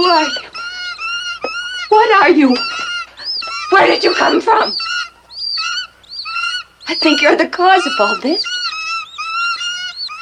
Who 0.00 0.06
are 0.06 0.24
you? 0.24 0.48
What 1.90 2.22
are 2.22 2.30
you? 2.30 2.56
Where 3.68 3.86
did 3.86 4.02
you 4.02 4.14
come 4.14 4.40
from? 4.40 4.74
I 6.88 6.94
think 6.94 7.20
you're 7.20 7.36
the 7.36 7.46
cause 7.46 7.86
of 7.86 7.92
all 8.00 8.18
this. 8.22 8.42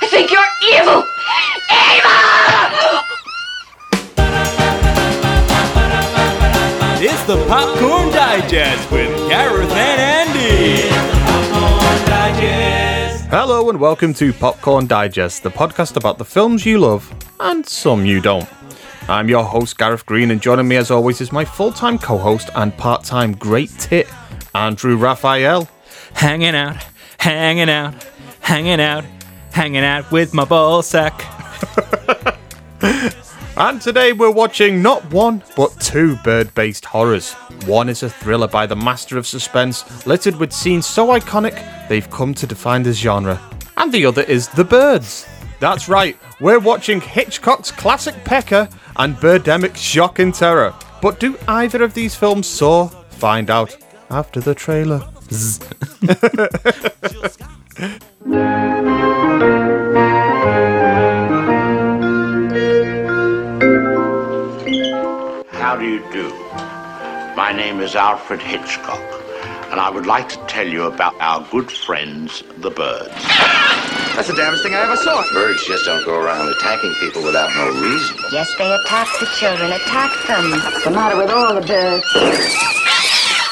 I 0.01 0.09
think 0.09 0.33
you're 0.33 0.51
evil! 0.75 1.05
Evil! 1.71 2.25
It's 7.01 7.23
the 7.29 7.37
Popcorn 7.47 8.11
Digest 8.11 8.91
with 8.91 9.17
Gareth 9.29 9.71
and 9.71 10.01
Andy. 10.01 10.89
Hello 13.31 13.71
and 13.71 13.79
welcome 13.79 14.13
to 14.15 14.33
Popcorn 14.33 14.89
Digest, 14.89 15.45
the 15.45 15.51
podcast 15.51 15.97
about 15.97 16.19
the 16.19 16.25
films 16.25 16.67
you 16.67 16.81
love 16.81 17.15
and 17.39 17.65
some 17.65 18.05
you 18.05 18.21
don't. 18.21 18.58
I'm 19.11 19.27
your 19.27 19.43
host, 19.43 19.79
Gareth 19.79 20.05
Green, 20.05 20.31
and 20.31 20.43
joining 20.43 20.69
me 20.69 20.77
as 20.77 20.91
always 20.91 21.23
is 21.23 21.33
my 21.33 21.43
full 21.43 21.73
time 21.73 21.99
co 21.99 22.19
host 22.19 22.51
and 22.55 22.77
part 22.77 23.05
time 23.05 23.33
great 23.33 23.71
tit, 23.79 24.07
Andrew 24.55 24.99
Raphael. 24.99 25.67
Hanging 26.13 26.55
out, 26.55 26.85
hanging 27.17 27.71
out, 27.71 27.95
hanging 28.41 28.81
out, 28.81 29.07
hanging 29.51 29.83
out 29.83 30.13
with 30.13 30.35
my 30.35 30.45
ball 30.45 30.83
sack. 30.83 31.25
and 33.57 33.81
today 33.81 34.13
we're 34.13 34.31
watching 34.31 34.83
not 34.83 35.11
one, 35.11 35.43
but 35.57 35.81
two 35.81 36.17
bird 36.17 36.55
based 36.55 36.85
horrors. 36.85 37.33
One 37.65 37.89
is 37.89 38.03
a 38.03 38.11
thriller 38.11 38.47
by 38.49 38.67
the 38.67 38.77
master 38.77 39.17
of 39.17 39.27
suspense, 39.27 40.07
littered 40.07 40.37
with 40.37 40.53
scenes 40.53 40.85
so 40.85 41.07
iconic 41.19 41.89
they've 41.89 42.11
come 42.11 42.35
to 42.35 42.47
define 42.47 42.83
the 42.83 42.93
genre. 42.93 43.41
And 43.79 43.91
the 43.91 44.05
other 44.05 44.23
is 44.25 44.49
The 44.49 44.65
Birds. 44.65 45.27
That's 45.61 45.89
right, 45.89 46.17
we're 46.41 46.61
watching 46.61 47.01
Hitchcock's 47.01 47.73
classic 47.73 48.15
Pecker 48.25 48.69
and 48.99 49.17
Birdemic's 49.17 49.81
Shock 49.81 50.19
and 50.19 50.35
Terror. 50.35 50.75
But 51.01 51.21
do 51.21 51.39
either 51.47 51.83
of 51.83 51.95
these 51.95 52.15
films 52.15 52.47
soar? 52.47 52.89
Find 53.11 53.51
out 53.51 53.77
after 54.11 54.41
the 54.41 54.55
trailer. 54.55 54.99
How 65.53 65.77
do 65.77 65.85
you 65.85 66.01
do? 66.13 66.31
My 67.37 67.53
name 67.55 67.81
is 67.81 67.95
Alfred 67.95 68.41
Hitchcock, 68.41 69.18
and 69.71 69.81
I 69.81 69.91
would 69.91 70.07
like 70.07 70.29
to 70.31 70.37
tell 70.47 70.67
you 70.67 70.85
about 70.85 71.15
our 71.21 71.47
good 71.51 71.71
friends, 71.71 72.43
the 72.59 72.71
birds. 72.71 73.13
That's 74.17 74.29
the 74.29 74.35
damnedest 74.35 74.65
thing 74.65 74.75
I 74.75 74.83
ever 74.83 74.97
saw. 74.97 75.23
Birds 75.33 75.65
just 75.67 75.85
don't 75.85 76.05
go 76.05 76.19
around 76.19 76.49
attacking 76.49 76.93
people 77.01 77.23
without 77.23 77.55
no 77.55 77.69
reason. 77.81 78.17
Yes, 78.33 78.53
they 78.59 78.67
attack 78.67 79.07
the 79.21 79.27
children. 79.39 79.71
Attack 79.73 80.11
them. 80.27 80.51
What's 80.51 80.85
the 80.85 80.91
matter 80.91 81.17
with 81.17 81.31
all 81.31 81.55
the 81.55 81.61
birds? 81.61 82.05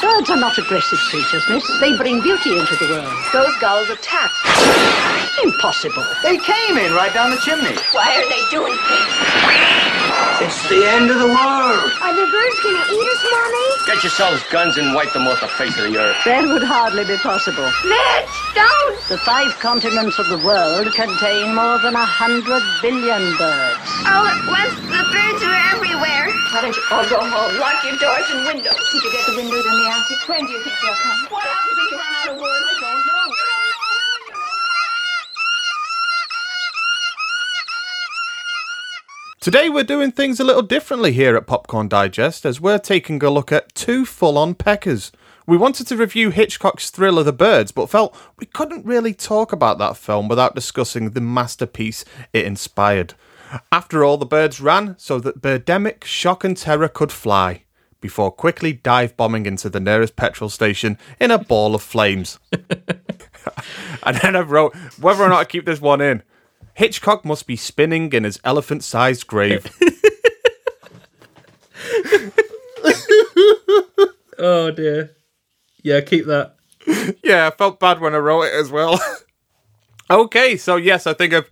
Birds 0.01 0.29
are 0.29 0.37
not 0.37 0.57
aggressive 0.57 0.99
creatures, 1.09 1.43
miss. 1.49 1.65
They 1.79 1.95
bring 1.97 2.21
beauty 2.21 2.57
into 2.57 2.75
the 2.75 2.87
world. 2.89 3.13
Those 3.31 3.55
gulls 3.57 3.89
attack. 3.89 4.29
Impossible. 5.43 6.05
They 6.23 6.37
came 6.37 6.77
in 6.77 6.93
right 6.93 7.13
down 7.13 7.31
the 7.31 7.37
chimney. 7.37 7.77
Why 7.93 8.17
are 8.17 8.27
they 8.29 8.43
doing 8.49 8.75
things? 8.75 9.96
It's 10.37 10.69
the 10.69 10.85
end 10.85 11.09
of 11.09 11.17
the 11.17 11.25
world. 11.25 11.89
Are 11.97 12.13
the 12.13 12.29
birds 12.29 12.57
gonna 12.61 12.85
eat 12.93 13.07
us, 13.09 13.21
Mommy? 13.25 13.67
Get 13.89 14.03
yourselves 14.05 14.43
guns 14.53 14.77
and 14.77 14.93
wipe 14.93 15.11
them 15.11 15.25
off 15.25 15.41
the 15.41 15.49
face 15.49 15.73
of 15.81 15.89
the 15.89 15.97
earth. 15.97 16.13
That 16.29 16.45
would 16.45 16.61
hardly 16.61 17.09
be 17.09 17.17
possible. 17.25 17.65
Mitch, 17.89 18.29
don't! 18.53 19.01
The 19.09 19.17
five 19.25 19.49
continents 19.57 20.19
of 20.21 20.29
the 20.29 20.37
world 20.45 20.93
contain 20.93 21.57
more 21.57 21.81
than 21.81 21.97
a 21.97 22.05
hundred 22.05 22.61
billion 22.85 23.33
birds. 23.41 23.81
All 24.05 24.29
at 24.29 24.37
once, 24.45 24.77
the 24.85 25.03
birds 25.09 25.41
were 25.41 25.61
everywhere. 25.73 26.29
Why 26.53 26.61
don't 26.61 26.77
you 26.77 26.85
all 26.93 27.07
go 27.09 27.17
home? 27.17 27.57
Lock 27.57 27.81
your 27.81 27.97
doors 27.97 28.29
and 28.29 28.45
windows. 28.45 28.77
Did 28.93 29.01
you 29.09 29.11
get 29.17 29.25
the 29.25 29.35
windows 29.41 29.65
in 29.65 29.73
the 29.73 29.87
attic? 29.89 30.21
When 30.29 30.45
do 30.45 30.53
you 30.53 30.61
think 30.61 30.77
they'll 30.85 31.01
come? 31.01 31.33
What 31.33 31.49
happens 31.49 31.81
if 31.81 31.87
you 31.89 31.97
run 31.97 32.13
out 32.13 32.29
of 32.29 32.35
wood? 32.37 32.61
I 32.61 32.73
don't 32.77 33.01
know. 33.09 33.16
Today 39.47 39.69
we're 39.69 39.85
doing 39.85 40.11
things 40.11 40.41
a 40.41 40.43
little 40.43 40.61
differently 40.61 41.13
here 41.13 41.37
at 41.37 41.47
Popcorn 41.47 41.87
Digest 41.87 42.45
as 42.45 42.59
we're 42.59 42.77
taking 42.77 43.23
a 43.23 43.29
look 43.29 43.49
at 43.49 43.73
two 43.73 44.05
full-on 44.05 44.55
peckers. 44.55 45.09
We 45.45 45.55
wanted 45.55 45.87
to 45.87 45.95
review 45.95 46.31
Hitchcock's 46.31 46.89
thriller 46.89 47.23
The 47.23 47.31
Birds, 47.31 47.71
but 47.71 47.89
felt 47.89 48.13
we 48.37 48.45
couldn't 48.45 48.85
really 48.85 49.13
talk 49.13 49.53
about 49.53 49.77
that 49.77 49.95
film 49.95 50.27
without 50.27 50.53
discussing 50.53 51.11
the 51.11 51.21
masterpiece 51.21 52.03
it 52.33 52.45
inspired. 52.45 53.13
After 53.71 54.03
all, 54.03 54.17
the 54.17 54.25
birds 54.25 54.59
ran 54.59 54.95
so 54.97 55.17
that 55.21 55.41
Birdemic, 55.41 56.03
Shock 56.03 56.43
and 56.43 56.57
Terror 56.57 56.89
could 56.89 57.13
fly, 57.13 57.63
before 58.01 58.31
quickly 58.33 58.73
dive 58.73 59.15
bombing 59.15 59.45
into 59.45 59.69
the 59.69 59.79
nearest 59.79 60.17
petrol 60.17 60.49
station 60.49 60.97
in 61.21 61.31
a 61.31 61.37
ball 61.37 61.73
of 61.73 61.81
flames. 61.81 62.37
and 62.51 64.17
then 64.21 64.35
I 64.35 64.41
wrote 64.41 64.75
whether 64.99 65.23
or 65.23 65.29
not 65.29 65.39
I 65.39 65.45
keep 65.45 65.65
this 65.65 65.79
one 65.79 66.01
in. 66.01 66.21
Hitchcock 66.77 67.25
must 67.25 67.47
be 67.47 67.55
spinning 67.55 68.13
in 68.13 68.23
his 68.23 68.39
elephant 68.43 68.83
sized 68.83 69.25
grave. 69.25 69.65
Oh 74.39 74.69
dear. 74.69 75.15
Yeah, 75.81 76.01
keep 76.01 76.27
that. 76.27 76.57
yeah, 77.23 77.47
I 77.47 77.49
felt 77.49 77.79
bad 77.79 77.99
when 77.99 78.13
I 78.13 78.19
wrote 78.19 78.43
it 78.43 78.53
as 78.53 78.69
well. 78.69 78.99
okay, 80.11 80.57
so 80.57 80.75
yes, 80.75 81.07
I 81.07 81.13
think 81.13 81.33
I've. 81.33 81.49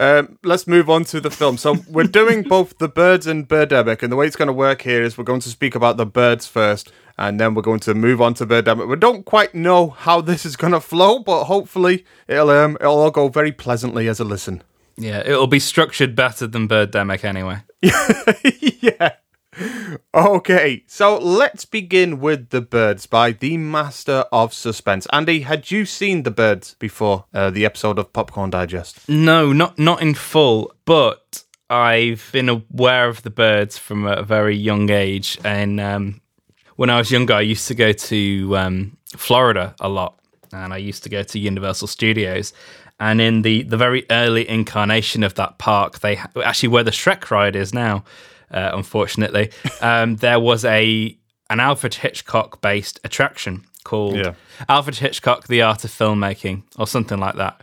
Um, 0.00 0.38
let's 0.42 0.66
move 0.66 0.88
on 0.88 1.04
to 1.04 1.20
the 1.20 1.30
film. 1.30 1.58
So 1.58 1.76
we're 1.86 2.04
doing 2.04 2.42
both 2.42 2.78
the 2.78 2.88
birds 2.88 3.26
and 3.26 3.46
Birdemic, 3.46 4.02
and 4.02 4.10
the 4.10 4.16
way 4.16 4.26
it's 4.26 4.34
going 4.34 4.46
to 4.46 4.52
work 4.52 4.80
here 4.80 5.02
is 5.02 5.18
we're 5.18 5.24
going 5.24 5.40
to 5.40 5.50
speak 5.50 5.74
about 5.74 5.98
the 5.98 6.06
birds 6.06 6.46
first, 6.46 6.90
and 7.18 7.38
then 7.38 7.54
we're 7.54 7.60
going 7.60 7.80
to 7.80 7.92
move 7.92 8.22
on 8.22 8.32
to 8.34 8.46
Birdemic. 8.46 8.88
We 8.88 8.96
don't 8.96 9.26
quite 9.26 9.54
know 9.54 9.90
how 9.90 10.22
this 10.22 10.46
is 10.46 10.56
going 10.56 10.72
to 10.72 10.80
flow, 10.80 11.18
but 11.18 11.44
hopefully 11.44 12.06
it'll 12.26 12.48
um, 12.48 12.78
it'll 12.80 12.98
all 12.98 13.10
go 13.10 13.28
very 13.28 13.52
pleasantly 13.52 14.08
as 14.08 14.18
a 14.18 14.24
listen. 14.24 14.62
Yeah, 14.96 15.18
it'll 15.18 15.46
be 15.46 15.60
structured 15.60 16.16
better 16.16 16.46
than 16.46 16.66
Birdemic 16.66 17.22
anyway. 17.22 17.58
yeah. 17.82 19.16
Okay, 20.14 20.84
so 20.86 21.18
let's 21.18 21.64
begin 21.64 22.20
with 22.20 22.50
The 22.50 22.60
Birds 22.60 23.06
by 23.06 23.32
the 23.32 23.56
master 23.56 24.24
of 24.30 24.54
suspense. 24.54 25.06
Andy, 25.12 25.40
had 25.40 25.70
you 25.70 25.84
seen 25.84 26.22
The 26.22 26.30
Birds 26.30 26.74
before 26.78 27.24
uh, 27.34 27.50
the 27.50 27.64
episode 27.64 27.98
of 27.98 28.12
Popcorn 28.12 28.50
Digest? 28.50 29.08
No, 29.08 29.52
not 29.52 29.78
not 29.78 30.02
in 30.02 30.14
full, 30.14 30.72
but 30.84 31.44
I've 31.68 32.28
been 32.32 32.48
aware 32.48 33.08
of 33.08 33.22
the 33.22 33.30
birds 33.30 33.78
from 33.78 34.06
a 34.06 34.22
very 34.22 34.56
young 34.56 34.90
age. 34.90 35.38
And 35.44 35.80
um, 35.80 36.20
when 36.76 36.90
I 36.90 36.98
was 36.98 37.10
younger, 37.10 37.34
I 37.34 37.42
used 37.42 37.68
to 37.68 37.74
go 37.74 37.92
to 37.92 38.56
um, 38.56 38.96
Florida 39.16 39.74
a 39.80 39.88
lot, 39.88 40.18
and 40.52 40.72
I 40.72 40.78
used 40.78 41.02
to 41.04 41.08
go 41.08 41.22
to 41.22 41.38
Universal 41.38 41.88
Studios. 41.88 42.52
And 42.98 43.20
in 43.20 43.42
the, 43.42 43.62
the 43.62 43.76
very 43.76 44.04
early 44.10 44.46
incarnation 44.48 45.22
of 45.22 45.34
that 45.34 45.58
park, 45.58 46.00
they 46.00 46.16
actually 46.44 46.68
where 46.68 46.84
the 46.84 46.90
Shrek 46.90 47.30
ride 47.30 47.56
is 47.56 47.72
now, 47.72 48.04
uh, 48.50 48.70
unfortunately, 48.74 49.50
um, 49.80 50.16
there 50.16 50.40
was 50.40 50.64
a 50.64 51.16
an 51.48 51.60
Alfred 51.60 51.94
Hitchcock 51.94 52.60
based 52.60 53.00
attraction 53.04 53.64
called 53.84 54.16
Yeah. 54.16 54.34
Alfred 54.68 54.96
Hitchcock: 54.96 55.46
The 55.48 55.62
Art 55.62 55.84
of 55.84 55.90
Filmmaking, 55.90 56.62
or 56.78 56.86
something 56.86 57.18
like 57.18 57.36
that. 57.36 57.62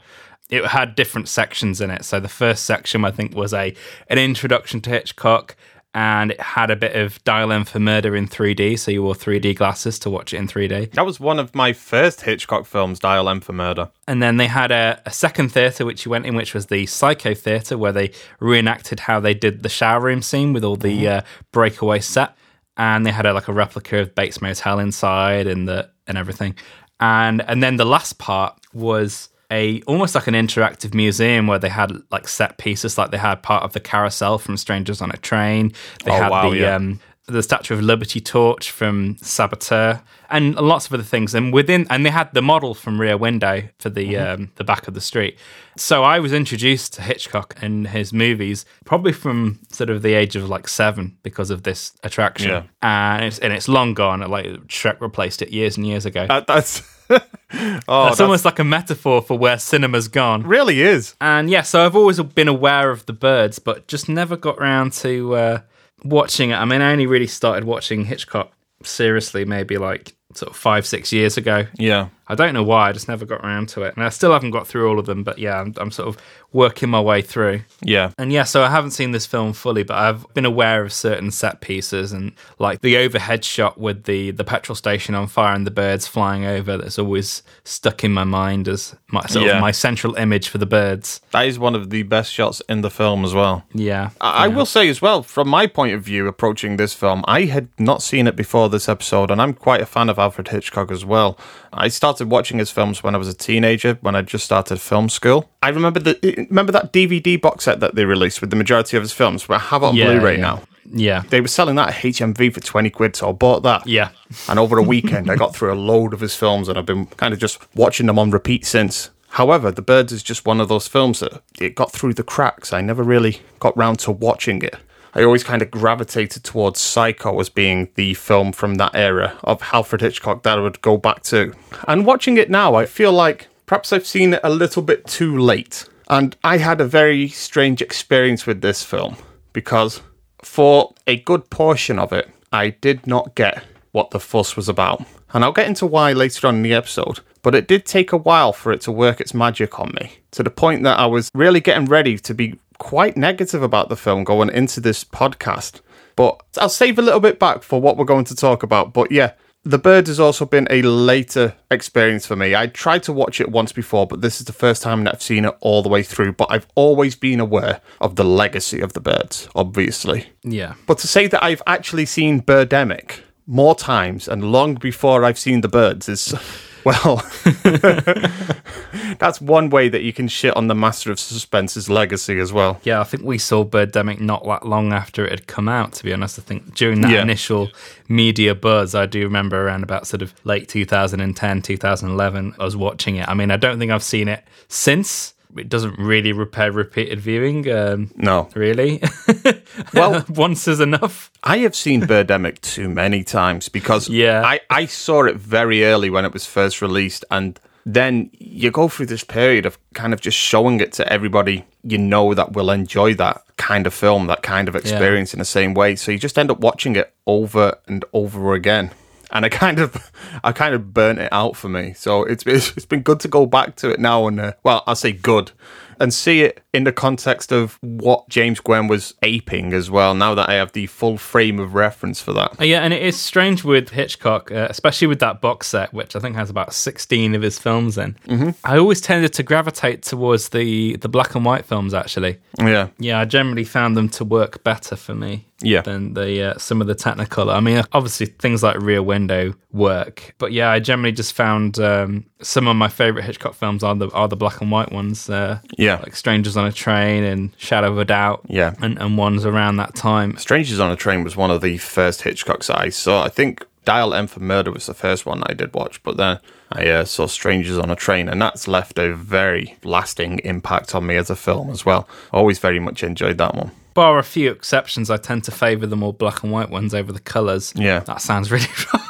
It 0.50 0.66
had 0.66 0.96
different 0.96 1.28
sections 1.28 1.82
in 1.82 1.90
it. 1.90 2.06
So 2.06 2.20
the 2.22 2.30
first 2.30 2.64
section, 2.66 3.04
I 3.04 3.12
think, 3.12 3.36
was 3.36 3.54
a 3.54 3.76
an 4.10 4.18
introduction 4.18 4.82
to 4.82 4.90
Hitchcock, 4.90 5.56
and 5.98 6.30
it 6.30 6.40
had 6.40 6.70
a 6.70 6.76
bit 6.76 6.96
of 6.96 7.24
Dial 7.24 7.52
M 7.52 7.66
for 7.66 7.80
Murder 7.80 8.16
in 8.16 8.28
3D. 8.28 8.78
So 8.78 8.92
you 8.92 9.02
wore 9.02 9.16
3D 9.16 9.56
glasses 9.56 9.98
to 10.00 10.12
watch 10.12 10.32
it 10.32 10.38
in 10.38 10.48
3D. 10.48 10.92
That 10.92 11.08
was 11.08 11.20
one 11.20 11.40
of 11.40 11.56
my 11.56 11.74
first 11.74 12.22
Hitchcock 12.22 12.68
films, 12.68 13.00
Dial 13.00 13.28
M 13.28 13.42
for 13.42 13.54
Murder. 13.54 13.90
And 14.08 14.22
then 14.22 14.38
they 14.38 14.46
had 14.46 14.72
a, 14.72 15.02
a 15.08 15.12
second 15.12 15.52
theatre 15.52 15.88
which 15.88 16.06
you 16.06 16.12
went 16.12 16.28
in, 16.28 16.36
which 16.36 16.54
was 16.54 16.68
the 16.68 16.86
Psycho 16.86 17.34
Theatre, 17.34 17.80
where 17.80 17.92
they 17.92 18.12
reenacted 18.40 19.00
how 19.00 19.20
they 19.20 19.34
did 19.34 19.64
the 19.64 19.70
shower 19.70 20.00
room 20.00 20.22
scene 20.22 20.54
with 20.54 20.64
all 20.64 20.76
the 20.76 21.08
uh, 21.08 21.22
breakaway 21.52 22.00
set. 22.00 22.38
And 22.78 23.04
they 23.04 23.12
had 23.12 23.26
a, 23.26 23.34
like 23.34 23.48
a 23.48 23.54
replica 23.54 23.98
of 23.98 24.14
Bates 24.14 24.40
Motel 24.40 24.78
inside 24.78 25.48
and 25.48 25.68
the 25.68 25.90
and 26.06 26.16
everything. 26.16 26.54
And 27.00 27.42
and 27.42 27.64
then 27.64 27.78
the 27.78 27.86
last 27.86 28.20
part 28.20 28.56
was 28.72 29.30
a 29.52 29.82
almost 29.84 30.14
like 30.16 30.28
an 30.28 30.34
interactive 30.34 30.94
museum 30.94 31.48
where 31.48 31.60
they 31.60 31.70
had 31.70 31.92
like 32.12 32.28
set 32.28 32.58
pieces, 32.58 32.98
like 32.98 33.12
they 33.12 33.18
had 33.18 33.42
part 33.44 33.64
of 33.64 33.74
the 33.74 33.80
carousel 33.80 34.38
from 34.38 34.58
Strangers 34.58 35.02
on 35.02 35.12
a 35.12 35.18
Train. 35.18 35.72
They 36.04 36.12
Oh, 36.12 36.16
had 36.16 36.32
wow, 36.32 36.50
the 36.50 36.58
yeah. 36.58 36.76
um, 36.76 37.00
the 37.30 37.44
Statue 37.44 37.74
of 37.74 37.82
Liberty 37.82 38.22
torch 38.22 38.72
from 38.72 39.18
Saboteur, 39.22 40.02
and 40.30 40.56
lots 40.56 40.86
of 40.88 40.94
other 40.94 41.04
things. 41.04 41.36
And 41.36 41.52
within, 41.52 41.86
and 41.90 42.06
they 42.06 42.10
had 42.10 42.34
the 42.34 42.42
model 42.42 42.74
from 42.74 43.02
Rear 43.02 43.18
Window 43.18 43.64
for 43.80 43.90
the 43.90 44.14
Mm-hmm. 44.14 44.42
um, 44.44 44.52
the 44.56 44.64
back 44.64 44.88
of 44.88 44.94
the 44.94 45.02
street. 45.02 45.38
So 45.76 46.04
I 46.04 46.20
was 46.20 46.32
introduced 46.32 46.94
to 46.94 47.02
Hitchcock 47.02 47.56
and 47.62 47.88
his 47.88 48.14
movies 48.14 48.66
probably 48.86 49.12
from 49.12 49.60
sort 49.70 49.90
of 49.90 50.02
the 50.04 50.14
age 50.14 50.36
of 50.38 50.48
like 50.50 50.68
seven 50.70 51.18
because 51.24 51.50
of 51.52 51.64
this 51.64 51.92
attraction. 52.04 52.50
Yeah. 52.50 52.64
And 52.82 53.26
it's 53.26 53.40
and 53.40 53.52
it's 53.52 53.68
long 53.68 53.94
gone. 53.94 54.22
Like 54.22 54.46
Shrek 54.68 55.02
replaced 55.02 55.42
it 55.42 55.50
years 55.52 55.76
and 55.78 55.86
years 55.86 56.06
ago. 56.06 56.28
That, 56.28 56.48
that's 56.48 56.82
oh, 57.88 58.08
It's 58.08 58.20
almost 58.20 58.46
like 58.46 58.60
a 58.60 58.64
metaphor 58.64 59.22
for 59.22 59.38
where 59.38 59.58
cinema's 59.58 60.08
gone. 60.08 60.44
really 60.44 60.82
is. 60.82 61.16
And 61.22 61.50
yeah, 61.50 61.62
so 61.62 61.86
I've 61.86 61.96
always 61.96 62.20
been 62.22 62.48
aware 62.48 62.92
of 62.92 63.06
the 63.06 63.14
birds, 63.14 63.60
but 63.60 63.88
just 63.88 64.10
never 64.10 64.36
got 64.36 64.60
round 64.60 64.94
to 64.94 65.36
uh, 65.36 65.60
watching 66.04 66.50
it, 66.50 66.56
I 66.56 66.66
mean, 66.66 66.82
I 66.82 66.92
only 66.92 67.08
really 67.08 67.28
started 67.28 67.64
watching 67.64 68.06
Hitchcock 68.06 68.52
seriously 68.84 69.44
maybe 69.44 69.78
like 69.78 70.14
sort 70.38 70.52
of 70.52 70.56
five, 70.58 70.86
six 70.86 71.12
years 71.12 71.38
ago. 71.38 71.66
Yeah. 71.78 72.10
I 72.30 72.36
don't 72.36 72.54
know 72.54 72.64
why, 72.64 72.90
I 72.90 72.92
just 72.92 73.08
never 73.08 73.26
got 73.26 73.40
around 73.40 73.70
to 73.70 73.84
it. 73.84 73.96
And 73.96 74.04
I 74.04 74.10
still 74.10 74.34
haven't 74.34 74.52
got 74.52 74.68
through 74.68 74.90
all 74.90 75.00
of 75.00 75.06
them, 75.06 75.24
but 75.24 75.40
yeah, 75.40 75.62
I'm, 75.62 75.74
I'm 75.78 75.92
sort 75.92 76.10
of 76.10 76.18
working 76.52 76.90
my 76.90 77.00
way 77.00 77.22
through. 77.22 77.62
Yeah. 77.82 78.12
And 78.18 78.34
yeah, 78.34 78.44
so 78.44 78.64
I 78.64 78.70
haven't 78.70 78.92
seen 78.92 79.12
this 79.12 79.26
film 79.26 79.54
fully, 79.54 79.84
but 79.84 79.96
I've 79.98 80.26
been 80.34 80.44
aware 80.44 80.84
of 80.84 80.92
certain 80.92 81.32
set 81.32 81.62
pieces 81.62 82.12
and 82.12 82.34
like 82.60 82.82
the 82.82 82.98
overhead 82.98 83.46
shot 83.46 83.78
with 83.80 84.04
the 84.04 84.32
the 84.32 84.44
petrol 84.44 84.76
station 84.76 85.16
on 85.16 85.28
fire 85.28 85.56
and 85.56 85.66
the 85.66 85.72
birds 85.72 86.06
flying 86.06 86.44
over. 86.44 86.76
That's 86.78 87.00
always 87.00 87.44
stuck 87.64 88.04
in 88.04 88.12
my 88.12 88.26
mind 88.26 88.68
as 88.68 88.94
my 89.10 89.26
sort 89.28 89.46
Yeah. 89.46 89.56
of 89.56 89.62
my 89.62 89.72
central 89.72 90.16
image 90.16 90.50
for 90.50 90.58
the 90.58 90.66
birds. 90.66 91.22
That 91.32 91.48
is 91.48 91.58
one 91.58 91.76
of 91.76 91.92
the 91.92 92.04
best 92.04 92.34
shots 92.34 92.62
in 92.68 92.82
the 92.82 92.90
film 92.90 93.24
as 93.24 93.34
well. 93.34 93.64
Yeah, 93.74 94.10
I 94.20 94.46
I 94.46 94.48
will 94.50 94.66
say 94.66 94.90
as 94.90 95.02
well, 95.02 95.24
from 95.24 95.48
my 95.48 95.66
point 95.66 95.94
of 95.94 96.04
view, 96.04 96.28
approaching 96.28 96.76
this 96.76 96.94
film, 96.94 97.24
I 97.26 97.44
had 97.46 97.70
not 97.80 98.02
seen 98.02 98.28
it 98.28 98.36
before 98.36 98.68
this 98.68 98.90
episode, 98.90 99.32
and 99.32 99.42
I'm 99.42 99.54
quite 99.54 99.80
a 99.80 99.86
fan 99.86 100.10
of 100.10 100.20
Alfred 100.28 100.50
Hitchcock 100.50 100.92
as 100.92 101.06
well. 101.06 101.38
I 101.72 101.88
started 101.88 102.30
watching 102.30 102.60
his 102.60 102.70
films 102.70 103.02
when 103.04 103.16
I 103.16 103.18
was 103.18 103.30
a 103.30 103.34
teenager, 103.34 103.98
when 104.02 104.16
I 104.16 104.22
just 104.22 104.44
started 104.44 104.82
film 104.82 105.08
school. 105.10 105.50
I 105.64 105.70
remember 105.70 106.00
the 106.02 106.14
remember 106.50 106.72
that 106.74 106.92
DVD 106.92 107.40
box 107.42 107.64
set 107.64 107.80
that 107.80 107.96
they 107.96 108.04
released 108.06 108.42
with 108.42 108.50
the 108.50 108.56
majority 108.58 108.98
of 108.98 109.04
his 109.04 109.14
films, 109.14 109.46
I 109.50 109.58
have 109.60 109.84
it 109.84 109.86
on 109.86 109.96
Yeah, 109.96 110.06
Blu-ray 110.14 110.36
yeah. 110.36 110.42
now. 110.42 110.64
yeah, 110.92 111.24
They 111.30 111.40
were 111.42 111.48
selling 111.48 111.76
that 111.78 111.90
at 111.90 111.96
HMV 111.96 112.54
for 112.54 112.60
twenty 112.60 112.90
quid, 112.90 113.16
so 113.16 113.30
I 113.30 113.32
bought 113.32 113.64
that. 113.64 113.88
yeah. 113.88 114.10
And 114.50 114.60
over 114.60 114.78
a 114.78 114.84
weekend, 114.84 115.32
I 115.32 115.36
got 115.36 115.56
through 115.56 115.72
a 115.74 115.80
load 115.92 116.14
of 116.14 116.20
his 116.20 116.36
films, 116.36 116.68
and 116.68 116.78
I've 116.78 116.86
been 116.86 117.06
kind 117.06 117.34
of 117.34 117.40
just 117.40 117.60
watching 117.76 118.08
them 118.08 118.20
on 118.20 118.32
repeat 118.32 118.66
since. 118.66 119.10
However, 119.32 119.72
The 119.72 119.82
Birds 119.82 120.12
is 120.14 120.24
just 120.24 120.46
one 120.46 120.60
of 120.62 120.68
those 120.70 120.88
films 120.88 121.20
that 121.20 121.42
it 121.60 121.76
got 121.76 121.92
through 121.92 122.14
the 122.16 122.24
cracks. 122.24 122.72
I 122.74 122.82
never 122.82 123.04
really 123.04 123.42
got 123.60 123.76
round 123.78 124.00
to 124.00 124.12
watching 124.12 124.62
it. 124.62 124.76
I 125.18 125.24
always 125.24 125.44
kind 125.44 125.64
of 125.64 125.72
gravitated 125.72 126.44
towards 126.44 126.80
Psycho 126.80 127.40
as 127.40 127.50
being 127.50 127.90
the 127.96 128.14
film 128.14 128.52
from 128.52 128.76
that 128.76 128.94
era 128.94 129.36
of 129.44 129.64
Alfred 129.74 130.02
Hitchcock 130.02 130.44
that 130.44 130.60
I 130.60 130.62
would 130.62 130.80
go 130.84 130.96
back 130.96 131.24
to. 131.24 131.54
And 131.88 132.06
watching 132.06 132.38
it 132.38 132.52
now, 132.52 132.76
I 132.76 132.86
feel 132.86 133.12
like 133.12 133.48
perhaps 133.66 133.92
I've 133.92 134.06
seen 134.06 134.36
it 134.36 134.42
a 134.44 134.52
little 134.52 134.84
bit 134.84 135.08
too 135.08 135.36
late. 135.36 135.90
And 136.08 136.36
I 136.44 136.60
had 136.60 136.80
a 136.80 136.86
very 136.86 137.30
strange 137.30 137.82
experience 137.82 138.46
with 138.46 138.62
this 138.62 138.84
film 138.84 139.18
because 139.54 140.02
for 140.44 140.94
a 141.08 141.18
good 141.18 141.50
portion 141.50 141.98
of 141.98 142.14
it, 142.14 142.30
I 142.52 142.70
did 142.70 143.08
not 143.08 143.34
get 143.34 143.64
what 143.94 144.12
the 144.12 144.20
fuss 144.20 144.56
was 144.56 144.70
about. 144.70 145.04
And 145.34 145.44
I'll 145.44 145.52
get 145.52 145.68
into 145.68 145.88
why 145.88 146.14
later 146.14 146.46
on 146.46 146.58
in 146.58 146.62
the 146.62 146.76
episode. 146.76 147.22
But 147.42 147.56
it 147.56 147.68
did 147.68 147.86
take 147.86 148.12
a 148.12 148.18
while 148.18 148.54
for 148.54 148.72
it 148.72 148.82
to 148.82 148.92
work 148.92 149.20
its 149.20 149.34
magic 149.34 149.80
on 149.80 149.94
me, 150.00 150.20
to 150.32 150.44
the 150.44 150.50
point 150.52 150.84
that 150.84 151.00
I 151.00 151.06
was 151.08 151.32
really 151.34 151.60
getting 151.60 151.86
ready 151.86 152.18
to 152.20 152.34
be 152.34 152.60
quite 152.78 153.18
negative 153.18 153.62
about 153.62 153.90
the 153.90 153.96
film 153.96 154.24
going 154.24 154.50
into 154.50 154.80
this 154.80 155.04
podcast. 155.04 155.82
But 156.16 156.42
I'll 156.58 156.70
save 156.70 156.98
a 156.98 157.04
little 157.04 157.20
bit 157.20 157.40
back 157.40 157.64
for 157.64 157.80
what 157.80 157.98
we're 157.98 158.06
going 158.06 158.26
to 158.26 158.36
talk 158.36 158.64
about. 158.64 158.94
But 158.94 159.12
yeah, 159.12 159.34
The 159.64 159.78
Bird 159.78 160.08
has 160.08 160.20
also 160.20 160.46
been 160.46 160.68
a 160.70 160.82
later 160.82 161.56
experience 161.70 162.26
for 162.26 162.36
me. 162.36 162.56
I 162.56 162.68
tried 162.68 163.04
to 163.04 163.14
watch 163.14 163.40
it 163.40 163.52
once 163.52 163.72
before, 163.72 164.08
but 164.08 164.22
this 164.22 164.40
is 164.40 164.48
the 164.48 164.54
first 164.54 164.82
time 164.82 165.04
that 165.04 165.14
I've 165.14 165.22
seen 165.22 165.46
it 165.46 165.56
all 165.60 165.84
the 165.84 165.90
way 165.90 166.02
through. 166.02 166.34
But 166.34 166.48
I've 166.50 166.68
always 166.74 167.16
been 167.16 167.40
aware 167.40 167.82
of 168.02 168.16
the 168.16 168.24
legacy 168.24 168.82
of 168.82 168.94
The 168.94 169.02
Birds, 169.02 169.48
obviously. 169.56 170.28
Yeah. 170.44 170.74
But 170.88 170.98
to 171.00 171.08
say 171.08 171.28
that 171.28 171.44
I've 171.44 171.62
actually 171.68 172.06
seen 172.06 172.42
Birdemic 172.42 173.20
more 173.48 173.76
times 173.76 174.28
and 174.28 174.52
long 174.52 174.76
before 174.76 175.24
I've 175.24 175.40
seen 175.40 175.62
the 175.62 175.70
birds 175.70 176.10
is, 176.10 176.36
well, 176.84 177.18
that's 179.20 179.40
one 179.42 179.70
way 179.70 179.90
that 179.90 180.02
you 180.04 180.14
can 180.14 180.28
shit 180.28 180.56
on 180.56 180.68
the 180.68 180.76
Master 180.76 181.12
of 181.12 181.20
Suspense's 181.20 181.90
legacy 181.90 182.40
as 182.40 182.54
well. 182.54 182.80
Yeah, 182.84 183.02
I 183.02 183.04
think 183.04 183.24
we 183.24 183.38
saw 183.38 183.64
Birdemic 183.66 184.20
not 184.20 184.44
that 184.46 184.66
long 184.66 184.94
after 184.94 185.26
it 185.26 185.32
had 185.32 185.48
come 185.48 185.68
out, 185.70 185.94
to 185.94 186.04
be 186.04 186.14
honest. 186.14 186.40
I 186.40 186.42
think 186.42 186.74
during 186.76 187.02
that 187.02 187.12
Yeah. 187.12 187.22
initial 187.22 187.70
media 188.08 188.56
buzz, 188.56 188.96
I 188.96 189.06
do 189.06 189.22
remember 189.24 189.66
around 189.66 189.84
about 189.84 190.08
sort 190.08 190.22
of 190.22 190.34
late 190.44 190.68
2010, 190.70 191.62
2011, 191.62 192.56
I 192.60 192.64
was 192.64 192.76
watching 192.78 193.16
it. 193.18 193.28
I 193.28 193.34
mean, 193.34 193.52
I 193.52 193.58
don't 193.58 193.80
think 193.80 193.92
I've 193.92 194.04
seen 194.04 194.28
it 194.28 194.44
since. 194.68 195.34
It 195.60 195.70
doesn't 195.70 195.98
really 196.00 196.32
repair 196.34 196.72
repeated 196.72 197.20
viewing, 197.20 197.70
um, 197.72 198.12
No. 198.16 198.50
really. 198.56 199.02
Well- 199.94 200.26
once 200.30 200.68
is 200.68 200.80
enough. 200.80 201.32
I 201.44 201.60
have 201.60 201.76
seen 201.76 202.02
Birdemic 202.02 202.62
too 202.62 202.90
many 202.90 203.24
times 203.24 203.70
because 203.70 204.10
Yeah. 204.10 204.42
I, 204.46 204.60
I 204.70 204.86
saw 204.86 205.24
it 205.26 205.36
very 205.38 205.86
early 205.86 206.10
when 206.10 206.26
it 206.26 206.34
was 206.34 206.46
first 206.46 206.82
released 206.82 207.24
and 207.32 207.60
then 207.86 208.30
you 208.34 208.70
go 208.70 208.90
through 208.90 209.06
this 209.06 209.24
period 209.24 209.66
of 209.66 209.78
kind 209.94 210.14
of 210.14 210.20
just 210.20 210.38
showing 210.38 210.82
it 210.82 210.92
to 210.94 211.12
everybody 211.12 211.64
you 211.84 211.98
know 211.98 212.34
that 212.34 212.52
will 212.52 212.70
enjoy 212.70 213.14
that 213.14 213.42
kind 213.56 213.88
of 213.88 213.94
film, 213.94 214.28
that 214.28 214.44
kind 214.44 214.68
of 214.68 214.76
experience 214.76 215.34
in 215.34 215.40
the 215.40 215.46
same 215.46 215.74
way. 215.74 215.96
So 215.96 216.12
you 216.12 216.20
just 216.20 216.38
end 216.38 216.52
up 216.52 216.60
watching 216.60 216.98
it 216.98 217.14
over 217.26 217.78
and 217.88 218.04
over 218.12 218.54
again. 218.54 218.92
And 219.32 219.46
I 219.46 219.50
kind 219.50 219.80
of, 219.80 220.12
I 220.44 220.52
kind 220.52 220.74
of 220.74 220.94
burnt 220.94 221.20
it 221.20 221.32
out 221.32 221.56
for 221.56 221.70
me. 221.70 221.94
So 221.94 222.24
it's 222.24 222.44
it's, 222.46 222.86
been 222.86 223.02
good 223.02 223.20
to 223.22 223.28
go 223.28 223.46
back 223.46 223.76
to 223.78 223.90
it 223.90 224.00
now 224.00 224.28
and 224.28 224.40
uh, 224.40 224.54
well, 224.64 224.84
I'll 224.88 224.96
say 224.96 225.12
good, 225.12 225.52
and 226.00 226.14
see 226.14 226.42
it 226.42 226.64
in 226.74 226.84
the 226.84 226.92
context 226.92 227.52
of 227.52 227.78
what 227.82 228.30
James 228.30 228.62
Nguyen 228.62 228.90
was 228.90 229.16
aping 229.24 229.74
as 229.74 229.90
well. 229.90 230.14
Now 230.14 230.36
that 230.36 230.50
I 230.50 230.54
have 230.54 230.72
the 230.72 230.88
full 230.88 231.18
frame 231.18 231.60
of 231.60 231.74
reference 231.74 232.22
for 232.22 232.34
that. 232.34 232.56
Yeah, 232.66 232.82
and 232.82 232.94
it 232.94 233.02
is 233.02 233.20
strange 233.20 233.64
with 233.64 233.90
Hitchcock, 233.90 234.52
uh, 234.52 234.68
especially 234.70 235.08
with 235.08 235.20
that 235.20 235.42
box 235.42 235.68
set, 235.68 235.94
which 235.94 236.16
I 236.16 236.20
think 236.20 236.36
has 236.36 236.50
about 236.50 236.74
sixteen 236.74 237.36
of 237.36 237.42
his 237.42 237.60
films 237.60 237.98
in. 237.98 238.16
Mm-hmm. 238.28 238.52
I 238.64 238.78
always 238.78 239.02
tended 239.02 239.34
to 239.34 239.44
gravitate 239.44 240.04
towards 240.04 240.50
the 240.50 240.96
the 240.98 241.10
black 241.10 241.36
and 241.36 241.44
white 241.44 241.66
films. 241.66 241.94
Actually, 241.94 242.38
Yeah, 242.60 242.90
yeah, 243.00 243.20
I 243.20 243.26
generally 243.26 243.66
found 243.66 243.98
them 243.98 244.10
to 244.10 244.24
work 244.24 244.64
better 244.64 244.96
for 244.96 245.16
me. 245.16 245.47
Yeah. 245.62 245.82
than 245.82 246.14
the 246.14 246.52
uh, 246.52 246.58
some 246.60 246.82
of 246.82 246.88
the 246.88 246.94
technicolor. 246.96 247.54
I 247.56 247.60
mean, 247.60 247.82
obviously 247.92 248.28
things 248.28 248.62
like 248.62 248.80
Rear 248.80 249.02
Window 249.02 249.54
work, 249.72 250.36
but 250.38 250.52
yeah, 250.52 250.70
I 250.70 250.80
generally 250.80 251.12
just 251.12 251.34
found 251.34 251.80
um, 251.80 252.26
some 252.42 252.68
of 252.68 252.76
my 252.76 252.88
favorite 252.90 253.24
Hitchcock 253.26 253.54
films 253.56 253.84
are 253.84 253.96
the 253.96 254.10
are 254.12 254.28
the 254.28 254.36
black 254.36 254.62
and 254.62 254.70
white 254.72 254.92
ones. 254.92 255.30
Uh, 255.30 255.60
Yeah. 255.78 255.96
like 256.04 256.16
Strangers 256.16 256.58
on 256.58 256.66
a 256.68 256.72
Train 256.72 257.24
and 257.24 257.52
Shadow 257.58 257.92
of 257.92 257.98
a 257.98 258.06
Doubt. 258.06 258.46
Yeah. 258.48 258.74
and 258.82 259.00
and 259.00 259.18
ones 259.18 259.46
around 259.46 259.78
that 259.78 259.96
time. 259.96 260.38
Strangers 260.38 260.80
on 260.80 260.92
a 260.92 260.96
Train 260.96 261.24
was 261.24 261.36
one 261.36 261.50
of 261.52 261.62
the 261.62 261.78
first 261.78 262.22
Hitchcocks 262.22 262.70
I 262.70 262.90
saw. 262.90 263.24
I 263.24 263.30
think 263.30 263.66
Dial 263.86 264.14
M 264.14 264.28
for 264.28 264.42
Murder 264.42 264.72
was 264.72 264.86
the 264.86 264.94
first 264.94 265.26
one 265.26 265.42
I 265.48 265.54
did 265.54 265.74
watch, 265.74 266.04
but 266.04 266.18
then 266.18 266.40
I 266.72 266.88
uh, 266.88 267.06
saw 267.06 267.26
Strangers 267.26 267.78
on 267.78 267.90
a 267.90 267.96
Train, 267.96 268.28
and 268.30 268.42
that's 268.42 268.68
left 268.68 269.00
a 269.00 269.16
very 269.16 269.78
lasting 269.84 270.40
impact 270.44 270.94
on 270.94 271.06
me 271.08 271.16
as 271.16 271.30
a 271.30 271.36
film 271.36 271.70
as 271.70 271.86
well. 271.86 272.08
Always 272.34 272.60
very 272.60 272.80
much 272.80 273.02
enjoyed 273.04 273.38
that 273.38 273.56
one. 273.56 273.72
Bar 273.98 274.20
a 274.20 274.24
few 274.24 274.52
exceptions, 274.52 275.10
I 275.10 275.18
tend 275.18 275.44
to 275.46 275.52
favour 275.52 275.88
the 275.88 275.96
more 275.96 276.14
black 276.14 276.44
and 276.44 276.52
white 276.52 276.70
ones 276.70 276.94
over 276.94 277.12
the 277.12 277.20
colours. 277.20 277.74
Yeah. 277.76 278.02
That 278.02 278.22
sounds 278.22 278.52
really 278.52 278.68
wrong. 278.94 279.02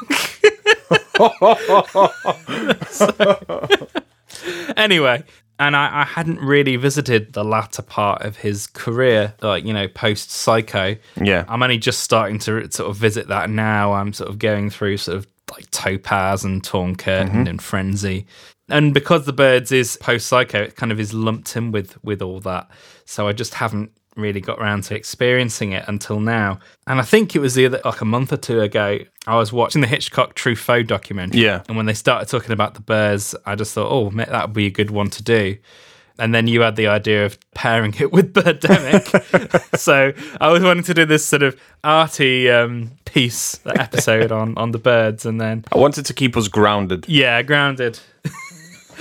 anyway, 4.78 5.26
and 5.60 5.76
I, 5.76 6.04
I 6.04 6.06
hadn't 6.06 6.40
really 6.40 6.78
visited 6.78 7.34
the 7.34 7.44
latter 7.44 7.82
part 7.82 8.22
of 8.22 8.38
his 8.38 8.68
career, 8.68 9.34
like, 9.42 9.66
you 9.66 9.74
know, 9.74 9.90
post 9.90 10.32
Psycho. 10.32 10.96
Yeah. 11.22 11.44
I'm 11.50 11.62
only 11.62 11.80
just 11.80 12.00
starting 12.00 12.40
to 12.40 12.72
sort 12.72 12.90
of 12.90 12.96
visit 12.96 13.28
that 13.28 13.50
now. 13.50 13.92
I'm 13.92 14.14
sort 14.14 14.30
of 14.30 14.40
going 14.40 14.70
through 14.70 14.96
sort 14.96 15.18
of 15.18 15.28
like 15.52 15.70
Topaz 15.72 16.46
and 16.46 16.64
Torn 16.64 16.96
Curtain 16.96 17.40
mm-hmm. 17.40 17.48
and 17.48 17.62
Frenzy. 17.62 18.26
And 18.70 18.94
because 18.94 19.26
The 19.26 19.34
Birds 19.34 19.74
is 19.74 19.98
post 19.98 20.28
Psycho, 20.28 20.62
it 20.62 20.78
kind 20.78 20.94
of 20.94 21.00
is 21.02 21.14
lumped 21.14 21.58
in 21.58 21.74
with 21.74 22.02
with 22.06 22.22
all 22.22 22.40
that. 22.40 22.72
So 23.04 23.28
I 23.28 23.34
just 23.34 23.56
haven't 23.56 23.92
really 24.18 24.42
got 24.42 24.60
around 24.60 24.84
to 24.86 24.96
experiencing 24.96 25.72
it 25.72 25.86
until 25.88 26.20
now. 26.20 26.60
And 26.86 27.00
I 27.00 27.04
think 27.04 27.36
it 27.36 27.40
was 27.40 27.56
the 27.56 27.66
other 27.66 27.82
like 27.86 28.02
a 28.02 28.06
month 28.06 28.34
or 28.34 28.38
two 28.38 28.62
ago, 28.62 29.00
I 29.26 29.36
was 29.36 29.52
watching 29.52 29.82
the 29.82 29.88
Hitchcock 29.88 30.36
Truffaut 30.36 30.88
documentary. 30.88 31.42
Yeah. 31.42 31.64
And 31.68 31.78
when 31.78 31.86
they 31.86 31.94
started 31.94 32.30
talking 32.30 32.52
about 32.52 32.74
the 32.74 32.82
birds, 32.82 33.36
I 33.46 33.56
just 33.56 33.74
thought, 33.74 33.92
oh, 33.92 34.10
that 34.12 34.48
would 34.48 34.54
be 34.54 34.68
a 34.68 34.72
good 34.72 34.92
one 34.92 35.10
to 35.12 35.24
do. 35.24 35.58
And 36.20 36.34
then 36.34 36.48
you 36.48 36.62
had 36.62 36.76
the 36.76 36.88
idea 36.88 37.26
of 37.26 37.38
pairing 37.54 37.94
it 38.00 38.12
with 38.14 38.34
Birdemic. 38.34 39.78
so 39.78 40.14
I 40.42 40.50
was 40.50 40.64
wanting 40.64 40.84
to 40.86 40.94
do 40.94 41.06
this 41.06 41.26
sort 41.26 41.44
of 41.44 41.60
arty 41.84 42.50
um, 42.50 42.92
piece 43.06 43.60
episode 43.66 44.32
on, 44.42 44.58
on 44.58 44.72
the 44.72 44.80
birds. 44.80 45.26
And 45.26 45.40
then, 45.40 45.66
I 45.72 45.78
wanted 45.78 46.06
to 46.08 46.14
keep 46.14 46.36
us 46.36 46.48
grounded. 46.48 47.06
yeah, 47.08 47.42
grounded. 47.42 48.00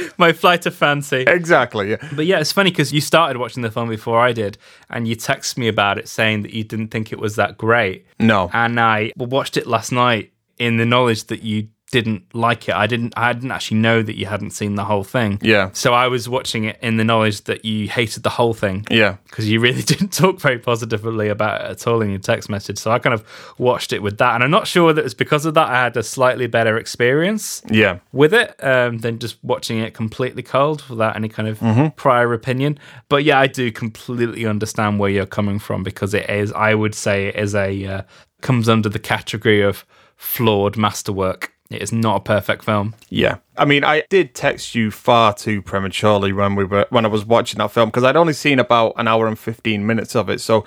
My 0.18 0.32
flight 0.32 0.66
of 0.66 0.74
fancy. 0.74 1.24
Exactly. 1.26 1.90
Yeah. 1.90 2.08
But 2.12 2.26
yeah, 2.26 2.40
it's 2.40 2.52
funny 2.52 2.70
because 2.70 2.92
you 2.92 3.00
started 3.00 3.38
watching 3.38 3.62
the 3.62 3.70
film 3.70 3.88
before 3.88 4.20
I 4.20 4.32
did, 4.32 4.58
and 4.90 5.06
you 5.06 5.16
texted 5.16 5.58
me 5.58 5.68
about 5.68 5.98
it 5.98 6.08
saying 6.08 6.42
that 6.42 6.52
you 6.52 6.64
didn't 6.64 6.88
think 6.88 7.12
it 7.12 7.18
was 7.18 7.36
that 7.36 7.58
great. 7.58 8.06
No. 8.18 8.50
And 8.52 8.78
I 8.80 9.12
watched 9.16 9.56
it 9.56 9.66
last 9.66 9.92
night 9.92 10.32
in 10.58 10.76
the 10.76 10.86
knowledge 10.86 11.24
that 11.24 11.42
you 11.42 11.68
didn't 11.92 12.24
like 12.34 12.68
it. 12.68 12.74
I 12.74 12.86
didn't. 12.88 13.14
I 13.16 13.32
didn't 13.32 13.52
actually 13.52 13.76
know 13.78 14.02
that 14.02 14.16
you 14.16 14.26
hadn't 14.26 14.50
seen 14.50 14.74
the 14.74 14.84
whole 14.84 15.04
thing. 15.04 15.38
Yeah. 15.40 15.70
So 15.72 15.94
I 15.94 16.08
was 16.08 16.28
watching 16.28 16.64
it 16.64 16.78
in 16.82 16.96
the 16.96 17.04
knowledge 17.04 17.42
that 17.44 17.64
you 17.64 17.88
hated 17.88 18.24
the 18.24 18.30
whole 18.30 18.54
thing. 18.54 18.84
Yeah. 18.90 19.18
Because 19.24 19.48
you 19.48 19.60
really 19.60 19.82
didn't 19.92 20.12
talk 20.12 20.40
very 20.40 20.58
positively 20.58 21.28
about 21.28 21.60
it 21.60 21.70
at 21.70 21.86
all 21.86 22.02
in 22.02 22.10
your 22.10 22.18
text 22.18 22.50
message. 22.50 22.78
So 22.78 22.90
I 22.90 22.98
kind 22.98 23.14
of 23.14 23.24
watched 23.58 23.92
it 23.92 24.02
with 24.02 24.18
that, 24.18 24.34
and 24.34 24.42
I'm 24.42 24.50
not 24.50 24.66
sure 24.66 24.92
that 24.92 25.04
it's 25.04 25.14
because 25.14 25.46
of 25.46 25.54
that 25.54 25.68
I 25.68 25.84
had 25.84 25.96
a 25.96 26.02
slightly 26.02 26.48
better 26.48 26.76
experience 26.76 27.62
Yeah. 27.70 28.00
with 28.12 28.34
it 28.34 28.56
um, 28.64 28.98
than 28.98 29.20
just 29.20 29.36
watching 29.44 29.78
it 29.78 29.94
completely 29.94 30.42
cold 30.42 30.82
without 30.90 31.14
any 31.14 31.28
kind 31.28 31.48
of 31.48 31.60
Mm-hmm. 31.60 31.88
prior 31.96 32.32
opinion. 32.32 32.78
But 33.08 33.22
yeah, 33.24 33.38
I 33.38 33.46
do 33.46 33.70
completely 33.70 34.44
understand 34.44 34.98
where 34.98 35.10
you're 35.10 35.24
coming 35.26 35.58
from 35.60 35.82
because 35.84 36.14
it 36.14 36.28
is, 36.28 36.52
I 36.52 36.74
would 36.74 36.94
say, 36.94 37.28
it 37.28 37.36
is 37.36 37.54
a 37.54 37.84
uh, 37.86 38.02
comes 38.40 38.68
under 38.68 38.88
the 38.88 38.98
category 38.98 39.62
of 39.62 39.84
flawed 40.16 40.76
masterwork. 40.76 41.52
It 41.70 41.82
is 41.82 41.92
not 41.92 42.16
a 42.16 42.20
perfect 42.20 42.64
film. 42.64 42.94
Yeah. 43.08 43.36
I 43.58 43.64
mean, 43.64 43.82
I 43.82 44.04
did 44.08 44.34
text 44.34 44.74
you 44.74 44.90
far 44.90 45.34
too 45.34 45.62
prematurely 45.62 46.32
when 46.32 46.54
we 46.54 46.64
were 46.64 46.86
when 46.90 47.04
I 47.04 47.08
was 47.08 47.24
watching 47.24 47.58
that 47.58 47.72
film 47.72 47.88
because 47.88 48.04
I'd 48.04 48.16
only 48.16 48.34
seen 48.34 48.58
about 48.58 48.94
an 48.96 49.08
hour 49.08 49.26
and 49.26 49.38
15 49.38 49.84
minutes 49.84 50.14
of 50.14 50.30
it. 50.30 50.40
So 50.40 50.64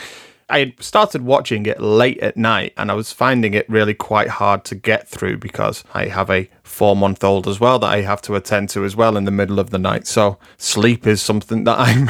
I 0.49 0.59
had 0.59 0.83
started 0.83 1.21
watching 1.21 1.65
it 1.67 1.79
late 1.79 2.19
at 2.19 2.35
night 2.35 2.73
and 2.75 2.89
I 2.89 2.95
was 2.95 3.13
finding 3.13 3.53
it 3.53 3.69
really 3.69 3.93
quite 3.93 4.29
hard 4.29 4.65
to 4.65 4.75
get 4.75 5.07
through 5.07 5.37
because 5.37 5.83
I 5.93 6.05
have 6.05 6.29
a 6.31 6.49
4-month-old 6.63 7.47
as 7.47 7.59
well 7.59 7.77
that 7.79 7.91
I 7.91 8.01
have 8.01 8.21
to 8.23 8.35
attend 8.35 8.69
to 8.69 8.83
as 8.83 8.95
well 8.95 9.15
in 9.15 9.25
the 9.25 9.31
middle 9.31 9.59
of 9.59 9.69
the 9.69 9.77
night. 9.77 10.07
So 10.07 10.39
sleep 10.57 11.05
is 11.05 11.21
something 11.21 11.65
that 11.65 11.77
I'm 11.79 12.09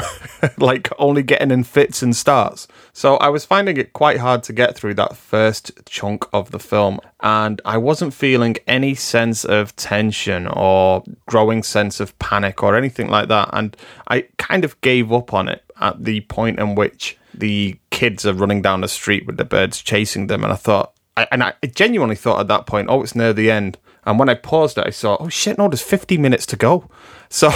like 0.58 0.88
only 0.98 1.22
getting 1.22 1.50
in 1.50 1.64
fits 1.64 2.02
and 2.02 2.16
starts. 2.16 2.66
So 2.94 3.16
I 3.16 3.28
was 3.28 3.44
finding 3.44 3.76
it 3.76 3.92
quite 3.92 4.18
hard 4.18 4.42
to 4.44 4.52
get 4.54 4.74
through 4.74 4.94
that 4.94 5.16
first 5.16 5.72
chunk 5.84 6.24
of 6.32 6.50
the 6.50 6.58
film 6.58 7.00
and 7.20 7.60
I 7.66 7.76
wasn't 7.76 8.14
feeling 8.14 8.56
any 8.66 8.94
sense 8.94 9.44
of 9.44 9.76
tension 9.76 10.46
or 10.46 11.04
growing 11.26 11.62
sense 11.62 12.00
of 12.00 12.18
panic 12.18 12.62
or 12.62 12.74
anything 12.74 13.08
like 13.08 13.28
that 13.28 13.50
and 13.52 13.76
I 14.08 14.22
kind 14.38 14.64
of 14.64 14.80
gave 14.80 15.12
up 15.12 15.34
on 15.34 15.48
it 15.48 15.62
at 15.78 16.04
the 16.04 16.22
point 16.22 16.58
in 16.58 16.74
which 16.74 17.18
the 17.34 17.79
kids 18.00 18.24
are 18.24 18.32
running 18.32 18.62
down 18.62 18.80
the 18.80 18.88
street 18.88 19.26
with 19.26 19.36
the 19.36 19.44
birds 19.44 19.82
chasing 19.82 20.26
them 20.26 20.42
and 20.42 20.50
I 20.50 20.56
thought 20.56 20.94
I, 21.18 21.28
and 21.30 21.42
I 21.42 21.52
genuinely 21.74 22.16
thought 22.16 22.40
at 22.40 22.48
that 22.48 22.64
point 22.64 22.88
oh 22.88 23.02
it's 23.02 23.14
near 23.14 23.34
the 23.34 23.50
end. 23.50 23.76
And 24.04 24.18
when 24.18 24.30
I 24.30 24.36
paused 24.36 24.78
it 24.78 24.86
I 24.86 24.90
saw 24.90 25.18
oh 25.20 25.28
shit 25.28 25.58
no 25.58 25.68
there's 25.68 25.82
50 25.82 26.16
minutes 26.16 26.46
to 26.46 26.56
go. 26.56 26.88
So 27.32 27.48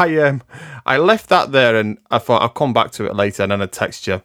I 0.00 0.16
um 0.26 0.42
I 0.84 0.96
left 0.96 1.28
that 1.28 1.52
there 1.52 1.76
and 1.76 1.98
I 2.10 2.18
thought 2.18 2.42
I'll 2.42 2.48
come 2.48 2.72
back 2.72 2.90
to 2.92 3.04
it 3.04 3.14
later 3.14 3.44
and 3.44 3.52
then 3.52 3.62
I 3.62 3.66
text 3.66 4.08
you. 4.08 4.22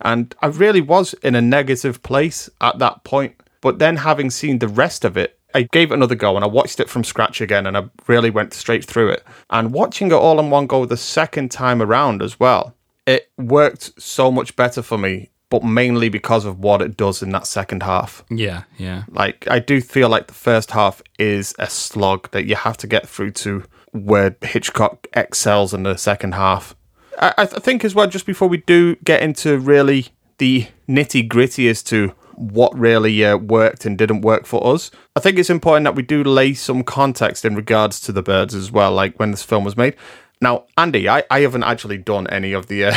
And 0.00 0.34
I 0.40 0.46
really 0.46 0.80
was 0.80 1.12
in 1.22 1.34
a 1.34 1.42
negative 1.42 2.02
place 2.02 2.48
at 2.60 2.78
that 2.78 3.04
point. 3.04 3.34
But 3.60 3.80
then 3.80 3.96
having 3.96 4.30
seen 4.30 4.60
the 4.60 4.68
rest 4.68 5.04
of 5.04 5.18
it 5.18 5.38
I 5.54 5.62
gave 5.62 5.90
it 5.90 5.94
another 5.94 6.14
go 6.14 6.36
and 6.36 6.44
I 6.44 6.48
watched 6.48 6.80
it 6.80 6.88
from 6.88 7.04
scratch 7.04 7.40
again 7.40 7.66
and 7.66 7.76
I 7.76 7.82
really 8.06 8.30
went 8.30 8.54
straight 8.54 8.84
through 8.84 9.10
it. 9.10 9.24
And 9.50 9.74
watching 9.74 10.08
it 10.12 10.14
all 10.14 10.38
in 10.38 10.50
one 10.50 10.66
go 10.66 10.86
the 10.86 10.96
second 10.96 11.50
time 11.50 11.82
around 11.82 12.22
as 12.22 12.38
well, 12.40 12.74
it 13.06 13.30
worked 13.38 14.00
so 14.00 14.30
much 14.30 14.56
better 14.56 14.82
for 14.82 14.98
me, 14.98 15.30
but 15.48 15.64
mainly 15.64 16.08
because 16.08 16.44
of 16.44 16.58
what 16.58 16.80
it 16.82 16.96
does 16.96 17.22
in 17.22 17.30
that 17.30 17.46
second 17.46 17.82
half. 17.82 18.24
Yeah, 18.30 18.64
yeah. 18.78 19.04
Like, 19.08 19.46
I 19.50 19.58
do 19.58 19.80
feel 19.80 20.08
like 20.08 20.28
the 20.28 20.34
first 20.34 20.70
half 20.70 21.02
is 21.18 21.54
a 21.58 21.68
slog 21.68 22.30
that 22.30 22.46
you 22.46 22.56
have 22.56 22.76
to 22.78 22.86
get 22.86 23.08
through 23.08 23.32
to 23.32 23.64
where 23.92 24.36
Hitchcock 24.42 25.06
excels 25.14 25.74
in 25.74 25.82
the 25.82 25.96
second 25.96 26.34
half. 26.34 26.76
I, 27.18 27.34
I 27.38 27.46
th- 27.46 27.62
think 27.62 27.84
as 27.84 27.94
well, 27.94 28.06
just 28.06 28.26
before 28.26 28.48
we 28.48 28.58
do 28.58 28.96
get 28.96 29.22
into 29.22 29.58
really 29.58 30.08
the 30.38 30.68
nitty 30.88 31.28
gritty 31.28 31.68
as 31.68 31.82
to 31.84 32.14
what 32.34 32.76
really 32.78 33.22
uh, 33.22 33.36
worked 33.36 33.84
and 33.84 33.98
didn't 33.98 34.22
work 34.22 34.46
for 34.46 34.66
us. 34.66 34.90
I 35.14 35.20
think 35.20 35.38
it's 35.38 35.50
important 35.50 35.84
that 35.84 35.94
we 35.94 36.02
do 36.02 36.24
lay 36.24 36.54
some 36.54 36.82
context 36.82 37.44
in 37.44 37.54
regards 37.54 38.00
to 38.00 38.12
the 38.12 38.22
birds 38.22 38.54
as 38.54 38.72
well, 38.72 38.92
like 38.92 39.18
when 39.18 39.30
this 39.30 39.42
film 39.42 39.64
was 39.64 39.76
made. 39.76 39.94
Now, 40.42 40.64
Andy, 40.78 41.08
I, 41.08 41.22
I 41.30 41.40
haven't 41.40 41.64
actually 41.64 41.98
done 41.98 42.26
any 42.28 42.52
of 42.52 42.66
the 42.68 42.86
uh, 42.86 42.94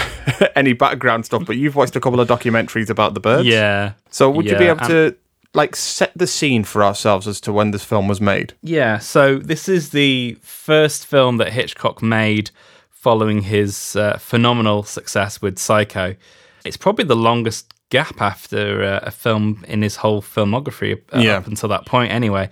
any 0.56 0.74
background 0.74 1.26
stuff, 1.26 1.44
but 1.46 1.58
you've 1.58 1.76
watched 1.76 1.96
a 1.96 2.00
couple 2.00 2.20
of 2.20 2.28
documentaries 2.28 2.90
about 2.90 3.14
the 3.14 3.20
birds. 3.20 3.48
Yeah. 3.48 3.94
So 4.10 4.30
would 4.30 4.46
you 4.46 4.58
be 4.58 4.66
Yeah, 4.66 4.72
able 4.72 4.88
to 4.88 5.16
like 5.54 5.76
set 5.76 6.12
the 6.16 6.26
scene 6.26 6.64
for 6.64 6.84
ourselves 6.84 7.28
as 7.28 7.42
to 7.42 7.52
when 7.54 7.72
this 7.72 7.84
film 7.84 8.08
was 8.08 8.22
made? 8.22 8.54
Yeah, 8.62 8.98
so 9.00 9.38
this 9.40 9.68
is 9.68 9.90
the 9.90 10.38
first 10.42 11.06
film 11.06 11.38
that 11.38 11.52
Hitchcock 11.54 12.02
made 12.02 12.50
following 12.90 13.42
his 13.42 13.96
uh, 13.98 14.18
phenomenal 14.18 14.84
success 14.84 15.42
with 15.42 15.60
Psycho. 15.60 16.16
It's 16.64 16.78
probably 16.78 17.04
the 17.06 17.18
longest 17.18 17.74
gap 17.90 18.22
after 18.22 18.82
uh, 18.84 19.00
a 19.04 19.12
film 19.12 19.64
in 19.68 19.82
his 19.82 19.98
whole 19.98 20.22
filmography 20.22 21.00
uh, 21.14 21.20
Yeah. 21.20 21.38
up 21.38 21.48
until 21.48 21.68
that 21.70 21.86
point, 21.86 22.12
anyway, 22.14 22.50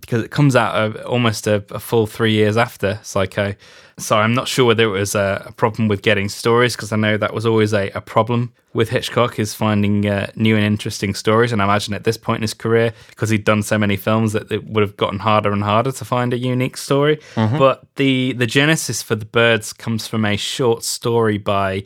because 0.00 0.22
it 0.22 0.30
comes 0.30 0.54
out 0.56 0.74
uh, 0.74 1.02
almost 1.02 1.46
a, 1.46 1.64
a 1.70 1.80
full 1.80 2.06
three 2.06 2.32
years 2.32 2.56
after 2.56 3.00
Psycho. 3.02 3.54
So 3.98 4.16
I'm 4.16 4.32
not 4.32 4.46
sure 4.46 4.64
whether 4.64 4.84
it 4.84 4.98
was 5.00 5.16
a, 5.16 5.42
a 5.46 5.52
problem 5.52 5.88
with 5.88 6.02
getting 6.02 6.28
stories, 6.28 6.76
because 6.76 6.92
I 6.92 6.96
know 6.96 7.16
that 7.16 7.34
was 7.34 7.44
always 7.44 7.72
a, 7.74 7.90
a 7.90 8.00
problem 8.00 8.52
with 8.72 8.90
Hitchcock 8.90 9.40
is 9.40 9.54
finding 9.54 10.06
uh, 10.06 10.30
new 10.36 10.54
and 10.54 10.64
interesting 10.64 11.14
stories. 11.14 11.50
And 11.52 11.60
I 11.60 11.64
imagine 11.64 11.94
at 11.94 12.04
this 12.04 12.16
point 12.16 12.36
in 12.36 12.42
his 12.42 12.54
career, 12.54 12.92
because 13.08 13.28
he'd 13.30 13.42
done 13.42 13.62
so 13.62 13.76
many 13.76 13.96
films, 13.96 14.34
that 14.34 14.52
it 14.52 14.68
would 14.68 14.82
have 14.82 14.96
gotten 14.96 15.18
harder 15.18 15.50
and 15.50 15.64
harder 15.64 15.90
to 15.90 16.04
find 16.04 16.32
a 16.32 16.38
unique 16.38 16.76
story. 16.76 17.18
But 17.58 17.82
the 17.96 18.34
the 18.34 18.46
genesis 18.46 19.02
for 19.02 19.16
the 19.16 19.24
birds 19.24 19.72
comes 19.72 20.06
from 20.06 20.24
a 20.24 20.36
short 20.36 20.84
story 20.84 21.38
by 21.38 21.82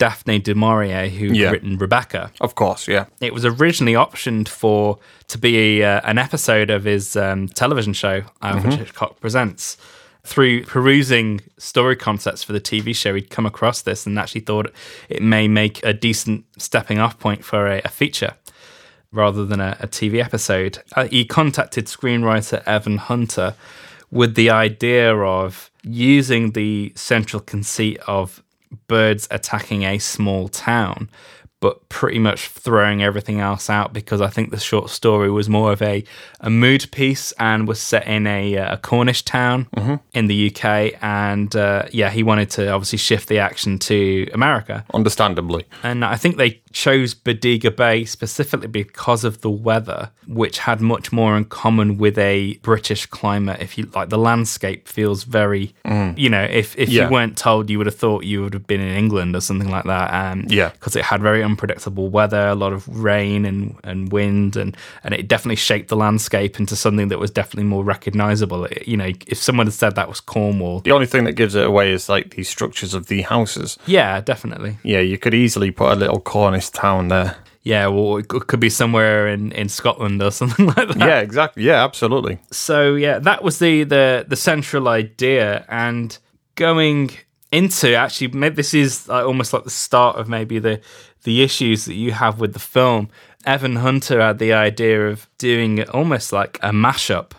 Daphne 0.00 0.38
du 0.38 0.54
Maurier, 0.54 1.08
who 1.10 1.26
Yeah. 1.26 1.50
written 1.50 1.76
Rebecca. 1.76 2.32
Of 2.40 2.54
course, 2.54 2.88
yeah. 2.88 3.04
It 3.20 3.34
was 3.34 3.44
originally 3.44 3.92
optioned 3.92 4.48
for 4.48 4.98
to 5.28 5.36
be 5.38 5.84
uh, 5.84 6.00
an 6.04 6.16
episode 6.18 6.70
of 6.70 6.84
his 6.84 7.16
um, 7.16 7.48
television 7.48 7.92
show, 7.92 8.22
Alfred 8.42 8.74
Hitchcock 8.74 9.20
Presents. 9.20 9.76
Through 10.24 10.64
perusing 10.64 11.40
story 11.58 11.96
concepts 11.96 12.42
for 12.42 12.52
the 12.52 12.60
TV 12.60 12.94
show, 12.96 13.14
he'd 13.14 13.30
come 13.30 13.46
across 13.46 13.82
this 13.82 14.06
and 14.06 14.18
actually 14.18 14.42
thought 14.42 14.70
it 15.08 15.22
may 15.22 15.48
make 15.48 15.84
a 15.84 15.92
decent 15.92 16.44
stepping 16.58 16.98
off 16.98 17.18
point 17.18 17.44
for 17.44 17.66
a, 17.66 17.80
a 17.84 17.88
feature 17.88 18.34
rather 19.12 19.44
than 19.44 19.60
a, 19.60 19.76
a 19.80 19.86
TV 19.86 20.22
episode. 20.24 20.78
Uh, 20.96 21.06
he 21.08 21.24
contacted 21.24 21.86
screenwriter 21.86 22.62
Evan 22.66 22.98
Hunter 22.98 23.54
with 24.10 24.34
the 24.34 24.48
idea 24.50 25.14
of 25.16 25.70
using 25.82 26.52
the 26.52 26.92
central 26.96 27.40
conceit 27.40 27.98
of 28.06 28.42
birds 28.88 29.28
attacking 29.30 29.84
a 29.84 29.98
small 29.98 30.48
town, 30.48 31.08
but 31.60 31.86
pretty 31.90 32.18
much 32.18 32.48
throwing 32.48 33.02
everything 33.02 33.38
else 33.40 33.68
out 33.68 33.92
because 33.92 34.22
I 34.22 34.28
think 34.28 34.50
the 34.50 34.58
short 34.58 34.88
story 34.88 35.30
was 35.30 35.48
more 35.48 35.72
of 35.72 35.82
a, 35.82 36.02
a 36.40 36.48
mood 36.48 36.90
piece 36.90 37.32
and 37.32 37.68
was 37.68 37.78
set 37.80 38.06
in 38.06 38.26
a, 38.26 38.56
uh, 38.56 38.74
a 38.74 38.76
Cornish 38.78 39.22
town 39.22 39.66
in 40.14 40.26
the 40.26 40.50
UK. 40.50 40.94
And 41.02 41.54
uh, 41.54 41.84
yeah, 41.92 42.08
he 42.08 42.22
wanted 42.22 42.48
to 42.52 42.70
obviously 42.70 42.98
shift 42.98 43.28
the 43.28 43.38
action 43.38 43.78
to 43.80 44.26
America. 44.32 44.86
Understandably. 44.94 45.66
And 45.82 46.02
I 46.02 46.16
think 46.16 46.38
they 46.38 46.62
chose 46.72 47.14
Bodega 47.14 47.70
Bay 47.70 48.04
specifically 48.04 48.68
because 48.68 49.24
of 49.24 49.40
the 49.40 49.50
weather, 49.50 50.10
which 50.26 50.58
had 50.60 50.80
much 50.80 51.12
more 51.12 51.36
in 51.36 51.44
common 51.44 51.98
with 51.98 52.16
a 52.18 52.54
British 52.62 53.06
climate. 53.06 53.60
If 53.60 53.76
you 53.76 53.88
like, 53.94 54.08
the 54.08 54.18
landscape 54.18 54.86
feels 54.88 55.24
very, 55.24 55.74
you 56.16 56.28
know, 56.28 56.42
if, 56.44 56.76
if 56.78 56.88
Yeah. 56.88 57.04
you 57.06 57.10
weren't 57.12 57.36
told, 57.36 57.70
you 57.70 57.78
would 57.78 57.86
have 57.86 57.96
thought 57.96 58.24
you 58.24 58.42
would 58.42 58.54
have 58.54 58.66
been 58.66 58.80
in 58.80 58.96
England 58.96 59.34
or 59.34 59.40
something 59.40 59.68
like 59.70 59.84
that. 59.84 60.12
Um, 60.14 60.44
Yeah. 60.48 60.70
because 60.70 60.94
it 60.96 61.04
had 61.04 61.20
very 61.20 61.42
unpredictable 61.42 62.08
weather, 62.08 62.48
a 62.48 62.54
lot 62.54 62.72
of 62.72 62.86
rain 62.88 63.44
and, 63.44 63.76
and 63.84 64.12
wind, 64.12 64.56
and, 64.56 64.76
and 65.02 65.12
it 65.14 65.26
definitely 65.28 65.56
shaped 65.56 65.88
the 65.88 65.96
landscape 65.96 66.58
into 66.60 66.76
something 66.76 67.08
that 67.08 67.18
was 67.18 67.30
definitely 67.30 67.68
more 67.68 67.84
recognizable. 67.84 68.64
It- 68.66 68.86
you 68.86 68.96
know, 68.96 69.10
if 69.26 69.38
someone 69.38 69.66
had 69.66 69.74
said 69.74 69.94
that 69.96 70.08
was 70.08 70.20
Cornwall, 70.20 70.80
The 70.80 70.92
only 70.92 71.06
thing 71.06 71.24
that 71.24 71.32
gives 71.32 71.54
it 71.54 71.64
away 71.66 71.92
is 71.92 72.08
like 72.08 72.34
the 72.36 72.42
structures 72.44 72.94
of 72.94 73.06
the 73.08 73.22
houses. 73.22 73.76
yeah, 73.86 74.20
definitely. 74.20 74.78
Yeah, 74.82 75.00
you 75.00 75.18
could 75.18 75.34
easily 75.34 75.70
put 75.70 75.92
a 75.92 75.94
little 75.96 76.20
Cornish 76.60 76.70
town 76.70 77.08
there. 77.08 77.36
Yeah, 77.62 77.88
well, 77.88 78.16
it 78.16 78.28
could 78.28 78.60
be 78.60 78.70
somewhere 78.70 79.28
in, 79.28 79.52
in 79.52 79.68
Scotland 79.68 80.22
or 80.22 80.30
something 80.40 80.66
like 80.66 80.88
that. 80.88 80.96
Yeah, 80.96 81.20
exactly. 81.20 81.62
Yeah, 81.62 81.84
absolutely. 81.84 82.38
So 82.50 82.94
yeah, 82.94 83.18
that 83.20 83.42
was 83.42 83.58
the 83.58 83.84
the 83.84 84.24
the 84.26 84.36
central 84.36 84.88
idea, 84.88 85.64
and 85.68 86.16
going 86.54 87.10
into 87.52 87.94
actually, 87.94 88.28
maybe 88.28 88.54
this 88.56 88.74
is 88.74 89.08
like 89.08 89.24
almost 89.24 89.52
like 89.52 89.64
the 89.64 89.70
start 89.70 90.16
of 90.16 90.28
maybe 90.28 90.58
the 90.58 90.80
the 91.24 91.42
issues 91.42 91.84
that 91.84 91.94
you 91.94 92.12
have 92.12 92.40
with 92.40 92.52
the 92.52 92.58
film. 92.58 93.08
Evan 93.46 93.76
Hunter 93.76 94.20
had 94.20 94.38
the 94.38 94.52
idea 94.52 95.08
of 95.08 95.26
doing 95.38 95.78
it 95.78 95.88
almost 95.90 96.30
like 96.32 96.58
a 96.62 96.72
mashup 96.72 97.32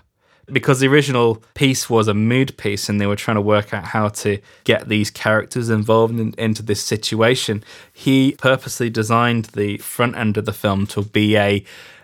because 0.52 0.80
the 0.80 0.88
original 0.88 1.42
piece 1.54 1.90
was 1.90 2.08
a 2.08 2.14
mood 2.14 2.58
piece 2.58 2.90
and 2.90 3.00
they 3.00 3.08
were 3.08 3.16
trying 3.16 3.36
to 3.36 3.42
work 3.42 3.74
out 3.74 3.86
how 3.86 4.10
to 4.10 4.40
get 4.64 4.88
these 4.90 5.10
characters 5.10 5.70
involved 5.70 6.20
in, 6.20 6.34
into 6.38 6.62
this 6.64 6.84
situation 6.84 7.64
he 7.94 8.34
purposely 8.38 8.90
designed 8.90 9.46
the 9.46 9.78
front 9.78 10.16
end 10.18 10.38
of 10.38 10.46
the 10.46 10.54
film 10.54 10.86
to 10.88 11.02
be 11.04 11.38
a 11.38 11.64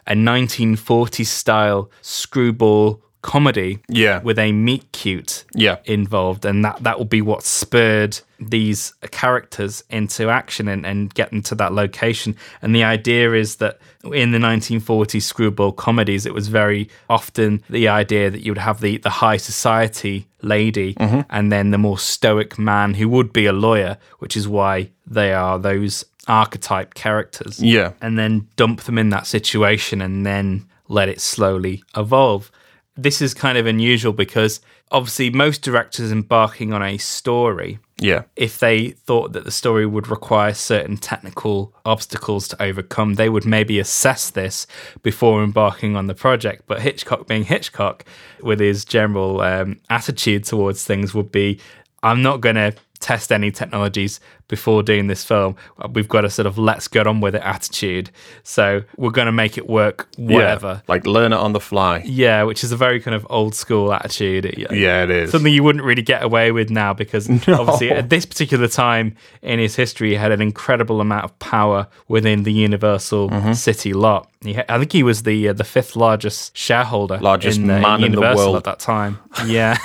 a 0.09 0.13
1940s 0.13 1.25
style 1.27 1.91
screwball 2.01 3.01
comedy 3.21 3.79
Yeah. 3.89 4.21
with 4.21 4.39
a 4.39 4.51
meet 4.51 4.91
cute 4.91 5.43
Yeah. 5.53 5.77
involved 5.85 6.45
and 6.45 6.63
that 6.63 6.83
that 6.83 6.97
will 6.97 7.05
be 7.05 7.21
what 7.21 7.43
spurred 7.43 8.19
these 8.39 8.93
characters 9.11 9.83
into 9.89 10.29
action 10.29 10.67
and, 10.67 10.85
and 10.85 11.13
get 11.13 11.31
them 11.31 11.41
to 11.43 11.55
that 11.55 11.73
location. 11.73 12.35
And 12.61 12.75
the 12.75 12.83
idea 12.83 13.33
is 13.33 13.57
that 13.57 13.79
in 14.03 14.31
the 14.31 14.37
1940s 14.37 15.21
screwball 15.23 15.71
comedies, 15.71 16.25
it 16.25 16.33
was 16.33 16.47
very 16.47 16.89
often 17.09 17.63
the 17.69 17.87
idea 17.87 18.29
that 18.29 18.41
you 18.41 18.51
would 18.51 18.59
have 18.59 18.81
the, 18.81 18.97
the 18.97 19.09
high 19.09 19.37
society 19.37 20.27
lady 20.41 20.93
mm-hmm. 20.95 21.21
and 21.29 21.51
then 21.51 21.71
the 21.71 21.77
more 21.77 21.97
stoic 21.97 22.59
man 22.59 22.93
who 22.93 23.09
would 23.09 23.33
be 23.33 23.45
a 23.45 23.53
lawyer, 23.53 23.97
which 24.19 24.37
is 24.37 24.47
why 24.47 24.89
they 25.05 25.33
are 25.33 25.57
those 25.57 26.05
archetype 26.27 26.93
characters. 26.93 27.61
Yeah. 27.61 27.93
And 28.01 28.19
then 28.19 28.47
dump 28.55 28.83
them 28.83 28.97
in 28.97 29.09
that 29.09 29.25
situation 29.25 30.01
and 30.01 30.25
then 30.25 30.67
let 30.87 31.09
it 31.09 31.21
slowly 31.21 31.83
evolve. 31.95 32.51
This 32.95 33.21
is 33.21 33.33
kind 33.33 33.57
of 33.57 33.65
unusual 33.65 34.13
because 34.13 34.61
obviously 34.91 35.29
most 35.29 35.61
directors 35.61 36.11
embarking 36.11 36.73
on 36.73 36.83
a 36.83 36.97
story 36.97 37.79
Yeah. 37.99 38.23
if 38.35 38.59
they 38.59 38.89
thought 38.89 39.33
that 39.33 39.43
the 39.43 39.51
story 39.51 39.85
would 39.85 40.07
require 40.07 40.53
certain 40.53 40.97
technical 40.97 41.73
obstacles 41.83 42.47
to 42.49 42.61
overcome, 42.61 43.15
they 43.15 43.29
would 43.29 43.45
maybe 43.45 43.79
assess 43.79 44.29
this 44.29 44.67
before 45.01 45.43
embarking 45.43 45.95
on 45.95 46.07
the 46.07 46.13
project. 46.13 46.63
But 46.67 46.81
Hitchcock, 46.81 47.27
being 47.27 47.43
Hitchcock, 47.43 48.05
with 48.41 48.59
his 48.59 48.85
general 48.85 49.41
um, 49.41 49.79
attitude 49.89 50.43
towards 50.43 50.83
things, 50.83 51.15
would 51.15 51.31
be 51.31 51.59
I'm 52.03 52.21
not 52.21 52.41
going 52.41 52.55
to 52.55 52.73
test 53.07 53.31
any 53.31 53.51
technologies 53.51 54.19
before 54.49 54.83
doing 54.83 55.07
this 55.07 55.23
film. 55.23 55.55
We've 55.95 56.07
got 56.07 56.23
a 56.25 56.29
sort 56.29 56.45
of 56.45 56.57
let's 56.57 56.87
get 56.87 57.05
on 57.07 57.21
with 57.21 57.35
it 57.35 57.41
attitude. 57.41 58.09
So 58.43 58.83
we're 58.97 59.11
going 59.19 59.25
to 59.27 59.31
make 59.43 59.57
it 59.57 59.67
work, 59.67 60.07
whatever. 60.17 60.71
Yeah. 60.81 60.81
Like 60.93 61.05
learn 61.07 61.31
it 61.33 61.37
on 61.37 61.51
the 61.53 61.59
fly. 61.59 62.01
Yeah, 62.05 62.43
which 62.43 62.63
is 62.65 62.71
a 62.71 62.77
very 62.77 62.99
kind 62.99 63.15
of 63.15 63.25
old 63.29 63.55
school 63.55 63.93
attitude. 63.93 64.43
Yeah, 64.71 65.03
it 65.03 65.09
is. 65.09 65.31
Something 65.31 65.53
you 65.53 65.63
wouldn't 65.63 65.83
really 65.85 66.01
get 66.01 66.21
away 66.23 66.51
with 66.51 66.69
now 66.69 66.93
because 66.93 67.29
obviously 67.47 67.91
at 67.91 68.09
this 68.09 68.25
particular 68.25 68.67
time 68.67 69.15
in 69.41 69.59
his 69.59 69.75
history, 69.75 70.09
he 70.09 70.15
had 70.15 70.31
an 70.31 70.41
incredible 70.41 70.99
amount 71.01 71.23
of 71.25 71.37
power 71.39 71.87
within 72.07 72.43
the 72.43 72.53
Universal 72.53 73.29
Mm-hmm. 73.29 73.53
City 73.53 73.93
lot. 73.93 74.29
He 74.41 74.53
ha- 74.53 74.63
I 74.69 74.77
think 74.79 74.91
he 74.91 75.03
was 75.03 75.23
the 75.23 75.49
uh, 75.49 75.53
the 75.53 75.63
fifth 75.63 75.95
largest 75.95 76.55
shareholder, 76.57 77.17
Largest 77.19 77.59
in, 77.59 77.69
uh, 77.69 77.79
man 77.79 78.03
in 78.03 78.11
the 78.11 78.21
world. 78.21 78.55
at 78.57 78.63
that 78.65 78.79
time. 78.79 79.19
Yeah. 79.45 79.77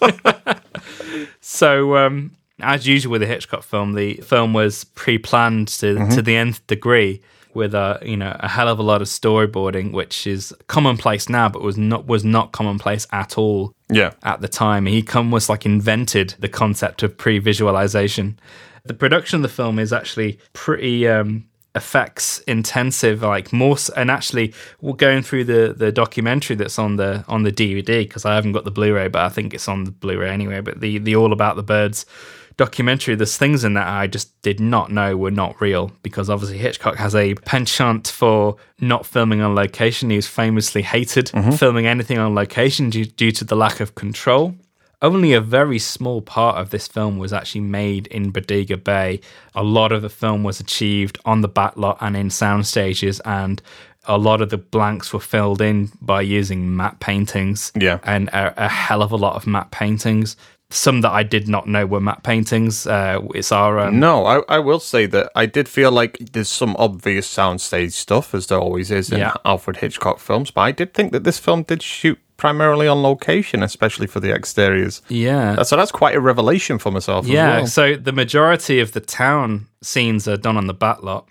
so. 1.40 1.96
um 1.96 2.32
as 2.62 2.86
usual 2.86 3.12
with 3.12 3.22
a 3.22 3.26
Hitchcock 3.26 3.62
film, 3.62 3.92
the 3.94 4.14
film 4.14 4.52
was 4.54 4.84
pre-planned 4.84 5.68
to, 5.68 5.94
Mm-hmm. 5.96 6.14
to 6.14 6.22
the 6.22 6.36
nth 6.36 6.66
degree 6.66 7.20
with 7.54 7.74
a 7.74 7.98
you 8.02 8.16
know 8.16 8.34
a 8.40 8.48
hell 8.48 8.66
of 8.68 8.78
a 8.78 8.82
lot 8.82 9.02
of 9.02 9.08
storyboarding, 9.08 9.92
which 9.92 10.26
is 10.26 10.54
commonplace 10.68 11.28
now, 11.28 11.48
but 11.50 11.60
was 11.62 11.76
not 11.76 12.06
was 12.06 12.24
not 12.24 12.52
commonplace 12.52 13.06
at 13.12 13.36
all 13.36 13.74
Yeah. 13.90 14.12
at 14.22 14.40
the 14.40 14.48
time. 14.48 14.86
He 14.86 15.04
almost 15.14 15.48
like 15.50 15.66
invented 15.66 16.34
the 16.38 16.48
concept 16.48 17.02
of 17.02 17.16
pre-visualization. 17.18 18.38
The 18.84 18.94
production 18.94 19.36
of 19.36 19.42
the 19.42 19.48
film 19.54 19.78
is 19.78 19.92
actually 19.92 20.38
pretty 20.54 21.06
um, 21.06 21.44
effects 21.74 22.38
intensive, 22.48 23.22
like 23.22 23.52
more. 23.52 23.76
And 23.96 24.10
actually, 24.10 24.54
we're 24.80 24.94
going 24.94 25.22
through 25.22 25.44
the 25.44 25.74
the 25.76 25.92
documentary 25.92 26.56
that's 26.56 26.78
on 26.78 26.96
the 26.96 27.22
on 27.28 27.42
the 27.42 27.52
DVD 27.52 28.00
because 28.06 28.24
I 28.24 28.34
haven't 28.34 28.52
got 28.52 28.64
the 28.64 28.70
Blu-ray, 28.70 29.08
but 29.08 29.22
I 29.22 29.28
think 29.28 29.52
it's 29.54 29.68
on 29.68 29.84
the 29.84 29.90
Blu-ray 29.90 30.30
anyway. 30.30 30.60
But 30.60 30.80
the 30.80 30.98
the 30.98 31.16
All 31.16 31.32
About 31.32 31.56
the 31.56 31.62
Birds 31.62 32.06
documentary, 32.56 33.14
there's 33.14 33.36
things 33.36 33.64
in 33.64 33.74
that 33.74 33.86
I 33.86 34.06
just 34.06 34.40
did 34.42 34.60
not 34.60 34.90
know 34.90 35.16
were 35.16 35.30
not 35.30 35.60
real 35.60 35.92
because 36.02 36.28
obviously 36.28 36.58
Hitchcock 36.58 36.96
has 36.96 37.14
a 37.14 37.34
penchant 37.34 38.08
for 38.08 38.56
not 38.80 39.06
filming 39.06 39.40
on 39.40 39.54
location. 39.54 40.10
He 40.10 40.16
was 40.16 40.26
famously 40.26 40.82
hated 40.82 41.26
mm-hmm. 41.26 41.52
filming 41.52 41.86
anything 41.86 42.18
on 42.18 42.34
location 42.34 42.90
due, 42.90 43.04
due 43.04 43.32
to 43.32 43.44
the 43.44 43.56
lack 43.56 43.80
of 43.80 43.94
control. 43.94 44.54
Only 45.00 45.32
a 45.32 45.40
very 45.40 45.80
small 45.80 46.22
part 46.22 46.58
of 46.58 46.70
this 46.70 46.86
film 46.86 47.18
was 47.18 47.32
actually 47.32 47.62
made 47.62 48.06
in 48.06 48.30
Bodega 48.30 48.76
Bay. 48.76 49.20
A 49.52 49.64
lot 49.64 49.90
of 49.90 50.00
the 50.00 50.08
film 50.08 50.44
was 50.44 50.60
achieved 50.60 51.18
on 51.24 51.40
the 51.40 51.48
backlot 51.48 51.98
and 52.00 52.16
in 52.16 52.30
sound 52.30 52.68
stages, 52.68 53.18
and 53.24 53.60
a 54.04 54.16
lot 54.16 54.40
of 54.40 54.50
the 54.50 54.58
blanks 54.58 55.12
were 55.12 55.20
filled 55.20 55.60
in 55.60 55.90
by 56.00 56.22
using 56.22 56.76
matte 56.76 57.00
paintings. 57.00 57.72
Yeah. 57.74 57.98
and 58.04 58.28
a, 58.28 58.66
a 58.66 58.68
hell 58.68 59.02
of 59.02 59.10
a 59.10 59.16
lot 59.16 59.34
of 59.34 59.44
matte 59.44 59.72
paintings. 59.72 60.36
Some 60.72 61.02
that 61.02 61.10
I 61.12 61.22
did 61.22 61.48
not 61.48 61.66
know 61.68 61.84
were 61.86 62.00
matte 62.00 62.22
paintings. 62.22 62.86
Uh, 62.86 63.20
it's 63.34 63.52
our 63.52 63.78
um, 63.78 64.00
No, 64.00 64.24
I, 64.26 64.42
I 64.48 64.58
will 64.58 64.80
say 64.80 65.06
that 65.06 65.30
I 65.36 65.46
did 65.46 65.68
feel 65.68 65.92
like 65.92 66.18
there's 66.32 66.48
some 66.48 66.74
obvious 66.78 67.28
soundstage 67.32 67.92
stuff, 67.92 68.34
as 68.34 68.46
there 68.46 68.58
always 68.58 68.90
is 68.90 69.12
in 69.12 69.18
Yeah. 69.18 69.34
Alfred 69.44 69.76
Hitchcock 69.76 70.18
films, 70.18 70.50
but 70.50 70.62
I 70.62 70.72
did 70.72 70.94
think 70.94 71.12
that 71.12 71.24
this 71.24 71.38
film 71.38 71.62
did 71.64 71.82
shoot 71.82 72.18
primarily 72.38 72.88
on 72.88 73.02
location, 73.02 73.62
especially 73.62 74.06
for 74.08 74.18
the 74.18 74.32
exteriors. 74.32 75.00
yeah. 75.08 75.62
So 75.62 75.76
that's 75.76 75.92
quite 75.92 76.16
a 76.16 76.20
revelation 76.20 76.78
for 76.78 76.90
myself 76.90 77.26
Yeah, 77.26 77.52
as 77.52 77.60
well. 77.60 77.66
so 77.68 77.96
the 77.96 78.12
majority 78.12 78.80
of 78.80 78.92
the 78.92 79.00
town 79.00 79.66
scenes 79.82 80.26
are 80.26 80.36
done 80.38 80.56
on 80.56 80.66
the 80.66 80.74
backlot. 80.74 81.24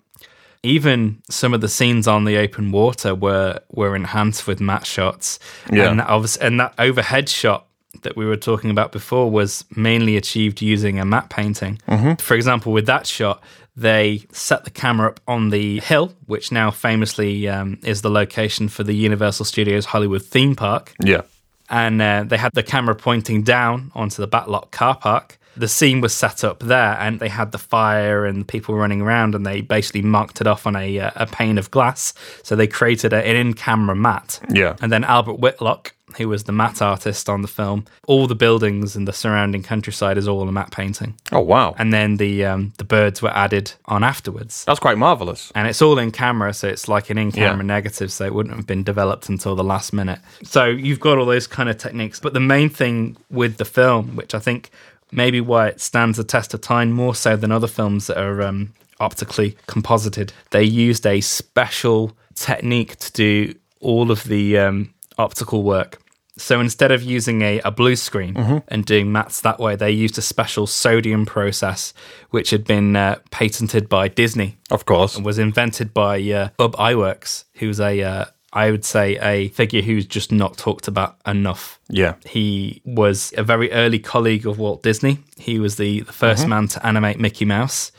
Even 0.64 1.22
some 1.30 1.56
of 1.56 1.62
the 1.62 1.68
scenes 1.68 2.08
on 2.08 2.24
the 2.26 2.38
open 2.38 2.72
water 2.72 3.16
were 3.16 3.60
were 3.72 3.96
enhanced 3.96 4.46
with 4.46 4.62
matte 4.62 4.86
shots. 4.86 5.40
Yeah. 5.72 5.90
And 5.90 6.00
that, 6.00 6.38
and 6.40 6.60
that 6.60 6.76
overhead 6.78 7.28
shot 7.30 7.66
that 8.04 8.16
we 8.16 8.26
were 8.26 8.38
talking 8.38 8.72
about 8.72 8.92
before 8.92 9.30
was 9.30 9.66
mainly 9.76 10.16
achieved 10.18 10.62
using 10.62 11.00
a 11.00 11.06
matte 11.06 11.30
painting. 11.30 11.80
For 12.20 12.34
example, 12.36 12.72
with 12.72 12.86
that 12.88 13.06
shot, 13.08 13.44
they 13.76 14.26
set 14.32 14.64
the 14.64 14.70
camera 14.70 15.10
up 15.10 15.20
on 15.28 15.50
the 15.50 15.80
hill, 15.80 16.14
which 16.26 16.52
now 16.52 16.72
famously 16.72 17.48
um, 17.48 17.80
is 17.84 18.02
the 18.02 18.10
location 18.10 18.68
for 18.70 18.84
the 18.84 18.94
Universal 18.94 19.46
Studios 19.46 19.86
Hollywood 19.86 20.24
theme 20.24 20.56
park 20.56 20.94
Yeah. 21.04 21.22
and 21.70 22.02
uh, 22.02 22.24
they 22.28 22.38
had 22.38 22.52
the 22.54 22.64
camera 22.64 22.96
pointing 22.96 23.44
down 23.44 23.92
onto 23.96 24.22
the 24.22 24.28
backlot 24.28 24.72
car 24.72 24.96
park. 24.96 25.38
The 25.58 25.68
scene 25.68 26.00
was 26.00 26.14
set 26.14 26.46
up 26.46 26.60
there, 26.60 26.98
and 27.00 27.20
they 27.20 27.28
had 27.28 27.52
the 27.52 27.58
fire 27.58 28.26
and 28.26 28.48
people 28.48 28.74
running 28.76 29.02
around, 29.02 29.36
and 29.36 29.46
they 29.46 29.60
basically 29.60 30.02
marked 30.02 30.40
it 30.40 30.48
off 30.48 30.66
on 30.66 30.78
a, 30.78 30.98
uh, 31.00 31.12
a 31.18 31.26
pane 31.26 31.58
of 31.58 31.70
glass. 31.72 32.14
So 32.42 32.56
they 32.56 32.68
created 32.68 33.12
a, 33.12 33.18
an 33.18 33.36
in-camera 33.36 33.96
matte. 33.98 34.40
Yeah. 34.50 34.78
And 34.82 34.94
then 34.94 35.04
Albert 35.04 35.40
Whitlock, 35.40 35.94
who 36.18 36.28
was 36.30 36.44
the 36.44 36.52
matte 36.52 36.82
artist 36.82 37.30
on 37.30 37.42
the 37.42 37.48
film, 37.48 37.86
all 38.08 38.28
the 38.28 38.36
buildings 38.36 38.96
and 38.96 39.08
the 39.08 39.14
surrounding 39.14 39.64
countryside 39.64 40.18
is 40.18 40.28
all 40.28 40.48
a 40.48 40.52
matte 40.52 40.72
painting. 40.72 41.16
Oh, 41.32 41.40
wow. 41.42 41.76
And 41.78 41.92
then 41.94 42.18
the 42.18 42.46
um, 42.46 42.74
the 42.78 42.84
birds 42.84 43.22
were 43.22 43.30
added 43.36 43.74
on 43.86 44.04
afterwards 44.04 44.66
that's 44.66 44.80
quite 44.80 44.98
marvelous. 44.98 45.52
and 45.56 45.68
it's 45.68 45.82
all 45.82 45.98
in 46.00 46.12
camera, 46.12 46.54
so 46.54 46.68
it's 46.68 46.88
like 46.88 47.10
an 47.10 47.18
in-camera 47.18 47.58
Yeah. 47.66 47.74
negative, 47.76 48.12
so 48.12 48.26
it 48.26 48.34
wouldn't 48.34 48.56
have 48.56 48.68
been 48.68 48.84
developed 48.84 49.30
until 49.30 49.56
the 49.56 49.64
last 49.64 49.94
minute. 49.94 50.20
So 50.44 50.66
you've 50.66 51.00
got 51.00 51.18
all 51.18 51.26
those 51.26 51.48
kind 51.48 51.70
of 51.70 51.78
techniques, 51.78 52.20
but 52.20 52.34
the 52.34 52.40
main 52.40 52.70
thing 52.70 53.18
with 53.30 53.58
the 53.58 53.66
film, 53.66 54.16
which 54.16 54.34
I 54.36 54.40
think 54.40 54.70
maybe 55.12 55.42
why 55.42 55.68
it 55.68 55.82
stands 55.82 56.18
the 56.18 56.24
test 56.24 56.54
of 56.54 56.62
time 56.62 56.92
more 56.92 57.14
so 57.16 57.36
than 57.36 57.52
other 57.52 57.68
films 57.68 58.08
that 58.08 58.18
are 58.18 58.42
um, 58.42 58.74
optically 59.00 59.58
composited, 59.68 60.32
they 60.52 60.64
used 60.64 61.06
a 61.06 61.20
special 61.22 62.16
technique 62.36 62.98
to 62.98 63.12
do 63.12 63.54
all 63.82 64.12
of 64.12 64.24
the 64.26 64.58
um, 64.58 64.94
optical 65.18 65.64
work. 65.64 66.01
So 66.38 66.60
instead 66.62 66.92
of 66.92 67.04
using 67.04 67.42
a, 67.42 67.60
a 67.60 67.72
blue 67.72 67.96
screen 67.96 68.64
and 68.70 68.86
doing 68.86 69.08
mattes 69.08 69.42
that 69.42 69.60
way, 69.60 69.76
they 69.76 69.92
used 69.92 70.18
a 70.18 70.22
special 70.22 70.66
sodium 70.66 71.26
process, 71.26 71.94
which 72.30 72.52
had 72.52 72.64
been 72.64 72.96
uh, 72.96 73.20
patented 73.32 73.90
by 73.90 74.08
Disney 74.08 74.58
Of 74.70 74.86
course. 74.86 75.16
And 75.18 75.26
was 75.26 75.38
invented 75.38 75.94
by 75.94 76.22
uh, 76.32 76.50
Ub 76.58 76.76
Iwerks, 76.78 77.44
who's 77.56 77.80
a, 77.82 78.02
uh, 78.02 78.26
I 78.54 78.72
would 78.72 78.86
say, 78.86 79.18
a 79.18 79.50
figure 79.50 79.82
who's 79.82 80.06
just 80.06 80.32
not 80.32 80.58
talked 80.58 80.88
about 80.88 81.18
enough. 81.28 81.80
Yeah. 81.90 82.16
He 82.26 82.82
was 82.86 83.34
a 83.38 83.44
very 83.44 83.72
early 83.72 84.00
colleague 84.00 84.48
of 84.48 84.58
Walt 84.58 84.84
Disney. 84.84 85.20
He 85.38 85.60
was 85.60 85.76
the, 85.76 86.02
the 86.02 86.14
1st 86.14 86.48
man 86.48 86.68
to 86.70 86.86
animate 86.86 87.20
Mickey 87.20 87.46
Mouse. 87.46 87.92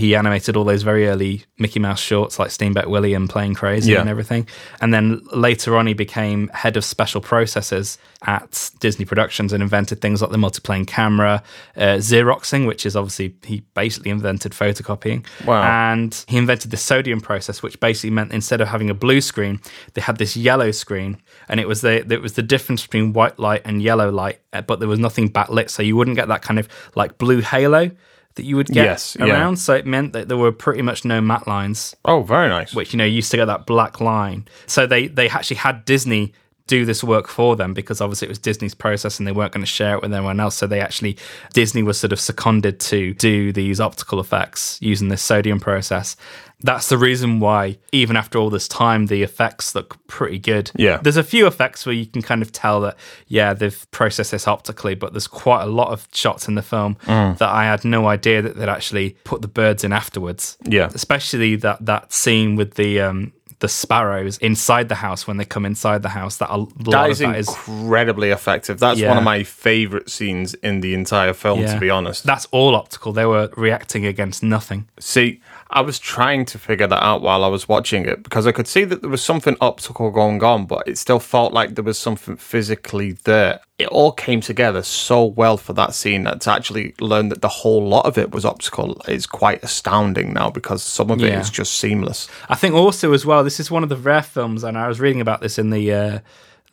He 0.00 0.14
animated 0.16 0.56
all 0.56 0.64
those 0.64 0.82
very 0.82 1.06
early 1.06 1.44
Mickey 1.58 1.78
Mouse 1.78 2.00
shorts 2.00 2.38
like 2.38 2.50
Steamboat 2.50 2.86
Willie 2.88 3.12
and 3.12 3.28
Plane 3.28 3.54
Crazy 3.54 3.92
Yeah. 3.92 4.00
and 4.00 4.08
everything. 4.08 4.48
And 4.80 4.94
then 4.94 5.20
later 5.32 5.76
on, 5.76 5.86
he 5.86 5.92
became 5.92 6.48
head 6.54 6.78
of 6.78 6.84
special 6.86 7.20
processes 7.20 7.98
at 8.26 8.70
Disney 8.80 9.04
Productions 9.04 9.52
and 9.52 9.62
invented 9.62 10.00
things 10.00 10.22
like 10.22 10.30
the 10.30 10.38
multiplane 10.38 10.86
camera, 10.86 11.42
uh, 11.76 11.98
Xeroxing, 11.98 12.66
which 12.66 12.86
is 12.86 12.96
obviously, 12.96 13.34
he 13.44 13.62
basically 13.74 14.10
invented 14.10 14.52
photocopying. 14.52 15.24
Wow. 15.44 15.62
And 15.62 16.24
he 16.28 16.38
invented 16.38 16.70
the 16.70 16.76
sodium 16.78 17.20
process, 17.20 17.62
which 17.62 17.78
basically 17.78 18.10
meant 18.10 18.32
instead 18.32 18.60
of 18.62 18.68
having 18.68 18.88
a 18.88 18.94
blue 18.94 19.20
screen, 19.20 19.60
they 19.94 20.00
had 20.00 20.16
this 20.16 20.34
yellow 20.36 20.70
screen, 20.70 21.18
and 21.48 21.60
it 21.60 21.68
was 21.68 21.82
the 21.82 22.10
it 22.10 22.22
was 22.22 22.32
the 22.34 22.42
difference 22.42 22.82
between 22.86 23.12
white 23.12 23.38
light 23.38 23.62
and 23.66 23.82
yellow 23.82 24.10
light, 24.10 24.40
uh, 24.54 24.62
but 24.62 24.80
there 24.80 24.88
was 24.88 24.98
nothing 24.98 25.28
backlit, 25.30 25.68
so 25.68 25.82
you 25.82 25.94
wouldn't 25.96 26.16
get 26.16 26.28
that 26.28 26.40
kind 26.42 26.58
of 26.58 26.68
like 26.94 27.18
blue 27.18 27.40
halo 27.42 27.90
that 28.36 28.44
you 28.44 28.56
would 28.56 28.68
get 28.68 28.84
Yes, 28.84 29.16
yeah. 29.18 29.26
around. 29.26 29.56
So 29.56 29.74
it 29.74 29.86
meant 29.86 30.12
that 30.12 30.28
there 30.28 30.36
were 30.36 30.52
pretty 30.52 30.82
much 30.82 31.04
no 31.04 31.20
matte 31.20 31.46
lines, 31.48 31.94
Oh, 32.04 32.22
very 32.22 32.48
nice. 32.48 32.74
which 32.74 32.92
you 32.92 32.96
know 32.98 33.04
used 33.04 33.30
to 33.32 33.36
get 33.36 33.46
that 33.46 33.66
black 33.66 34.00
line. 34.00 34.46
So 34.66 34.86
they 34.86 35.08
they 35.08 35.28
actually 35.28 35.56
had 35.58 35.84
Disney 35.84 36.32
do 36.66 36.84
this 36.84 37.02
work 37.02 37.26
for 37.26 37.56
them 37.56 37.74
because 37.74 38.00
obviously 38.00 38.26
it 38.26 38.28
was 38.28 38.38
Disney's 38.38 38.76
process 38.76 39.18
and 39.18 39.26
they 39.26 39.32
weren't 39.32 39.50
going 39.50 39.62
to 39.62 39.66
share 39.66 39.96
it 39.96 40.02
with 40.02 40.12
anyone 40.14 40.38
else. 40.38 40.54
So 40.54 40.68
they 40.68 40.78
actually, 40.80 41.16
Disney 41.52 41.82
was 41.82 41.98
sort 41.98 42.12
of 42.12 42.20
seconded 42.20 42.78
to 42.80 43.12
do 43.14 43.52
these 43.52 43.80
optical 43.80 44.20
effects 44.20 44.78
using 44.80 45.08
this 45.08 45.20
sodium 45.20 45.58
process. 45.58 46.14
That's 46.62 46.88
the 46.88 46.98
reason 46.98 47.40
why, 47.40 47.78
even 47.92 48.16
after 48.16 48.38
all 48.38 48.50
this 48.50 48.68
time, 48.68 49.06
the 49.06 49.22
effects 49.22 49.74
look 49.74 50.04
pretty 50.06 50.38
good. 50.38 50.70
Yeah. 50.76 50.98
There's 50.98 51.16
a 51.16 51.24
few 51.24 51.46
effects 51.46 51.86
where 51.86 51.94
you 51.94 52.06
can 52.06 52.22
kind 52.22 52.42
of 52.42 52.52
tell 52.52 52.80
that, 52.82 52.96
yeah, 53.26 53.54
they've 53.54 53.90
processed 53.90 54.32
this 54.32 54.46
optically, 54.46 54.94
but 54.94 55.12
there's 55.12 55.26
quite 55.26 55.62
a 55.62 55.66
lot 55.66 55.88
of 55.88 56.06
shots 56.12 56.48
in 56.48 56.54
the 56.54 56.62
film 56.62 56.96
that 57.06 57.42
I 57.42 57.64
had 57.64 57.84
no 57.84 58.08
idea 58.08 58.42
that 58.42 58.56
they'd 58.56 58.68
actually 58.68 59.16
put 59.24 59.42
the 59.42 59.48
birds 59.48 59.84
in 59.84 59.92
afterwards. 59.92 60.58
Yeah. 60.64 60.90
Especially 60.94 61.56
that, 61.56 61.84
that 61.86 62.12
scene 62.12 62.56
with 62.56 62.74
the. 62.74 63.00
Um, 63.00 63.32
the 63.60 63.68
sparrows 63.68 64.38
inside 64.38 64.88
the 64.88 64.94
house 64.94 65.26
when 65.26 65.36
they 65.36 65.44
come 65.44 65.66
inside 65.66 66.02
the 66.02 66.08
house. 66.08 66.38
That 66.38 66.50
a 66.50 66.66
That 66.90 67.10
is 67.10 67.18
that 67.18 67.36
is 67.36 67.48
incredibly 67.48 68.30
effective. 68.30 68.78
That's 68.78 69.00
one 69.02 69.18
of 69.18 69.22
my 69.22 69.42
favorite 69.42 70.10
scenes 70.10 70.54
in 70.54 70.80
the 70.80 70.94
entire 70.94 71.34
film, 71.34 71.60
yeah. 71.60 71.74
to 71.74 71.78
be 71.78 71.90
honest. 71.90 72.24
That's 72.24 72.46
all 72.52 72.74
optical. 72.74 73.12
They 73.12 73.26
were 73.26 73.50
reacting 73.58 74.06
against 74.06 74.42
nothing. 74.42 74.88
See, 74.98 75.42
I 75.72 75.82
was 75.82 75.98
trying 76.00 76.44
to 76.46 76.58
figure 76.58 76.88
that 76.88 77.02
out 77.02 77.22
while 77.22 77.44
I 77.44 77.48
was 77.48 77.68
watching 77.68 78.04
it 78.04 78.22
because 78.24 78.46
I 78.46 78.52
could 78.52 78.66
see 78.66 78.82
that 78.84 79.02
there 79.02 79.10
was 79.10 79.22
something 79.24 79.56
optical 79.60 80.10
going 80.10 80.42
on, 80.42 80.66
but 80.66 80.88
it 80.88 80.98
still 80.98 81.20
felt 81.20 81.52
like 81.52 81.76
there 81.76 81.84
was 81.84 81.96
something 81.98 82.36
physically 82.36 83.12
there. 83.12 83.60
It 83.78 83.86
all 83.88 84.10
came 84.10 84.40
together 84.40 84.82
so 84.82 85.24
well 85.24 85.56
for 85.56 85.72
that 85.74 85.94
scene 85.94 86.24
that 86.24 86.40
to 86.42 86.50
actually 86.50 86.94
learn 87.00 87.28
that 87.28 87.40
the 87.40 87.48
whole 87.48 87.86
lot 87.86 88.04
of 88.04 88.18
it 88.18 88.32
was 88.32 88.44
optical 88.44 89.00
is 89.06 89.26
quite 89.26 89.62
astounding 89.62 90.32
now 90.32 90.50
because 90.50 90.82
some 90.82 91.10
of 91.10 91.22
it 91.22 91.28
Yeah. 91.32 91.40
is 91.40 91.50
just 91.50 91.74
seamless. 91.74 92.28
I 92.48 92.56
think 92.56 92.74
also 92.74 93.12
as 93.12 93.24
well, 93.24 93.44
this 93.44 93.60
is 93.60 93.70
one 93.70 93.82
of 93.84 93.88
the 93.88 93.96
rare 93.96 94.22
films, 94.22 94.64
and 94.64 94.76
I 94.76 94.88
was 94.88 94.98
reading 94.98 95.20
about 95.20 95.40
this 95.40 95.56
in 95.58 95.70
the 95.70 95.92
uh, 95.92 96.18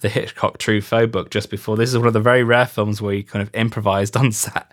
the 0.02 0.10
Hitchcock 0.10 0.58
True 0.60 0.80
Truffaut 0.80 1.12
book 1.12 1.32
just 1.32 1.50
before. 1.50 1.76
This 1.76 1.90
is 1.90 1.98
one 1.98 2.08
of 2.08 2.14
the 2.14 2.20
very 2.20 2.44
rare 2.44 2.66
films 2.68 3.02
where 3.02 3.14
he 3.16 3.24
kind 3.24 3.42
of 3.42 3.50
improvised 3.56 4.16
on 4.22 4.32
set 4.32 4.72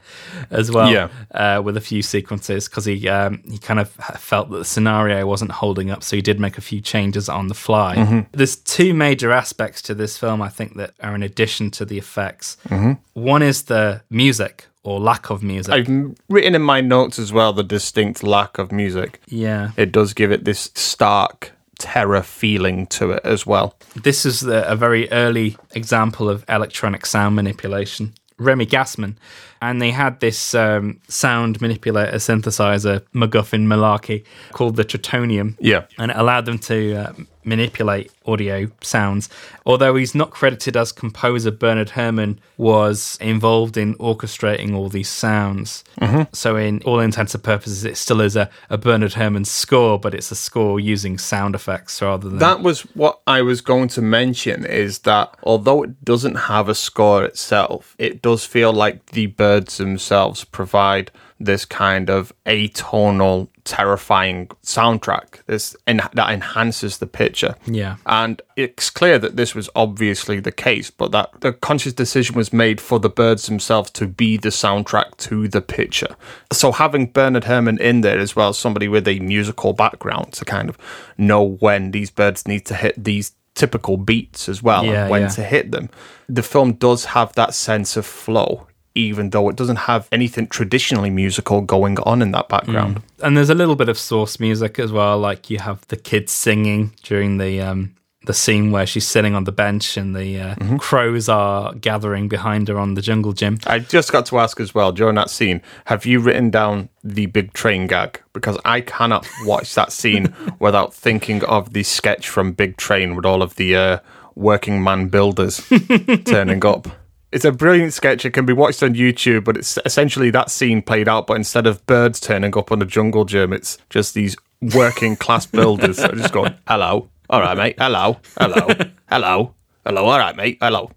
as 0.50 0.70
well, 0.70 0.90
Yeah. 0.90 1.08
uh, 1.32 1.62
with 1.62 1.76
a 1.76 1.80
few 1.80 2.02
sequences 2.02 2.68
because 2.68 2.84
he 2.84 3.08
um, 3.08 3.42
he 3.50 3.58
kind 3.58 3.80
of 3.80 3.88
felt 3.90 4.50
that 4.50 4.58
the 4.58 4.64
scenario 4.64 5.26
wasn't 5.26 5.50
holding 5.52 5.90
up, 5.90 6.02
so 6.02 6.16
he 6.16 6.22
did 6.22 6.38
make 6.38 6.58
a 6.58 6.60
few 6.60 6.80
changes 6.80 7.28
on 7.28 7.48
the 7.48 7.54
fly. 7.54 7.96
Mm-hmm. 7.96 8.20
There's 8.32 8.56
two 8.56 8.92
major 8.94 9.32
aspects 9.32 9.80
to 9.82 9.94
this 9.94 10.18
film, 10.18 10.42
I 10.42 10.48
think, 10.48 10.76
that 10.76 10.92
are 11.00 11.14
in 11.14 11.22
addition 11.22 11.70
to 11.72 11.84
the 11.84 11.96
effects. 11.98 12.56
Mm-hmm. 12.68 12.92
One 13.14 13.42
is 13.42 13.62
the 13.62 14.02
music 14.10 14.66
or 14.82 15.00
lack 15.00 15.30
of 15.30 15.42
music. 15.42 15.72
I've 15.72 16.14
written 16.28 16.54
in 16.54 16.60
my 16.60 16.82
notes 16.82 17.18
as 17.18 17.32
well 17.32 17.54
the 17.54 17.62
distinct 17.62 18.22
lack 18.22 18.58
of 18.58 18.70
music. 18.70 19.20
yeah, 19.28 19.70
It 19.78 19.90
does 19.92 20.12
give 20.12 20.30
it 20.30 20.44
this 20.44 20.70
stark 20.74 21.52
terror 21.78 22.22
feeling 22.22 22.86
to 22.88 23.12
it 23.12 23.24
as 23.24 23.46
well. 23.46 23.76
This 23.94 24.24
is 24.24 24.40
the, 24.40 24.70
a 24.70 24.76
very 24.76 25.10
early 25.10 25.56
example 25.74 26.28
of 26.28 26.44
electronic 26.48 27.06
sound 27.06 27.36
manipulation. 27.36 28.14
Remi 28.38 28.66
Gassmann, 28.66 29.16
and 29.64 29.80
they 29.80 29.90
had 29.90 30.20
this 30.20 30.54
um, 30.54 31.00
sound 31.08 31.60
manipulator 31.60 32.16
synthesizer 32.16 33.00
MacGuffin 33.14 33.66
malarkey 33.66 34.24
called 34.52 34.76
the 34.76 34.84
Trautonium. 34.84 35.56
Yeah. 35.58 35.86
and 35.98 36.10
it 36.10 36.16
allowed 36.16 36.44
them 36.44 36.58
to 36.60 36.94
uh, 36.94 37.12
manipulate 37.44 38.10
audio 38.26 38.70
sounds. 38.80 39.28
Although 39.66 39.96
he's 39.96 40.14
not 40.14 40.30
credited 40.30 40.76
as 40.76 40.92
composer, 40.92 41.50
Bernard 41.50 41.90
Herrmann 41.90 42.40
was 42.56 43.18
involved 43.20 43.76
in 43.76 43.94
orchestrating 43.94 44.74
all 44.74 44.88
these 44.88 45.08
sounds. 45.08 45.84
So, 46.32 46.56
in 46.56 46.82
all 46.84 47.00
intents 47.00 47.34
and 47.34 47.42
purposes, 47.42 47.84
it 47.84 47.96
still 47.96 48.20
is 48.20 48.36
a, 48.36 48.50
a 48.70 48.78
Bernard 48.78 49.14
Herrmann 49.14 49.44
score, 49.44 49.98
but 49.98 50.14
it's 50.14 50.30
a 50.30 50.36
score 50.36 50.80
using 50.80 51.18
sound 51.18 51.54
effects 51.54 52.00
rather 52.02 52.28
than 52.28 52.38
That 52.38 52.60
was 52.60 52.82
what 52.94 53.20
I 53.26 53.42
was 53.42 53.60
going 53.60 53.88
to 53.88 54.02
mention 54.02 54.64
is 54.64 55.00
that 55.00 55.34
although 55.42 55.82
it 55.82 56.04
doesn't 56.04 56.34
have 56.34 56.68
a 56.68 56.74
score 56.74 57.24
itself, 57.24 57.94
it 57.98 58.22
does 58.22 58.44
feel 58.44 58.72
like 58.72 59.06
the 59.06 59.26
birds 59.54 59.76
themselves 59.78 60.44
provide 60.44 61.10
this 61.40 61.64
kind 61.64 62.08
of 62.10 62.32
atonal, 62.46 63.48
terrifying 63.64 64.46
soundtrack 64.62 65.42
this 65.46 65.74
en- 65.86 66.00
that 66.12 66.30
enhances 66.30 66.98
the 66.98 67.06
picture. 67.06 67.54
Yeah. 67.66 67.96
And 68.06 68.40
it's 68.56 68.90
clear 68.90 69.18
that 69.18 69.36
this 69.36 69.54
was 69.54 69.68
obviously 69.74 70.40
the 70.40 70.52
case, 70.52 70.90
but 70.90 71.12
that 71.12 71.30
the 71.40 71.52
conscious 71.52 71.92
decision 71.92 72.36
was 72.36 72.52
made 72.52 72.80
for 72.80 72.98
the 72.98 73.08
birds 73.08 73.46
themselves 73.46 73.90
to 73.92 74.06
be 74.06 74.36
the 74.36 74.50
soundtrack 74.50 75.16
to 75.28 75.48
the 75.48 75.60
picture. 75.60 76.16
So 76.52 76.72
having 76.72 77.06
Bernard 77.06 77.44
Herrmann 77.44 77.78
in 77.78 78.00
there 78.02 78.18
as 78.18 78.36
well, 78.36 78.52
somebody 78.52 78.88
with 78.88 79.06
a 79.08 79.18
musical 79.20 79.72
background 79.72 80.32
to 80.34 80.44
kind 80.44 80.68
of 80.68 80.78
know 81.18 81.42
when 81.42 81.90
these 81.90 82.10
birds 82.10 82.46
need 82.46 82.64
to 82.66 82.74
hit 82.74 83.02
these 83.02 83.32
typical 83.54 83.96
beats 83.96 84.48
as 84.48 84.62
well 84.62 84.84
Yeah, 84.84 85.02
and 85.02 85.10
when 85.10 85.22
yeah. 85.22 85.28
to 85.28 85.42
hit 85.44 85.70
them. 85.70 85.88
The 86.28 86.42
film 86.42 86.72
does 86.74 87.04
have 87.06 87.32
that 87.34 87.54
sense 87.54 87.96
of 87.96 88.04
flow. 88.06 88.66
Even 88.94 89.30
though 89.30 89.48
it 89.48 89.56
doesn't 89.56 89.76
have 89.90 90.08
anything 90.12 90.46
traditionally 90.46 91.10
musical 91.10 91.60
going 91.60 91.98
on 92.00 92.22
in 92.22 92.30
that 92.32 92.48
background. 92.48 93.02
and 93.22 93.36
there's 93.36 93.50
a 93.50 93.54
little 93.54 93.74
bit 93.76 93.88
of 93.88 93.98
source 93.98 94.38
music 94.38 94.78
as 94.78 94.92
well. 94.92 95.18
Like 95.18 95.50
you 95.50 95.58
have 95.58 95.86
the 95.88 95.96
kids 95.96 96.32
singing 96.32 96.92
during 97.02 97.38
the 97.38 97.60
um, 97.60 97.94
the 98.26 98.32
scene 98.32 98.70
where 98.70 98.86
she's 98.86 99.06
sitting 99.06 99.34
on 99.34 99.44
the 99.44 99.52
bench 99.52 99.96
and 99.98 100.14
the 100.16 100.40
uh, 100.40 100.54
Mm-hmm. 100.54 100.76
crows 100.78 101.28
are 101.28 101.74
gathering 101.74 102.26
behind 102.28 102.68
her 102.68 102.78
on 102.78 102.94
the 102.94 103.02
jungle 103.02 103.32
gym. 103.34 103.58
I 103.66 103.80
just 103.80 104.12
got 104.12 104.24
to 104.26 104.38
ask 104.38 104.60
as 104.60 104.74
well 104.74 104.92
during 104.92 105.16
that 105.16 105.28
scene, 105.28 105.60
have 105.86 106.06
you 106.06 106.20
written 106.20 106.48
down 106.50 106.88
the 107.02 107.26
big 107.26 107.52
train 107.52 107.86
gag? 107.86 108.22
Because 108.32 108.56
I 108.64 108.80
cannot 108.80 109.28
watch 109.44 109.74
that 109.74 109.92
scene 109.92 110.32
without 110.58 110.94
thinking 110.94 111.44
of 111.44 111.72
the 111.74 111.82
sketch 111.82 112.28
from 112.28 112.52
Big 112.52 112.76
Train 112.78 113.14
with 113.14 113.26
all 113.26 113.42
of 113.42 113.56
the 113.56 113.76
uh, 113.76 113.98
working 114.36 114.82
man 114.82 115.08
builders 115.08 115.60
turning 116.24 116.64
up. 116.64 116.88
It's 117.34 117.44
a 117.44 117.50
brilliant 117.50 117.92
sketch. 117.92 118.24
It 118.24 118.30
can 118.30 118.46
be 118.46 118.52
watched 118.52 118.80
on 118.84 118.94
YouTube, 118.94 119.42
but 119.42 119.56
it's 119.56 119.76
essentially 119.84 120.30
that 120.30 120.50
scene 120.50 120.82
played 120.82 121.08
out. 121.08 121.26
But 121.26 121.34
instead 121.34 121.66
of 121.66 121.84
birds 121.84 122.20
turning 122.20 122.56
up 122.56 122.70
on 122.70 122.80
a 122.80 122.86
jungle 122.86 123.24
gym, 123.24 123.52
it's 123.52 123.76
just 123.90 124.14
these 124.14 124.36
working 124.72 125.16
class 125.16 125.44
builders 125.44 125.98
are 125.98 126.14
just 126.14 126.32
going, 126.32 126.54
"Hello, 126.68 127.08
all 127.28 127.40
right, 127.40 127.56
mate. 127.56 127.74
Hello, 127.76 128.18
hello, 128.38 128.68
hello, 129.10 129.54
hello. 129.84 130.04
All 130.06 130.18
right, 130.18 130.36
mate. 130.36 130.58
Hello." 130.60 130.92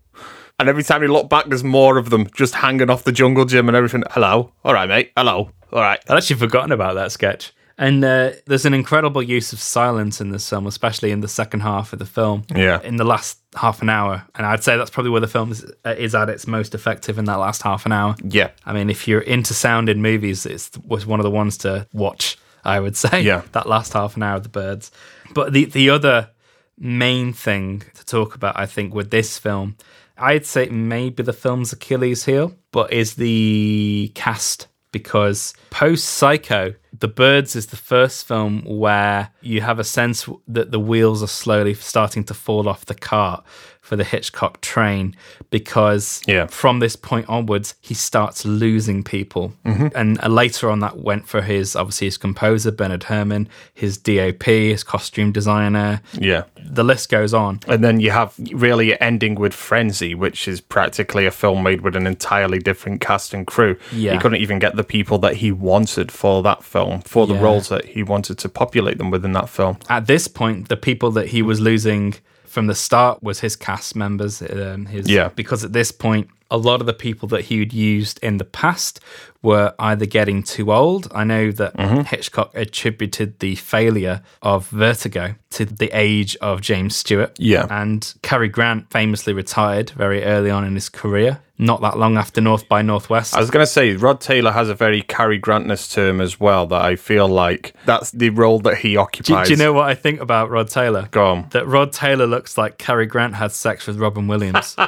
And 0.60 0.70
every 0.70 0.84
time 0.84 1.02
you 1.02 1.08
look 1.08 1.28
back, 1.28 1.46
there's 1.48 1.64
more 1.64 1.98
of 1.98 2.12
them 2.12 2.28
just 2.36 2.54
hanging 2.54 2.92
off 2.92 3.04
the 3.04 3.12
jungle 3.12 3.46
gym 3.46 3.68
and 3.68 3.76
everything. 3.76 4.04
Hello. 4.12 4.52
All 4.64 4.74
right, 4.76 4.88
mate. 4.88 5.12
Hello. 5.18 5.50
All 5.74 5.82
right. 5.82 6.00
I'd 6.08 6.18
actually 6.18 6.38
forgotten 6.38 6.72
about 6.72 6.94
that 6.96 7.12
sketch. 7.12 7.52
And 7.80 8.04
uh, 8.04 8.32
there's 8.48 8.66
an 8.66 8.74
incredible 8.74 9.22
use 9.22 9.54
of 9.54 9.60
silence 9.60 10.20
in 10.20 10.32
this 10.32 10.50
film, 10.50 10.66
especially 10.66 11.12
in 11.12 11.22
the 11.22 11.28
second 11.28 11.60
half 11.60 11.94
of 11.94 12.00
the 12.00 12.06
film. 12.08 12.44
Yeah. 12.56 12.82
In 12.82 12.96
the 12.96 13.04
last 13.04 13.38
half 13.56 13.84
an 13.84 13.90
hour. 13.90 14.26
And 14.36 14.48
I'd 14.48 14.64
say 14.64 14.78
that's 14.78 14.90
probably 14.90 15.12
where 15.12 15.22
the 15.22 15.28
film 15.28 15.52
is, 15.52 15.64
uh, 15.86 15.94
is 15.98 16.16
at 16.16 16.28
its 16.30 16.48
most 16.48 16.74
effective 16.74 17.20
in 17.20 17.26
that 17.26 17.36
last 17.36 17.62
half 17.62 17.86
an 17.86 17.92
hour. 17.92 18.16
Yeah. 18.24 18.50
I 18.66 18.74
mean, 18.74 18.90
if 18.90 19.08
you're 19.08 19.22
into 19.22 19.54
sound 19.54 19.90
in 19.90 20.02
movies, 20.02 20.46
it's 20.48 20.72
was 20.86 21.06
one 21.06 21.20
of 21.20 21.24
the 21.24 21.30
ones 21.32 21.58
to 21.60 21.88
watch. 21.94 22.38
I 22.66 22.80
would 22.80 22.98
say, 23.06 23.22
Yeah. 23.22 23.44
that 23.52 23.70
last 23.70 23.94
half 23.94 24.16
an 24.16 24.24
hour 24.24 24.38
of 24.38 24.44
the 24.44 24.50
birds. 24.50 24.92
But 25.36 25.54
the 25.54 25.66
the 25.66 25.92
other 25.92 26.32
main 26.80 27.32
thing 27.34 27.84
to 27.96 28.06
talk 28.06 28.34
about, 28.36 28.60
I 28.60 28.66
think, 28.66 28.94
with 28.96 29.12
this 29.12 29.38
film, 29.38 29.78
I'd 30.18 30.46
say 30.48 30.68
maybe 30.70 31.22
the 31.22 31.34
film's 31.34 31.74
Achilles 31.74 32.26
heel, 32.26 32.56
but 32.72 32.92
is 32.92 33.16
the 33.16 34.12
cast 34.16 34.68
because 34.92 35.54
post 35.70 36.06
Psycho, 36.06 36.74
The 37.00 37.08
Birds 37.08 37.56
is 37.56 37.68
the 37.68 37.76
first 37.76 38.28
film 38.28 38.64
where 38.66 39.30
you 39.42 39.62
have 39.62 39.78
a 39.78 39.84
sense 39.84 40.28
that 40.48 40.72
the 40.72 40.80
wheels 40.80 41.22
are 41.22 41.28
slowly 41.28 41.74
starting 41.74 42.24
to 42.26 42.34
fall 42.34 42.68
off 42.68 42.86
the 42.86 42.96
cart 42.96 43.44
for 43.88 43.96
the 43.96 44.04
Hitchcock 44.04 44.60
train 44.60 45.16
because 45.50 46.22
Yeah. 46.28 46.48
from 46.48 46.80
this 46.80 46.96
point 46.98 47.26
onwards, 47.30 47.76
he 47.80 47.94
starts 47.94 48.46
losing 48.46 49.02
people. 49.04 49.54
And 49.64 50.20
uh, 50.22 50.28
later 50.28 50.70
on, 50.70 50.80
that 50.82 50.98
went 50.98 51.28
for 51.28 51.42
his 51.42 51.76
obviously 51.76 52.08
his 52.08 52.18
composer, 52.18 52.72
Bernard 52.72 53.04
Herrmann, 53.06 53.48
his 53.74 53.98
DOP, 53.98 54.44
his 54.44 54.84
costume 54.84 55.32
designer. 55.32 56.02
Yeah. 56.14 56.44
The 56.62 56.84
list 56.84 57.10
goes 57.10 57.34
on. 57.34 57.62
And 57.68 57.82
then 57.84 58.00
you 58.02 58.12
have 58.12 58.34
really 58.52 59.00
ending 59.00 59.36
with 59.36 59.54
Frenzy, 59.54 60.14
which 60.16 60.48
is 60.50 60.60
practically 60.60 61.26
a 61.26 61.32
film 61.32 61.64
made 61.64 61.80
with 61.82 61.96
an 61.96 62.06
entirely 62.08 62.60
different 62.60 63.00
cast 63.00 63.34
and 63.34 63.48
crew. 63.48 63.78
Yeah. 63.94 64.14
He 64.14 64.20
couldn't 64.20 64.42
even 64.42 64.60
get 64.60 64.76
the 64.76 64.84
people 64.84 65.18
that 65.20 65.36
he 65.36 65.52
wanted 65.52 66.12
for 66.12 66.44
that 66.44 66.62
film, 66.64 67.02
for 67.02 67.26
the 67.26 67.36
Yeah. 67.36 67.42
roles 67.42 67.70
that 67.70 67.86
he 67.86 68.04
wanted 68.04 68.38
to 68.40 68.50
populate 68.50 68.98
them 68.98 69.12
within 69.12 69.32
that 69.34 69.48
film. 69.48 69.78
At 69.90 70.08
this 70.08 70.28
point, 70.28 70.68
the 70.68 70.76
people 70.78 71.10
that 71.12 71.28
he 71.28 71.42
was 71.42 71.62
losing 71.62 72.16
from 72.48 72.68
the 72.68 72.76
start 72.76 73.22
was 73.22 73.40
his 73.40 73.56
cast 73.56 73.96
members. 73.96 74.42
Um, 74.42 74.86
his, 74.86 75.10
Yeah. 75.10 75.30
Because 75.30 75.64
at 75.64 75.74
this 75.74 75.92
point, 75.92 76.30
a 76.50 76.58
lot 76.58 76.80
of 76.82 76.88
the 76.88 76.94
people 76.94 77.28
that 77.30 77.46
he 77.46 77.60
had 77.60 77.74
used 77.74 78.20
in 78.24 78.38
the 78.38 78.46
past 78.46 79.00
were 79.44 79.74
either 79.80 80.06
getting 80.06 80.42
too 80.44 80.72
old. 80.74 81.08
I 81.14 81.24
know 81.24 81.52
that 81.52 81.76
Mm-hmm. 81.78 82.02
Hitchcock 82.02 82.52
attributed 82.56 83.40
the 83.40 83.56
failure 83.56 84.22
of 84.42 84.68
Vertigo 84.70 85.36
to 85.52 85.66
the 85.66 85.90
age 85.98 86.36
of 86.38 86.60
James 86.62 86.96
Stewart. 86.96 87.36
Yeah. 87.40 87.68
And 87.70 88.14
Cary 88.24 88.48
Grant 88.50 88.90
famously 88.92 89.34
retired 89.34 89.92
very 89.92 90.24
early 90.24 90.50
on 90.50 90.64
in 90.66 90.74
his 90.76 90.90
career, 90.90 91.40
not 91.58 91.82
that 91.82 91.98
long 91.98 92.18
after 92.18 92.42
North 92.42 92.68
by 92.68 92.82
Northwest. 92.82 93.36
I 93.36 93.40
was 93.40 93.50
going 93.52 93.64
to 93.64 93.72
say, 93.72 93.94
Rod 93.96 94.20
Taylor 94.20 94.52
has 94.52 94.70
a 94.70 94.74
very 94.76 95.02
Cary 95.04 95.38
Grantness 95.40 95.94
to 95.94 96.02
him 96.02 96.20
as 96.20 96.40
well 96.40 96.66
that 96.68 96.82
I 96.82 96.96
feel 96.96 97.28
like 97.28 97.74
that's 97.86 98.12
the 98.12 98.32
role 98.32 98.60
that 98.62 98.78
he 98.80 98.94
do, 98.94 99.00
occupies. 99.00 99.48
do 99.48 99.54
you 99.54 99.58
know 99.58 99.72
what 99.74 99.88
I 99.88 99.94
think 99.96 100.20
about 100.20 100.50
Rod 100.50 100.70
Taylor? 100.70 101.08
Go 101.12 101.28
on. 101.28 101.50
That 101.52 101.68
Rod 101.68 101.94
Taylor 101.94 102.26
looks 102.28 102.58
like 102.58 102.78
Cary 102.78 103.06
Grant 103.06 103.36
had 103.36 103.52
sex 103.52 103.86
with 103.88 103.98
Robin 104.00 104.28
Williams. 104.28 104.76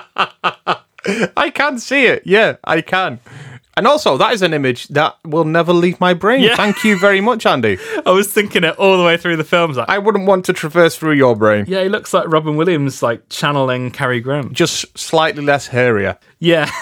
I 1.38 1.50
can 1.50 1.80
see 1.80 2.06
it. 2.06 2.24
Yeah, 2.26 2.58
I 2.64 2.82
can. 2.82 3.20
And 3.78 3.88
also, 3.88 4.18
that 4.18 4.34
is 4.34 4.42
an 4.42 4.54
image 4.54 4.90
that 4.90 5.16
will 5.24 5.46
never 5.46 5.72
leave 5.72 6.00
my 6.02 6.14
brain. 6.14 6.42
Yeah. 6.42 6.58
Thank 6.58 6.84
you 6.84 7.00
very 7.00 7.22
much, 7.22 7.46
Andy. 7.46 7.78
I 8.06 8.12
was 8.12 8.32
thinking 8.32 8.66
it 8.66 8.76
all 8.76 8.98
the 8.98 9.04
way 9.06 9.16
through 9.16 9.38
the 9.38 9.46
films. 9.46 9.78
Like, 9.78 9.88
I 9.88 10.00
wouldn't 10.00 10.26
want 10.26 10.44
to 10.46 10.54
traverse 10.54 10.98
through 10.98 11.14
your 11.14 11.36
brain. 11.36 11.64
yeah, 11.68 11.84
he 11.84 11.90
looks 11.90 12.14
like 12.14 12.28
Robin 12.28 12.58
Williams, 12.58 13.02
like 13.02 13.30
channeling 13.30 13.92
Cary 13.92 14.20
Grant. 14.20 14.52
Just 14.52 14.98
slightly 14.98 15.44
less 15.44 15.68
hairier. 15.68 16.18
Yeah. 16.40 16.70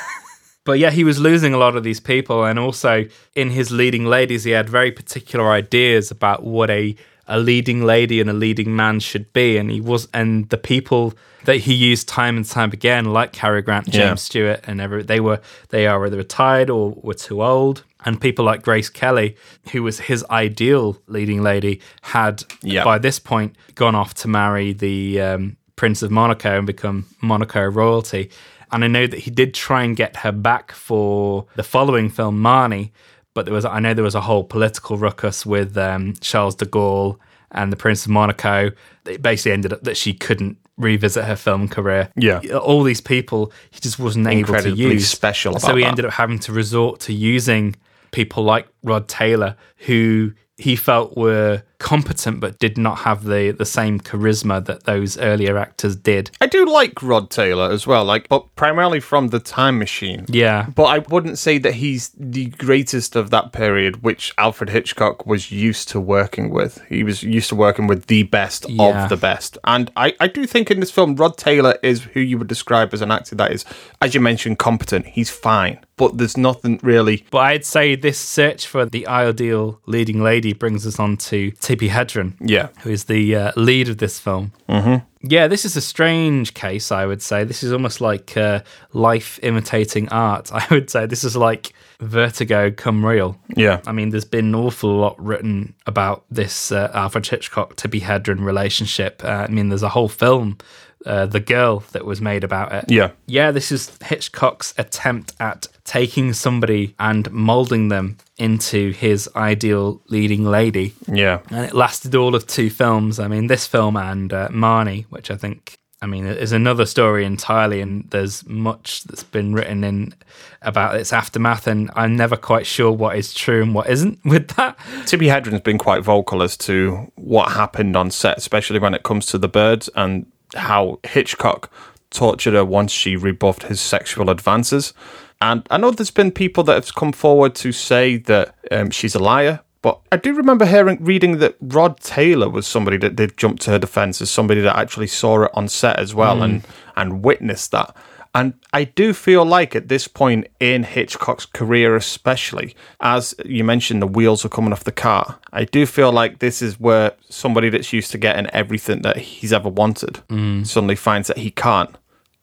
But 0.67 0.79
yeah, 0.79 0.91
he 0.91 1.05
was 1.05 1.17
losing 1.17 1.53
a 1.53 1.57
lot 1.57 1.77
of 1.77 1.85
these 1.85 2.01
people, 2.01 2.43
and 2.43 2.59
also 2.59 3.05
in 3.35 3.51
his 3.51 3.71
leading 3.71 4.03
ladies, 4.03 4.43
he 4.43 4.51
had 4.51 4.67
very 4.67 4.91
particular 4.91 5.49
ideas 5.49 6.11
about 6.11 6.43
what 6.43 6.69
a 6.69 6.93
a 7.25 7.39
leading 7.39 7.85
lady 7.85 8.19
and 8.19 8.29
a 8.29 8.33
leading 8.33 8.75
man 8.75 8.99
should 8.99 9.31
be, 9.31 9.57
and 9.57 9.71
he 9.71 9.79
was, 9.79 10.09
and 10.13 10.49
the 10.49 10.57
people 10.57 11.13
that 11.47 11.57
he 11.57 11.73
used 11.73 12.07
time 12.07 12.35
and 12.37 12.45
time 12.45 12.71
again, 12.71 13.05
like 13.05 13.31
Cary 13.31 13.61
Grant, 13.61 13.85
James 13.85 13.95
Yeah. 13.95 14.15
Stewart, 14.15 14.59
and 14.67 14.79
every 14.79 15.01
they 15.03 15.19
were 15.19 15.39
they 15.69 15.87
are 15.87 16.05
either 16.05 16.17
retired 16.17 16.69
or 16.69 16.91
were 17.01 17.13
too 17.13 17.41
old, 17.41 17.83
and 18.05 18.19
people 18.21 18.43
like 18.45 18.61
Grace 18.61 18.89
Kelly, 18.89 19.35
who 19.71 19.81
was 19.81 19.99
his 20.01 20.23
ideal 20.29 20.97
leading 21.07 21.41
lady, 21.41 21.79
had 22.01 22.43
Yeah. 22.61 22.83
by 22.83 22.97
this 22.99 23.17
point 23.19 23.55
gone 23.75 23.95
off 23.95 24.13
to 24.15 24.27
marry 24.27 24.73
the 24.73 25.21
um, 25.21 25.57
Prince 25.77 26.01
of 26.03 26.11
Monaco 26.11 26.57
and 26.57 26.67
become 26.67 27.05
Monaco 27.21 27.63
royalty. 27.63 28.29
And 28.71 28.83
I 28.83 28.87
know 28.87 29.07
that 29.07 29.19
he 29.19 29.31
did 29.31 29.53
try 29.53 29.83
and 29.83 29.95
get 29.95 30.17
her 30.17 30.31
back 30.33 30.73
for 30.73 31.45
the 31.55 31.63
following 31.63 32.09
film, 32.09 32.41
Marnie, 32.41 32.91
but 33.33 33.45
there 33.45 33.53
was 33.53 33.63
I 33.63 33.79
know 33.79 33.93
there 33.93 34.03
was 34.03 34.15
a 34.15 34.21
whole 34.29 34.43
political 34.43 34.97
ruckus 34.97 35.45
with 35.45 35.77
um, 35.77 36.13
Charles 36.19 36.55
de 36.55 36.65
Gaulle 36.65 37.17
and 37.51 37.71
the 37.71 37.77
Prince 37.77 38.05
of 38.05 38.11
Monaco. 38.11 38.71
It 39.05 39.21
basically 39.21 39.53
ended 39.53 39.71
up 39.71 39.83
that 39.83 39.95
she 39.95 40.13
couldn't 40.13 40.57
revisit 40.77 41.25
her 41.25 41.35
film 41.35 41.67
career. 41.67 42.09
Yeah. 42.15 42.39
all 42.57 42.83
these 42.83 43.01
people 43.01 43.51
he 43.71 43.79
just 43.79 43.99
wasn't 43.99 44.27
able 44.27 44.53
to 44.61 44.69
use. 44.69 45.09
special 45.09 45.59
so 45.59 45.75
he 45.75 45.81
that. 45.83 45.87
ended 45.89 46.05
up 46.05 46.13
having 46.13 46.39
to 46.39 46.51
resort 46.53 46.99
to 47.01 47.13
using 47.13 47.75
people 48.11 48.43
like 48.43 48.67
Rod 48.83 49.07
Taylor, 49.07 49.55
who 49.77 50.33
he 50.57 50.75
felt 50.75 51.15
were 51.15 51.61
competent 51.79 52.39
but 52.39 52.57
did 52.57 52.75
not 52.75 52.97
have 52.99 53.23
the 53.25 53.51
the 53.55 53.65
same 53.65 53.99
charisma 53.99 54.65
that 54.65 54.85
those 54.85 55.15
earlier 55.19 55.55
actors 55.57 55.95
did. 55.95 56.31
I 56.41 56.47
do 56.47 56.65
like 56.65 57.03
Rod 57.03 57.29
Taylor 57.29 57.69
as 57.71 57.85
well, 57.85 58.03
like, 58.03 58.27
but 58.27 58.55
primarily 58.55 58.99
from 58.99 59.27
the 59.27 59.39
Time 59.39 59.77
Machine. 59.77 60.25
Yeah. 60.27 60.67
But 60.73 60.85
I 60.85 60.97
wouldn't 60.99 61.37
say 61.37 61.59
that 61.59 61.75
he's 61.75 62.09
the 62.17 62.47
greatest 62.47 63.15
of 63.15 63.29
that 63.29 63.51
period, 63.53 64.01
which 64.01 64.33
Alfred 64.39 64.71
Hitchcock 64.71 65.27
was 65.27 65.51
used 65.51 65.89
to 65.89 65.99
working 65.99 66.49
with. 66.49 66.81
He 66.89 67.03
was 67.03 67.21
used 67.21 67.49
to 67.49 67.55
working 67.55 67.85
with 67.85 68.07
the 68.07 68.23
best 68.23 68.67
Yeah. 68.67 69.03
of 69.03 69.09
the 69.09 69.17
best. 69.17 69.59
And 69.63 69.91
I, 69.95 70.15
I 70.19 70.27
do 70.27 70.47
think 70.47 70.71
in 70.71 70.79
this 70.79 70.89
film, 70.91 71.15
Rod 71.15 71.37
Taylor 71.37 71.77
is 71.83 72.01
who 72.01 72.19
you 72.19 72.39
would 72.39 72.47
describe 72.47 72.91
as 72.95 73.01
an 73.03 73.11
actor 73.11 73.35
that 73.35 73.51
is, 73.51 73.63
as 74.01 74.15
you 74.15 74.21
mentioned, 74.21 74.57
competent. 74.57 75.05
He's 75.05 75.29
fine. 75.29 75.79
But 75.97 76.17
there's 76.17 76.37
nothing 76.37 76.79
really. 76.83 77.25
But 77.31 77.39
I'd 77.39 77.65
say 77.65 77.95
this 77.95 78.19
search 78.19 78.67
for 78.67 78.85
the 78.85 79.07
ideal 79.07 79.81
leading 79.87 80.21
lady 80.23 80.53
brings 80.53 80.85
us 80.85 80.99
on 80.99 81.17
to 81.17 81.51
Tippi 81.53 81.89
Hedren, 81.89 82.33
Yeah. 82.39 82.69
who 82.81 82.91
is 82.91 83.05
the 83.05 83.35
uh, 83.35 83.51
lead 83.55 83.89
of 83.89 83.97
this 83.97 84.19
film. 84.19 84.51
Mm-hmm. 84.69 85.05
Yeah, 85.29 85.47
this 85.47 85.65
is 85.65 85.75
a 85.75 85.81
strange 85.81 86.53
case, 86.53 86.91
I 86.91 87.05
would 87.07 87.21
say. 87.23 87.43
This 87.43 87.63
is 87.63 87.73
almost 87.73 87.99
like 87.99 88.37
uh, 88.37 88.61
life 88.93 89.39
imitating 89.41 90.07
art. 90.09 90.51
I 90.53 90.65
would 90.69 90.89
say 90.91 91.07
this 91.07 91.23
is 91.23 91.35
like 91.35 91.73
Vertigo 91.99 92.69
come 92.69 93.03
real. 93.03 93.37
Yeah. 93.55 93.81
I 93.87 93.91
mean, 93.91 94.11
there's 94.11 94.23
been 94.23 94.45
an 94.45 94.55
awful 94.55 94.95
lot 94.95 95.19
written 95.21 95.73
about 95.87 96.23
this 96.29 96.71
uh, 96.71 96.91
Alfred 96.93 97.25
Hitchcock 97.25 97.75
Tippi 97.75 98.01
Hedren 98.01 98.45
relationship. 98.45 99.23
Uh, 99.23 99.29
I 99.29 99.47
mean, 99.47 99.69
there's 99.69 99.83
a 99.83 99.89
whole 99.89 100.07
film, 100.09 100.59
uh, 101.07 101.25
The 101.25 101.39
Girl, 101.39 101.83
that 101.91 102.05
was 102.05 102.21
made 102.21 102.43
about 102.43 102.71
it. 102.71 102.85
Yeah. 102.87 103.09
Yeah, 103.25 103.49
this 103.51 103.71
is 103.71 103.97
Hitchcock's 104.03 104.75
attempt 104.77 105.33
at 105.39 105.67
taking 105.87 106.33
somebody 106.33 106.93
and 106.99 107.31
molding 107.31 107.87
them 107.87 108.17
into 108.37 108.91
his 108.91 109.27
ideal 109.37 110.01
leading 110.09 110.43
lady. 110.43 110.93
Yeah. 111.07 111.39
And 111.49 111.65
it 111.65 111.73
lasted 111.73 112.13
all 112.13 112.35
of 112.35 112.45
two 112.45 112.69
films. 112.69 113.19
I 113.19 113.29
mean, 113.29 113.47
this 113.47 113.65
film 113.65 113.95
and 113.95 114.31
uh, 114.33 114.49
Marnie, 114.49 115.05
which 115.05 115.31
I 115.31 115.37
think, 115.37 115.77
I 116.01 116.05
mean, 116.05 116.27
is 116.27 116.51
another 116.51 116.85
story 116.85 117.23
entirely. 117.23 117.79
And 117.79 118.03
there's 118.09 118.45
much 118.45 119.05
that's 119.05 119.23
been 119.23 119.53
written 119.53 119.85
in 119.85 120.13
about 120.61 120.97
its 120.97 121.13
aftermath. 121.13 121.67
And 121.67 121.89
I'm 121.95 122.17
never 122.17 122.35
quite 122.35 122.67
sure 122.67 122.91
what 122.91 123.15
is 123.15 123.33
true 123.33 123.63
and 123.63 123.73
what 123.73 123.89
isn't 123.89 124.19
with 124.25 124.49
that. 124.57 124.77
Tippi 125.05 125.29
Hedren's 125.29 125.61
been 125.61 125.77
quite 125.77 126.03
vocal 126.03 126.43
as 126.43 126.57
to 126.57 127.09
what 127.15 127.53
happened 127.53 127.95
on 127.95 128.11
set, 128.11 128.37
especially 128.37 128.79
when 128.79 128.93
it 128.93 129.03
comes 129.03 129.25
to 129.27 129.37
the 129.37 129.47
birds 129.47 129.89
and 129.95 130.29
how 130.53 130.99
Hitchcock 131.05 131.71
tortured 132.09 132.55
her 132.55 132.65
once 132.65 132.91
she 132.91 133.15
rebuffed 133.15 133.63
his 133.63 133.79
sexual 133.79 134.29
advances. 134.29 134.93
And 135.41 135.65
I 135.69 135.77
know 135.77 135.91
there's 135.91 136.11
been 136.11 136.31
people 136.31 136.63
that 136.65 136.73
have 136.73 136.95
come 136.95 137.11
forward 137.11 137.55
to 137.55 137.71
say 137.71 138.17
that 138.17 138.55
um, 138.71 138.89
she's 138.89 139.15
a 139.15 139.19
liar, 139.19 139.61
but 139.81 139.99
I 140.11 140.17
do 140.17 140.33
remember 140.33 140.65
hearing 140.65 140.97
reading 141.03 141.37
that 141.37 141.55
Rod 141.61 141.99
Taylor 141.99 142.49
was 142.49 142.65
somebody 142.65 142.97
that 142.97 143.15
did 143.15 143.37
jump 143.37 143.59
to 143.61 143.71
her 143.71 143.79
defense 143.79 144.21
as 144.21 144.31
somebody 144.31 144.61
that 144.61 144.75
actually 144.75 145.07
saw 145.07 145.43
it 145.43 145.51
on 145.53 145.67
set 145.67 145.99
as 145.99 146.15
well 146.15 146.41
and 146.41 146.63
and 146.95 147.23
witnessed 147.23 147.71
that. 147.71 147.95
And 148.35 148.53
I 148.73 148.83
do 148.83 149.13
feel 149.13 149.45
like 149.45 149.75
at 149.75 149.87
this 149.87 150.07
point 150.07 150.47
in 150.59 150.83
Hitchcock's 150.83 151.45
career, 151.45 151.95
especially, 151.95 152.75
as 152.99 153.33
you 153.45 153.63
mentioned, 153.63 154.01
the 154.01 154.07
wheels 154.07 154.45
are 154.45 154.49
coming 154.49 154.71
off 154.73 154.83
the 154.83 154.91
car, 154.91 155.39
I 155.53 155.63
do 155.63 155.85
feel 155.85 156.11
like 156.11 156.39
this 156.39 156.61
is 156.61 156.79
where 156.79 157.13
somebody 157.29 157.69
that's 157.69 157.93
used 157.93 158.11
to 158.11 158.17
getting 158.17 158.47
everything 158.47 159.01
that 159.03 159.17
he's 159.17 159.53
ever 159.53 159.69
wanted 159.69 160.21
suddenly 160.65 160.95
finds 160.95 161.27
that 161.29 161.37
he 161.37 161.49
can't. 161.49 161.95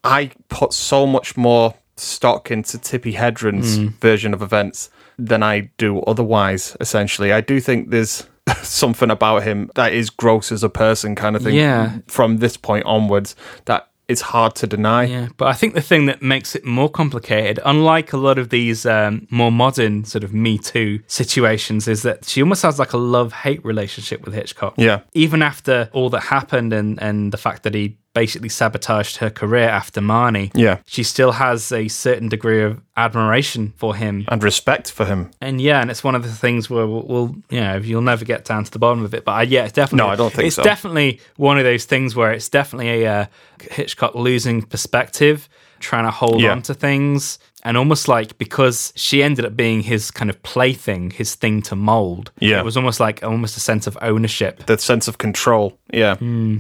I 0.03 0.31
put 0.49 0.73
so 0.73 1.07
much 1.07 1.37
more 1.37 1.75
stock 1.97 2.51
into 2.51 2.79
Tippi 2.79 3.15
Hedren's 3.15 3.77
version 4.01 4.35
of 4.35 4.43
events 4.43 4.91
than 5.19 5.43
I 5.43 5.71
do 5.79 6.01
otherwise, 6.01 6.77
essentially. 6.81 7.33
I 7.33 7.41
do 7.41 7.61
think 7.61 7.91
there's 7.91 8.27
something 8.63 9.11
about 9.11 9.45
him 9.45 9.71
that 9.75 9.93
is 9.93 10.11
gross 10.11 10.51
as 10.53 10.63
a 10.65 10.69
person, 10.69 11.15
kind 11.15 11.37
of 11.37 11.43
thing, 11.43 11.55
Yeah. 11.55 11.99
from 12.07 12.39
this 12.39 12.57
point 12.57 12.85
onwards, 12.85 13.37
that 13.67 13.89
is 14.07 14.21
hard 14.21 14.55
to 14.55 14.67
deny. 14.67 15.05
Yeah, 15.05 15.29
but 15.39 15.49
I 15.49 15.55
think 15.55 15.73
the 15.73 15.81
thing 15.81 16.05
that 16.07 16.21
makes 16.21 16.55
it 16.55 16.63
more 16.63 16.91
complicated, 16.91 17.59
unlike 17.65 18.13
a 18.13 18.19
lot 18.19 18.39
of 18.39 18.51
these 18.51 18.85
um, 18.85 19.27
more 19.31 19.51
modern 19.51 20.05
sort 20.05 20.25
of 20.25 20.35
Me 20.35 20.59
Too 20.59 21.01
situations, 21.07 21.89
is 21.89 22.03
that 22.03 22.27
she 22.27 22.43
almost 22.43 22.63
has 22.65 22.79
like 22.79 22.93
a 22.93 22.99
love 22.99 23.33
hate 23.33 23.65
relationship 23.65 24.25
with 24.27 24.35
Hitchcock. 24.35 24.75
Yeah. 24.77 25.01
Even 25.15 25.41
after 25.41 25.89
all 25.95 26.11
that 26.11 26.21
happened 26.21 26.75
and, 26.75 27.01
and 27.03 27.33
the 27.33 27.39
fact 27.39 27.63
that 27.63 27.73
he 27.75 27.97
basically 28.15 28.49
sabotaged 28.49 29.17
her 29.19 29.29
career 29.29 29.69
after 29.69 30.01
Marnie, 30.01 30.51
Yeah. 30.55 30.79
she 30.87 31.03
still 31.03 31.33
has 31.33 31.71
a 31.73 31.89
certain 31.89 32.29
degree 32.29 32.63
of 32.63 32.81
admiration 32.97 33.73
for 33.77 33.95
him. 33.97 34.25
And 34.29 34.43
respect 34.43 34.91
for 34.91 35.05
him. 35.05 35.31
And 35.41 35.61
yeah, 35.61 35.81
and 35.81 35.91
it's 35.91 36.03
one 36.05 36.15
of 36.15 36.23
the 36.23 36.31
things 36.33 36.71
where 36.71 36.87
we'll, 36.87 37.03
we'll 37.03 37.37
you 37.51 37.61
know, 37.61 37.77
you'll 37.77 38.03
never 38.03 38.25
get 38.25 38.45
down 38.45 38.65
to 38.65 38.71
the 38.71 38.79
bottom 38.79 39.05
of 39.05 39.13
it. 39.15 39.25
But 39.25 39.33
I, 39.33 39.43
yeah, 39.43 39.65
it's 39.65 39.73
definitely. 39.73 40.07
No, 40.07 40.13
I 40.13 40.17
don't 40.17 40.33
think 40.33 40.47
it's 40.47 40.57
so. 40.57 40.63
definitely 40.63 41.21
one 41.37 41.59
of 41.59 41.65
those 41.65 41.85
things 41.85 42.15
where 42.17 42.33
it's 42.33 42.49
definitely 42.49 43.03
a 43.05 43.13
uh, 43.13 43.27
Hitchcock 43.73 44.15
losing 44.15 44.63
perspective, 44.63 45.49
trying 45.81 46.05
to 46.05 46.11
hold 46.13 46.41
Yeah. 46.41 46.53
on 46.53 46.63
to 46.63 46.75
things, 46.75 47.39
and 47.65 47.77
almost 47.77 48.09
like 48.09 48.37
because 48.39 48.93
she 48.97 49.23
ended 49.23 49.45
up 49.45 49.57
being 49.57 49.81
his 49.83 50.11
kind 50.11 50.31
of 50.31 50.43
plaything, 50.43 51.11
his 51.11 51.35
thing 51.35 51.63
to 51.63 51.75
mold. 51.77 52.31
Yeah. 52.41 52.61
it 52.61 52.65
was 52.65 52.77
almost 52.77 53.01
like 53.01 53.23
almost 53.23 53.57
a 53.57 53.61
sense 53.61 53.87
of 53.87 53.97
ownership. 54.03 54.67
The 54.67 54.79
sense 54.79 55.09
of 55.09 55.19
control. 55.19 55.79
Yeah. 55.93 56.17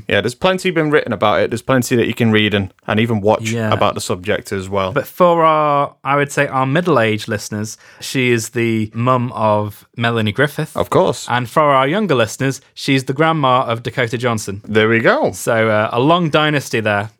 Yeah, 0.08 0.20
there's 0.20 0.34
plenty 0.34 0.70
been 0.70 0.90
written 0.90 1.12
about 1.12 1.40
it. 1.40 1.50
There's 1.50 1.62
plenty 1.62 1.96
that 1.96 2.06
you 2.06 2.14
can 2.14 2.30
read 2.32 2.54
and, 2.54 2.72
and 2.86 3.00
even 3.00 3.20
watch 3.20 3.50
Yeah. 3.50 3.72
about 3.72 3.94
the 3.94 4.00
subject 4.00 4.52
as 4.52 4.68
well. 4.68 4.92
But 4.92 5.06
for 5.06 5.44
our, 5.44 5.94
I 6.04 6.16
would 6.16 6.30
say, 6.32 6.46
our 6.46 6.66
middle 6.66 6.98
age 7.00 7.26
listeners, 7.28 7.76
she 8.00 8.30
is 8.30 8.50
the 8.50 8.90
mum 8.94 9.32
of 9.32 9.86
Melanie 9.96 10.32
Griffith. 10.32 10.76
of 10.76 10.88
course. 10.90 11.26
And 11.28 11.48
for 11.50 11.62
our 11.62 11.86
younger 11.88 12.14
listeners, 12.14 12.60
she's 12.74 13.04
the 13.04 13.12
grandma 13.12 13.64
of 13.64 13.82
Dakota 13.82 14.16
Johnson. 14.18 14.60
there 14.64 14.88
we 14.88 15.00
go. 15.00 15.32
So 15.32 15.68
uh, 15.68 15.88
a 15.92 16.00
long 16.00 16.30
dynasty 16.30 16.80
there. 16.80 17.10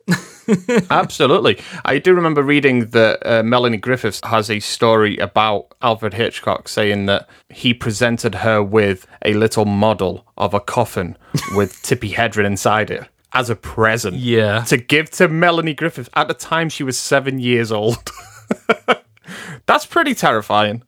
Absolutely. 0.89 1.59
I 1.85 1.97
do 1.97 2.13
remember 2.13 2.43
reading 2.43 2.87
that 2.91 3.25
uh, 3.25 3.43
Melanie 3.43 3.77
Griffiths 3.77 4.21
has 4.25 4.49
a 4.49 4.59
story 4.59 5.17
about 5.17 5.73
Alfred 5.81 6.13
Hitchcock 6.13 6.67
saying 6.67 7.07
that 7.07 7.27
he 7.49 7.73
presented 7.73 8.35
her 8.35 8.61
with 8.61 9.07
a 9.23 9.33
little 9.33 9.65
model 9.65 10.25
of 10.37 10.53
a 10.53 10.59
coffin 10.59 11.17
with 11.55 11.73
Tippi 11.83 12.13
Hedren 12.13 12.45
inside 12.45 12.91
it 12.91 13.07
as 13.33 13.49
a 13.49 13.55
present. 13.55 14.17
Yeah. 14.17 14.63
To 14.65 14.77
give 14.77 15.09
to 15.11 15.27
Melanie 15.27 15.73
Griffiths. 15.73 16.09
At 16.13 16.27
the 16.27 16.33
time, 16.33 16.69
she 16.69 16.83
was 16.83 16.97
seven 16.97 17.39
years 17.39 17.71
old. 17.71 17.97
That's 19.65 19.85
pretty 19.85 20.13
terrifying. 20.13 20.83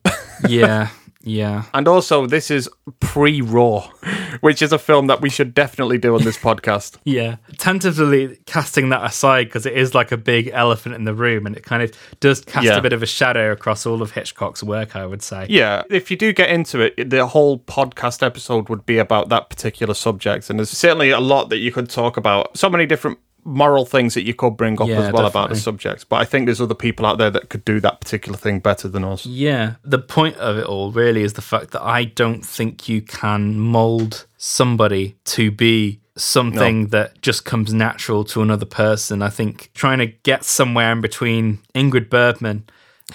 yeah, 0.48 0.90
yeah. 1.28 1.64
And 1.74 1.88
also, 1.88 2.26
this 2.26 2.50
is 2.50 2.70
pre 3.00 3.42
Raw, 3.42 3.82
which 4.42 4.62
is 4.62 4.72
a 4.72 4.80
film 4.80 5.08
that 5.08 5.22
we 5.22 5.30
should 5.30 5.54
definitely 5.54 5.98
do 5.98 6.16
on 6.16 6.24
this 6.24 6.38
podcast. 6.38 6.98
Yeah, 7.04 7.38
tentatively 7.58 8.38
casting 8.46 8.90
that 8.90 9.04
aside 9.04 9.46
because 9.46 9.66
it 9.66 9.74
is 9.74 9.94
like 9.96 10.12
a 10.12 10.18
big 10.18 10.50
elephant 10.54 10.96
in 10.96 11.04
the 11.06 11.14
room, 11.14 11.46
and 11.46 11.56
it 11.56 11.64
kind 11.64 11.82
of 11.84 11.92
does 12.20 12.42
cast 12.42 12.66
Yeah. 12.66 12.78
a 12.78 12.82
bit 12.82 12.94
of 12.94 13.02
a 13.02 13.06
shadow 13.06 13.52
across 13.52 13.86
all 13.86 14.02
of 14.02 14.12
Hitchcock's 14.12 14.62
work. 14.64 14.96
I 14.96 15.06
would 15.06 15.22
say. 15.22 15.46
Yeah, 15.50 15.84
if 15.90 16.10
you 16.12 16.18
do 16.18 16.34
get 16.34 16.50
into 16.50 16.80
it, 16.82 17.10
the 17.10 17.28
whole 17.28 17.60
podcast 17.60 18.24
episode 18.26 18.70
would 18.70 18.86
be 18.86 18.98
about 18.98 19.30
that 19.30 19.50
particular 19.50 19.94
subject. 19.94 20.50
And 20.50 20.60
there's 20.60 20.70
certainly 20.70 21.10
a 21.12 21.20
lot 21.20 21.50
that 21.50 21.58
you 21.58 21.72
could 21.72 21.90
talk 21.90 22.18
about. 22.18 22.58
So 22.58 22.70
many 22.70 22.86
different 22.86 23.20
moral 23.48 23.86
things 23.86 24.14
that 24.14 24.24
you 24.26 24.34
could 24.34 24.58
bring 24.58 24.80
up 24.82 24.88
Yeah, 24.90 25.00
as 25.08 25.14
well 25.14 25.26
about 25.26 25.50
the 25.50 25.56
definitely. 25.56 25.60
subject. 25.62 26.10
But 26.10 26.18
I 26.18 26.26
think 26.26 26.46
there's 26.48 26.60
other 26.62 26.76
people 26.76 27.06
out 27.06 27.18
there 27.18 27.32
that 27.32 27.48
could 27.50 27.64
do 27.64 27.80
that 27.80 28.02
particular 28.02 28.38
thing 28.38 28.60
better 28.60 28.88
than 28.90 29.04
us. 29.06 29.26
Yeah, 29.26 29.76
the 29.84 30.00
point 30.00 30.36
of 30.38 30.58
it 30.58 30.66
all 30.66 30.92
really 30.92 31.24
is 31.24 31.34
the 31.34 31.42
fact 31.42 31.72
that 31.72 31.82
I 31.82 32.04
don't 32.04 32.46
think 32.46 32.90
you 32.90 33.02
can 33.02 33.58
mold 33.60 34.26
somebody 34.38 35.16
to 35.26 35.50
be 35.50 36.00
something 36.16 36.88
that 36.88 37.22
just 37.22 37.46
comes 37.46 37.74
natural 37.74 38.24
to 38.26 38.42
another 38.42 38.66
person. 38.66 39.22
I 39.22 39.30
think 39.30 39.70
trying 39.74 40.00
to 40.00 40.08
get 40.08 40.44
somewhere 40.44 40.92
in 40.92 41.00
between 41.02 41.60
Ingrid 41.76 42.10
Bergman, 42.10 42.66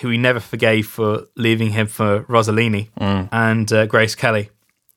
who 0.00 0.08
he 0.08 0.16
never 0.16 0.40
forgave 0.40 0.86
for 0.86 1.26
leaving 1.36 1.70
him 1.72 1.86
for 1.88 2.22
Rossellini, 2.22 2.88
and 2.96 3.70
uh, 3.72 3.86
Grace 3.86 4.14
Kelly. 4.14 4.48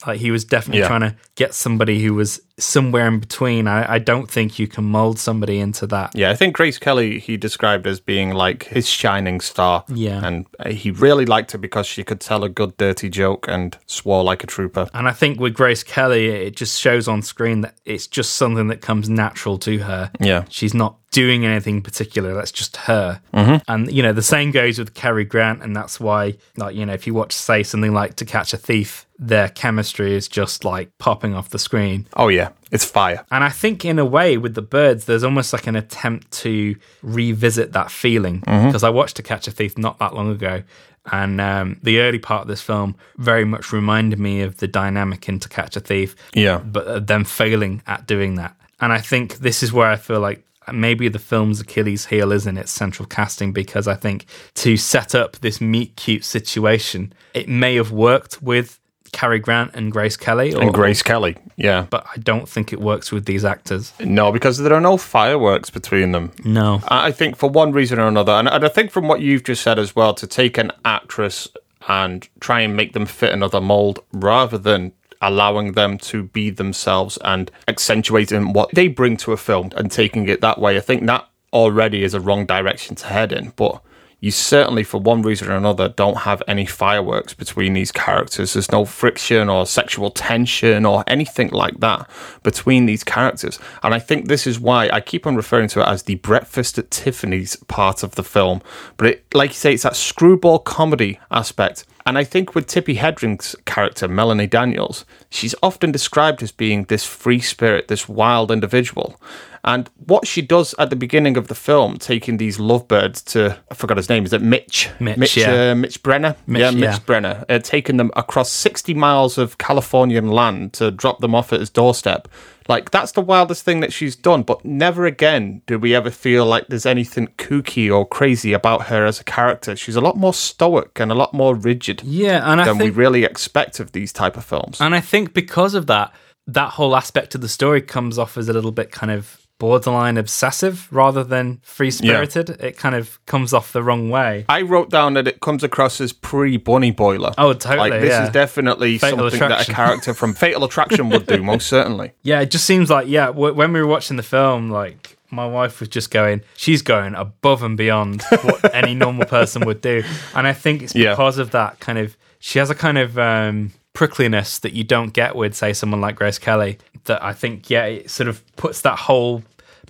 Like 0.06 0.20
he 0.20 0.30
was 0.32 0.44
definitely 0.44 0.82
Yeah. 0.82 0.88
trying 0.88 1.02
to 1.02 1.16
get 1.36 1.54
somebody 1.54 2.04
who 2.04 2.14
was 2.14 2.42
somewhere 2.58 3.08
in 3.08 3.20
between. 3.20 3.68
I, 3.68 3.94
I 3.96 4.00
don't 4.00 4.30
think 4.30 4.60
you 4.60 4.68
can 4.68 4.84
mold 4.86 5.20
somebody 5.20 5.60
into 5.60 5.88
that. 5.88 6.12
Yeah, 6.16 6.32
I 6.32 6.36
think 6.36 6.56
Grace 6.56 6.78
Kelly 6.78 7.20
he 7.20 7.38
described 7.38 7.88
as 7.88 8.00
being 8.00 8.32
like 8.34 8.64
his 8.66 8.88
shining 8.88 9.40
star. 9.42 9.84
Yeah. 9.88 10.26
And 10.26 10.46
uh, 10.60 10.70
he 10.70 10.92
really 10.92 11.26
liked 11.26 11.52
her 11.54 11.58
because 11.58 11.86
she 11.88 12.04
could 12.04 12.20
tell 12.20 12.44
a 12.44 12.50
good 12.50 12.76
dirty 12.78 13.10
joke 13.10 13.46
and 13.48 13.78
swore 13.88 14.24
like 14.24 14.44
a 14.44 14.48
trooper. 14.48 14.90
And 14.94 15.08
I 15.08 15.12
think 15.12 15.40
with 15.40 15.54
Grace 15.54 15.84
Kelly, 15.84 16.28
it 16.28 16.56
just 16.56 16.80
shows 16.80 17.08
on 17.08 17.22
screen 17.22 17.62
that 17.62 17.76
it's 17.86 18.08
just 18.08 18.34
something 18.34 18.68
that 18.68 18.82
comes 18.82 19.10
natural 19.10 19.58
to 19.60 19.78
her. 19.80 20.12
Yeah. 20.20 20.44
She's 20.50 20.74
not 20.74 20.98
doing 21.12 21.46
anything 21.46 21.82
particular. 21.82 22.34
That's 22.34 22.52
just 22.52 22.76
her. 22.78 23.22
Mm-hmm. 23.34 23.72
And, 23.72 23.92
you 23.92 24.04
know, 24.04 24.12
the 24.14 24.22
same 24.22 24.52
goes 24.52 24.78
with 24.78 24.94
Cary 24.94 25.24
Grant. 25.24 25.62
And 25.64 25.74
that's 25.76 26.00
why, 26.00 26.36
like, 26.58 26.76
you 26.76 26.86
know, 26.86 26.94
if 26.94 27.08
you 27.08 27.14
watch, 27.14 27.32
say, 27.34 27.64
something 27.64 27.94
like 27.94 28.16
To 28.18 28.26
Catch 28.26 28.54
a 28.54 28.58
Thief, 28.58 29.05
their 29.18 29.50
chemistry 29.50 30.14
is 30.14 30.28
just 30.28 30.66
like 30.66 30.96
popping 30.98 31.34
off 31.34 31.50
the 31.50 31.60
screen. 31.60 32.08
Oh 32.16 32.28
yeah, 32.28 32.50
it's 32.72 32.86
fire. 32.86 33.26
And 33.32 33.44
I 33.44 33.50
think, 33.50 33.86
in 33.86 34.00
a 34.00 34.06
way, 34.06 34.38
with 34.38 34.56
the 34.56 34.62
birds, 34.62 35.06
there's 35.06 35.24
almost 35.24 35.54
like 35.54 35.68
an 35.68 35.76
attempt 35.76 36.32
to 36.44 36.76
revisit 37.02 37.74
that 37.74 37.92
feeling. 37.92 38.42
Mm-hmm. 38.42 38.68
Because 38.68 38.84
I 38.84 38.90
watched 38.90 39.16
To 39.18 39.24
Catch 39.24 39.48
a 39.48 39.52
Thief 39.52 39.78
not 39.78 40.00
that 40.00 40.14
long 40.14 40.30
ago. 40.32 40.64
And 41.12 41.40
um, 41.40 41.80
the 41.84 42.00
early 42.00 42.18
part 42.18 42.42
of 42.42 42.48
this 42.48 42.62
film 42.62 42.96
very 43.18 43.46
much 43.46 43.72
reminded 43.72 44.20
me 44.20 44.42
of 44.42 44.58
the 44.58 44.68
dynamic 44.68 45.30
in 45.30 45.40
To 45.40 45.50
Catch 45.50 45.76
a 45.76 45.80
Thief. 45.80 46.16
Yeah. 46.34 46.58
But 46.58 46.88
uh, 46.88 47.00
them 47.00 47.24
failing 47.26 47.84
at 47.86 48.08
doing 48.08 48.36
that. 48.36 48.56
And 48.82 48.92
I 48.92 49.00
think 49.00 49.38
this 49.38 49.62
is 49.62 49.72
where 49.72 49.88
I 49.88 49.98
feel 49.98 50.20
like 50.20 50.44
maybe 50.74 51.08
the 51.08 51.20
film's 51.20 51.62
Achilles 51.62 52.08
heel 52.08 52.32
is 52.32 52.48
in 52.48 52.58
its 52.58 52.72
central 52.72 53.06
casting 53.06 53.54
because 53.54 53.88
I 53.88 53.94
think 53.94 54.26
to 54.56 54.78
set 54.78 55.14
up 55.14 55.38
this 55.38 55.62
meet 55.62 55.96
cute 55.96 56.26
situation, 56.26 57.14
it 57.34 57.48
may 57.48 57.76
have 57.76 57.92
worked 57.92 58.42
with 58.42 58.80
Cary 59.12 59.40
Grant 59.40 59.72
and 59.74 59.92
Grace 59.92 60.18
Kelly. 60.18 60.54
Or, 60.54 60.62
And 60.62 60.74
Grace 60.74 61.02
Kelly, 61.02 61.38
yeah. 61.56 61.88
but 61.90 62.06
I 62.14 62.18
don't 62.20 62.48
think 62.50 62.74
it 62.74 62.80
works 62.80 63.12
with 63.12 63.26
these 63.26 63.46
actors. 63.46 63.94
No, 64.00 64.32
because 64.32 64.58
there 64.58 64.74
are 64.74 64.82
no 64.82 64.98
fireworks 64.98 65.70
between 65.70 66.12
them. 66.12 66.32
No. 66.44 66.82
I 66.88 67.06
I 67.08 67.12
think 67.12 67.36
for 67.38 67.50
one 67.50 67.72
reason 67.72 68.00
or 68.00 68.08
another, 68.08 68.34
and 68.34 68.50
and 68.50 68.66
I 68.66 68.70
think 68.70 68.92
from 68.92 69.08
what 69.08 69.22
you've 69.22 69.44
just 69.44 69.62
said 69.62 69.78
as 69.80 69.96
well, 69.96 70.14
to 70.16 70.28
take 70.28 70.58
an 70.58 70.72
actress 70.84 71.48
and 71.88 72.28
try 72.40 72.62
and 72.62 72.76
make 72.76 72.94
them 72.94 73.06
fit 73.06 73.32
another 73.32 73.62
mold 73.62 74.00
rather 74.12 74.58
than 74.58 74.92
allowing 75.22 75.74
them 75.74 75.98
to 75.98 76.24
be 76.24 76.50
themselves 76.50 77.18
and 77.24 77.52
accentuating 77.68 78.54
what 78.54 78.70
they 78.74 78.88
bring 78.88 79.18
to 79.18 79.32
a 79.32 79.38
film 79.38 79.72
and 79.78 79.92
taking 79.92 80.28
it 80.28 80.42
that 80.42 80.60
way, 80.60 80.78
I 80.78 80.82
think 80.82 81.06
that 81.06 81.28
already 81.54 82.04
is 82.04 82.14
a 82.14 82.20
wrong 82.20 82.46
direction 82.46 82.96
to 82.98 83.08
head 83.08 83.32
in. 83.32 83.54
But 83.56 83.82
you 84.20 84.32
certainly, 84.32 84.84
for 84.84 85.00
one 85.00 85.22
reason 85.22 85.50
or 85.50 85.56
another, 85.56 85.90
don't 85.90 86.20
have 86.20 86.42
any 86.48 86.66
fireworks 86.66 87.34
between 87.34 87.74
these 87.74 87.92
characters. 87.92 88.54
There's 88.54 88.72
no 88.72 88.86
friction 88.86 89.50
or 89.50 89.66
sexual 89.66 90.10
tension 90.10 90.86
or 90.86 91.04
anything 91.08 91.50
like 91.50 91.80
that 91.82 92.10
between 92.44 92.86
these 92.86 93.04
characters. 93.04 93.60
And 93.84 93.94
I 93.94 94.00
think 94.00 94.28
this 94.28 94.48
is 94.48 94.60
why 94.60 94.90
I 94.92 95.02
keep 95.02 95.28
on 95.28 95.36
referring 95.36 95.68
to 95.70 95.82
it 95.82 95.88
as 95.88 96.04
the 96.04 96.16
Breakfast 96.16 96.78
at 96.78 96.92
Tiffany's 96.92 97.56
part 97.68 98.04
of 98.04 98.16
the 98.16 98.24
film. 98.24 98.62
But 98.98 99.08
it, 99.08 99.26
like 99.34 99.52
you 99.52 99.56
say, 99.56 99.74
it's 99.74 99.84
that 99.84 99.96
screwball 99.96 100.60
comedy 100.60 101.20
aspect. 101.30 101.86
And 102.08 102.18
I 102.20 102.24
think 102.24 102.54
with 102.54 102.68
Tippi 102.68 102.98
Hedren's 102.98 103.56
character, 103.66 104.08
Melanie 104.08 104.46
Daniels, 104.46 105.06
she's 105.32 105.56
often 105.64 105.92
described 105.92 106.44
as 106.44 106.52
being 106.52 106.84
this 106.84 107.04
free 107.04 107.40
spirit, 107.40 107.88
this 107.88 108.08
wild 108.08 108.52
individual. 108.52 109.20
And 109.66 109.90
what 110.06 110.28
she 110.28 110.44
does 110.44 110.76
at 110.78 110.92
the 110.92 110.96
beginning 110.96 111.38
of 111.38 111.48
the 111.48 111.56
film, 111.56 111.98
taking 111.98 112.38
these 112.38 112.60
lovebirds 112.60 113.24
to, 113.24 113.58
I 113.70 113.74
forgot 113.74 113.98
his 113.98 114.10
name, 114.10 114.24
is 114.24 114.32
it 114.32 114.42
Mitch? 114.44 114.92
Mitch, 115.00 115.36
yeah. 115.36 115.72
uh, 115.72 115.76
Mitch 115.76 116.04
Brenner? 116.04 116.36
Mitch, 116.46 116.62
yeah, 116.62 116.70
Mitch 116.70 116.82
yeah. 116.82 117.00
Brenner. 117.00 117.44
Uh, 117.50 117.58
taking 117.58 117.98
them 117.98 118.12
across 118.16 118.52
60 118.52 118.94
miles 118.94 119.40
of 119.40 119.58
Californian 119.58 120.30
land 120.30 120.74
to 120.74 120.92
drop 120.92 121.20
them 121.20 121.34
off 121.34 121.52
at 121.52 121.62
his 121.62 121.72
doorstep. 121.72 122.28
Like, 122.68 122.92
that's 122.92 123.14
the 123.14 123.22
wildest 123.22 123.66
thing 123.66 123.80
that 123.80 123.92
she's 123.92 124.16
done, 124.16 124.44
but 124.44 124.64
never 124.64 125.06
again 125.06 125.64
do 125.66 125.80
we 125.80 125.96
ever 125.96 126.12
feel 126.12 126.46
like 126.46 126.68
there's 126.68 126.86
anything 126.86 127.28
kooky 127.38 127.92
or 127.92 128.08
crazy 128.08 128.54
about 128.54 128.84
her 128.88 129.04
as 129.04 129.20
a 129.20 129.24
character. 129.24 129.76
She's 129.76 129.96
a 129.96 130.02
lot 130.02 130.16
more 130.16 130.34
stoic 130.34 131.00
and 131.00 131.12
a 131.12 131.16
lot 131.16 131.34
more 131.34 131.56
rigid 131.56 132.04
Yeah, 132.04 132.52
and 132.52 132.62
I 132.62 132.66
than 132.66 132.78
think 132.78 132.96
we 132.96 133.02
really 133.02 133.24
expect 133.24 133.80
of 133.80 133.94
these 133.94 134.14
type 134.14 134.38
of 134.38 134.46
films. 134.46 134.80
And 134.80 134.94
I 134.94 135.02
think 135.02 135.34
because 135.34 135.74
of 135.74 135.88
that, 135.88 136.14
that 136.48 136.70
whole 136.72 136.96
aspect 136.96 137.34
of 137.34 137.42
the 137.42 137.50
story 137.50 137.82
comes 137.82 138.20
off 138.20 138.38
as 138.38 138.48
a 138.48 138.54
little 138.54 138.72
bit 138.72 138.92
kind 138.92 139.12
of 139.12 139.45
borderline 139.58 140.18
obsessive 140.18 140.88
rather 140.92 141.24
than 141.24 141.60
free 141.64 141.92
spirited. 141.92 142.50
It 142.62 142.78
kind 142.78 142.96
of 142.96 143.24
comes 143.26 143.54
off 143.54 143.72
the 143.72 143.82
wrong 143.84 144.10
way. 144.10 144.46
I 144.50 144.62
wrote 144.62 144.90
down 144.90 145.14
that 145.14 145.28
it 145.28 145.40
comes 145.40 145.64
across 145.64 146.02
as 146.02 146.12
pre 146.14 146.58
Bunny 146.58 146.92
Boiler. 146.92 147.34
Oh, 147.38 147.54
totally, 147.54 147.90
Like 147.92 148.02
this 148.02 148.10
yeah. 148.12 148.24
is 148.26 148.30
definitely 148.32 148.98
Fatal 148.98 149.30
something 149.30 149.50
that 149.50 149.68
a 149.70 149.74
character 149.74 150.14
from 150.14 150.34
Fatal 150.34 150.64
Attraction 150.64 151.10
would 151.10 151.26
do, 151.26 151.42
most 151.42 151.68
certainly. 151.68 152.12
Yeah, 152.24 152.42
it 152.42 152.52
just 152.52 152.66
seems 152.66 152.90
like, 152.90 153.08
yeah, 153.08 153.28
w- 153.28 153.54
when 153.54 153.72
we 153.72 153.80
were 153.82 153.88
watching 153.88 154.18
the 154.18 154.24
film, 154.24 154.70
like, 154.70 155.18
my 155.32 155.46
wife 155.46 155.80
was 155.80 155.90
just 155.90 156.12
going, 156.12 156.42
she's 156.56 156.82
going 156.82 157.14
above 157.16 157.62
and 157.64 157.78
beyond 157.78 158.24
what 158.44 158.74
any 158.76 158.96
normal 158.96 159.26
person 159.26 159.66
would 159.66 159.82
do. 159.82 160.04
And 160.34 160.48
I 160.48 160.54
think 160.54 160.82
it's 160.84 160.96
Yeah. 160.96 161.12
because 161.12 161.38
of 161.38 161.52
that 161.52 161.80
kind 161.80 161.98
of, 161.98 162.18
she 162.40 162.60
has 162.60 162.70
a 162.70 162.76
kind 162.76 162.98
of 162.98 163.18
um, 163.20 163.72
prickliness 163.96 164.60
that 164.60 164.74
you 164.74 164.84
don't 164.84 165.14
get 165.14 165.36
with, 165.36 165.56
say, 165.56 165.74
someone 165.74 166.02
like 166.02 166.16
Grace 166.16 166.38
Kelly, 166.38 166.78
that 167.06 167.24
I 167.24 167.34
think, 167.34 167.70
yeah, 167.70 167.86
it 167.86 168.12
sort 168.12 168.28
of 168.30 168.44
puts 168.58 168.82
that 168.82 169.00
whole 169.00 169.42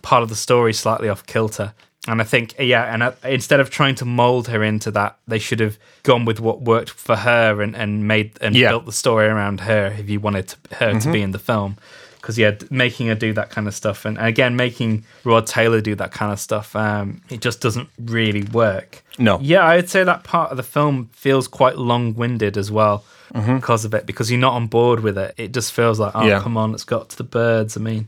part 0.01 0.23
of 0.23 0.29
the 0.29 0.35
story 0.35 0.71
slightly 0.73 1.09
off 1.09 1.25
kilter. 1.25 1.73
And 2.07 2.21
I 2.21 2.23
think, 2.23 2.53
yeah, 2.59 2.93
and 2.93 3.01
uh, 3.01 3.13
instead 3.23 3.59
of 3.59 3.71
trying 3.71 3.95
to 3.95 4.05
mold 4.05 4.47
her 4.49 4.63
into 4.63 4.91
that, 4.91 5.17
they 5.27 5.39
should 5.39 5.59
have 5.59 5.79
gone 6.03 6.23
with 6.23 6.39
what 6.39 6.61
worked 6.61 6.91
for 6.91 7.15
her 7.15 7.61
and, 7.63 7.75
and 7.75 8.07
made 8.07 8.37
and 8.41 8.55
Yeah. 8.55 8.69
built 8.69 8.85
the 8.85 8.91
story 8.91 9.25
around 9.25 9.61
her 9.61 9.87
if 9.97 10.07
you 10.07 10.19
wanted 10.19 10.49
to, 10.49 10.57
her 10.75 10.99
to 10.99 11.11
be 11.11 11.21
in 11.23 11.31
the 11.31 11.39
film. 11.39 11.77
Because, 12.25 12.39
yeah, 12.39 12.55
making 12.71 13.05
her 13.09 13.13
do 13.13 13.33
that 13.33 13.51
kind 13.51 13.67
of 13.67 13.75
stuff, 13.75 14.03
and 14.03 14.17
again, 14.17 14.55
making 14.55 15.03
Rod 15.23 15.45
Taylor 15.45 15.79
do 15.79 15.93
that 15.93 16.11
kind 16.11 16.31
of 16.33 16.39
stuff, 16.39 16.75
um, 16.75 17.21
it 17.29 17.39
just 17.39 17.61
doesn't 17.61 17.87
really 17.99 18.41
work. 18.41 19.03
No. 19.19 19.37
Yeah, 19.39 19.59
I 19.61 19.75
would 19.75 19.91
say 19.91 20.03
that 20.03 20.23
part 20.23 20.49
of 20.49 20.57
the 20.57 20.63
film 20.63 21.11
feels 21.13 21.47
quite 21.47 21.77
long 21.77 22.15
winded 22.15 22.57
as 22.57 22.71
well 22.71 23.03
because 23.31 23.85
of 23.85 23.93
it, 23.93 24.07
because 24.07 24.31
you're 24.31 24.39
not 24.39 24.53
on 24.53 24.65
board 24.65 25.01
with 25.01 25.19
it. 25.19 25.35
It 25.37 25.53
just 25.53 25.71
feels 25.71 25.99
like, 25.99 26.13
oh, 26.15 26.25
Yeah. 26.25 26.39
come 26.39 26.57
on, 26.57 26.73
it's 26.73 26.83
got 26.83 27.09
to 27.09 27.17
the 27.17 27.23
birds. 27.23 27.77
I 27.77 27.79
mean, 27.81 28.07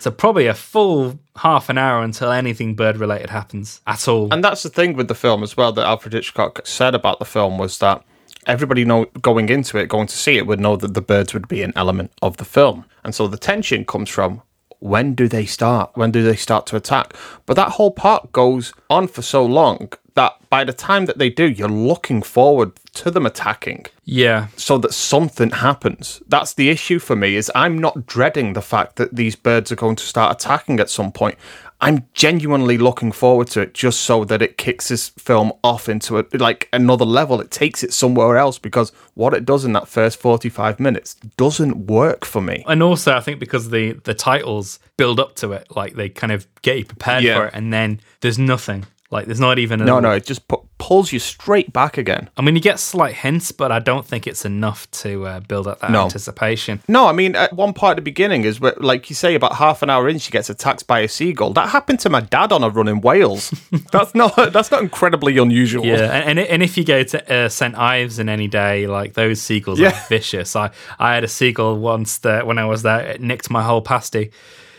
so 0.00 0.10
probably 0.10 0.48
a 0.48 0.54
full 0.54 1.20
half 1.36 1.68
an 1.68 1.78
hour 1.78 2.02
until 2.02 2.32
anything 2.32 2.74
bird 2.74 2.96
related 2.96 3.30
happens 3.30 3.80
at 3.86 4.08
all. 4.08 4.26
And 4.32 4.42
that's 4.42 4.64
the 4.64 4.70
thing 4.70 4.96
with 4.96 5.06
the 5.06 5.14
film 5.14 5.44
as 5.44 5.56
well 5.56 5.70
that 5.72 5.86
Alfred 5.86 6.14
Hitchcock 6.14 6.62
said 6.66 6.96
about 6.96 7.20
the 7.20 7.24
film 7.24 7.58
was 7.58 7.78
that 7.78 8.02
everybody 8.46 8.84
know 8.84 9.06
going 9.20 9.48
into 9.48 9.78
it, 9.78 9.88
going 9.88 10.06
to 10.08 10.16
see 10.16 10.36
it, 10.36 10.46
would 10.46 10.60
know 10.60 10.76
that 10.76 10.94
the 10.94 11.02
birds 11.02 11.34
would 11.34 11.48
be 11.48 11.62
an 11.62 11.72
element 11.76 12.12
of 12.22 12.36
the 12.36 12.44
film. 12.44 12.84
And 13.04 13.14
so 13.14 13.26
the 13.26 13.38
tension 13.38 13.84
comes 13.84 14.08
from 14.08 14.42
when 14.82 15.14
do 15.14 15.28
they 15.28 15.46
start? 15.46 15.92
When 15.94 16.10
do 16.10 16.22
they 16.24 16.34
start 16.34 16.66
to 16.66 16.76
attack? 16.76 17.14
But 17.46 17.54
that 17.54 17.72
whole 17.72 17.92
part 17.92 18.32
goes 18.32 18.74
on 18.90 19.06
for 19.06 19.22
so 19.22 19.46
long 19.46 19.92
that 20.14 20.34
by 20.50 20.64
the 20.64 20.72
time 20.72 21.06
that 21.06 21.18
they 21.18 21.30
do, 21.30 21.48
you're 21.48 21.68
looking 21.68 22.20
forward 22.20 22.72
to 22.94 23.10
them 23.10 23.24
attacking 23.24 23.86
yeah. 24.04 24.48
so 24.56 24.76
that 24.78 24.92
something 24.92 25.50
happens. 25.50 26.20
That's 26.28 26.54
the 26.54 26.68
issue 26.68 26.98
for 26.98 27.16
me 27.16 27.36
is 27.36 27.50
I'm 27.54 27.78
not 27.78 28.06
dreading 28.06 28.52
the 28.52 28.60
fact 28.60 28.96
that 28.96 29.14
these 29.14 29.36
birds 29.36 29.72
are 29.72 29.76
going 29.76 29.96
to 29.96 30.04
start 30.04 30.32
attacking 30.32 30.80
at 30.80 30.90
some 30.90 31.12
point. 31.12 31.38
I'm 31.82 32.06
genuinely 32.14 32.78
looking 32.78 33.10
forward 33.12 33.48
to 33.48 33.60
it 33.60 33.74
just 33.74 34.00
so 34.02 34.24
that 34.24 34.40
it 34.40 34.56
kicks 34.56 34.88
this 34.88 35.08
film 35.10 35.52
off 35.64 35.88
into 35.88 36.18
a, 36.18 36.24
like 36.32 36.68
another 36.72 37.04
level. 37.04 37.40
It 37.40 37.50
takes 37.50 37.82
it 37.82 37.92
somewhere 37.92 38.38
else 38.38 38.58
because 38.58 38.92
what 39.14 39.34
it 39.34 39.44
does 39.44 39.64
in 39.64 39.72
that 39.72 39.88
first 39.88 40.18
45 40.20 40.78
minutes 40.78 41.14
doesn't 41.36 41.88
work 41.88 42.24
for 42.24 42.40
me. 42.40 42.64
And 42.68 42.82
also, 42.82 43.12
I 43.14 43.20
think 43.20 43.40
because 43.40 43.70
the 43.70 43.92
the 44.04 44.14
titles 44.14 44.78
build 44.96 45.18
up 45.18 45.34
to 45.36 45.52
it, 45.52 45.66
like 45.74 45.94
they 45.94 46.08
kind 46.08 46.32
of 46.32 46.46
get 46.62 46.78
you 46.78 46.84
prepared 46.84 47.24
Yeah. 47.24 47.36
for 47.36 47.46
it, 47.48 47.54
and 47.54 47.72
then 47.72 48.00
there's 48.20 48.38
nothing. 48.38 48.86
Like 49.12 49.26
there's 49.26 49.38
not 49.40 49.58
even 49.58 49.80
a 49.80 49.84
No, 49.84 49.96
little- 49.96 50.10
no, 50.10 50.16
it 50.16 50.24
just 50.26 50.48
pu- 50.48 50.66
pulls 50.78 51.12
you 51.12 51.18
straight 51.20 51.72
back 51.72 51.98
again. 51.98 52.28
I 52.36 52.42
mean, 52.42 52.56
you 52.56 52.62
get 52.62 52.80
slight 52.80 53.14
hints, 53.14 53.52
but 53.52 53.70
I 53.70 53.78
don't 53.78 54.04
think 54.06 54.26
it's 54.26 54.44
enough 54.44 54.90
to 55.02 55.26
uh, 55.26 55.40
build 55.40 55.68
up 55.68 55.80
that 55.80 55.90
No. 55.90 56.04
anticipation. 56.04 56.80
No, 56.88 57.06
I 57.06 57.12
mean, 57.12 57.36
at 57.36 57.52
one 57.52 57.72
part 57.74 57.92
at 57.92 57.96
the 57.96 58.02
beginning 58.02 58.44
is 58.44 58.58
where, 58.58 58.74
like 58.78 59.10
you 59.10 59.14
say, 59.14 59.34
about 59.34 59.56
half 59.56 59.82
an 59.82 59.90
hour 59.90 60.08
in, 60.08 60.18
she 60.18 60.30
gets 60.32 60.48
attacked 60.50 60.86
by 60.86 61.00
a 61.00 61.08
seagull. 61.08 61.52
That 61.52 61.68
happened 61.68 62.00
to 62.00 62.08
my 62.10 62.20
dad 62.22 62.50
on 62.52 62.64
a 62.64 62.70
run 62.70 62.88
in 62.88 63.00
Wales. 63.02 63.50
that's 63.92 64.14
not 64.14 64.34
that's 64.52 64.70
not 64.70 64.82
incredibly 64.82 65.36
unusual. 65.38 65.84
Yeah, 65.84 66.10
and, 66.10 66.38
and 66.38 66.48
and 66.48 66.62
if 66.62 66.76
you 66.78 66.84
go 66.84 67.02
to 67.04 67.18
uh, 67.32 67.48
St 67.50 67.76
Ives 67.76 68.18
in 68.18 68.28
any 68.30 68.48
day, 68.48 68.86
like 68.86 69.12
those 69.12 69.40
seagulls 69.42 69.78
Yeah. 69.78 69.90
are 69.90 70.04
vicious. 70.08 70.56
I 70.56 70.70
I 70.98 71.14
had 71.14 71.22
a 71.22 71.28
seagull 71.28 71.78
once 71.78 72.16
that 72.18 72.46
when 72.46 72.56
I 72.58 72.64
was 72.64 72.82
there, 72.82 73.00
it 73.00 73.20
nicked 73.20 73.50
my 73.50 73.62
whole 73.62 73.82
pasty. 73.82 74.30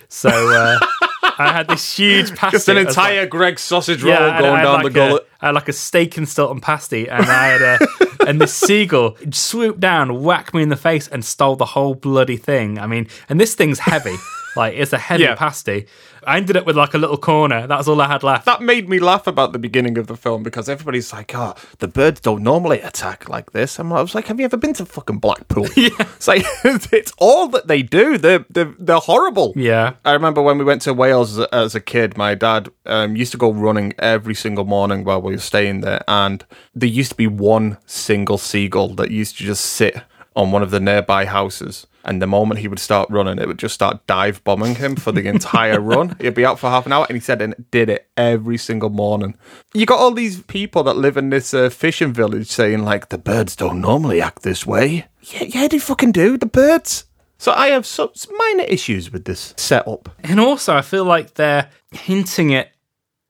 So 0.09 0.29
uh, 0.29 0.79
I 1.23 1.51
had 1.53 1.67
this 1.67 1.95
huge 1.97 2.35
pasty. 2.35 2.51
Just 2.57 2.69
an 2.69 2.75
was 2.75 2.85
like- 2.97 3.11
entire 3.11 3.25
Greg 3.27 3.57
sausage 3.59 4.03
roll 4.03 4.13
I 4.13 4.39
going 4.39 4.63
down 4.63 4.73
like 4.75 4.83
the 4.83 4.89
gullet. 4.91 5.23
A, 5.41 5.43
I 5.43 5.45
had 5.47 5.55
like 5.55 5.69
a 5.69 5.73
steak 5.73 6.17
and 6.17 6.27
Stilton 6.27 6.61
pasty, 6.61 7.09
and 7.09 7.25
I 7.25 7.47
had 7.47 7.61
a 7.61 7.87
and 8.27 8.39
this 8.41 8.53
seagull 8.53 9.17
swooped 9.31 9.79
down, 9.79 10.21
whacked 10.23 10.53
me 10.53 10.61
in 10.63 10.69
the 10.69 10.75
face, 10.77 11.07
and 11.07 11.23
stole 11.25 11.55
the 11.55 11.65
whole 11.65 11.95
bloody 11.95 12.37
thing. 12.37 12.77
I 12.79 12.87
mean, 12.87 13.07
and 13.29 13.39
this 13.41 13.55
thing's 13.55 13.79
heavy, 13.79 14.15
like 14.55 14.75
it's 14.75 14.93
a 14.93 14.97
heavy 14.99 15.23
Yeah. 15.23 15.35
pasty. 15.35 15.87
I 16.27 16.37
ended 16.37 16.57
up 16.57 16.65
with 16.65 16.75
like 16.75 16.93
a 16.93 16.97
little 16.97 17.17
corner. 17.17 17.67
That's 17.67 17.87
all 17.87 17.99
I 18.01 18.07
had 18.07 18.23
left. 18.23 18.45
that 18.45 18.61
made 18.61 18.89
me 18.89 18.99
laugh 18.99 19.27
about 19.27 19.53
the 19.53 19.59
beginning 19.59 19.97
of 19.97 20.07
the 20.07 20.15
film 20.15 20.43
because 20.43 20.69
everybody's 20.69 21.11
like, 21.13 21.33
"Oh, 21.35 21.55
the 21.79 21.87
birds 21.87 22.21
don't 22.21 22.43
normally 22.43 22.79
attack 22.81 23.29
like 23.29 23.51
this." 23.51 23.79
And 23.79 23.91
I 23.93 24.01
was 24.01 24.15
like, 24.15 24.27
"Have 24.27 24.39
you 24.39 24.45
ever 24.45 24.57
been 24.57 24.73
to 24.73 24.85
fucking 24.85 25.19
Blackpool?" 25.19 25.67
yeah, 25.75 25.89
it's 25.99 26.27
like 26.27 26.45
it's 26.91 27.13
all 27.17 27.47
that 27.49 27.67
they 27.67 27.81
do. 27.81 28.17
They're 28.17 28.45
they're, 28.49 28.73
they're 28.79 28.97
horrible. 28.97 29.53
Yeah. 29.55 29.93
I 30.05 30.13
remember 30.13 30.41
when 30.41 30.57
we 30.57 30.63
went 30.63 30.81
to 30.83 30.93
Wales 30.93 31.37
as 31.37 31.45
a, 31.45 31.55
as 31.55 31.75
a 31.75 31.81
kid. 31.81 32.17
My 32.17 32.35
dad 32.35 32.69
um, 32.85 33.15
used 33.15 33.31
to 33.31 33.37
go 33.37 33.51
running 33.51 33.93
every 33.99 34.35
single 34.35 34.65
morning 34.65 35.03
while 35.03 35.21
we 35.21 35.33
were 35.33 35.39
staying 35.39 35.81
there, 35.81 36.03
and 36.07 36.45
there 36.73 36.89
used 36.89 37.11
to 37.11 37.17
be 37.17 37.27
one 37.27 37.77
single 37.85 38.37
seagull 38.37 38.95
that 38.95 39.11
used 39.11 39.37
to 39.37 39.43
just 39.43 39.63
sit 39.65 40.01
on 40.35 40.51
one 40.51 40.63
of 40.63 40.71
the 40.71 40.79
nearby 40.79 41.25
houses. 41.25 41.87
And 42.05 42.21
the 42.21 42.27
moment 42.27 42.59
he 42.59 42.67
would 42.67 42.79
start 42.79 43.09
running, 43.09 43.39
it 43.39 43.47
would 43.47 43.59
just 43.59 43.73
start 43.73 44.05
dive 44.07 44.43
bombing 44.43 44.75
him 44.75 44.95
for 44.95 45.11
the 45.11 45.27
entire 45.27 45.79
run. 45.79 46.15
He'd 46.19 46.33
be 46.33 46.45
out 46.45 46.59
for 46.59 46.69
half 46.69 46.85
an 46.85 46.91
hour, 46.91 47.05
and 47.07 47.15
he 47.15 47.21
said, 47.21 47.41
and 47.41 47.65
did 47.71 47.89
it 47.89 48.09
every 48.17 48.57
single 48.57 48.89
morning. 48.89 49.37
You 49.73 49.85
got 49.85 49.99
all 49.99 50.11
these 50.11 50.41
people 50.41 50.83
that 50.83 50.97
live 50.97 51.17
in 51.17 51.29
this 51.29 51.53
uh, 51.53 51.69
fishing 51.69 52.13
village 52.13 52.47
saying, 52.47 52.83
like, 52.83 53.09
the 53.09 53.17
birds 53.17 53.55
don't 53.55 53.81
normally 53.81 54.21
act 54.21 54.43
this 54.43 54.65
way. 54.65 55.07
Yeah, 55.21 55.43
yeah, 55.43 55.67
they 55.67 55.79
fucking 55.79 56.11
do. 56.11 56.37
The 56.37 56.45
birds. 56.45 57.05
So 57.37 57.51
I 57.51 57.67
have 57.67 57.85
some, 57.85 58.09
minor 58.37 58.63
issues 58.63 59.11
with 59.11 59.25
this 59.25 59.53
setup. 59.57 60.09
And 60.23 60.39
also, 60.39 60.75
I 60.75 60.81
feel 60.81 61.03
like 61.03 61.33
they're 61.33 61.69
hinting 61.91 62.51
it 62.51 62.71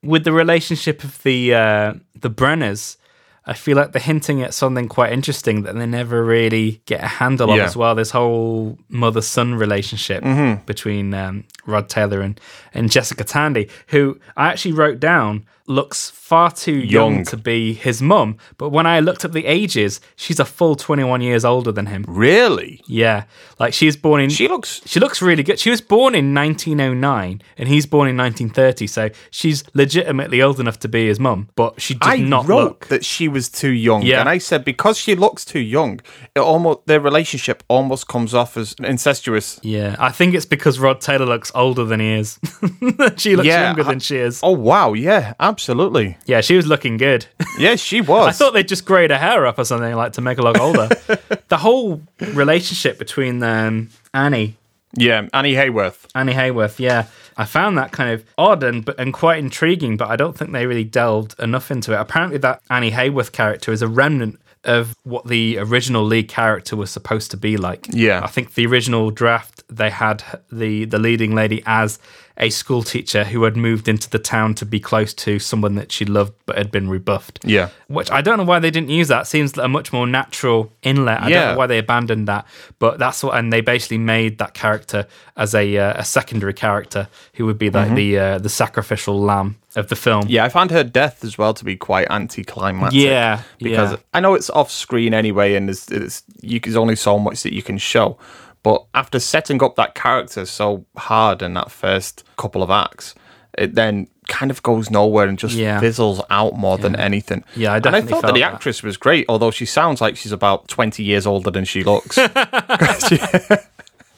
with 0.04 0.24
the 0.24 0.32
relationship 0.32 1.04
of 1.04 1.24
the 1.24 1.56
uh, 1.56 1.94
the 2.20 2.30
Brenners. 2.30 2.98
I 3.46 3.54
feel 3.54 3.76
like 3.76 3.92
they're 3.92 4.02
hinting 4.02 4.42
at 4.42 4.54
something 4.54 4.88
quite 4.88 5.12
interesting 5.12 5.64
that 5.64 5.76
they 5.76 5.86
never 5.86 6.24
really 6.24 6.82
get 6.86 7.04
a 7.04 7.08
handle 7.08 7.52
on 7.52 7.58
Yeah. 7.58 7.66
as 7.66 7.76
well. 7.76 7.94
This 7.94 8.12
whole 8.12 8.78
mother 8.88 9.22
son 9.22 9.56
relationship 9.56 10.24
Mm-hmm. 10.24 10.64
between 10.66 11.14
um, 11.14 11.44
Rod 11.66 11.90
Taylor 11.90 12.22
and, 12.22 12.40
and 12.74 12.90
Jessica 12.90 13.24
Tandy, 13.26 13.70
who 13.88 14.18
I 14.38 14.48
actually 14.48 14.72
wrote 14.74 15.00
down 15.00 15.46
looks 15.66 16.10
far 16.10 16.52
too 16.52 16.76
young, 16.78 17.16
Young. 17.16 17.26
to 17.26 17.38
be 17.38 17.74
his 17.74 18.02
mum. 18.02 18.38
But 18.58 18.70
when 18.70 18.86
I 18.86 19.00
looked 19.00 19.24
up 19.24 19.32
the 19.32 19.46
ages, 19.46 20.02
she's 20.16 20.40
a 20.40 20.46
full 20.46 20.76
21 20.76 21.22
years 21.22 21.46
older 21.46 21.72
than 21.72 21.86
him. 21.86 22.04
Really? 22.08 22.82
Yeah. 22.86 23.24
Like 23.60 23.74
she's 23.74 23.96
born 23.96 24.20
in. 24.22 24.30
She 24.30 24.48
looks. 24.48 24.82
She 24.86 25.00
looks 25.00 25.22
really 25.22 25.44
good. 25.44 25.60
She 25.60 25.70
was 25.70 25.80
born 25.80 26.16
in 26.16 26.34
1909 26.34 27.42
and 27.58 27.70
he's 27.70 27.86
born 27.86 28.10
in 28.10 28.18
1930, 28.18 28.88
so 28.88 29.10
she's 29.32 29.64
legitimately 29.74 30.42
old 30.42 30.60
enough 30.60 30.80
to 30.80 30.88
be 30.90 31.08
his 31.08 31.20
mum, 31.20 31.48
but 31.56 31.80
she 31.82 31.94
did 31.94 32.04
I 32.04 32.18
not 32.18 32.48
wrote 32.48 32.64
look. 32.64 32.88
that 32.88 33.06
she 33.06 33.28
was 33.28 33.48
too 33.50 33.70
young, 33.72 34.02
Yeah. 34.02 34.20
and 34.20 34.28
I 34.30 34.38
said 34.40 34.66
because 34.66 34.98
she 34.98 35.16
looks 35.16 35.46
too 35.46 35.60
young, 35.60 36.02
it 36.36 36.40
almost 36.40 36.86
their 36.88 37.00
relationship 37.00 37.64
almost 37.68 38.08
comes 38.08 38.34
off 38.34 38.58
as 38.58 38.76
incestuous. 38.84 39.60
Yeah, 39.64 39.96
I 40.00 40.10
think 40.12 40.34
it's 40.36 40.46
because 40.46 40.80
Rod 40.80 41.00
Taylor 41.00 41.26
looks 41.26 41.52
older 41.56 41.86
than 41.86 42.00
he 42.00 42.14
is. 42.14 42.40
she 43.18 43.36
looks 43.36 43.48
Yeah, 43.48 43.68
younger 43.68 43.84
I- 43.84 43.90
than 43.92 44.00
she 44.00 44.18
is. 44.18 44.40
Oh 44.44 44.52
wow, 44.52 44.94
yeah, 44.94 45.34
absolutely. 45.54 46.18
Yeah, 46.26 46.42
she 46.42 46.56
was 46.56 46.68
looking 46.68 46.98
good. 46.98 47.26
Yes, 47.60 47.80
she 47.80 48.02
was. 48.02 48.30
I 48.30 48.32
thought 48.32 48.54
they'd 48.56 48.68
just 48.68 48.84
grade 48.84 49.12
her 49.12 49.18
hair 49.18 49.46
up 49.46 49.60
or 49.60 49.64
something 49.64 49.94
like 49.94 50.14
to 50.14 50.22
make 50.22 50.38
her 50.38 50.44
look 50.44 50.60
older. 50.60 50.90
the 51.50 51.58
whole 51.58 52.02
relationship 52.20 52.98
between 52.98 53.44
um, 53.44 53.90
Annie 54.12 54.56
yeah, 54.96 55.28
Annie 55.34 55.54
Hayworth. 55.54 56.06
Annie 56.14 56.34
Hayworth, 56.34 56.80
yeah. 56.80 57.08
I 57.36 57.46
found 57.46 57.78
that 57.78 57.92
kind 57.92 58.12
of 58.12 58.26
odd 58.38 58.64
and 58.64 58.88
and 58.98 59.14
quite 59.14 59.40
intriguing, 59.40 59.98
but 59.98 60.10
I 60.10 60.16
don't 60.16 60.38
think 60.38 60.52
they 60.52 60.68
really 60.68 60.84
delved 60.84 61.40
enough 61.40 61.72
into 61.72 61.94
it. 61.94 62.00
Apparently, 62.00 62.38
that 62.40 62.62
Annie 62.70 62.92
Hayworth 62.92 63.32
character 63.32 63.72
is 63.72 63.82
a 63.82 63.88
remnant 63.88 64.40
of 64.64 64.96
what 65.04 65.28
the 65.28 65.58
original 65.58 66.04
lead 66.04 66.30
character 66.30 66.76
was 66.76 66.90
supposed 66.90 67.32
to 67.32 67.38
be 67.38 67.58
like. 67.58 67.88
Yeah. 67.92 68.22
I 68.24 68.28
think 68.28 68.54
the 68.54 68.66
original 68.66 69.12
draft 69.12 69.64
they 69.68 69.90
had 69.90 70.24
the 70.52 70.86
the 70.86 71.00
leading 71.00 71.34
lady 71.36 71.64
as 71.66 72.00
a 72.38 72.50
school 72.50 72.82
teacher 72.82 73.24
who 73.26 73.44
had 73.44 73.56
moved 73.56 73.88
into 73.88 74.10
the 74.10 74.18
town 74.20 74.56
to 74.56 74.66
be 74.66 74.80
close 74.80 75.14
to 75.14 75.38
someone 75.38 75.76
that 75.76 75.92
she 75.92 76.04
loved 76.04 76.34
but 76.46 76.58
had 76.58 76.72
been 76.72 76.90
rebuffed. 76.90 77.40
Yeah. 77.44 77.70
Which 77.88 78.10
I 78.10 78.22
don't 78.22 78.38
know 78.38 78.44
why 78.44 78.60
they 78.60 78.72
didn't 78.72 78.90
use 78.90 79.08
that. 79.10 79.28
Seems 79.28 79.58
a 79.58 79.68
much 79.68 79.94
more 79.94 80.08
natural 80.08 80.74
inlet. 80.82 81.22
I 81.22 81.30
don't 81.30 81.52
know 81.54 81.58
why 81.58 81.68
they 81.68 81.78
abandoned 81.78 82.28
that, 82.28 82.48
but 82.80 82.98
that's 82.98 83.24
what. 83.24 83.38
And 83.38 83.54
they 83.54 83.62
basically 83.62 84.00
made 84.00 84.40
that 84.40 84.54
character 84.54 85.08
as 85.38 85.54
a 85.54 85.78
uh, 85.78 85.94
a 85.98 86.04
secondary 86.04 86.54
character 86.54 87.08
who 87.36 87.46
would 87.46 87.58
be 87.58 87.70
like 87.70 87.94
the 87.94 88.18
uh, 88.18 88.38
the 88.40 88.50
sacrificial 88.50 89.20
lamb 89.20 89.58
of 89.76 89.90
the 89.90 89.96
film. 89.96 90.24
Mm-hmm. 90.24 90.32
Yeah, 90.32 90.46
I 90.46 90.50
found 90.50 90.72
her 90.72 90.84
death 90.84 91.24
as 91.24 91.38
well 91.38 91.54
to 91.54 91.66
be 91.66 91.76
quite 91.76 92.08
anticlimactic. 92.10 93.00
Yeah, 93.00 93.44
because 93.60 93.92
yeah. 93.92 93.98
I 94.14 94.20
know 94.20 94.34
it's 94.34 94.50
off 94.50 94.72
screen 94.72 95.14
anyway, 95.14 95.56
and 95.56 95.68
there's, 95.68 95.90
it's, 95.90 96.24
you, 96.42 96.60
there's 96.60 96.76
only 96.76 96.96
so 96.96 97.18
much 97.20 97.44
that 97.44 97.54
you 97.54 97.64
can 97.64 97.78
show. 97.78 98.18
But 98.64 98.86
after 98.94 99.20
setting 99.20 99.62
up 99.62 99.76
that 99.76 99.94
character 99.94 100.46
so 100.46 100.86
hard 100.98 101.42
in 101.42 101.54
that 101.54 101.70
first 101.70 102.24
couple 102.38 102.64
of 102.64 102.70
acts, 102.70 103.14
it 103.58 103.76
then 103.76 104.08
kind 104.30 104.50
of 104.50 104.64
goes 104.64 104.90
nowhere 104.90 105.28
and 105.28 105.38
just 105.38 105.54
Yeah. 105.56 105.80
fizzles 105.82 106.22
out 106.30 106.54
more 106.58 106.78
than 106.78 106.96
anything. 106.96 107.44
Yeah, 107.58 107.74
I 107.74 107.78
and 107.78 107.88
I 107.88 108.02
thought 108.02 108.22
that 108.22 108.34
the 108.34 108.40
that. 108.40 108.54
actress 108.54 108.82
was 108.82 108.96
great, 108.96 109.26
although 109.28 109.52
she 109.52 109.66
sounds 109.66 110.00
like 110.00 110.16
she's 110.16 110.32
about 110.32 110.70
20 110.70 111.04
years 111.04 111.28
older 111.28 111.52
than 111.52 111.66
she 111.66 111.84
looks. 111.84 112.18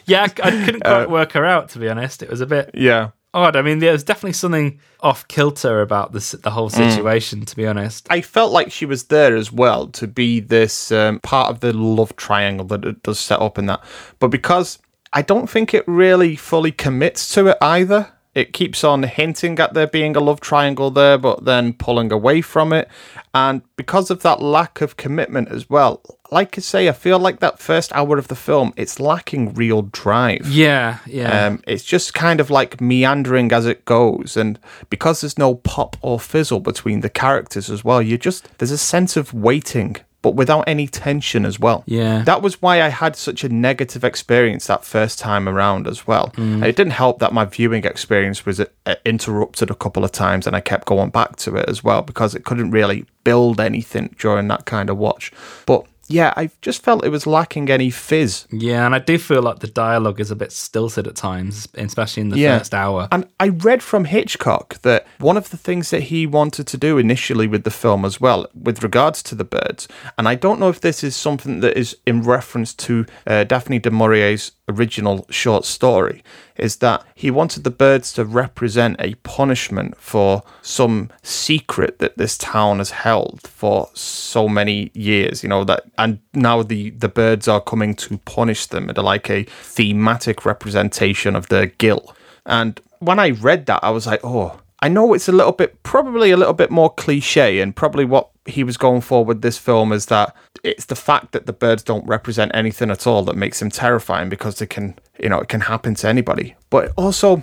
Yeah, 0.08 0.22
I, 0.22 0.26
I 0.26 0.52
couldn't 0.66 0.82
quite 0.82 1.06
uh, 1.06 1.10
work 1.10 1.32
her 1.32 1.46
out 1.46 1.70
to 1.70 1.80
be 1.80 1.90
honest. 1.90 2.22
It 2.22 2.30
was 2.30 2.40
a 2.42 2.46
bit 2.46 2.70
yeah. 2.76 3.10
Odd. 3.36 3.56
I 3.56 3.62
mean, 3.62 3.80
there 3.80 3.92
was 3.92 4.04
definitely 4.04 4.34
something 4.34 4.80
off 5.02 5.28
kilter 5.28 5.82
about 5.82 6.14
this 6.14 6.32
the 6.32 6.50
whole 6.50 6.70
situation. 6.70 7.46
To 7.46 7.56
be 7.56 7.68
honest, 7.68 8.08
I 8.10 8.22
felt 8.22 8.52
like 8.52 8.72
she 8.72 8.86
was 8.86 9.04
there 9.06 9.36
as 9.36 9.52
well 9.52 9.88
to 9.88 10.08
be 10.08 10.40
this 10.40 10.92
um, 10.92 11.20
part 11.20 11.52
of 11.52 11.60
the 11.60 11.74
love 11.74 12.16
triangle 12.16 12.66
that 12.68 12.86
it 12.86 13.04
does 13.04 13.20
set 13.20 13.40
up 13.42 13.60
in 13.60 13.68
that. 13.68 13.84
But 14.20 14.30
because 14.30 14.80
I 15.14 15.22
don't 15.22 15.50
think 15.50 15.74
it 15.74 15.88
really 15.88 16.36
fully 16.36 16.72
commits 16.72 17.34
to 17.36 17.48
it 17.48 17.58
either. 17.62 18.12
It 18.36 18.52
keeps 18.54 18.84
on 18.84 19.04
hinting 19.04 19.58
at 19.60 19.74
there 19.74 19.88
being 19.88 20.16
a 20.16 20.20
love 20.20 20.42
triangle 20.42 20.92
there, 20.92 21.18
but 21.18 21.46
then 21.46 21.72
pulling 21.74 22.12
away 22.12 22.42
from 22.42 22.74
it. 22.74 22.90
And 23.34 23.62
because 23.78 24.12
of 24.12 24.22
that 24.24 24.42
lack 24.42 24.82
of 24.82 24.98
commitment 24.98 25.50
as 25.50 25.70
well, 25.70 26.02
like 26.32 26.58
I 26.58 26.62
say, 26.62 26.90
I 26.90 26.92
feel 26.92 27.18
like 27.18 27.40
that 27.40 27.60
first 27.60 27.94
hour 27.94 28.18
of 28.18 28.28
the 28.28 28.36
film, 28.36 28.74
it's 28.76 29.00
lacking 29.00 29.54
real 29.54 29.84
drive. 29.84 30.48
yeah, 30.50 31.00
yeah, 31.06 31.46
Um, 31.48 31.64
it's 31.66 31.84
just 31.86 32.14
kind 32.14 32.40
of 32.42 32.50
like 32.50 32.82
meandering 32.82 33.54
as 33.54 33.66
it 33.66 33.86
goes, 33.86 34.36
and 34.36 34.60
because 34.90 35.22
there's 35.22 35.38
no 35.38 35.56
pop 35.56 35.96
or 36.02 36.20
fizzle 36.20 36.60
between 36.60 37.02
the 37.02 37.10
characters 37.10 37.70
as 37.70 37.86
well, 37.86 38.02
you 38.02 38.18
just 38.18 38.58
there's 38.58 38.72
a 38.72 38.78
sense 38.78 39.16
of 39.16 39.34
waiting, 39.34 39.96
but 40.26 40.34
without 40.34 40.64
any 40.66 40.88
tension 40.88 41.46
as 41.46 41.60
well. 41.60 41.84
Yeah. 41.86 42.24
that 42.24 42.42
was 42.42 42.60
why 42.60 42.82
I 42.82 42.88
had 42.88 43.16
such 43.16 43.44
a 43.44 43.50
negative 43.50 44.04
experience 44.04 44.66
that 44.66 44.84
first 44.84 45.20
time 45.20 45.48
around 45.48 45.86
as 45.86 46.08
well. 46.08 46.30
Mm. 46.30 46.56
And 46.56 46.66
it 46.66 46.76
didn't 46.76 46.94
help 46.94 47.20
that 47.20 47.32
my 47.32 47.46
viewing 47.46 47.86
experience 47.86 48.44
was 48.44 48.60
uh, 48.60 48.96
interrupted 49.06 49.70
a 49.70 49.76
couple 49.76 50.04
of 50.04 50.12
times, 50.12 50.48
and 50.48 50.56
I 50.56 50.62
kept 50.62 50.88
going 50.88 51.12
back 51.12 51.36
to 51.36 51.58
it 51.58 51.70
as 51.70 51.84
well 51.84 52.02
because 52.02 52.34
it 52.34 52.44
couldn't 52.44 52.72
really 52.72 53.06
build 53.24 53.60
anything 53.60 54.16
during 54.18 54.48
that 54.48 54.66
kind 54.66 54.90
of 54.90 54.98
watch. 54.98 55.32
But 55.68 55.86
yeah, 56.08 56.34
I 56.38 56.50
just 56.62 56.84
felt 56.84 57.04
it 57.06 57.10
was 57.10 57.26
lacking 57.28 57.70
any 57.70 57.90
fizz. 57.90 58.48
yeah. 58.52 58.86
And 58.86 58.94
I 58.96 59.00
do 59.00 59.18
feel 59.18 59.42
like 59.42 59.60
the 59.60 59.68
dialogue 59.68 60.20
is 60.20 60.32
a 60.32 60.36
bit 60.36 60.52
stilted 60.52 61.08
at 61.08 61.16
times, 61.16 61.68
especially 61.76 62.22
in 62.22 62.30
the 62.30 62.38
Yeah. 62.38 62.60
first 62.60 62.74
hour. 62.74 63.08
And 63.12 63.28
I 63.40 63.48
read 63.50 63.82
from 63.84 64.06
Hitchcock 64.06 64.82
that 64.82 65.06
one 65.20 65.38
of 65.38 65.50
the 65.50 65.58
things 65.58 65.90
that 65.90 66.04
he 66.04 66.28
wanted 66.28 66.68
to 66.68 66.78
do 66.78 66.98
initially 66.98 67.48
with 67.48 67.64
the 67.64 67.72
film 67.72 68.06
as 68.06 68.22
well, 68.22 68.48
with 68.54 68.84
regards 68.84 69.24
to 69.24 69.36
the 69.36 69.44
birds, 69.44 69.88
and 70.18 70.28
I 70.28 70.36
don't 70.36 70.60
know 70.60 70.70
if 70.70 70.80
this 70.82 71.04
is 71.04 71.16
something 71.16 71.62
that 71.62 71.78
is 71.78 71.98
in 72.06 72.22
reference 72.24 72.74
to 72.76 73.06
uh, 73.28 73.44
Daphne 73.44 73.80
du 73.80 73.92
Maurier's 73.92 74.52
original 74.68 75.26
short 75.30 75.66
story, 75.66 76.24
is 76.56 76.78
that 76.78 77.04
he 77.16 77.30
wanted 77.30 77.64
the 77.64 77.70
birds 77.70 78.14
to 78.14 78.26
represent 78.26 78.96
a 79.00 79.16
punishment 79.16 79.98
for 79.98 80.44
some 80.62 81.10
secret 81.22 82.00
that 82.00 82.18
this 82.18 82.38
town 82.38 82.80
has 82.80 82.92
held 82.92 83.42
for 83.44 83.90
so 83.94 84.48
many 84.48 84.92
years, 84.94 85.44
you 85.44 85.50
know, 85.50 85.64
that 85.64 85.84
and 85.98 86.20
now 86.34 86.64
the 86.64 86.92
the 86.92 87.10
birds 87.10 87.48
are 87.48 87.62
coming 87.62 87.96
to 87.96 88.18
punish 88.20 88.66
them. 88.68 88.88
They're 88.88 89.04
like 89.04 89.30
a 89.30 89.44
thematic 89.44 90.46
representation 90.46 91.36
of 91.36 91.48
their 91.50 91.68
guilt. 91.68 92.16
And 92.46 92.80
when 93.00 93.20
I 93.20 93.30
read 93.30 93.66
that, 93.66 93.84
I 93.84 93.90
was 93.90 94.08
like, 94.08 94.22
oh, 94.24 94.60
I 94.80 94.90
know 94.90 95.14
it's 95.14 95.28
a 95.28 95.32
little 95.32 95.52
bit, 95.52 95.82
probably 95.84 96.32
a 96.32 96.38
little 96.38 96.54
bit 96.54 96.70
more 96.70 96.94
cliche, 96.94 97.60
and 97.60 97.76
probably 97.76 98.06
what 98.06 98.30
he 98.46 98.64
was 98.64 98.78
going 98.78 99.02
for 99.02 99.26
with 99.26 99.42
this 99.42 99.58
film 99.58 99.92
is 99.92 100.08
that 100.08 100.36
it's 100.64 100.86
the 100.86 100.96
fact 100.96 101.32
that 101.32 101.46
the 101.46 101.54
birds 101.54 101.84
don't 101.84 102.06
represent 102.06 102.52
anything 102.54 102.92
at 102.92 103.08
all 103.08 103.24
that 103.24 103.36
makes 103.36 103.60
them 103.60 103.72
terrifying 103.72 104.30
because 104.30 104.60
they 104.60 104.66
can, 104.66 104.98
you 105.20 105.30
know, 105.30 105.40
it 105.40 105.50
can 105.50 105.62
happen 105.62 105.96
to 105.96 106.08
anybody. 106.08 106.56
But 106.70 106.92
also, 106.98 107.42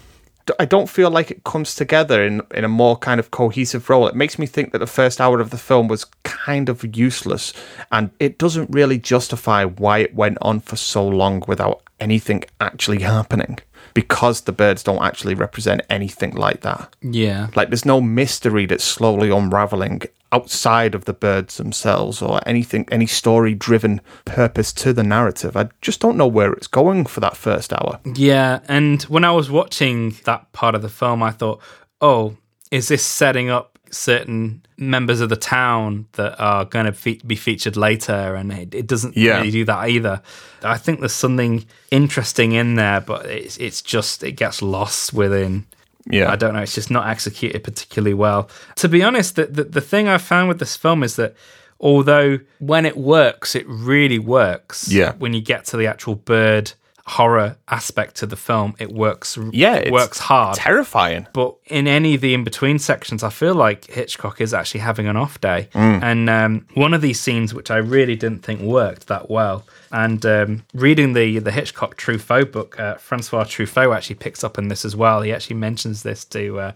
I 0.59 0.64
don't 0.64 0.89
feel 0.89 1.11
like 1.11 1.30
it 1.30 1.45
comes 1.45 1.74
together 1.74 2.22
in, 2.24 2.43
in 2.53 2.64
a 2.64 2.68
more 2.68 2.97
kind 2.97 3.18
of 3.18 3.30
cohesive 3.30 3.89
role. 3.89 4.07
It 4.07 4.14
makes 4.14 4.39
me 4.39 4.47
think 4.47 4.72
that 4.72 4.78
the 4.78 4.87
first 4.87 5.20
hour 5.20 5.41
of 5.41 5.51
the 5.51 5.59
film 5.59 5.89
was 5.89 6.05
kind 6.24 6.68
of 6.68 6.85
useless 6.97 7.53
and 7.91 8.11
it 8.18 8.39
doesn't 8.39 8.70
really 8.70 8.99
justify 8.99 9.64
why 9.64 9.99
it 9.99 10.14
went 10.14 10.39
on 10.41 10.61
for 10.61 10.76
so 10.76 11.07
long 11.07 11.43
without 11.47 11.83
anything 12.01 12.45
actually 12.61 13.01
happening 13.01 13.59
because 13.95 14.43
the 14.43 14.53
birds 14.53 14.82
don't 14.82 15.03
actually 15.03 15.34
represent 15.34 15.82
anything 15.90 16.34
like 16.34 16.61
that. 16.62 16.95
Yeah. 17.03 17.49
Like 17.55 17.68
there's 17.68 17.84
no 17.84 18.01
mystery 18.01 18.66
that's 18.66 18.84
slowly 18.84 19.30
unraveling 19.30 20.03
outside 20.32 20.95
of 20.95 21.05
the 21.05 21.12
birds 21.12 21.59
themselves 21.59 22.22
or 22.22 22.40
anything 22.47 22.88
any 22.90 23.07
story 23.07 23.55
driven 23.55 24.01
purpose 24.24 24.72
to 24.72 24.93
the 24.93 25.03
narrative. 25.03 25.57
I 25.57 25.68
just 25.82 26.01
don't 26.01 26.16
know 26.16 26.26
where 26.26 26.53
it's 26.53 26.66
going 26.66 27.05
for 27.07 27.20
that 27.20 27.36
first 27.36 27.72
hour. 27.72 28.01
Yeah, 28.14 28.61
and 28.66 29.03
when 29.05 29.24
I 29.24 29.32
was 29.32 29.51
watching 29.51 30.16
that 30.24 30.51
part 30.53 30.74
of 30.74 30.82
the 30.82 30.88
film, 30.88 31.22
I 31.22 31.30
thought, 31.30 31.61
"Oh, 32.01 32.36
is 32.70 32.88
this 32.88 33.05
setting 33.05 33.51
up 33.51 33.72
certain 33.93 34.62
members 34.76 35.20
of 35.20 35.28
the 35.28 35.36
town 35.36 36.07
that 36.12 36.34
are 36.40 36.64
going 36.64 36.86
to 36.86 36.93
fe- 36.93 37.20
be 37.26 37.36
featured 37.36 37.76
later?" 37.76 38.34
And 38.34 38.53
it, 38.53 38.74
it 38.74 38.86
doesn't 38.86 39.16
Yeah. 39.16 39.38
really 39.38 39.51
do 39.51 39.64
that 39.66 39.88
either. 39.88 40.22
I 40.62 40.78
think 40.78 41.01
there's 41.01 41.12
something 41.12 41.64
interesting 41.90 42.53
in 42.53 42.74
there, 42.76 43.01
but 43.01 43.26
it's 43.26 43.57
it's 43.59 43.82
just 43.82 44.22
it 44.24 44.32
gets 44.32 44.62
lost 44.62 45.12
within. 45.12 45.66
Yeah. 46.11 46.32
I 46.32 46.36
don't 46.36 46.53
know. 46.55 46.62
It's 46.62 46.74
just 46.74 46.90
not 46.90 47.07
executed 47.07 47.62
particularly 47.62 48.14
well. 48.14 48.51
To 48.76 48.88
be 48.88 49.05
honest, 49.05 49.36
the, 49.36 49.47
the, 49.47 49.64
the 49.64 49.80
thing 49.80 50.09
I 50.09 50.18
found 50.18 50.49
with 50.49 50.59
this 50.59 50.76
film 50.76 51.05
is 51.05 51.14
that 51.14 51.36
although 51.78 52.40
when 52.59 52.84
it 52.86 52.97
works, 52.97 53.55
it 53.55 53.64
really 53.68 54.18
works. 54.18 54.90
Yeah. 54.90 55.12
When 55.18 55.32
you 55.32 55.40
get 55.40 55.64
to 55.66 55.76
the 55.76 55.86
actual 55.86 56.16
bird 56.16 56.72
horror 57.07 57.57
aspect 57.68 58.16
to 58.16 58.26
the 58.26 58.36
film, 58.36 58.74
it 58.78 58.92
works. 58.92 59.38
Yeah, 59.53 59.76
it 59.76 59.92
works 59.92 60.18
hard. 60.18 60.57
Terrifying. 60.57 61.26
but 61.32 61.57
in 61.66 61.86
any 61.88 62.14
of 62.14 62.20
the 62.20 62.34
in 62.34 62.44
between 62.44 62.78
sections, 62.78 63.22
I 63.22 63.30
feel 63.30 63.55
like 63.55 63.86
Hitchcock 63.90 64.40
is 64.40 64.55
actually 64.55 64.80
having 64.80 65.07
an 65.09 65.16
off 65.16 65.40
day. 65.40 65.68
Mm. 65.74 66.03
And 66.03 66.30
um, 66.30 66.66
one 66.74 66.94
of 66.94 67.03
these 67.03 67.20
scenes, 67.20 67.53
which 67.53 67.70
I 67.70 67.78
really 67.78 68.16
didn't 68.16 68.44
think 68.44 68.61
worked 68.61 69.09
that 69.09 69.30
well, 69.30 69.64
and 69.90 70.24
um, 70.24 70.64
reading 70.74 71.12
the 71.12 71.38
the 71.38 71.50
Hitchcock 71.50 71.96
Truffaut 71.96 72.53
book, 72.53 72.78
uh, 72.78 72.94
Francois 72.94 73.44
Truffaut 73.44 73.94
actually 73.94 74.16
picks 74.16 74.44
up 74.44 74.59
on 74.59 74.68
this 74.68 74.84
as 74.84 74.94
well. 74.94 75.22
He 75.22 75.32
actually 75.32 75.57
mentions 75.57 76.03
this 76.03 76.24
to 76.26 76.61
uh, 76.61 76.72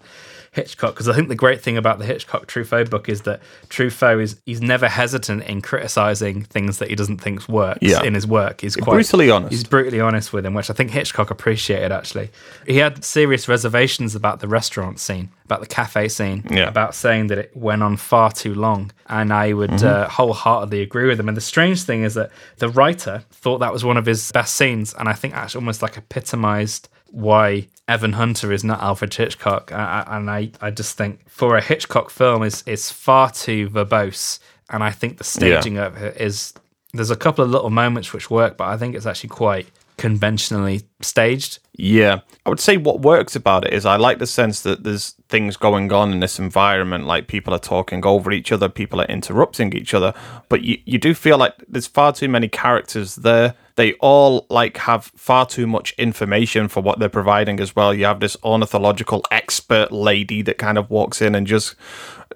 Hitchcock 0.57 0.95
because 0.95 1.09
I 1.09 1.15
think 1.15 1.29
the 1.29 1.35
great 1.37 1.61
thing 1.61 1.77
about 1.77 1.99
the 2.01 2.05
Hitchcock 2.05 2.47
Truffaut 2.49 2.91
book 2.91 3.09
is 3.09 3.23
that 3.23 3.41
Truffaut 3.69 4.21
is 4.23 4.41
he's 4.47 4.61
never 4.61 4.89
hesitant 4.89 5.45
in 5.45 5.61
criticizing 5.63 6.43
things 6.43 6.79
that 6.79 6.89
he 6.89 6.97
doesn't 6.97 7.19
think 7.19 7.47
works 7.49 7.79
Yeah. 7.83 8.03
in 8.03 8.15
his 8.15 8.27
work. 8.27 8.63
He's 8.63 8.75
quite 8.75 8.95
brutally 8.95 9.31
honest. 9.31 9.53
He's 9.53 9.65
brutally 9.65 10.01
honest 10.01 10.33
with 10.33 10.45
him, 10.45 10.55
which 10.55 10.71
I 10.71 10.75
think 10.75 10.91
Hitchcock 10.91 11.31
appreciated 11.31 11.93
actually. 11.93 12.31
He 12.67 12.79
had 12.79 13.05
serious 13.05 13.47
reservations 13.49 14.15
about 14.15 14.41
the 14.41 14.49
restaurant 14.49 14.99
scene, 14.99 15.29
about 15.45 15.61
the 15.61 15.67
cafe 15.67 16.09
scene, 16.09 16.43
Yeah. 16.51 16.67
about 16.69 16.95
saying 16.95 17.27
that 17.29 17.39
it 17.39 17.51
went 17.55 17.83
on 17.83 17.97
far 17.97 18.33
too 18.33 18.55
long. 18.55 18.91
And 19.09 19.33
I 19.33 19.53
would 19.53 19.71
Mm-hmm. 19.71 19.87
uh, 19.87 20.09
wholeheartedly 20.09 20.81
agree 20.83 21.07
with 21.07 21.21
him. 21.21 21.29
And 21.29 21.37
the 21.37 21.41
strange 21.43 21.83
thing 21.83 22.03
is 22.03 22.15
that 22.15 22.31
the 22.59 22.69
writer 22.69 23.23
thought 23.31 23.59
that 23.59 23.73
was 23.73 23.85
one 23.85 23.97
of 23.99 24.07
his 24.07 24.33
best 24.33 24.57
scenes, 24.57 24.95
and 24.99 25.09
I 25.09 25.13
think 25.13 25.35
actually 25.35 25.61
almost 25.61 25.83
like 25.83 25.97
epitomized 25.99 26.89
why 27.17 27.67
Evan 27.89 28.13
Hunter 28.13 28.53
is 28.53 28.63
not 28.63 28.83
Alfred 28.83 29.15
Hitchcock. 29.15 29.73
And 29.73 30.31
I, 30.31 30.51
I 30.61 30.71
just 30.71 30.99
think 30.99 31.27
for 31.29 31.57
a 31.57 31.63
Hitchcock 31.63 32.11
film 32.11 32.43
is 32.43 32.63
is 32.67 32.91
far 32.91 33.31
too 33.31 33.71
verbose. 33.71 34.39
And 34.69 34.85
I 34.85 34.91
think 34.91 35.17
the 35.17 35.25
staging 35.25 35.79
of 35.79 35.97
it 35.97 36.21
is 36.21 36.53
there's 36.93 37.11
a 37.11 37.17
couple 37.17 37.43
of 37.43 37.51
little 37.51 37.71
moments 37.71 38.13
which 38.13 38.31
work, 38.31 38.59
but 38.59 38.69
I 38.69 38.77
think 38.77 38.95
it's 38.95 39.07
actually 39.07 39.31
quite 39.31 39.67
conventionally 39.99 40.83
staged. 41.01 41.59
Yeah. 41.79 42.21
I 42.45 42.49
would 42.49 42.61
say 42.61 42.77
what 42.77 43.01
works 43.01 43.37
about 43.37 43.67
it 43.67 43.73
is 43.73 43.85
I 43.85 43.97
like 43.97 44.19
the 44.19 44.27
sense 44.27 44.63
that 44.63 44.83
there's 44.83 45.15
things 45.29 45.57
going 45.57 45.93
on 45.93 46.13
in 46.13 46.21
this 46.21 46.39
environment, 46.39 47.07
like 47.07 47.29
people 47.29 47.53
are 47.55 47.59
talking 47.59 48.05
over 48.05 48.31
each 48.31 48.53
other, 48.53 48.69
people 48.69 49.01
are 49.01 49.07
interrupting 49.07 49.75
each 49.75 49.93
other, 49.93 50.15
but 50.49 50.63
you, 50.63 50.79
you 50.85 50.99
do 50.99 51.15
feel 51.15 51.39
like 51.39 51.55
there's 51.69 51.87
far 51.87 52.13
too 52.13 52.29
many 52.29 52.49
characters 52.49 53.17
there. 53.17 53.55
They 53.77 53.93
all 53.95 54.47
like 54.49 54.79
have 54.79 55.13
far 55.17 55.45
too 55.45 55.67
much 55.67 55.93
information 55.99 56.69
for 56.69 56.83
what 56.83 56.99
they're 56.99 57.09
providing 57.11 57.61
as 57.61 57.77
well. 57.77 57.93
You 57.93 58.07
have 58.07 58.21
this 58.21 58.37
ornithological 58.43 59.23
expert 59.31 59.93
lady 59.93 60.41
that 60.43 60.57
kind 60.57 60.79
of 60.79 60.89
walks 60.89 61.21
in 61.21 61.35
and 61.35 61.47
just 61.47 61.75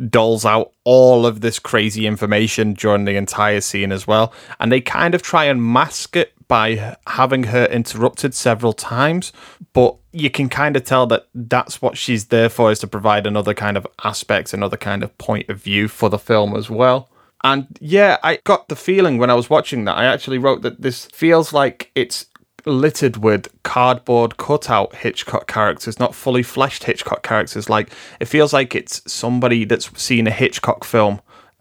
doles 0.08 0.44
out 0.44 0.72
all 0.84 1.24
of 1.26 1.40
this 1.40 1.58
crazy 1.58 2.06
information 2.06 2.74
during 2.74 3.04
the 3.04 3.16
entire 3.16 3.60
scene 3.60 3.92
as 3.92 4.06
well. 4.06 4.34
And 4.58 4.70
they 4.70 4.80
kind 4.80 5.14
of 5.14 5.22
try 5.22 5.44
and 5.44 5.62
mask 5.62 6.16
it 6.16 6.34
by 6.50 6.96
having 7.06 7.44
her 7.44 7.64
interrupted 7.66 8.34
several 8.34 8.72
times, 8.72 9.32
but 9.72 9.94
you 10.10 10.28
can 10.28 10.48
kind 10.48 10.76
of 10.76 10.82
tell 10.82 11.06
that 11.06 11.28
that's 11.32 11.80
what 11.80 11.96
she's 11.96 12.24
there 12.24 12.48
for 12.48 12.72
is 12.72 12.80
to 12.80 12.88
provide 12.88 13.24
another 13.24 13.54
kind 13.54 13.76
of 13.76 13.86
aspect, 14.02 14.52
another 14.52 14.76
kind 14.76 15.04
of 15.04 15.16
point 15.16 15.48
of 15.48 15.62
view 15.62 15.86
for 15.86 16.10
the 16.10 16.18
film 16.18 16.56
as 16.56 16.68
well. 16.68 17.08
And 17.44 17.68
yeah, 17.80 18.18
I 18.24 18.40
got 18.42 18.66
the 18.66 18.74
feeling 18.74 19.16
when 19.16 19.30
I 19.30 19.34
was 19.34 19.48
watching 19.48 19.84
that, 19.84 19.96
I 19.96 20.06
actually 20.06 20.38
wrote 20.38 20.62
that 20.62 20.82
this 20.82 21.06
feels 21.06 21.52
like 21.52 21.92
it's 21.94 22.26
littered 22.66 23.18
with 23.18 23.46
cardboard 23.62 24.36
cutout 24.36 24.96
Hitchcock 24.96 25.46
characters, 25.46 26.00
not 26.00 26.16
fully 26.16 26.42
fleshed 26.42 26.82
Hitchcock 26.82 27.22
characters. 27.22 27.70
Like 27.70 27.90
it 28.18 28.24
feels 28.24 28.52
like 28.52 28.74
it's 28.74 29.00
somebody 29.10 29.64
that's 29.64 29.88
seen 30.02 30.26
a 30.26 30.32
Hitchcock 30.32 30.82
film 30.82 31.20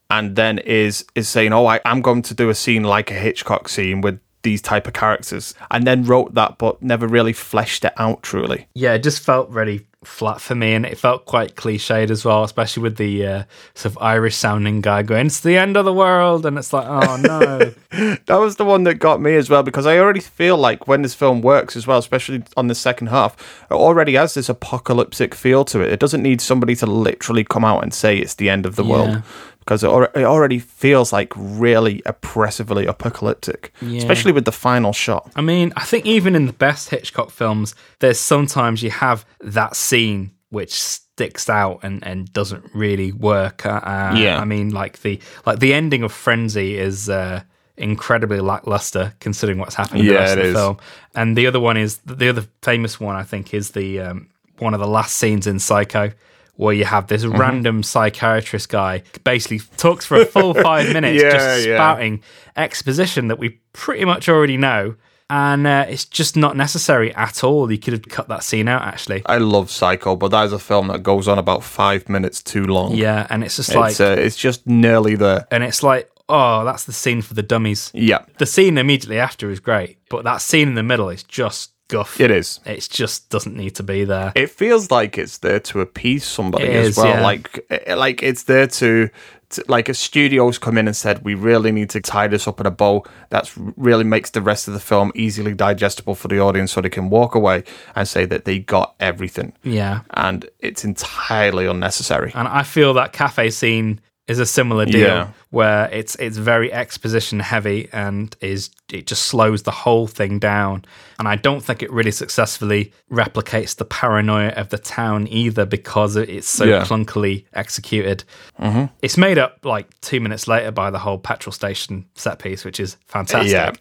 and 0.09 0.35
then 0.35 0.57
is 0.57 1.05
is 1.13 1.29
saying, 1.29 1.53
"Oh, 1.53 1.67
I, 1.67 1.79
I'm 1.85 2.01
going 2.01 2.23
to 2.23 2.33
do 2.33 2.49
a 2.49 2.55
scene 2.55 2.83
like 2.83 3.11
a 3.11 3.13
Hitchcock 3.13 3.69
scene 3.69 4.01
with 4.01 4.19
these 4.43 4.61
type 4.61 4.87
of 4.87 4.93
characters," 4.93 5.53
and 5.71 5.85
then 5.85 6.03
wrote 6.03 6.33
that, 6.35 6.57
but 6.57 6.81
never 6.81 7.07
really 7.07 7.33
fleshed 7.33 7.85
it 7.85 7.93
out 7.97 8.23
truly. 8.23 8.67
Yeah, 8.73 8.93
it 8.93 9.03
just 9.03 9.21
felt 9.21 9.49
really 9.49 9.85
flat 10.05 10.39
for 10.39 10.55
me, 10.55 10.73
and 10.73 10.85
it 10.85 10.97
felt 10.97 11.25
quite 11.25 11.55
cliched 11.55 12.09
as 12.09 12.23
well, 12.23 12.45
especially 12.45 12.81
with 12.83 12.95
the 12.95 13.25
uh, 13.27 13.43
sort 13.73 13.93
of 13.93 14.01
Irish 14.01 14.35
sounding 14.35 14.79
guy 14.79 15.03
going, 15.03 15.25
"It's 15.27 15.41
the 15.41 15.57
end 15.57 15.75
of 15.75 15.83
the 15.83 15.93
world," 15.93 16.45
and 16.45 16.57
it's 16.57 16.71
like, 16.71 16.85
oh 16.87 17.17
no. 17.21 18.17
that 18.27 18.39
was 18.39 18.55
the 18.55 18.63
one 18.65 18.83
that 18.85 18.95
got 18.95 19.19
me 19.19 19.35
as 19.35 19.49
well 19.49 19.63
because 19.63 19.85
I 19.85 19.97
already 19.97 20.19
feel 20.21 20.55
like 20.57 20.87
when 20.87 21.01
this 21.01 21.13
film 21.13 21.41
works 21.41 21.75
as 21.75 21.85
well, 21.85 21.97
especially 21.97 22.43
on 22.55 22.67
the 22.67 22.75
second 22.75 23.07
half, 23.07 23.35
it 23.69 23.73
already 23.73 24.13
has 24.13 24.35
this 24.35 24.47
apocalyptic 24.47 25.35
feel 25.35 25.65
to 25.65 25.81
it. 25.81 25.91
It 25.91 25.99
doesn't 25.99 26.21
need 26.23 26.39
somebody 26.39 26.75
to 26.77 26.85
literally 26.85 27.43
come 27.43 27.65
out 27.65 27.83
and 27.83 27.93
say 27.93 28.17
it's 28.17 28.35
the 28.35 28.49
end 28.49 28.65
of 28.65 28.75
the 28.77 28.83
Yeah. 28.85 28.89
world 28.91 29.23
because 29.69 29.83
it, 29.83 30.19
it 30.19 30.23
already 30.23 30.57
feels 30.57 31.13
like 31.13 31.31
really 31.35 32.01
oppressively 32.07 32.87
apocalyptic, 32.87 33.71
Yeah. 33.81 33.99
especially 33.99 34.31
with 34.31 34.45
the 34.45 34.51
final 34.51 34.93
shot. 34.93 35.31
I 35.35 35.41
mean, 35.41 35.73
I 35.77 35.83
think 35.85 36.07
even 36.07 36.35
in 36.35 36.47
the 36.47 36.53
best 36.53 36.89
Hitchcock 36.89 37.29
films, 37.29 37.75
there's 37.99 38.19
sometimes 38.19 38.81
you 38.81 38.89
have 38.89 39.25
that 39.41 39.75
scene 39.75 40.31
which 40.49 40.73
sticks 40.73 41.47
out 41.51 41.81
and, 41.83 42.03
and 42.03 42.33
doesn't 42.33 42.65
really 42.73 43.11
work. 43.11 43.63
Uh, 43.63 43.79
uh, 43.83 44.15
Yeah. 44.17 44.39
I 44.39 44.45
mean, 44.45 44.71
like 44.71 45.03
the 45.03 45.19
like 45.45 45.59
the 45.59 45.75
ending 45.75 46.01
of 46.01 46.11
Frenzy 46.11 46.75
is 46.75 47.07
uh, 47.07 47.41
incredibly 47.77 48.39
lackluster 48.39 49.13
considering 49.19 49.59
what's 49.59 49.75
happening 49.75 50.01
in 50.01 50.07
the 50.07 50.13
Yeah, 50.13 50.19
rest 50.21 50.37
of 50.37 50.43
the 50.43 50.49
is. 50.49 50.55
film. 50.55 50.77
And 51.13 51.37
the 51.37 51.45
other 51.45 51.59
one 51.59 51.77
is 51.77 51.99
the 52.05 52.29
other 52.29 52.45
famous 52.63 52.99
one. 52.99 53.15
I 53.15 53.23
think 53.23 53.53
is 53.53 53.69
the 53.71 53.99
um, 53.99 54.29
one 54.57 54.73
of 54.73 54.79
the 54.79 54.87
last 54.87 55.15
scenes 55.17 55.45
in 55.45 55.59
Psycho. 55.59 56.11
Where 56.59 56.73
you 56.75 56.83
have 56.85 57.07
this 57.07 57.23
Mm-hmm. 57.23 57.39
random 57.39 57.83
psychiatrist 57.83 58.67
guy 58.67 59.03
basically 59.23 59.59
talks 59.77 60.05
for 60.05 60.17
a 60.21 60.25
full 60.25 60.53
five 60.69 60.91
minutes, 60.91 61.23
Yeah, 61.23 61.31
just 61.31 61.67
yeah. 61.67 61.75
spouting 61.77 62.21
exposition 62.57 63.29
that 63.29 63.39
we 63.39 63.59
pretty 63.71 64.03
much 64.03 64.27
already 64.27 64.57
know, 64.57 64.95
and 65.29 65.65
uh, 65.65 65.85
it's 65.87 66.03
just 66.03 66.35
not 66.35 66.57
necessary 66.57 67.13
at 67.15 67.43
all. 67.45 67.71
You 67.71 67.77
could 67.77 67.93
have 67.93 68.03
cut 68.09 68.27
that 68.27 68.43
scene 68.43 68.67
out, 68.67 68.81
actually. 68.81 69.21
I 69.25 69.37
love 69.37 69.71
Psycho, 69.71 70.17
but 70.17 70.31
that 70.31 70.43
is 70.47 70.51
a 70.53 70.59
film 70.59 70.87
that 70.89 71.01
goes 71.01 71.27
on 71.29 71.37
about 71.39 71.63
five 71.63 72.09
minutes 72.09 72.43
too 72.43 72.65
long. 72.65 72.93
Yeah, 72.95 73.25
and 73.29 73.41
it's 73.43 73.55
just 73.55 73.73
like, 73.73 73.91
It's, 73.91 74.01
uh, 74.01 74.15
it's 74.19 74.35
just 74.35 74.67
nearly 74.67 75.15
there. 75.15 75.47
and 75.51 75.63
it's 75.63 75.81
like, 75.81 76.09
oh, 76.27 76.65
that's 76.65 76.83
the 76.83 76.93
scene 76.93 77.21
for 77.21 77.35
the 77.35 77.43
dummies. 77.43 77.89
Yeah, 77.93 78.25
The 78.37 78.45
scene 78.45 78.77
immediately 78.77 79.17
after 79.19 79.49
is 79.49 79.61
great, 79.61 79.97
but 80.09 80.25
that 80.25 80.41
scene 80.41 80.67
in 80.67 80.75
the 80.75 80.83
middle 80.83 81.07
is 81.09 81.23
just 81.23 81.71
guff. 81.89 82.19
it 82.21 82.31
is. 82.31 82.59
It 82.65 82.87
just 82.89 83.29
doesn't 83.29 83.55
need 83.57 83.75
to 83.75 83.83
be 83.83 84.05
there. 84.05 84.31
it 84.35 84.49
feels 84.49 84.89
like 84.89 85.17
it's 85.17 85.39
there 85.39 85.59
to 85.59 85.81
appease 85.81 86.23
somebody 86.23 86.65
It 86.65 86.75
as 86.75 86.87
is, 86.89 86.97
well. 86.97 87.07
yeah. 87.07 87.21
Like, 87.21 87.65
eh, 87.69 87.95
like 87.95 88.23
it's 88.23 88.43
there 88.43 88.67
to, 88.67 89.09
to, 89.49 89.63
like, 89.67 89.89
a 89.89 89.93
studio's 89.93 90.57
come 90.59 90.77
in 90.77 90.87
and 90.87 90.95
said, 90.95 91.23
we 91.25 91.33
really 91.33 91.71
need 91.71 91.89
to 91.89 91.99
tie 92.01 92.27
this 92.27 92.47
up 92.47 92.59
in 92.59 92.65
a 92.67 92.71
bow 92.71 93.03
that 93.31 93.51
really 93.75 94.03
makes 94.03 94.29
the 94.29 94.41
rest 94.41 94.67
of 94.67 94.73
the 94.75 94.79
film 94.79 95.11
easily 95.15 95.53
digestible 95.53 96.15
for 96.15 96.27
the 96.27 96.39
audience, 96.39 96.71
so 96.71 96.81
they 96.81 96.89
can 96.89 97.09
walk 97.09 97.33
away 97.35 97.63
and 97.95 98.07
say 98.07 98.25
that 98.25 98.45
they 98.45 98.59
got 98.59 98.93
everything. 98.99 99.53
Yeah. 99.63 100.01
And 100.11 100.47
it's 100.59 100.85
entirely 100.85 101.65
unnecessary. 101.65 102.31
And 102.35 102.47
I 102.47 102.63
feel 102.63 102.93
that 102.93 103.11
cafe 103.11 103.49
scene 103.49 103.99
is 104.27 104.37
a 104.37 104.45
similar 104.45 104.85
deal 104.85 105.07
Yeah. 105.07 105.29
Where 105.51 105.89
it's 105.91 106.15
it's 106.15 106.37
very 106.37 106.71
exposition 106.71 107.39
heavy 107.39 107.89
and 107.91 108.35
is 108.41 108.69
it 108.91 109.05
just 109.07 109.23
slows 109.23 109.63
the 109.63 109.71
whole 109.71 110.07
thing 110.07 110.39
down. 110.39 110.83
And 111.19 111.27
I 111.27 111.35
don't 111.35 111.61
think 111.61 111.83
it 111.83 111.91
really 111.91 112.11
successfully 112.11 112.91
replicates 113.11 113.75
the 113.75 113.85
paranoia 113.85 114.49
of 114.49 114.69
the 114.69 114.79
town 114.79 115.27
either 115.27 115.65
because 115.65 116.15
it's 116.15 116.47
so 116.47 116.63
Yeah. 116.65 116.83
clunkily 116.83 117.45
executed. 117.53 118.23
Mm-hmm. 118.59 118.85
It's 119.03 119.15
made 119.17 119.37
up 119.37 119.59
like 119.63 119.87
two 120.01 120.19
minutes 120.19 120.47
later 120.47 120.71
by 120.71 120.89
the 120.89 120.97
whole 120.97 121.19
petrol 121.19 121.51
station 121.53 122.05
set 122.15 122.39
piece, 122.39 122.65
which 122.65 122.79
is 122.79 122.97
fantastic. 123.05 123.51
Yeah. 123.51 123.71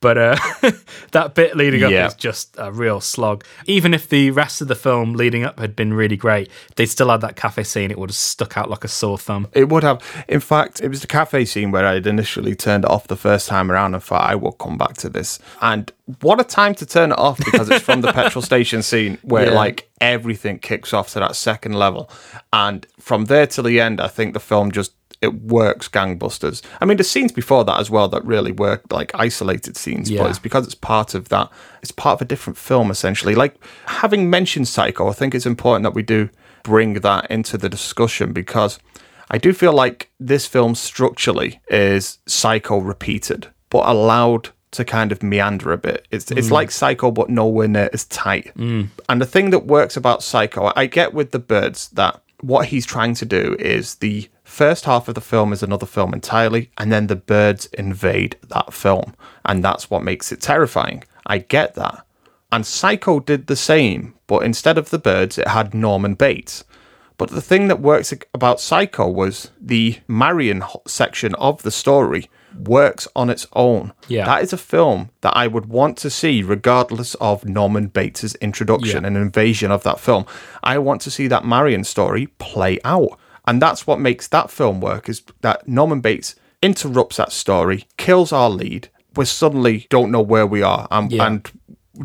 But 0.00 0.16
uh, 0.18 0.36
that 1.12 1.34
bit 1.34 1.56
leading 1.56 1.82
up 1.82 1.90
Yeah. 1.90 2.06
is 2.06 2.14
just 2.14 2.54
a 2.58 2.72
real 2.72 3.00
slog. 3.02 3.44
Even 3.66 3.92
if 3.92 4.08
the 4.08 4.30
rest 4.30 4.62
of 4.62 4.68
the 4.68 4.74
film 4.74 5.12
leading 5.14 5.44
up 5.44 5.58
had 5.58 5.76
been 5.76 5.92
really 5.92 6.16
great, 6.16 6.48
they 6.76 6.86
still 6.86 7.10
had 7.10 7.20
that 7.20 7.36
cafe 7.36 7.64
scene. 7.64 7.90
It 7.90 7.98
would 7.98 8.10
have 8.10 8.16
stuck 8.16 8.56
out 8.56 8.70
like 8.70 8.84
a 8.84 8.88
sore 8.88 9.18
thumb. 9.18 9.48
It 9.52 9.68
would 9.68 9.82
have. 9.82 10.00
In 10.28 10.40
fact, 10.40 10.80
it 10.80 10.88
was 10.88 11.00
the 11.02 11.06
cafe 11.18 11.44
scene 11.44 11.70
where 11.70 11.86
I 11.86 11.94
had 11.94 12.06
initially 12.06 12.54
turned 12.54 12.84
it 12.84 12.90
off 12.90 13.06
the 13.06 13.16
first 13.16 13.48
time 13.48 13.70
around 13.70 13.94
and 13.94 14.02
thought 14.02 14.28
I 14.28 14.34
will 14.34 14.52
come 14.52 14.76
back 14.76 14.94
to 14.98 15.08
this. 15.08 15.38
And 15.60 15.90
what 16.20 16.40
a 16.40 16.44
time 16.44 16.74
to 16.76 16.86
turn 16.86 17.12
it 17.12 17.18
off 17.18 17.38
because 17.38 17.68
it's 17.70 17.84
from 17.84 18.00
the 18.00 18.12
petrol 18.12 18.42
station 18.52 18.82
scene 18.82 19.18
where 19.22 19.46
Yeah. 19.46 19.52
like 19.64 19.88
everything 20.00 20.58
kicks 20.58 20.92
off 20.92 21.12
to 21.12 21.20
that 21.20 21.36
second 21.36 21.74
level. 21.74 22.10
And 22.52 22.86
from 22.98 23.26
there 23.26 23.46
till 23.46 23.64
the 23.64 23.80
end, 23.80 24.00
I 24.00 24.08
think 24.08 24.34
the 24.34 24.40
film 24.40 24.72
just 24.72 24.92
it 25.22 25.32
works 25.42 25.88
gangbusters. 25.88 26.60
I 26.82 26.84
mean, 26.84 26.98
the 26.98 27.04
scenes 27.04 27.32
before 27.32 27.64
that 27.64 27.78
as 27.80 27.88
well 27.90 28.08
that 28.08 28.22
really 28.26 28.52
work 28.52 28.82
like 28.92 29.10
isolated 29.14 29.74
scenes, 29.76 30.10
Yeah. 30.10 30.20
but 30.22 30.30
it's 30.30 30.38
because 30.38 30.66
it's 30.66 30.74
part 30.74 31.14
of 31.14 31.28
that. 31.30 31.48
It's 31.80 31.92
part 31.92 32.14
of 32.18 32.22
a 32.22 32.28
different 32.32 32.58
film 32.58 32.90
essentially. 32.90 33.34
Like 33.34 33.54
having 33.86 34.28
mentioned 34.28 34.68
Psycho, 34.68 35.08
I 35.08 35.12
think 35.14 35.34
it's 35.34 35.46
important 35.46 35.84
that 35.84 35.94
we 35.94 36.02
do 36.02 36.28
bring 36.62 36.94
that 37.00 37.30
into 37.30 37.56
the 37.56 37.68
discussion 37.70 38.32
because 38.34 38.78
I 39.34 39.38
do 39.38 39.52
feel 39.52 39.72
like 39.72 40.12
this 40.20 40.46
film 40.46 40.76
structurally 40.76 41.60
is 41.66 42.20
Psycho 42.24 42.78
repeated, 42.78 43.48
but 43.68 43.88
allowed 43.88 44.50
to 44.70 44.84
kind 44.84 45.10
of 45.10 45.24
meander 45.24 45.72
a 45.72 45.76
bit. 45.76 46.06
It's 46.12 46.30
it's 46.30 46.46
mm. 46.46 46.52
like 46.52 46.70
Psycho, 46.70 47.10
but 47.10 47.30
nowhere 47.30 47.66
near 47.66 47.90
as 47.92 48.04
tight. 48.04 48.52
Mm. 48.56 48.90
And 49.08 49.20
the 49.20 49.26
thing 49.26 49.50
that 49.50 49.66
works 49.66 49.96
about 49.96 50.22
Psycho, 50.22 50.70
I 50.76 50.86
get 50.86 51.14
with 51.14 51.32
the 51.32 51.40
birds 51.40 51.88
that 51.94 52.22
what 52.42 52.66
he's 52.66 52.86
trying 52.86 53.14
to 53.14 53.24
do 53.24 53.56
is 53.58 53.96
the 53.96 54.28
first 54.44 54.84
half 54.84 55.08
of 55.08 55.16
the 55.16 55.20
film 55.20 55.52
is 55.52 55.64
another 55.64 55.86
film 55.86 56.14
entirely, 56.14 56.70
and 56.78 56.92
then 56.92 57.08
the 57.08 57.16
birds 57.16 57.66
invade 57.72 58.36
that 58.50 58.72
film, 58.72 59.16
and 59.44 59.64
that's 59.64 59.90
what 59.90 60.04
makes 60.04 60.30
it 60.30 60.40
terrifying. 60.42 61.02
I 61.26 61.38
get 61.38 61.74
that. 61.74 62.06
And 62.52 62.64
Psycho 62.64 63.18
did 63.18 63.48
the 63.48 63.56
same, 63.56 64.14
but 64.28 64.44
instead 64.44 64.78
of 64.78 64.90
the 64.90 64.98
birds, 65.00 65.38
it 65.38 65.48
had 65.48 65.74
Norman 65.74 66.14
Bates. 66.14 66.62
But 67.16 67.30
the 67.30 67.40
thing 67.40 67.68
that 67.68 67.80
works 67.80 68.12
about 68.32 68.60
Psycho 68.60 69.08
was 69.08 69.50
the 69.60 69.98
Marion 70.08 70.64
section 70.86 71.34
of 71.36 71.62
the 71.62 71.70
story 71.70 72.28
works 72.58 73.06
on 73.16 73.30
its 73.30 73.46
own. 73.52 73.92
Yeah. 74.08 74.26
That 74.26 74.42
is 74.42 74.52
a 74.52 74.56
film 74.56 75.10
that 75.20 75.36
I 75.36 75.46
would 75.46 75.66
want 75.66 75.96
to 75.98 76.10
see 76.10 76.42
regardless 76.42 77.14
of 77.16 77.44
Norman 77.44 77.86
Bates' 77.88 78.34
introduction 78.36 79.02
Yeah. 79.02 79.08
and 79.08 79.16
invasion 79.16 79.70
of 79.70 79.82
that 79.84 80.00
film. 80.00 80.24
I 80.62 80.78
want 80.78 81.00
to 81.02 81.10
see 81.10 81.26
that 81.28 81.44
Marion 81.44 81.84
story 81.84 82.26
play 82.38 82.78
out. 82.84 83.18
And 83.46 83.60
that's 83.60 83.86
what 83.86 84.00
makes 84.00 84.26
that 84.28 84.50
film 84.50 84.80
work 84.80 85.08
is 85.08 85.22
that 85.42 85.68
Norman 85.68 86.00
Bates 86.00 86.34
interrupts 86.62 87.16
that 87.18 87.30
story, 87.32 87.86
kills 87.96 88.32
our 88.32 88.48
lead. 88.50 88.88
We 89.16 89.24
suddenly 89.26 89.86
don't 89.90 90.10
know 90.10 90.22
where 90.22 90.46
we 90.46 90.62
are 90.62 90.88
and, 90.90 91.12
Yeah. 91.12 91.26
and 91.26 91.50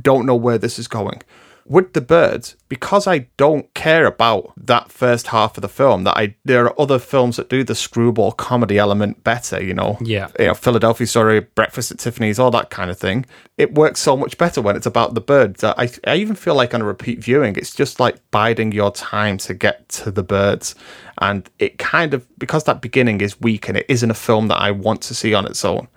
don't 0.01 0.26
know 0.26 0.36
where 0.36 0.57
this 0.57 0.78
is 0.78 0.88
going. 0.88 1.22
With 1.70 1.93
the 1.93 2.01
birds, 2.01 2.55
because 2.67 3.05
I 3.05 3.28
don't 3.38 3.72
care 3.76 4.07
about 4.07 4.53
that 4.57 4.91
first 4.91 5.28
half 5.28 5.55
of 5.55 5.61
the 5.61 5.70
film, 5.70 6.03
that 6.03 6.17
I 6.17 6.36
there 6.43 6.65
are 6.65 6.82
other 6.82 6.97
films 6.97 7.36
that 7.38 7.47
do 7.47 7.63
the 7.63 7.76
screwball 7.76 8.32
comedy 8.32 8.80
element 8.80 9.24
better, 9.24 9.63
you 9.63 9.76
know. 9.76 9.99
Yeah. 10.01 10.30
You 10.39 10.47
know, 10.47 10.55
Philadelphia 10.55 11.05
Story, 11.05 11.41
Breakfast 11.41 11.91
at 11.91 11.99
Tiffany's, 11.99 12.39
all 12.39 12.49
that 12.49 12.72
kind 12.72 12.89
of 12.89 12.97
thing. 12.97 13.28
It 13.57 13.76
works 13.76 13.99
so 13.99 14.17
much 14.17 14.36
better 14.39 14.63
when 14.63 14.76
it's 14.76 14.88
about 14.88 15.13
the 15.13 15.22
birds. 15.22 15.63
I 15.63 15.91
I 16.07 16.15
even 16.15 16.36
feel 16.36 16.55
like 16.55 16.74
on 16.74 16.82
a 16.82 16.86
repeat 16.86 17.20
viewing, 17.20 17.55
it's 17.55 17.76
just 17.76 17.99
like 17.99 18.17
biding 18.32 18.72
your 18.72 18.91
time 18.91 19.38
to 19.38 19.53
get 19.53 19.88
to 19.89 20.09
the 20.09 20.24
birds. 20.24 20.74
And 21.22 21.47
it 21.59 21.78
kind 21.78 22.15
of 22.15 22.26
because 22.39 22.63
that 22.63 22.82
beginning 22.82 23.22
is 23.22 23.39
weak 23.39 23.70
and 23.70 23.78
it 23.78 23.86
isn't 23.88 24.09
a 24.09 24.15
film 24.15 24.47
that 24.47 24.57
I 24.57 24.72
want 24.72 25.03
to 25.03 25.13
see 25.13 25.36
on 25.36 25.45
its 25.45 25.63
own 25.63 25.88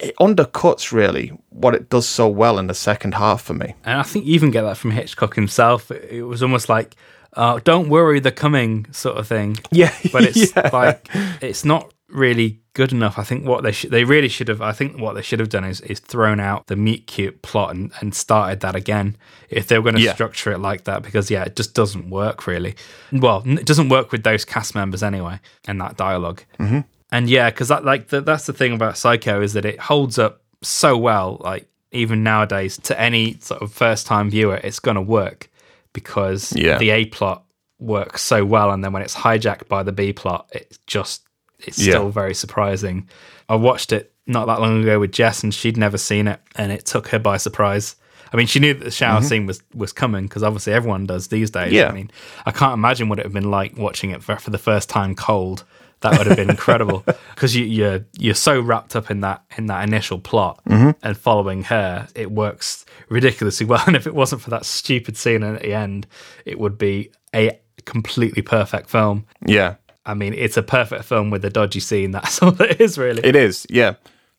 it 0.00 0.16
undercuts 0.18 0.92
really 0.92 1.28
what 1.50 1.74
it 1.74 1.88
does 1.90 2.08
so 2.08 2.26
well 2.28 2.58
in 2.58 2.66
the 2.66 2.74
second 2.74 3.14
half 3.14 3.42
for 3.42 3.54
me. 3.54 3.74
And 3.84 3.98
I 3.98 4.02
think 4.02 4.24
you 4.26 4.34
even 4.34 4.50
get 4.50 4.62
that 4.62 4.76
from 4.76 4.90
Hitchcock 4.92 5.34
himself. 5.34 5.90
It 5.90 6.22
was 6.22 6.42
almost 6.42 6.68
like, 6.68 6.96
uh, 7.34 7.60
"Don't 7.64 7.88
worry, 7.88 8.18
they're 8.20 8.32
coming," 8.32 8.86
sort 8.92 9.16
of 9.18 9.26
thing. 9.28 9.58
Yeah, 9.72 9.92
but 10.12 10.24
it's 10.24 10.54
yeah. 10.56 10.70
like 10.72 11.06
it's 11.40 11.64
not 11.64 11.92
really 12.08 12.58
good 12.72 12.92
enough. 12.92 13.18
I 13.18 13.22
think 13.24 13.46
what 13.46 13.62
they 13.62 13.70
should, 13.72 13.90
they 13.92 14.02
really 14.04 14.26
should 14.28 14.48
have. 14.48 14.60
I 14.62 14.72
think 14.72 14.98
what 15.00 15.12
they 15.14 15.22
should 15.22 15.38
have 15.38 15.48
done 15.48 15.64
is 15.64 15.80
is 15.82 16.00
thrown 16.00 16.40
out 16.40 16.66
the 16.66 16.76
meet 16.76 17.06
cute 17.06 17.42
plot 17.42 17.70
and, 17.74 17.92
and 18.00 18.14
started 18.14 18.60
that 18.60 18.74
again. 18.74 19.16
If 19.48 19.66
they 19.68 19.78
were 19.78 19.82
going 19.84 19.96
to 19.96 20.00
Yeah. 20.02 20.14
structure 20.14 20.50
it 20.52 20.58
like 20.58 20.84
that, 20.84 21.02
because 21.02 21.30
yeah, 21.30 21.44
it 21.44 21.54
just 21.56 21.74
doesn't 21.74 22.10
work 22.10 22.46
really. 22.46 22.74
Well, 23.12 23.42
it 23.46 23.66
doesn't 23.66 23.90
work 23.90 24.10
with 24.12 24.22
those 24.24 24.44
cast 24.44 24.74
members 24.74 25.02
anyway, 25.02 25.38
and 25.68 25.80
that 25.80 25.96
dialog 25.96 26.40
Mhm. 26.58 26.84
And 27.12 27.28
yeah, 27.28 27.50
because 27.50 27.68
that 27.68 27.84
like 27.84 28.08
the, 28.08 28.20
that's 28.20 28.46
the 28.46 28.52
thing 28.52 28.72
about 28.72 28.96
Psycho 28.96 29.40
is 29.42 29.52
that 29.54 29.64
it 29.64 29.78
holds 29.80 30.18
up 30.18 30.42
so 30.62 30.96
well. 30.96 31.38
Like 31.40 31.68
even 31.92 32.22
nowadays, 32.22 32.78
to 32.84 33.00
any 33.00 33.38
sort 33.40 33.62
of 33.62 33.72
first 33.72 34.06
time 34.06 34.30
viewer, 34.30 34.56
it's 34.62 34.78
going 34.78 34.94
to 34.94 35.02
work 35.02 35.50
because 35.92 36.52
Yeah. 36.54 36.78
the 36.78 36.90
A 36.90 37.06
plot 37.06 37.44
works 37.78 38.22
so 38.22 38.44
well, 38.44 38.70
and 38.70 38.84
then 38.84 38.92
when 38.92 39.02
it's 39.02 39.16
hijacked 39.16 39.66
by 39.68 39.82
the 39.82 39.92
B 39.92 40.12
plot, 40.12 40.48
it's 40.52 40.78
just 40.86 41.22
it's 41.58 41.78
Yeah. 41.78 41.92
still 41.94 42.10
very 42.10 42.34
surprising. 42.34 43.08
I 43.48 43.56
watched 43.56 43.92
it 43.92 44.12
not 44.26 44.46
that 44.46 44.60
long 44.60 44.82
ago 44.82 45.00
with 45.00 45.12
Jess, 45.12 45.42
and 45.42 45.52
she'd 45.52 45.76
never 45.76 45.98
seen 45.98 46.28
it, 46.28 46.40
and 46.56 46.70
it 46.70 46.86
took 46.86 47.08
her 47.08 47.18
by 47.18 47.36
surprise. 47.38 47.96
I 48.32 48.36
mean, 48.36 48.46
she 48.46 48.60
knew 48.60 48.72
that 48.74 48.84
the 48.84 48.90
shower 48.92 49.22
scene 49.22 49.46
was 49.46 49.60
was 49.74 49.92
coming 49.92 50.24
because 50.24 50.44
obviously 50.44 50.72
everyone 50.72 51.06
does 51.06 51.28
these 51.28 51.50
days. 51.50 51.66
Mm-hmm. 51.66 51.74
Yeah. 51.74 51.88
I 51.88 51.92
mean, 51.92 52.10
I 52.46 52.52
can't 52.52 52.74
imagine 52.74 53.08
what 53.08 53.18
it 53.18 53.22
would 53.24 53.34
have 53.34 53.42
been 53.42 53.50
like 53.50 53.76
watching 53.76 54.10
it 54.10 54.22
for, 54.22 54.36
for 54.36 54.50
the 54.50 54.58
first 54.58 54.88
time 54.88 55.16
cold. 55.16 55.64
That 56.00 56.16
would 56.16 56.26
have 56.28 56.36
been 56.36 56.48
incredible 56.50 57.04
because 57.34 57.54
you, 57.54 57.64
you're 57.66 58.06
you're 58.18 58.34
so 58.34 58.60
wrapped 58.60 58.96
up 58.96 59.10
in 59.10 59.20
that 59.20 59.42
in 59.58 59.66
that 59.66 59.86
initial 59.86 60.18
plot 60.18 60.60
Mm-hmm. 60.68 60.90
and 61.02 61.16
following 61.16 61.64
her, 61.64 62.08
it 62.14 62.30
works 62.30 62.86
ridiculously 63.08 63.66
well. 63.70 63.82
And 63.86 63.96
if 63.96 64.06
it 64.06 64.14
wasn't 64.14 64.40
for 64.42 64.50
that 64.50 64.64
stupid 64.64 65.16
scene 65.16 65.42
at 65.42 65.60
the 65.62 65.74
end, 65.74 66.06
it 66.44 66.58
would 66.58 66.78
be 66.78 67.10
a 67.34 67.58
completely 67.84 68.42
perfect 68.42 68.88
film. 68.88 69.26
Yeah, 69.44 69.74
I 70.06 70.14
mean, 70.14 70.32
it's 70.34 70.56
a 70.56 70.62
perfect 70.62 71.04
film 71.04 71.30
with 71.30 71.44
a 71.44 71.50
dodgy 71.50 71.80
scene. 71.80 72.10
That's 72.16 72.42
all 72.42 72.60
it 72.62 72.80
is, 72.80 72.96
really. 72.98 73.22
it 73.24 73.36
is. 73.36 73.66
Yeah. 73.68 73.94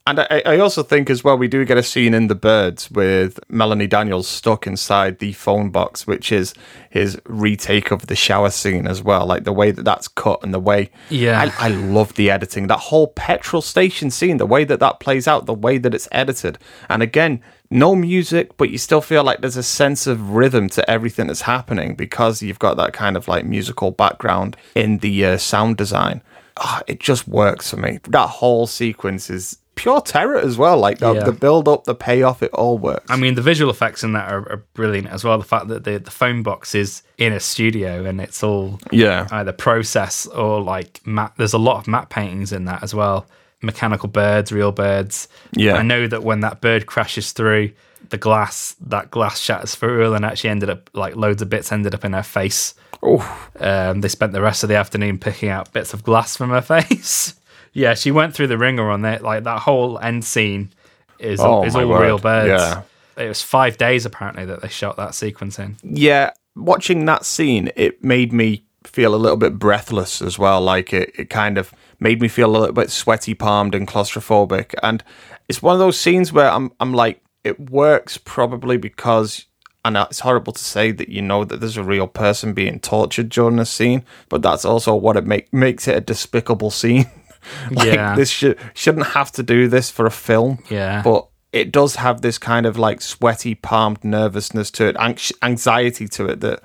And 0.07 0.19
I, 0.19 0.41
I 0.47 0.57
also 0.57 0.81
think 0.81 1.11
as 1.11 1.23
well, 1.23 1.37
we 1.37 1.47
do 1.47 1.63
get 1.63 1.77
a 1.77 1.83
scene 1.83 2.15
in 2.15 2.25
The 2.25 2.35
Birds 2.35 2.89
with 2.89 3.39
Melanie 3.49 3.85
Daniels 3.85 4.27
stuck 4.27 4.65
inside 4.65 5.19
the 5.19 5.33
phone 5.33 5.69
box, 5.69 6.07
which 6.07 6.31
is 6.31 6.55
his 6.89 7.21
retake 7.25 7.91
of 7.91 8.07
the 8.07 8.15
shower 8.15 8.49
scene 8.49 8.87
as 8.87 9.03
well. 9.03 9.27
Like 9.27 9.43
the 9.43 9.53
way 9.53 9.69
that 9.69 9.85
that's 9.85 10.07
cut 10.07 10.39
and 10.41 10.55
the 10.55 10.59
way. 10.59 10.89
Yeah. 11.09 11.39
I, 11.39 11.67
I 11.67 11.69
love 11.69 12.15
the 12.15 12.31
editing. 12.31 12.65
That 12.65 12.79
whole 12.79 13.07
petrol 13.07 13.61
station 13.61 14.09
scene, 14.09 14.37
the 14.37 14.45
way 14.47 14.63
that 14.63 14.79
that 14.79 14.99
plays 14.99 15.27
out, 15.27 15.45
the 15.45 15.53
way 15.53 15.77
that 15.77 15.93
it's 15.93 16.07
edited. 16.11 16.57
And 16.89 17.03
again, 17.03 17.39
no 17.69 17.95
music, 17.95 18.57
but 18.57 18.71
you 18.71 18.79
still 18.79 19.01
feel 19.01 19.23
like 19.23 19.41
there's 19.41 19.55
a 19.55 19.63
sense 19.63 20.07
of 20.07 20.31
rhythm 20.31 20.67
to 20.69 20.89
everything 20.89 21.27
that's 21.27 21.41
happening 21.41 21.93
because 21.93 22.41
you've 22.41 22.59
got 22.59 22.75
that 22.77 22.91
kind 22.91 23.15
of 23.15 23.27
like 23.27 23.45
musical 23.45 23.91
background 23.91 24.57
in 24.73 24.97
the 24.97 25.25
uh, 25.25 25.37
sound 25.37 25.77
design. 25.77 26.23
Ah, 26.57 26.81
it 26.87 26.99
just 26.99 27.27
works 27.27 27.69
for 27.69 27.77
me. 27.77 27.99
That 28.09 28.27
whole 28.27 28.65
sequence 28.65 29.29
is 29.29 29.59
pure 29.81 30.01
terror 30.01 30.37
as 30.37 30.57
well. 30.57 30.77
Like 30.77 30.99
the, 30.99 31.13
Yeah. 31.13 31.23
the 31.23 31.31
build 31.31 31.67
up, 31.67 31.83
the 31.85 31.95
payoff, 31.95 32.41
it 32.43 32.51
all 32.53 32.77
works. 32.77 33.05
I 33.09 33.15
mean, 33.17 33.35
the 33.35 33.41
visual 33.41 33.71
effects 33.71 34.03
in 34.03 34.13
that 34.13 34.31
are, 34.31 34.39
are 34.51 34.63
brilliant 34.73 35.07
as 35.07 35.23
well. 35.23 35.37
The 35.37 35.43
fact 35.43 35.67
that 35.69 35.83
the, 35.83 35.97
the 35.99 36.11
phone 36.11 36.43
box 36.43 36.75
is 36.75 37.01
in 37.17 37.33
a 37.33 37.39
studio 37.39 38.05
and 38.05 38.21
it's 38.21 38.43
all 38.43 38.79
Yeah. 38.91 39.27
either 39.31 39.51
process 39.51 40.27
or 40.27 40.61
like 40.61 41.01
matte. 41.05 41.33
There's 41.37 41.53
a 41.53 41.57
lot 41.57 41.77
of 41.77 41.87
matte 41.87 42.09
paintings 42.09 42.51
in 42.51 42.65
that 42.65 42.83
as 42.83 42.93
well. 42.93 43.25
Mechanical 43.63 44.09
birds, 44.09 44.51
real 44.51 44.71
birds. 44.71 45.27
Yeah. 45.53 45.75
I 45.75 45.81
know 45.83 46.07
that 46.07 46.23
when 46.23 46.39
that 46.41 46.61
bird 46.61 46.85
crashes 46.85 47.31
through 47.31 47.71
the 48.09 48.17
glass, 48.17 48.75
that 48.87 49.11
glass 49.11 49.39
shatters 49.39 49.75
through 49.75 50.13
and 50.13 50.25
actually 50.25 50.49
ended 50.49 50.69
up 50.69 50.89
like 50.93 51.15
loads 51.15 51.41
of 51.41 51.49
bits 51.49 51.71
ended 51.71 51.93
up 51.93 52.03
in 52.03 52.13
her 52.13 52.23
face. 52.23 52.73
Oh, 53.03 53.23
Um, 53.59 54.01
they 54.01 54.07
spent 54.09 54.31
the 54.33 54.41
rest 54.41 54.63
of 54.63 54.69
the 54.69 54.75
afternoon 54.75 55.17
picking 55.17 55.49
out 55.49 55.71
bits 55.73 55.93
of 55.93 56.03
glass 56.03 56.35
from 56.37 56.49
her 56.51 56.61
face. 56.73 57.33
Yeah, 57.73 57.93
she 57.93 58.11
went 58.11 58.33
through 58.33 58.47
the 58.47 58.57
wringer 58.57 58.89
on 58.89 59.01
that. 59.03 59.21
Like 59.23 59.43
that 59.45 59.59
whole 59.59 59.97
end 59.99 60.25
scene 60.25 60.71
is 61.19 61.39
Oh, 61.39 61.63
is 61.63 61.75
all 61.75 61.87
word. 61.87 62.01
real 62.05 62.17
birds. 62.19 62.47
Yeah. 62.61 62.81
It 63.23 63.27
was 63.27 63.41
five 63.41 63.77
days 63.77 64.05
apparently 64.05 64.45
that 64.45 64.61
they 64.61 64.67
shot 64.69 64.97
that 64.97 65.13
sequence 65.15 65.59
in. 65.59 65.77
yeah, 65.83 66.31
watching 66.55 67.05
that 67.05 67.25
scene, 67.25 67.69
it 67.75 68.03
made 68.03 68.33
me 68.33 68.63
feel 68.83 69.13
a 69.13 69.17
little 69.17 69.37
bit 69.37 69.59
breathless 69.59 70.21
as 70.21 70.39
well. 70.39 70.59
Like 70.61 70.91
it, 70.93 71.11
it 71.17 71.29
kind 71.29 71.57
of 71.57 71.71
made 71.99 72.19
me 72.21 72.27
feel 72.27 72.49
a 72.49 72.57
little 72.57 72.73
bit 72.73 72.89
sweaty 72.89 73.33
palmed 73.35 73.75
and 73.75 73.87
claustrophobic. 73.87 74.73
And 74.81 75.03
it's 75.47 75.61
one 75.61 75.73
of 75.73 75.79
those 75.79 75.99
scenes 75.99 76.33
where 76.33 76.49
I'm, 76.49 76.71
I'm 76.79 76.93
like, 76.93 77.21
it 77.43 77.69
works 77.69 78.17
probably 78.17 78.77
because, 78.77 79.45
and 79.85 79.95
it's 79.97 80.21
horrible 80.21 80.53
to 80.53 80.63
say 80.63 80.91
that 80.91 81.09
you 81.09 81.21
know 81.21 81.43
that 81.45 81.59
there's 81.59 81.77
a 81.77 81.83
real 81.83 82.07
person 82.07 82.53
being 82.53 82.79
tortured 82.79 83.29
during 83.29 83.57
this 83.57 83.69
scene, 83.69 84.03
but 84.29 84.41
that's 84.41 84.65
also 84.65 84.95
what 84.95 85.15
it 85.17 85.25
make, 85.27 85.51
makes 85.53 85.87
it 85.87 85.95
a 85.97 86.01
despicable 86.01 86.71
scene. 86.71 87.05
like, 87.71 87.87
Yeah. 87.93 88.15
this 88.15 88.29
should 88.29 88.57
shouldn't 88.73 89.07
have 89.07 89.31
to 89.33 89.43
do 89.43 89.67
this 89.67 89.89
for 89.89 90.05
a 90.05 90.11
film. 90.11 90.59
Yeah. 90.69 91.01
but 91.03 91.27
it 91.53 91.71
does 91.71 91.95
have 91.97 92.21
this 92.21 92.37
kind 92.37 92.65
of 92.65 92.77
like 92.77 93.01
sweaty 93.01 93.55
palmed 93.55 94.03
nervousness 94.03 94.71
to 94.71 94.87
it, 94.87 94.95
anx- 94.97 95.33
anxiety 95.41 96.07
to 96.07 96.25
it 96.27 96.39
that 96.39 96.61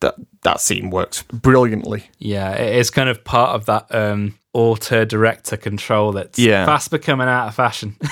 that 0.00 0.14
that 0.42 0.60
scene 0.60 0.90
works 0.90 1.22
brilliantly. 1.32 2.10
Yeah, 2.18 2.52
it 2.52 2.76
is 2.76 2.90
kind 2.90 3.08
of 3.08 3.24
part 3.24 3.54
of 3.54 3.64
that 3.64 3.86
um, 3.94 4.38
auteur 4.52 5.06
director 5.06 5.56
control 5.56 6.12
that's 6.12 6.38
Yeah. 6.38 6.66
fast 6.66 6.90
becoming 6.90 7.28
out 7.28 7.48
of 7.48 7.54
fashion. 7.54 7.96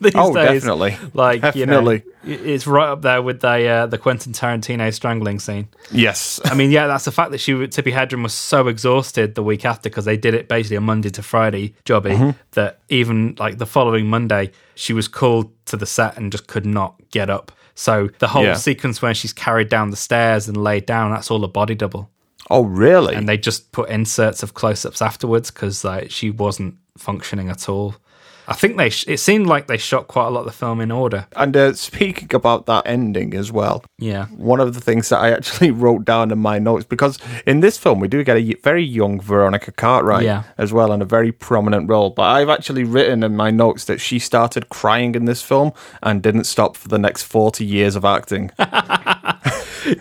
These 0.04 0.12
Oh, 0.14 0.32
days. 0.32 0.62
definitely. 0.62 0.96
Like 1.12 1.42
Definitely. 1.42 2.04
you 2.24 2.36
know, 2.36 2.44
it's 2.52 2.66
right 2.66 2.88
up 2.88 3.02
there 3.02 3.20
with 3.20 3.40
the 3.40 3.66
uh, 3.68 3.86
the 3.86 3.98
Quentin 3.98 4.32
Tarantino 4.32 4.92
strangling 4.94 5.38
scene. 5.38 5.68
Yes, 5.92 6.40
I 6.44 6.54
mean, 6.54 6.70
yeah, 6.70 6.86
that's 6.86 7.04
the 7.04 7.12
fact 7.12 7.32
that 7.32 7.38
she 7.38 7.52
Tippi 7.52 7.92
Hedren 7.92 8.22
was 8.22 8.32
so 8.32 8.68
exhausted 8.68 9.34
the 9.34 9.42
week 9.42 9.64
after 9.66 9.90
because 9.90 10.06
they 10.06 10.16
did 10.16 10.32
it 10.34 10.48
basically 10.48 10.76
a 10.76 10.80
Monday 10.80 11.10
to 11.10 11.22
Friday 11.22 11.74
jobby 11.84 12.16
Mm-hmm. 12.16 12.30
that 12.52 12.80
even 12.88 13.36
like 13.38 13.58
the 13.58 13.66
following 13.66 14.06
Monday 14.06 14.52
she 14.74 14.92
was 14.94 15.06
called 15.06 15.50
to 15.66 15.76
the 15.76 15.86
set 15.86 16.16
and 16.16 16.32
just 16.32 16.46
could 16.46 16.64
not 16.66 16.94
get 17.10 17.28
up. 17.28 17.52
So 17.74 18.08
the 18.20 18.28
whole 18.28 18.44
Yeah. 18.44 18.54
sequence 18.54 19.02
where 19.02 19.12
she's 19.14 19.32
carried 19.34 19.68
down 19.68 19.90
the 19.90 19.96
stairs 19.96 20.48
and 20.48 20.56
laid 20.56 20.86
down, 20.86 21.12
that's 21.12 21.30
all 21.30 21.44
a 21.44 21.48
body 21.48 21.74
double 21.74 22.10
Oh, 22.50 22.64
really? 22.64 23.14
and 23.14 23.28
they 23.28 23.36
just 23.38 23.70
put 23.72 23.88
inserts 23.90 24.42
of 24.42 24.54
close-ups 24.54 25.00
afterwards 25.02 25.50
because 25.50 25.84
like 25.84 26.10
she 26.10 26.30
wasn't 26.30 26.74
functioning 26.98 27.48
at 27.50 27.68
all. 27.68 27.94
I 28.50 28.54
think 28.54 28.76
they. 28.76 28.90
Sh- 28.90 29.04
it 29.06 29.18
seemed 29.18 29.46
like 29.46 29.68
they 29.68 29.76
shot 29.78 30.08
quite 30.08 30.26
a 30.26 30.30
lot 30.30 30.40
of 30.40 30.46
the 30.46 30.52
film 30.52 30.80
in 30.80 30.90
order. 30.90 31.28
And 31.36 31.56
uh, 31.56 31.72
speaking 31.74 32.34
about 32.34 32.66
that 32.66 32.84
ending 32.84 33.32
as 33.34 33.52
well, 33.52 33.84
Yeah, 33.98 34.26
one 34.26 34.58
of 34.58 34.74
the 34.74 34.80
things 34.80 35.08
that 35.10 35.18
I 35.20 35.30
actually 35.30 35.70
wrote 35.82 36.04
down 36.04 36.32
in 36.32 36.38
my 36.40 36.58
notes 36.58 36.84
because 36.84 37.18
in 37.46 37.60
this 37.60 37.78
film 37.78 38.00
we 38.00 38.08
do 38.08 38.24
get 38.24 38.36
a 38.36 38.54
very 38.62 38.82
young 38.84 39.20
Veronica 39.20 39.70
Cartwright 39.72 40.24
Yeah. 40.24 40.42
as 40.58 40.72
well 40.72 40.90
and 40.90 41.00
a 41.00 41.04
very 41.06 41.30
prominent 41.32 41.88
role. 41.88 42.10
But 42.10 42.24
I've 42.24 42.48
actually 42.48 42.82
written 42.84 43.22
in 43.22 43.36
my 43.36 43.50
notes 43.52 43.84
that 43.84 44.00
she 44.00 44.18
started 44.18 44.68
crying 44.68 45.14
in 45.14 45.26
this 45.26 45.42
film 45.42 45.72
and 46.02 46.20
didn't 46.20 46.44
stop 46.44 46.76
for 46.76 46.88
the 46.88 46.98
next 46.98 47.22
forty 47.22 47.64
years 47.64 47.94
of 47.96 48.04
acting. 48.04 48.50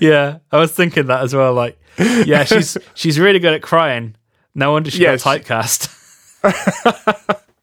yeah. 0.02 0.40
I 0.52 0.58
was 0.58 0.72
thinking 0.72 1.06
that 1.06 1.22
as 1.22 1.36
well. 1.36 1.54
Like, 1.54 1.80
yeah, 2.00 2.46
she's 2.46 2.78
she's 2.96 3.20
really 3.20 3.40
good 3.40 3.54
at 3.54 3.62
crying. 3.62 4.16
No 4.56 4.72
wonder 4.72 4.90
she 4.90 5.04
Yes. 5.04 5.24
got 5.24 5.42
typecast. 5.42 5.96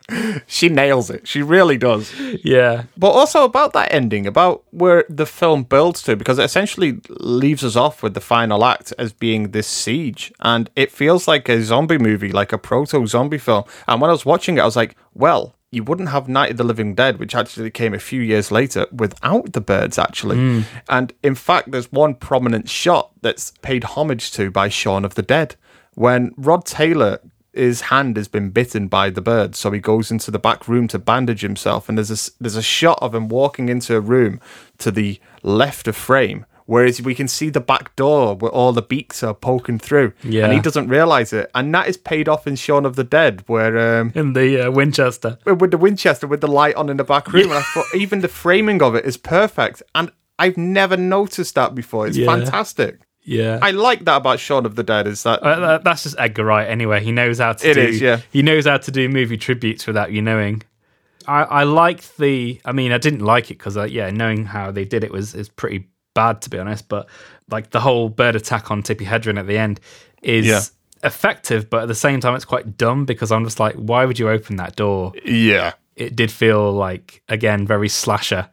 she 0.46 0.68
nails 0.68 1.10
it. 1.10 1.26
She 1.26 1.42
really 1.42 1.76
does. 1.76 2.12
yeah, 2.44 2.84
But 2.96 3.10
also 3.10 3.44
about 3.44 3.72
that 3.72 3.92
ending, 3.92 4.26
about 4.26 4.64
where 4.70 5.04
the 5.08 5.26
film 5.26 5.64
builds 5.64 6.02
to, 6.04 6.16
because 6.16 6.38
it 6.38 6.44
essentially 6.44 7.00
leaves 7.08 7.64
us 7.64 7.76
off 7.76 8.02
with 8.02 8.14
the 8.14 8.20
final 8.20 8.64
act 8.64 8.92
as 8.98 9.12
being 9.12 9.50
this 9.50 9.66
siege. 9.66 10.32
And 10.40 10.70
it 10.76 10.92
feels 10.92 11.26
like 11.26 11.48
a 11.48 11.62
zombie 11.62 11.98
movie, 11.98 12.32
like 12.32 12.52
a 12.52 12.58
proto 12.58 13.06
zombie 13.06 13.38
film. 13.38 13.64
And 13.88 14.00
when 14.00 14.10
I 14.10 14.12
was 14.12 14.26
watching 14.26 14.58
it, 14.58 14.62
I 14.62 14.64
was 14.64 14.76
like, 14.76 14.96
well, 15.14 15.54
you 15.72 15.82
wouldn't 15.82 16.10
have 16.10 16.28
Night 16.28 16.52
of 16.52 16.56
the 16.56 16.64
Living 16.64 16.94
Dead, 16.94 17.18
which 17.18 17.34
actually 17.34 17.70
came 17.70 17.92
a 17.92 17.98
few 17.98 18.20
years 18.22 18.50
later, 18.52 18.86
without 18.92 19.52
the 19.52 19.60
birds, 19.60 19.98
actually. 19.98 20.36
Hmm. 20.36 20.60
And 20.88 21.12
in 21.22 21.34
fact, 21.34 21.72
there's 21.72 21.90
one 21.90 22.14
prominent 22.14 22.68
shot 22.68 23.10
that's 23.20 23.52
paid 23.62 23.82
homage 23.84 24.30
to 24.32 24.50
by 24.50 24.68
Shaun 24.68 25.04
of 25.04 25.16
the 25.16 25.22
Dead. 25.22 25.56
When 25.94 26.32
Rod 26.36 26.64
Taylor 26.64 27.18
his 27.56 27.80
hand 27.82 28.16
has 28.16 28.28
been 28.28 28.50
bitten 28.50 28.88
by 28.88 29.10
the 29.10 29.20
bird, 29.22 29.54
so 29.56 29.70
he 29.70 29.80
goes 29.80 30.10
into 30.10 30.30
the 30.30 30.38
back 30.38 30.68
room 30.68 30.86
to 30.88 30.98
bandage 30.98 31.40
himself. 31.42 31.88
And 31.88 31.98
there's 31.98 32.10
a 32.10 32.30
there's 32.40 32.56
a 32.56 32.62
shot 32.62 32.98
of 33.02 33.14
him 33.14 33.28
walking 33.28 33.68
into 33.68 33.96
a 33.96 34.00
room 34.00 34.40
to 34.78 34.90
the 34.90 35.18
left 35.42 35.88
of 35.88 35.96
frame, 35.96 36.44
whereas 36.66 37.00
we 37.00 37.14
can 37.14 37.28
see 37.28 37.48
the 37.50 37.60
back 37.60 37.94
door 37.96 38.34
where 38.36 38.50
all 38.50 38.72
the 38.72 38.82
beaks 38.82 39.22
are 39.22 39.34
poking 39.34 39.78
through, 39.78 40.12
Yeah. 40.22 40.44
and 40.44 40.52
he 40.52 40.60
doesn't 40.60 40.88
realize 40.88 41.32
it. 41.32 41.50
And 41.54 41.74
that 41.74 41.88
is 41.88 41.96
paid 41.96 42.28
off 42.28 42.46
in 42.46 42.56
Shaun 42.56 42.84
of 42.84 42.96
the 42.96 43.04
Dead, 43.04 43.42
where 43.46 44.00
um, 44.00 44.12
in 44.14 44.32
the 44.34 44.66
uh, 44.66 44.70
Winchester. 44.70 45.38
with 45.44 45.70
the 45.70 45.78
Winchester 45.78 46.26
with 46.26 46.40
the 46.40 46.48
light 46.48 46.74
on 46.76 46.88
in 46.88 46.96
the 46.96 47.04
back 47.04 47.32
room, 47.32 47.44
and 47.50 47.54
I 47.54 47.62
thought 47.74 47.86
even 47.94 48.20
the 48.20 48.28
framing 48.28 48.82
of 48.82 48.94
it 48.94 49.04
is 49.04 49.16
perfect, 49.16 49.82
and 49.94 50.10
I've 50.38 50.58
never 50.58 50.96
noticed 50.98 51.54
that 51.54 51.74
before. 51.74 52.06
It's 52.06 52.18
Yeah. 52.18 52.26
fantastic. 52.26 52.98
Yeah. 53.28 53.58
I 53.60 53.72
like 53.72 54.04
that 54.06 54.16
about 54.18 54.38
Shaun 54.40 54.64
of 54.64 54.76
the 54.76 54.82
Dead 54.84 55.06
is 55.06 55.24
that 55.24 55.42
Uh, 55.42 55.78
that's 55.78 56.04
just 56.04 56.14
Edgar 56.18 56.44
Wright 56.44 56.68
anyway. 56.68 57.02
He 57.02 57.10
knows 57.12 57.38
how 57.40 57.52
to 57.54 57.68
It 57.70 57.74
do. 57.74 57.80
is, 57.80 58.00
yeah. 58.00 58.20
He 58.30 58.40
knows 58.40 58.66
how 58.66 58.76
to 58.78 58.90
do 58.90 59.08
movie 59.08 59.36
tributes 59.36 59.86
without 59.86 60.12
you 60.12 60.22
knowing. 60.22 60.62
I, 61.26 61.42
I 61.42 61.62
liked 61.64 62.18
the. 62.18 62.60
I 62.64 62.70
mean, 62.70 62.92
I 62.92 62.98
didn't 62.98 63.20
like 63.22 63.50
it 63.50 63.58
because, 63.58 63.76
uh, 63.76 63.82
yeah, 63.82 64.10
knowing 64.10 64.44
how 64.46 64.70
they 64.70 64.84
did 64.84 65.02
it 65.02 65.10
was 65.10 65.34
is 65.34 65.48
pretty 65.48 65.88
bad 66.14 66.40
to 66.42 66.50
be 66.50 66.58
honest. 66.58 66.88
But 66.88 67.08
like 67.50 67.70
the 67.70 67.80
whole 67.80 68.08
bird 68.08 68.36
attack 68.36 68.70
on 68.70 68.82
Tippi 68.84 69.04
Hedren 69.04 69.38
at 69.38 69.46
the 69.48 69.58
end 69.58 69.80
is 70.22 70.46
Yeah. 70.46 70.60
effective, 71.02 71.68
but 71.68 71.82
at 71.82 71.88
the 71.88 71.94
same 71.96 72.20
time, 72.20 72.36
it's 72.36 72.44
quite 72.44 72.76
dumb 72.78 73.04
because 73.06 73.32
I'm 73.32 73.42
just 73.44 73.58
like, 73.58 73.74
why 73.74 74.04
would 74.04 74.18
you 74.20 74.28
open 74.30 74.56
that 74.56 74.76
door? 74.76 75.12
yeah. 75.24 75.72
It 75.96 76.14
did 76.14 76.30
feel 76.30 76.72
like 76.72 77.22
again 77.28 77.66
very 77.66 77.88
slasher. 77.88 78.48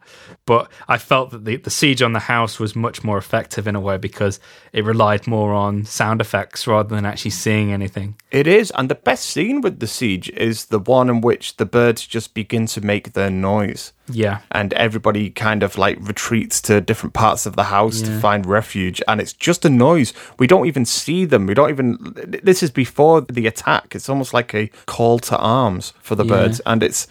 But 0.46 0.70
i 0.88 0.98
felt 0.98 1.30
that 1.30 1.44
the, 1.44 1.56
the 1.56 1.70
siege 1.70 2.02
on 2.02 2.12
the 2.12 2.20
house 2.20 2.58
was 2.58 2.76
much 2.76 3.04
more 3.04 3.18
effective 3.18 3.66
in 3.66 3.76
a 3.76 3.80
way 3.80 3.96
because 3.96 4.40
it 4.72 4.84
relied 4.84 5.26
more 5.26 5.54
on 5.54 5.84
sound 5.84 6.20
effects 6.20 6.66
rather 6.66 6.94
than 6.94 7.06
actually 7.06 7.30
seeing 7.30 7.72
anything. 7.72 8.16
It 8.30 8.46
is, 8.46 8.72
and 8.76 8.88
the 8.88 8.94
best 8.94 9.26
scene 9.26 9.60
with 9.60 9.80
the 9.80 9.86
siege 9.86 10.28
is 10.30 10.66
the 10.66 10.78
one 10.78 11.08
in 11.08 11.20
which 11.20 11.56
the 11.56 11.66
birds 11.66 12.06
just 12.06 12.34
begin 12.34 12.66
to 12.66 12.80
make 12.80 13.12
their 13.12 13.30
noise. 13.30 13.92
Yeah 14.08 14.40
And 14.50 14.72
everybody 14.74 15.30
kind 15.30 15.62
of 15.62 15.78
like 15.78 15.96
retreats 16.00 16.60
to 16.62 16.80
different 16.80 17.14
parts 17.14 17.46
of 17.46 17.56
the 17.56 17.64
house 17.64 18.00
to 18.02 18.20
find 18.20 18.44
refuge, 18.46 19.00
and 19.08 19.20
it's 19.20 19.32
just 19.32 19.64
a 19.64 19.70
noise. 19.70 20.12
We 20.38 20.46
don't 20.46 20.66
even 20.66 20.84
see 20.84 21.24
them. 21.24 21.46
We 21.46 21.54
don't 21.54 21.70
even. 21.70 21.96
This 22.42 22.62
is 22.62 22.70
before 22.70 23.20
the 23.22 23.46
attack. 23.46 23.94
It's 23.94 24.08
almost 24.08 24.34
like 24.34 24.54
a 24.54 24.68
call 24.86 25.18
to 25.20 25.36
arms 25.38 25.92
for 26.00 26.14
the 26.16 26.24
Yeah. 26.24 26.28
birds, 26.34 26.60
and 26.66 26.82
it's 26.82 27.06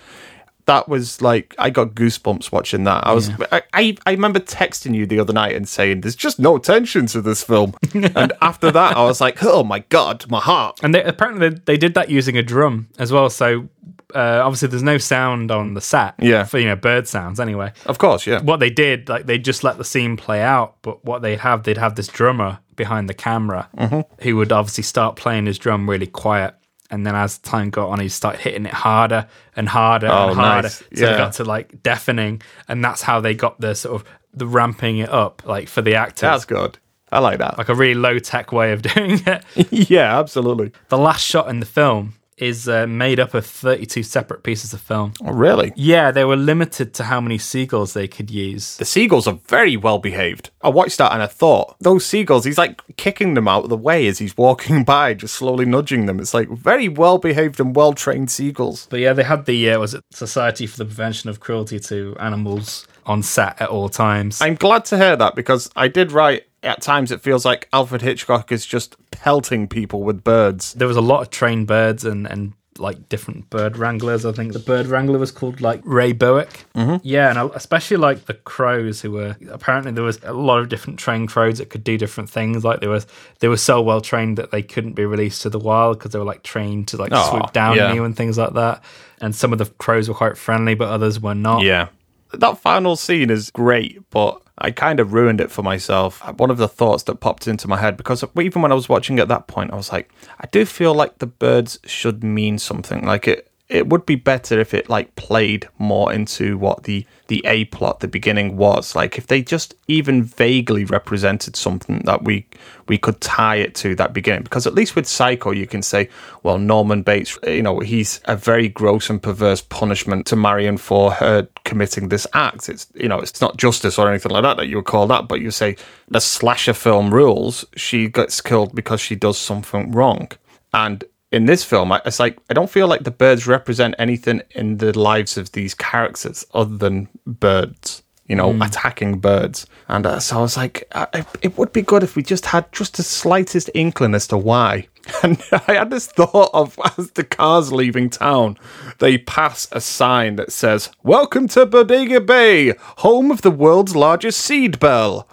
that 0.66 0.88
was 0.88 1.22
like 1.22 1.54
I 1.60 1.70
got 1.70 1.90
goosebumps 1.94 2.52
watching 2.52 2.86
that. 2.86 3.06
I 3.06 3.12
was 3.14 3.30
I, 3.52 3.64
I 3.74 3.98
I 4.06 4.12
remember 4.12 4.40
texting 4.40 4.96
you 4.96 5.06
the 5.06 5.20
other 5.20 5.34
night 5.34 5.56
and 5.56 5.68
saying 5.68 6.02
there's 6.02 6.16
just 6.16 6.40
no 6.40 6.58
tension 6.58 7.06
to 7.08 7.22
this 7.22 7.44
film, 7.44 7.74
and 7.94 8.32
after 8.42 8.72
that 8.72 8.96
I 8.96 9.04
was 9.04 9.20
like, 9.20 9.44
oh 9.44 9.64
my 9.64 9.80
god, 9.90 10.30
my 10.30 10.40
heart. 10.40 10.80
and 10.84 10.94
they, 10.96 11.04
apparently 11.04 11.50
they, 11.50 11.56
they 11.66 11.78
did 11.78 11.94
that 11.96 12.10
using 12.10 12.38
a 12.38 12.44
drum 12.44 12.88
as 12.98 13.12
well 13.12 13.30
so 13.30 13.68
uh, 14.16 14.42
obviously 14.44 14.68
there's 14.68 14.84
no 14.84 14.98
sound 14.98 15.52
on 15.52 15.74
the 15.74 15.82
set 15.82 16.16
Yeah. 16.20 16.44
for 16.46 16.60
you 16.60 16.66
know 16.68 16.76
bird 16.76 17.08
sounds 17.08 17.40
anyway 17.40 17.74
Of 17.86 17.98
course, 17.98 18.26
yeah. 18.28 18.42
what 18.42 18.60
they 18.60 18.70
did, 18.70 19.10
like 19.10 19.26
they 19.26 19.38
just 19.38 19.64
let 19.64 19.78
the 19.78 19.84
scene 19.86 20.18
play 20.18 20.42
out. 20.42 20.76
But 20.82 21.04
what 21.06 21.22
they'd 21.22 21.40
have, 21.40 21.64
they'd 21.64 21.78
have 21.78 21.96
this 21.96 22.08
drummer 22.08 22.60
behind 22.76 23.10
the 23.10 23.14
camera 23.14 23.70
Mm-hmm. 23.78 24.02
who 24.24 24.36
would 24.38 24.52
obviously 24.52 24.84
start 24.84 25.16
playing 25.16 25.46
his 25.48 25.58
drum 25.58 25.90
really 25.90 26.08
quiet. 26.08 26.56
And 26.92 27.08
then 27.08 27.16
as 27.16 27.40
time 27.40 27.72
got 27.72 27.90
on, 27.90 28.00
he'd 28.00 28.10
start 28.10 28.38
hitting 28.38 28.66
it 28.68 28.74
harder 28.74 29.28
and 29.56 29.68
harder 29.68 30.08
Oh, 30.12 30.28
and 30.30 30.36
harder. 30.40 30.62
nice. 30.68 30.78
So 30.78 30.86
Yeah. 30.92 31.16
it 31.16 31.18
got 31.18 31.34
to 31.34 31.44
like 31.44 31.82
deafening. 31.82 32.42
And 32.68 32.84
that's 32.86 33.02
how 33.02 33.20
they 33.20 33.34
got 33.34 33.60
the 33.60 33.74
sort 33.74 33.96
of 34.02 34.08
the 34.34 34.46
ramping 34.46 34.98
it 35.00 35.10
up, 35.10 35.42
like 35.46 35.68
for 35.70 35.82
the 35.82 35.96
actors. 35.96 36.22
That's 36.22 36.46
good. 36.46 36.78
I 37.12 37.20
like 37.20 37.38
that. 37.40 37.58
like 37.60 37.70
a 37.70 37.76
really 37.76 37.94
low 37.94 38.18
tech 38.20 38.52
way 38.52 38.74
of 38.74 38.82
doing 38.94 39.22
it. 39.26 39.44
yeah, 39.90 40.20
absolutely. 40.20 40.72
the 40.90 40.98
last 40.98 41.24
shot 41.26 41.48
in 41.48 41.60
the 41.60 41.66
film 41.66 42.14
is 42.38 42.68
uh, 42.68 42.88
made 42.88 43.20
up 43.20 43.34
of 43.34 43.46
32 43.46 44.04
separate 44.04 44.44
pieces 44.44 44.74
of 44.74 44.82
film. 44.82 45.14
Oh, 45.24 45.32
really? 45.32 45.74
Yeah, 45.76 46.12
they 46.12 46.26
were 46.26 46.36
limited 46.36 46.94
to 46.96 47.04
how 47.04 47.22
many 47.22 47.38
seagulls 47.38 47.94
they 47.94 48.08
could 48.08 48.30
use. 48.32 48.78
The 48.78 48.86
seagulls 48.86 49.28
are 49.28 49.40
very 49.48 49.78
well 49.78 50.00
behaved. 50.00 50.50
I 50.62 50.70
watched 50.70 50.98
that 50.98 51.14
and 51.14 51.22
I 51.22 51.28
thought, 51.28 51.76
those 51.80 52.06
seagulls, 52.06 52.46
he's 52.46 52.58
like 52.58 52.82
kicking 52.98 53.34
them 53.34 53.48
out 53.48 53.64
of 53.64 53.70
the 53.70 53.78
way 53.78 54.08
as 54.08 54.20
he's 54.20 54.38
walking 54.38 54.84
by, 54.86 55.14
just 55.14 55.36
slowly 55.36 55.66
nudging 55.66 56.06
them. 56.06 56.20
It's 56.20 56.34
like 56.34 56.50
very 56.50 56.90
well 56.90 57.18
behaved 57.18 57.60
and 57.60 57.76
well 57.76 57.94
trained 57.94 58.32
seagulls. 58.32 58.88
But 58.90 59.00
yeah, 59.00 59.14
they 59.14 59.24
had 59.24 59.46
the 59.46 59.72
uh, 59.72 59.80
was 59.80 59.94
it 59.94 60.04
Society 60.12 60.68
for 60.68 60.78
the 60.78 60.86
Prevention 60.86 61.30
of 61.30 61.40
Cruelty 61.40 61.80
to 61.80 62.16
Animals 62.20 62.88
on 63.06 63.24
set 63.24 63.62
at 63.62 63.70
all 63.70 63.90
times. 63.90 64.42
I'm 64.42 64.56
glad 64.56 64.86
to 64.86 64.98
hear 64.98 65.16
that 65.16 65.36
because 65.36 65.70
I 65.76 65.88
did 65.88 66.12
write 66.12 66.46
at 66.64 66.82
times 66.82 67.12
it 67.12 67.22
feels 67.22 67.46
like 67.46 67.68
Alfred 67.74 68.02
Hitchcock 68.02 68.52
is 68.52 68.66
just 68.66 68.96
pelting 69.12 69.68
people 69.68 70.04
with 70.04 70.24
birds. 70.24 70.74
there 70.74 70.88
was 70.88 70.98
a 70.98 71.02
lot 71.02 71.22
of 71.22 71.30
trained 71.30 71.68
birds 71.68 72.06
and 72.06 72.26
and 72.26 72.54
like 72.80 73.10
different 73.10 73.50
bird 73.50 73.78
wranglers. 73.78 74.26
I 74.26 74.32
think 74.32 74.54
the 74.54 74.60
bird 74.60 74.88
wrangler 74.88 75.20
was 75.20 75.32
called 75.32 75.62
like 75.62 75.82
Ray 75.84 76.12
Berwick. 76.12 76.66
Mm-hmm. 76.76 76.98
Yeah, 77.04 77.30
and 77.30 77.52
especially 77.54 77.98
like 77.98 78.26
the 78.26 78.34
crows 78.34 79.02
who 79.02 79.12
were 79.12 79.36
apparently 79.50 79.92
there 79.92 80.04
was 80.04 80.20
a 80.24 80.34
lot 80.34 80.60
of 80.60 80.70
different 80.70 81.00
trained 81.00 81.30
crows 81.30 81.60
that 81.60 81.70
could 81.70 81.84
do 81.84 81.98
different 81.98 82.30
things. 82.30 82.64
Like 82.64 82.80
they 82.80 82.88
was 82.88 83.08
they 83.40 83.48
were 83.48 83.58
so 83.58 83.82
well 83.82 84.02
trained 84.02 84.38
that 84.38 84.52
they 84.52 84.62
couldn't 84.62 84.94
be 84.94 85.06
released 85.06 85.42
to 85.44 85.50
the 85.50 85.60
wild 85.60 86.00
because 86.00 86.12
they 86.12 86.20
were 86.20 86.26
like 86.26 86.44
trained 86.44 86.88
to 86.90 86.98
like 86.98 87.14
swoop 87.30 87.54
down 87.54 87.78
yeah. 87.78 87.90
on 87.90 87.96
you 87.96 88.04
and 88.04 88.16
things 88.16 88.38
like 88.38 88.54
that. 88.54 88.84
And 89.22 89.36
some 89.36 89.54
of 89.54 89.60
the 89.60 89.66
crows 89.66 90.10
were 90.10 90.16
quite 90.16 90.38
friendly, 90.38 90.76
but 90.76 90.90
others 90.90 91.20
were 91.20 91.36
not. 91.36 91.64
Yeah. 91.64 91.90
That 92.34 92.58
final 92.58 92.96
scene 92.96 93.30
is 93.30 93.52
great, 93.52 94.10
but 94.10 94.42
I 94.58 94.72
kind 94.72 95.00
of 95.00 95.14
ruined 95.14 95.42
it 95.42 95.52
for 95.52 95.64
myself. 95.64 96.22
One 96.38 96.52
of 96.52 96.58
the 96.58 96.68
thoughts 96.68 97.04
that 97.04 97.20
popped 97.20 97.48
into 97.48 97.68
my 97.68 97.78
head, 97.78 97.98
because 97.98 98.24
even 98.40 98.62
when 98.62 98.72
I 98.72 98.76
was 98.76 98.90
watching 98.90 99.20
at 99.20 99.28
that 99.28 99.48
point, 99.48 99.74
I 99.74 99.76
was 99.76 99.92
like, 99.92 100.12
I 100.40 100.48
do 100.48 100.66
feel 100.66 100.94
like 100.94 101.20
the 101.20 101.28
birds 101.28 101.80
should 101.86 102.24
mean 102.24 102.60
something. 102.60 103.06
Like 103.06 103.28
it, 103.28 103.52
it 103.70 103.88
would 103.88 104.06
be 104.06 104.16
better 104.16 104.60
if 104.60 104.74
it 104.74 104.90
like 104.90 105.16
played 105.16 105.68
more 105.80 106.14
into 106.14 106.58
what 106.58 106.84
the 106.84 107.06
the 107.28 107.42
A 107.46 107.66
plot, 107.66 108.02
the 108.02 108.08
beginning 108.08 108.56
was. 108.56 108.96
Like 108.96 109.18
if 109.18 109.28
they 109.28 109.42
just 109.42 109.74
even 109.88 110.24
vaguely 110.24 110.86
represented 110.86 111.56
something 111.56 112.00
that 112.06 112.24
we 112.24 112.46
we 112.88 112.98
could 113.00 113.20
tie 113.22 113.56
it 113.56 113.74
to 113.76 113.96
that 113.96 114.14
beginning. 114.14 114.44
Because 114.44 114.68
at 114.68 114.76
least 114.76 114.96
with 114.96 115.08
Psycho, 115.08 115.52
you 115.52 115.66
can 115.66 115.82
say, 115.82 116.10
well, 116.44 116.60
Norman 116.60 117.02
Bates, 117.02 117.38
you 117.48 117.64
know, 117.64 117.80
he's 117.80 118.20
a 118.26 118.36
very 118.36 118.68
gross 118.68 119.10
and 119.10 119.24
perverse 119.24 119.62
punishment 119.62 120.28
to 120.28 120.36
Marion 120.36 120.78
for 120.78 121.12
her 121.14 121.48
committing 121.66 122.10
this 122.10 122.28
act. 122.34 122.70
It's 122.70 122.88
you 122.96 123.08
know, 123.08 123.20
it's 123.20 123.42
not 123.42 123.58
justice 123.58 123.98
or 123.98 124.10
anything 124.10 124.32
like 124.32 124.44
that 124.44 124.58
that 124.58 124.68
you 124.68 124.78
would 124.78 124.86
call 124.86 125.08
that, 125.08 125.28
but 125.28 125.42
you 125.42 125.52
say 125.52 125.76
the 126.08 126.22
slasher 126.22 126.74
film 126.74 127.14
rules, 127.14 127.66
she 127.76 128.08
gets 128.10 128.42
killed 128.42 128.76
because 128.76 129.02
she 129.02 129.16
does 129.16 129.38
something 129.38 129.92
wrong. 129.92 130.30
And 130.74 131.04
in 131.32 131.46
this 131.46 131.64
film, 131.64 131.92
it's 132.06 132.20
like 132.20 132.38
I 132.50 132.54
don't 132.54 132.70
feel 132.70 132.88
like 132.88 133.04
the 133.04 133.12
birds 133.12 133.48
represent 133.48 133.96
anything 133.98 134.42
in 134.52 134.78
the 134.78 134.98
lives 134.98 135.38
of 135.38 135.52
these 135.54 135.74
characters 135.74 136.46
other 136.54 136.78
than 136.78 137.10
birds, 137.26 138.04
you 138.28 138.36
know, 138.36 138.52
attacking 138.62 139.20
birds. 139.20 139.66
And 139.88 140.06
uh, 140.06 140.20
so 140.20 140.40
I 140.40 140.42
was 140.42 140.56
like, 140.58 140.88
uh, 140.94 141.08
it, 141.14 141.26
it 141.42 141.58
would 141.58 141.74
be 141.74 141.82
good 141.82 142.04
if 142.04 142.16
we 142.16 142.24
just 142.24 142.48
had 142.48 142.72
just 142.72 142.96
the 142.98 143.04
slightest 143.04 143.70
inkling 143.74 144.16
as 144.16 144.28
to 144.28 144.38
why. 144.38 144.88
And 145.22 145.42
I 145.68 145.74
had 145.74 145.90
this 145.90 146.08
thought 146.08 146.50
of 146.54 146.80
as 146.98 147.12
the 147.12 147.26
cars 147.26 147.74
leaving 147.74 148.10
town, 148.10 148.58
they 149.00 149.18
pass 149.18 149.68
a 149.74 149.82
sign 149.82 150.38
that 150.38 150.52
says, 150.52 150.92
Welcome 151.04 151.50
to 151.50 151.66
Bodega 151.66 152.22
Bay, 152.22 152.74
home 152.80 153.30
of 153.30 153.42
the 153.42 153.52
world's 153.52 153.98
largest 153.98 154.40
seed 154.40 154.80
bell. 154.80 155.28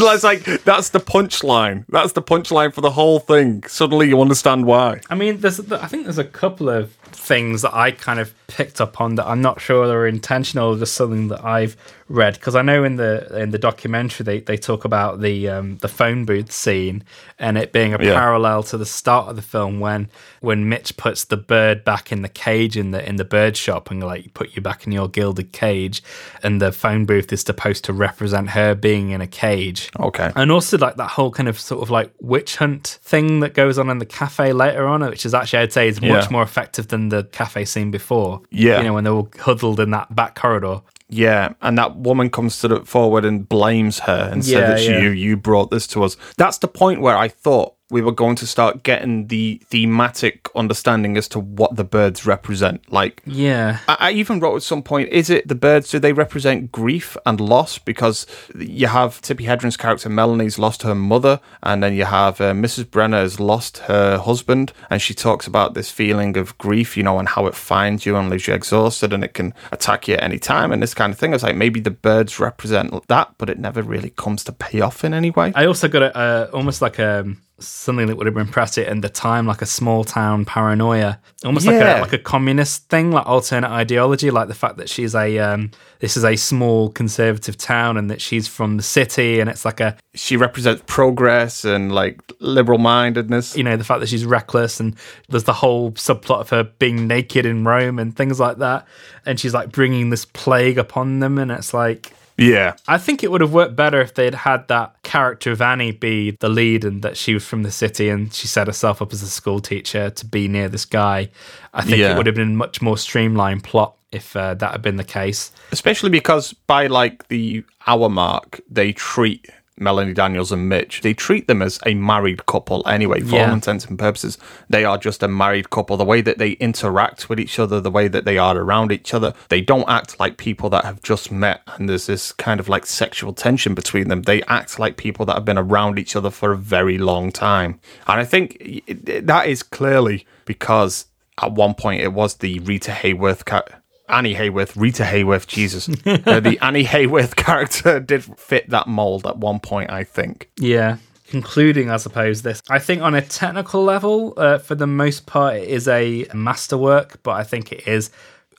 And 0.10 0.14
it's 0.14 0.24
like 0.24 0.44
that's 0.64 0.90
the 0.90 1.00
punchline. 1.00 1.84
That's 1.88 2.12
the 2.12 2.22
punchline 2.22 2.72
for 2.72 2.80
the 2.80 2.90
whole 2.90 3.18
thing. 3.18 3.62
Suddenly 3.66 4.08
you 4.08 4.20
understand 4.20 4.66
why. 4.66 5.00
I 5.10 5.14
mean, 5.14 5.40
there's 5.40 5.60
I 5.72 5.86
think 5.86 6.04
there's 6.04 6.18
a 6.18 6.24
couple 6.24 6.68
of 6.68 6.92
things 7.12 7.62
that 7.62 7.74
I 7.74 7.92
kind 7.92 8.18
of 8.18 8.34
picked 8.46 8.80
up 8.80 9.00
on 9.00 9.16
that 9.16 9.26
I'm 9.26 9.42
not 9.42 9.60
sure 9.60 9.86
they're 9.86 10.06
intentional 10.06 10.76
just 10.76 10.94
something 10.94 11.28
that 11.28 11.44
I've 11.44 11.76
read 12.10 12.34
because 12.34 12.56
I 12.56 12.62
know 12.62 12.82
in 12.82 12.96
the 12.96 13.38
in 13.40 13.50
the 13.50 13.58
documentary 13.58 14.24
they, 14.24 14.40
they 14.40 14.56
talk 14.56 14.84
about 14.84 15.20
the 15.20 15.48
um, 15.48 15.78
the 15.78 15.86
phone 15.88 16.24
booth 16.24 16.50
scene 16.50 17.04
and 17.38 17.56
it 17.56 17.72
being 17.72 17.94
a 17.94 18.02
Yeah. 18.02 18.14
parallel 18.14 18.64
to 18.64 18.76
the 18.76 18.84
start 18.84 19.28
of 19.28 19.36
the 19.36 19.42
film 19.42 19.78
when 19.78 20.10
when 20.40 20.68
Mitch 20.68 20.96
puts 20.96 21.24
the 21.24 21.36
bird 21.36 21.84
back 21.84 22.10
in 22.10 22.22
the 22.22 22.28
cage 22.28 22.76
in 22.76 22.90
the 22.90 23.08
in 23.08 23.14
the 23.16 23.24
bird 23.24 23.56
shop 23.56 23.90
and 23.92 24.02
like 24.02 24.34
put 24.34 24.56
you 24.56 24.60
back 24.60 24.86
in 24.86 24.92
your 24.92 25.08
gilded 25.08 25.52
cage 25.52 26.02
and 26.42 26.60
the 26.60 26.72
phone 26.72 27.06
booth 27.06 27.32
is 27.32 27.42
supposed 27.42 27.84
to 27.84 27.92
represent 27.92 28.50
her 28.50 28.74
being 28.74 29.10
in 29.10 29.20
a 29.20 29.26
cage. 29.28 29.88
Okay. 30.00 30.32
And 30.34 30.50
also 30.50 30.76
like 30.78 30.96
that 30.96 31.10
whole 31.12 31.30
kind 31.30 31.48
of 31.48 31.60
sort 31.60 31.80
of 31.80 31.90
like 31.90 32.12
witch 32.20 32.56
hunt 32.56 32.98
thing 33.02 33.38
that 33.40 33.54
goes 33.54 33.78
on 33.78 33.88
in 33.88 33.98
the 33.98 34.04
cafe 34.06 34.52
later 34.52 34.86
on, 34.86 35.00
which 35.08 35.24
is 35.24 35.32
actually 35.32 35.60
I'd 35.60 35.72
say 35.72 35.86
is 35.86 36.00
much 36.00 36.24
Yeah. 36.24 36.28
more 36.32 36.42
effective 36.42 36.88
than 36.88 37.08
the 37.10 37.22
cafe 37.24 37.64
scene 37.64 37.92
before. 37.92 38.42
Yeah. 38.50 38.78
You 38.78 38.84
know, 38.88 38.94
when 38.94 39.04
they're 39.04 39.12
all 39.12 39.28
huddled 39.38 39.78
in 39.78 39.90
that 39.92 40.12
back 40.16 40.34
corridor. 40.34 40.80
Yeah, 41.12 41.54
and 41.60 41.76
that 41.76 41.96
woman 42.00 42.30
comes 42.30 42.58
to 42.60 42.68
the 42.68 42.80
forward 42.84 43.24
and 43.24 43.48
blames 43.48 44.00
her 44.00 44.28
and 44.32 44.44
said 44.44 44.60
Yeah, 44.60 44.66
that 44.74 44.82
yeah. 44.82 44.98
you 45.00 45.10
you 45.10 45.36
brought 45.36 45.70
this 45.70 45.86
to 45.88 46.02
us. 46.04 46.16
That's 46.36 46.58
the 46.58 46.68
point 46.68 47.00
where 47.00 47.16
I 47.16 47.28
thought 47.28 47.74
we 47.90 48.02
were 48.02 48.12
going 48.12 48.36
to 48.36 48.46
start 48.46 48.82
getting 48.82 49.26
the 49.26 49.60
thematic 49.66 50.48
understanding 50.54 51.16
as 51.16 51.28
to 51.28 51.40
what 51.40 51.76
the 51.76 51.84
birds 51.84 52.24
represent. 52.24 52.90
Like 52.92 53.22
Yeah. 53.26 53.78
I, 53.88 53.96
I 54.00 54.10
even 54.12 54.40
wrote 54.40 54.56
at 54.56 54.62
some 54.62 54.82
point, 54.82 55.08
is 55.10 55.28
it 55.30 55.48
the 55.48 55.54
birds? 55.54 55.90
Do 55.90 55.98
they 55.98 56.12
represent 56.12 56.72
grief 56.72 57.16
and 57.26 57.40
loss? 57.40 57.78
Because 57.78 58.26
you 58.56 58.86
have 58.86 59.20
Tippi 59.22 59.46
Hedren's 59.46 59.76
character 59.76 60.08
Melanie's 60.08 60.58
lost 60.58 60.82
her 60.82 60.94
mother, 60.94 61.40
and 61.62 61.82
then 61.82 61.94
you 61.94 62.04
have 62.04 62.40
uh, 62.40 62.52
Mrs. 62.52 62.90
Brenner 62.90 63.18
has 63.18 63.40
lost 63.40 63.78
her 63.78 64.18
husband, 64.18 64.72
and 64.88 65.02
she 65.02 65.14
talks 65.14 65.46
about 65.46 65.74
this 65.74 65.90
feeling 65.90 66.36
of 66.36 66.56
grief, 66.58 66.96
you 66.96 67.02
know, 67.02 67.18
and 67.18 67.28
how 67.28 67.46
it 67.46 67.54
finds 67.54 68.06
you 68.06 68.16
and 68.16 68.30
leaves 68.30 68.46
you 68.46 68.54
exhausted, 68.54 69.12
and 69.12 69.24
it 69.24 69.34
can 69.34 69.54
attack 69.72 70.08
you 70.08 70.14
at 70.14 70.22
any 70.22 70.38
time, 70.38 70.72
and 70.72 70.82
this 70.82 70.94
kind 70.94 71.12
of 71.12 71.18
thing. 71.18 71.32
I 71.32 71.36
was 71.36 71.42
like, 71.42 71.56
maybe 71.56 71.80
the 71.80 71.90
birds 71.90 72.38
represent 72.38 73.06
that, 73.08 73.34
but 73.38 73.50
it 73.50 73.58
never 73.58 73.82
really 73.82 74.10
comes 74.10 74.44
to 74.44 74.52
pay 74.52 74.80
off 74.80 75.04
in 75.04 75.14
any 75.14 75.30
way. 75.30 75.52
I 75.54 75.66
also 75.66 75.88
got 75.88 76.02
a, 76.02 76.16
uh, 76.16 76.50
almost 76.52 76.82
like 76.82 76.98
a 76.98 77.34
something 77.62 78.06
that 78.06 78.16
would 78.16 78.26
have 78.26 78.34
been 78.34 78.48
it 78.78 78.88
in 78.88 79.00
the 79.00 79.08
time, 79.08 79.46
like 79.46 79.62
a 79.62 79.66
small 79.66 80.04
town 80.04 80.44
paranoia, 80.44 81.18
almost 81.44 81.66
like 81.66 81.76
a 81.76 82.00
like 82.00 82.12
a 82.12 82.18
communist 82.18 82.88
thing, 82.88 83.10
like 83.10 83.26
alternate 83.26 83.70
ideology, 83.70 84.30
like 84.30 84.48
the 84.48 84.54
fact 84.54 84.76
that 84.76 84.88
she's 84.88 85.14
a 85.14 85.38
um, 85.38 85.70
this 86.00 86.16
is 86.16 86.24
a 86.24 86.36
small 86.36 86.90
conservative 86.90 87.56
town 87.56 87.96
and 87.96 88.10
that 88.10 88.20
she's 88.20 88.48
from 88.48 88.76
the 88.76 88.82
city, 88.82 89.40
and 89.40 89.48
it's 89.48 89.64
like 89.64 89.80
a 89.80 89.96
She 90.14 90.36
represents 90.36 90.82
progress 90.86 91.64
and 91.64 91.92
like 91.92 92.20
liberal 92.40 92.78
mindedness. 92.78 93.56
you 93.56 93.64
know 93.64 93.76
the 93.76 93.84
fact 93.84 94.00
that 94.00 94.08
she's 94.08 94.24
reckless 94.24 94.80
and 94.80 94.96
there's 95.28 95.44
the 95.44 95.52
whole 95.52 95.92
subplot 95.92 96.40
of 96.40 96.50
her 96.50 96.64
being 96.64 97.06
naked 97.06 97.46
in 97.46 97.64
Rome 97.64 97.98
and 97.98 98.16
things 98.16 98.40
like 98.40 98.58
that, 98.58 98.86
and 99.26 99.38
she's 99.38 99.54
like 99.54 99.70
bringing 99.72 100.10
this 100.10 100.24
plague 100.24 100.78
upon 100.78 101.20
them, 101.20 101.38
and 101.38 101.50
it's 101.50 101.74
like 101.74 102.12
Yeah. 102.40 102.74
I 102.88 102.98
think 102.98 103.22
it 103.22 103.30
would 103.30 103.40
have 103.42 103.52
worked 103.52 103.76
better 103.76 104.00
if 104.00 104.14
they'd 104.14 104.34
had 104.34 104.66
that 104.68 104.94
character 105.02 105.52
of 105.52 105.60
Annie 105.62 105.92
be 105.92 106.32
the 106.40 106.48
lead 106.48 106.84
and 106.84 107.02
that 107.02 107.16
she 107.16 107.34
was 107.34 107.44
from 107.44 107.62
the 107.62 107.70
city 107.70 108.08
and 108.08 108.32
she 108.32 108.46
set 108.46 108.66
herself 108.66 109.00
up 109.02 109.12
as 109.12 109.22
a 109.22 109.28
school 109.28 109.60
teacher 109.60 110.10
to 110.10 110.26
be 110.26 110.48
near 110.48 110.68
this 110.68 110.84
guy. 110.84 111.28
I 111.74 111.82
think 111.82 111.98
Yeah. 111.98 112.12
it 112.12 112.16
would 112.16 112.26
have 112.26 112.34
been 112.34 112.52
a 112.52 112.54
much 112.54 112.80
more 112.82 112.96
streamlined 112.98 113.62
plot 113.64 113.94
if 114.10 114.34
uh, 114.34 114.54
that 114.54 114.72
had 114.72 114.82
been 114.82 114.96
the 114.96 115.04
case. 115.04 115.52
especially 115.70 116.10
because 116.10 116.52
by 116.66 116.86
like 116.88 117.28
the 117.28 117.62
hour 117.86 118.08
mark 118.08 118.60
they 118.68 118.92
treat 118.92 119.48
Melanie 119.80 120.14
Daniels 120.14 120.52
and 120.52 120.68
Mitch 120.68 121.00
they 121.00 121.14
treat 121.14 121.48
them 121.48 121.62
as 121.62 121.78
a 121.86 121.94
married 121.94 122.46
couple 122.46 122.86
anyway 122.86 123.20
for 123.20 123.40
all 123.40 123.52
intents 123.52 123.86
and 123.86 123.98
purposes. 123.98 124.38
They 124.68 124.84
are 124.84 124.98
just 124.98 125.22
a 125.22 125.28
married 125.28 125.70
couple. 125.70 125.96
The 125.96 126.04
way 126.04 126.20
that 126.20 126.38
they 126.38 126.52
interact 126.52 127.28
with 127.28 127.40
each 127.40 127.58
other 127.58 127.80
the 127.80 127.90
way 127.90 128.08
that 128.08 128.24
they 128.24 128.38
are 128.38 128.56
around 128.56 128.92
each 128.92 129.14
other 129.14 129.34
they 129.48 129.60
don't 129.60 129.88
act 129.88 130.20
like 130.20 130.36
people 130.36 130.70
that 130.70 130.84
have 130.84 131.02
just 131.02 131.30
met 131.32 131.62
and 131.76 131.88
there's 131.88 132.06
this 132.06 132.32
kind 132.32 132.60
of 132.60 132.68
like 132.68 132.86
sexual 132.86 133.32
tension 133.32 133.74
between 133.74 134.08
them. 134.08 134.22
They 134.22 134.42
act 134.42 134.78
like 134.78 134.96
people 134.96 135.26
that 135.26 135.34
have 135.34 135.44
been 135.44 135.58
around 135.58 135.98
each 135.98 136.14
other 136.14 136.30
for 136.30 136.52
a 136.52 136.56
very 136.56 136.98
long 136.98 137.32
time. 137.32 137.80
And 138.06 138.20
I 138.20 138.24
think 138.24 138.82
that 139.06 139.48
is 139.48 139.62
clearly 139.62 140.26
because 140.44 141.06
at 141.40 141.52
one 141.52 141.74
point 141.74 142.02
it 142.02 142.12
was 142.12 142.36
the 142.36 142.58
Rita 142.60 142.90
Hayworth 142.90 143.44
cat 143.44 143.79
Annie 144.10 144.34
Hayworth, 144.34 144.72
Rita 144.76 145.04
Hayworth, 145.04 145.46
Jesus. 145.46 145.88
uh, 146.06 146.40
the 146.40 146.58
Annie 146.60 146.84
Hayworth 146.84 147.36
character 147.36 148.00
did 148.12 148.24
fit 148.38 148.68
that 148.70 148.86
mold 148.86 149.26
at 149.26 149.38
one 149.38 149.60
point, 149.60 149.90
I 149.90 150.04
think. 150.04 150.50
Yeah. 150.58 150.98
Concluding, 151.28 151.90
I 151.90 151.96
suppose, 151.96 152.42
this. 152.42 152.60
I 152.68 152.80
think 152.80 153.02
on 153.02 153.14
a 153.14 153.22
technical 153.22 153.84
level, 153.84 154.34
uh, 154.36 154.58
for 154.58 154.74
the 154.74 154.86
most 154.86 155.26
part, 155.26 155.56
it 155.56 155.68
is 155.68 155.86
a 155.86 156.26
masterwork, 156.34 157.22
but 157.22 157.32
I 157.32 157.44
think 157.44 157.70
it 157.72 157.86
is 157.86 158.10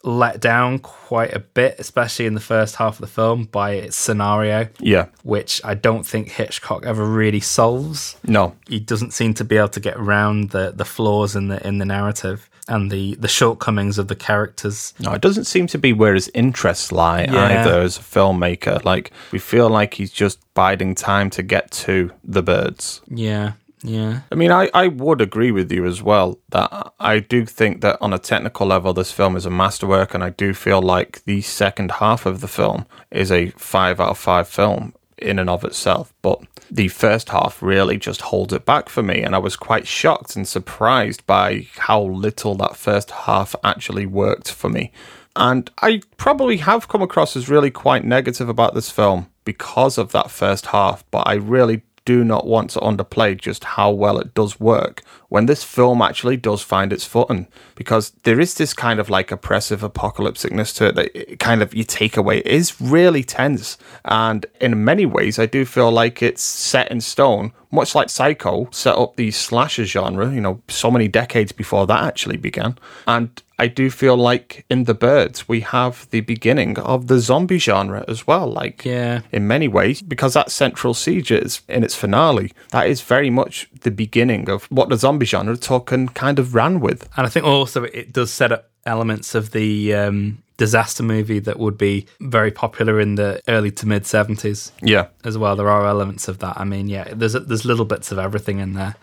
let 0.04 0.39
down 0.39 0.80
quite 0.80 1.34
a 1.34 1.39
bit, 1.39 1.76
especially 1.80 2.26
in 2.26 2.34
the 2.34 2.39
first 2.39 2.76
half 2.76 2.95
of 2.95 3.02
the 3.02 3.08
film, 3.08 3.45
by 3.45 3.72
its 3.74 3.95
scenario. 3.95 4.68
Yeah. 4.80 5.08
Which 5.24 5.62
I 5.64 5.76
don't 5.76 6.06
think 6.06 6.30
Hitchcock 6.30 6.86
ever 6.86 7.06
really 7.06 7.39
solves. 7.39 8.18
No. 8.26 8.56
he 8.68 8.80
doesn't 8.80 9.12
seem 9.12 9.34
to 9.36 9.43
be 9.43 9.58
able 9.58 9.70
to 9.70 9.80
get 9.80 9.97
around 9.97 10.52
the 10.52 10.72
the 10.72 10.86
flaws 10.86 11.36
in 11.36 11.49
the 11.49 11.66
in 11.68 11.78
the 11.78 11.86
narrative 11.86 12.49
and 12.72 12.89
the 12.89 13.15
the 13.15 13.28
shortcomings 13.28 13.97
of 13.99 14.07
the 14.07 14.15
characters. 14.15 14.93
No, 14.99 15.11
it 15.11 15.22
doesn't 15.22 15.45
seem 15.45 15.67
to 15.67 15.78
be 15.78 15.93
where 15.93 16.13
his 16.15 16.30
interests 16.34 16.91
lie 16.91 17.24
Yeah. 17.26 17.61
either 17.61 17.82
as 17.82 17.97
a 17.97 18.01
filmmaker. 18.01 18.84
Like, 18.86 19.11
we 19.32 19.39
feel 19.39 19.69
like 19.69 19.93
he's 19.95 20.11
just 20.11 20.39
biding 20.53 20.95
time 20.95 21.30
to 21.32 21.43
get 21.43 21.69
to 21.86 22.11
the 22.24 22.41
birds. 22.41 23.01
Yeah, 23.07 23.53
yeah, 23.84 24.22
I 24.32 24.36
mean, 24.36 24.51
I, 24.51 24.69
I 24.74 24.88
would 24.88 25.22
agree 25.22 25.51
with 25.51 25.72
you 25.72 25.86
as 25.86 26.03
well 26.03 26.38
that 26.49 26.93
I 26.99 27.19
do 27.19 27.45
think 27.45 27.82
that 27.82 27.97
on 27.99 28.13
a 28.13 28.19
technical 28.19 28.67
level, 28.67 28.93
this 28.93 29.11
film 29.11 29.36
is 29.36 29.45
a 29.45 29.49
masterwork, 29.49 30.13
and 30.13 30.24
I 30.24 30.30
do 30.30 30.53
feel 30.53 30.82
like 30.82 31.24
the 31.26 31.41
second 31.41 31.91
half 31.93 32.26
of 32.28 32.41
the 32.41 32.47
film 32.47 32.86
is 33.09 33.32
a 33.32 33.49
five 33.57 33.99
out 33.99 34.09
of 34.11 34.17
five 34.19 34.47
film 34.47 34.93
in 35.17 35.39
and 35.39 35.49
of 35.49 35.63
itself. 35.63 36.13
But 36.22 36.41
the 36.72 36.88
first 36.88 37.30
half 37.30 37.61
really 37.61 37.97
just 37.97 38.22
holds 38.22 38.53
it 38.53 38.65
back 38.65 38.88
for 38.88 39.03
me, 39.03 39.22
and 39.22 39.36
I 39.36 39.39
was 39.39 39.57
quite 39.57 39.86
shocked 39.86 40.38
and 40.38 40.47
surprised 40.47 41.28
by 41.28 41.67
how 41.78 42.01
little 42.01 42.55
that 42.55 42.78
first 42.78 43.11
half 43.11 43.53
actually 43.63 44.05
worked 44.05 44.49
for 44.49 44.69
me. 44.69 44.93
And 45.36 45.69
I 45.82 46.01
probably 46.15 46.57
have 46.57 46.88
come 46.88 47.01
across 47.01 47.36
as 47.36 47.49
really 47.49 47.72
quite 47.72 48.05
negative 48.05 48.47
about 48.47 48.74
this 48.74 48.89
film 48.89 49.28
because 49.43 49.97
of 49.97 50.13
that 50.13 50.32
first 50.32 50.67
half, 50.67 51.03
but 51.11 51.28
I 51.28 51.34
really 51.34 51.84
do 52.06 52.24
not 52.24 52.47
want 52.47 52.70
to 52.72 52.80
underplay 52.80 53.39
just 53.39 53.64
how 53.64 53.91
well 53.91 54.18
it 54.18 54.34
does 54.34 54.60
work 54.60 55.04
when 55.30 55.45
this 55.45 55.64
film 55.64 56.02
actually 56.02 56.36
does 56.36 56.62
find 56.62 56.91
its 56.91 57.06
footing. 57.06 57.47
Because 57.76 58.12
there 58.24 58.39
is 58.39 58.56
this 58.56 58.74
kind 58.74 58.99
of 58.99 59.10
like 59.10 59.32
oppressive 59.32 59.82
apocalypticness 59.82 60.76
to 60.78 60.88
it 60.88 60.95
that 60.95 61.16
it 61.16 61.39
kind 61.39 61.62
of 61.62 61.74
you 61.74 61.84
take 61.84 62.18
away 62.18 62.39
it 62.39 62.47
is 62.47 62.80
really 62.82 63.24
tense. 63.24 63.78
And 64.06 64.45
in 64.60 64.84
many 64.84 65.06
ways 65.06 65.39
i 65.39 65.45
do 65.45 65.66
feel 65.66 65.91
like 65.91 66.22
it's 66.22 66.43
set 66.43 66.91
in 66.91 67.02
stone 67.02 67.52
much 67.72 67.95
like 67.95 68.10
psycho 68.10 68.68
set 68.72 68.95
up 68.95 69.16
the 69.16 69.32
slasher 69.32 69.86
genre 69.86 70.34
you 70.34 70.41
know 70.41 70.62
so 70.68 70.91
many 70.91 71.08
decades 71.08 71.52
before 71.52 71.88
that 71.88 72.04
actually 72.04 72.38
began. 72.38 72.78
And 73.08 73.41
I 73.66 73.68
do 73.68 73.89
feel 73.91 74.18
like 74.18 74.66
in 74.70 74.86
The 74.86 74.93
Birds, 74.95 75.47
we 75.47 75.59
have 75.62 76.07
the 76.09 76.22
beginning 76.22 76.80
of 76.80 76.99
the 77.07 77.20
zombie 77.20 77.59
genre 77.59 78.03
as 78.07 78.26
well. 78.26 78.47
Like, 78.62 78.84
Yeah. 78.84 79.22
in 79.32 79.47
many 79.47 79.68
ways, 79.68 80.01
because 80.01 80.34
that 80.34 80.49
Central 80.51 80.93
Siege 80.93 81.32
is 81.32 81.62
in 81.70 81.84
its 81.84 81.95
finale, 81.95 82.51
that 82.72 82.88
is 82.88 83.01
very 83.01 83.30
much 83.30 83.68
the 83.82 83.91
beginning 83.91 84.49
of 84.49 84.66
what 84.78 84.89
the 84.89 84.97
zombie 84.97 85.28
genre 85.28 85.55
and 85.91 86.14
kind 86.24 86.39
of 86.39 86.55
ran 86.55 86.80
with. 86.80 87.07
And 87.16 87.28
I 87.28 87.30
think 87.30 87.45
also 87.45 87.84
it 87.84 88.12
does 88.14 88.32
set 88.32 88.51
up 88.51 88.64
elements 88.86 89.36
of 89.36 89.51
the 89.51 89.93
um, 89.93 90.39
disaster 90.57 91.03
movie 91.03 91.39
that 91.47 91.57
would 91.59 91.78
be 91.78 92.05
very 92.20 92.51
popular 92.51 92.99
in 92.99 93.16
the 93.16 93.41
early 93.47 93.72
to 93.72 93.86
mid 93.88 94.03
70s 94.03 94.72
Yeah. 94.82 95.05
as 95.24 95.38
well. 95.38 95.55
There 95.55 95.70
are 95.70 95.86
elements 95.86 96.28
of 96.28 96.39
that. 96.39 96.55
I 96.59 96.64
mean, 96.66 96.88
yeah, 96.88 97.05
there's 97.20 97.34
there's 97.34 97.66
little 97.66 97.86
bits 97.86 98.12
of 98.12 98.18
everything 98.18 98.57
in 98.59 98.74
there. 98.74 98.95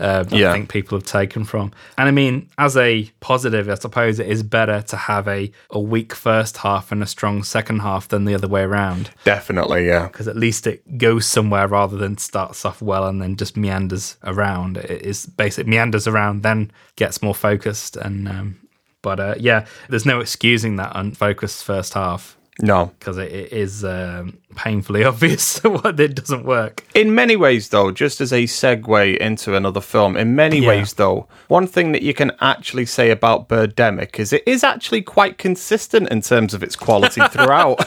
Uh, 0.00 0.22
that 0.22 0.32
Yeah. 0.32 0.50
I 0.50 0.54
think 0.54 0.70
people 0.70 0.96
have 0.96 1.06
taken 1.06 1.44
from. 1.44 1.72
And 1.98 2.08
I 2.08 2.10
mean, 2.10 2.48
as 2.56 2.76
a 2.76 3.10
positive, 3.20 3.68
I 3.68 3.74
suppose 3.74 4.18
it 4.18 4.26
is 4.26 4.42
better 4.42 4.80
to 4.82 4.96
have 4.96 5.28
a, 5.28 5.52
a 5.70 5.78
weak 5.78 6.14
first 6.14 6.56
half 6.58 6.90
and 6.90 7.02
a 7.02 7.06
strong 7.06 7.42
second 7.42 7.80
half 7.80 8.08
than 8.08 8.24
the 8.24 8.34
other 8.34 8.48
way 8.48 8.62
around. 8.62 9.10
Definitely, 9.24 9.86
yeah. 9.86 10.06
Because 10.06 10.26
at 10.26 10.36
least 10.36 10.66
it 10.66 10.98
goes 10.98 11.26
somewhere 11.26 11.68
rather 11.68 11.96
than 11.96 12.16
starts 12.16 12.64
off 12.64 12.80
well 12.80 13.06
and 13.06 13.20
then 13.20 13.36
just 13.36 13.56
meanders 13.56 14.16
around. 14.24 14.78
It 14.78 15.02
is 15.02 15.26
basic 15.26 15.66
meanders 15.66 16.08
around, 16.08 16.42
then 16.42 16.70
gets 16.96 17.22
more 17.22 17.34
focused. 17.34 17.96
And 17.96 18.26
um, 18.28 18.56
but 19.02 19.20
uh, 19.20 19.34
yeah, 19.38 19.66
there's 19.88 20.06
no 20.06 20.20
excusing 20.20 20.76
that 20.76 20.92
unfocused 20.94 21.64
first 21.64 21.94
half 21.94 22.36
No. 22.62 22.92
because 22.98 23.16
it, 23.18 23.32
it 23.32 23.52
is 23.52 23.84
um, 23.84 24.38
painfully 24.54 25.04
obvious 25.12 25.58
what 25.64 25.98
it 25.98 26.14
doesn't 26.14 26.44
work. 26.44 26.84
In 26.94 27.14
many 27.14 27.36
ways, 27.36 27.68
though, 27.70 27.90
just 27.90 28.20
as 28.20 28.32
a 28.32 28.44
segue 28.44 29.16
into 29.18 29.54
another 29.56 29.80
film, 29.80 30.16
in 30.16 30.34
many 30.34 30.58
Yeah. 30.60 30.68
ways, 30.68 30.94
though, 30.94 31.26
one 31.48 31.66
thing 31.66 31.92
that 31.92 32.02
you 32.02 32.14
can 32.14 32.32
actually 32.40 32.86
say 32.86 33.10
about 33.10 33.48
Birdemic 33.48 34.18
is 34.18 34.32
it 34.32 34.42
is 34.46 34.62
actually 34.64 35.02
quite 35.02 35.38
consistent 35.38 36.08
in 36.10 36.20
terms 36.20 36.54
of 36.54 36.62
its 36.62 36.76
quality 36.76 37.20
throughout. 37.30 37.80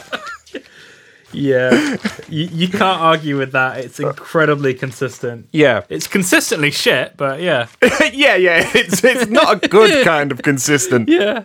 Yeah, 1.32 1.96
you, 2.28 2.44
you 2.52 2.68
can't 2.68 3.00
argue 3.00 3.36
with 3.36 3.50
that. 3.52 3.78
It's 3.78 3.98
incredibly 3.98 4.72
consistent. 4.72 5.48
yeah. 5.50 5.82
It's 5.88 6.06
consistently 6.06 6.70
shit, 6.70 7.16
but 7.16 7.40
yeah, 7.40 7.66
yeah, 8.12 8.36
yeah. 8.36 8.70
It's, 8.72 9.02
it's 9.02 9.28
not 9.28 9.64
a 9.64 9.68
good 9.68 10.04
kind 10.04 10.30
of 10.30 10.42
consistent. 10.42 11.08
yeah. 11.08 11.44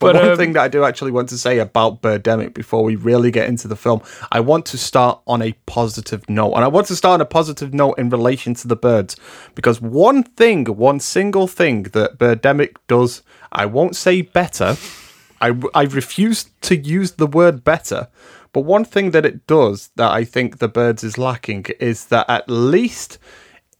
But, 0.00 0.12
But, 0.12 0.22
one 0.22 0.30
um, 0.30 0.36
thing 0.36 0.52
that 0.52 0.62
I 0.62 0.68
do 0.68 0.84
actually 0.84 1.10
want 1.10 1.28
to 1.30 1.38
say 1.38 1.58
about 1.58 2.02
Birdemic 2.02 2.54
before 2.54 2.84
we 2.84 2.94
really 2.94 3.32
get 3.32 3.48
into 3.48 3.66
the 3.66 3.74
film, 3.74 4.00
I 4.30 4.40
want 4.40 4.64
to 4.66 4.78
start 4.78 5.20
on 5.26 5.42
a 5.42 5.52
positive 5.66 6.28
note. 6.30 6.54
And 6.54 6.64
I 6.64 6.68
want 6.68 6.86
to 6.88 6.96
start 6.96 7.14
on 7.14 7.20
a 7.20 7.26
positive 7.26 7.74
note 7.74 7.94
in 7.94 8.08
relation 8.08 8.54
to 8.54 8.68
the 8.68 8.76
birds. 8.76 9.16
Because 9.56 9.80
one 9.80 10.22
thing, 10.22 10.66
one 10.66 11.00
single 11.00 11.48
thing 11.48 11.84
that 11.94 12.16
Birdemic 12.18 12.76
does, 12.86 13.22
I 13.50 13.66
won't 13.66 13.96
say 13.96 14.22
better. 14.22 14.76
I, 15.40 15.60
I 15.74 15.84
refuse 15.84 16.44
to 16.62 16.76
use 16.76 17.12
the 17.12 17.26
word 17.26 17.64
better. 17.64 18.08
But 18.52 18.60
one 18.60 18.84
thing 18.84 19.10
that 19.10 19.26
it 19.26 19.46
does 19.46 19.90
that 19.96 20.10
I 20.10 20.24
think 20.24 20.58
the 20.58 20.68
birds 20.68 21.02
is 21.02 21.18
lacking 21.18 21.66
is 21.80 22.06
that 22.06 22.26
at 22.28 22.48
least 22.48 23.18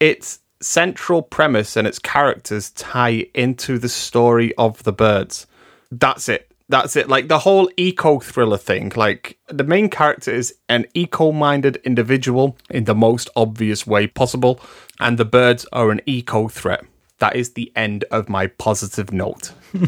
its 0.00 0.40
central 0.60 1.22
premise 1.22 1.76
and 1.76 1.86
its 1.86 1.98
characters 1.98 2.70
tie 2.70 3.26
into 3.34 3.78
the 3.78 3.88
story 3.88 4.54
of 4.56 4.82
the 4.82 4.92
birds. 4.92 5.46
That's 5.90 6.28
it. 6.28 6.50
That's 6.70 6.96
it. 6.96 7.08
Like 7.08 7.28
the 7.28 7.38
whole 7.40 7.70
eco 7.78 8.18
thriller 8.18 8.58
thing. 8.58 8.92
Like 8.94 9.38
the 9.48 9.64
main 9.64 9.88
character 9.88 10.30
is 10.30 10.54
an 10.68 10.84
eco 10.94 11.32
minded 11.32 11.76
individual 11.84 12.58
in 12.68 12.84
the 12.84 12.94
most 12.94 13.30
obvious 13.34 13.86
way 13.86 14.06
possible, 14.06 14.60
and 15.00 15.18
the 15.18 15.24
birds 15.24 15.64
are 15.72 15.90
an 15.90 16.02
eco 16.04 16.46
threat. 16.48 16.84
That 17.20 17.36
is 17.36 17.54
the 17.54 17.72
end 17.74 18.04
of 18.10 18.28
my 18.28 18.48
positive 18.48 19.12
note. 19.12 19.52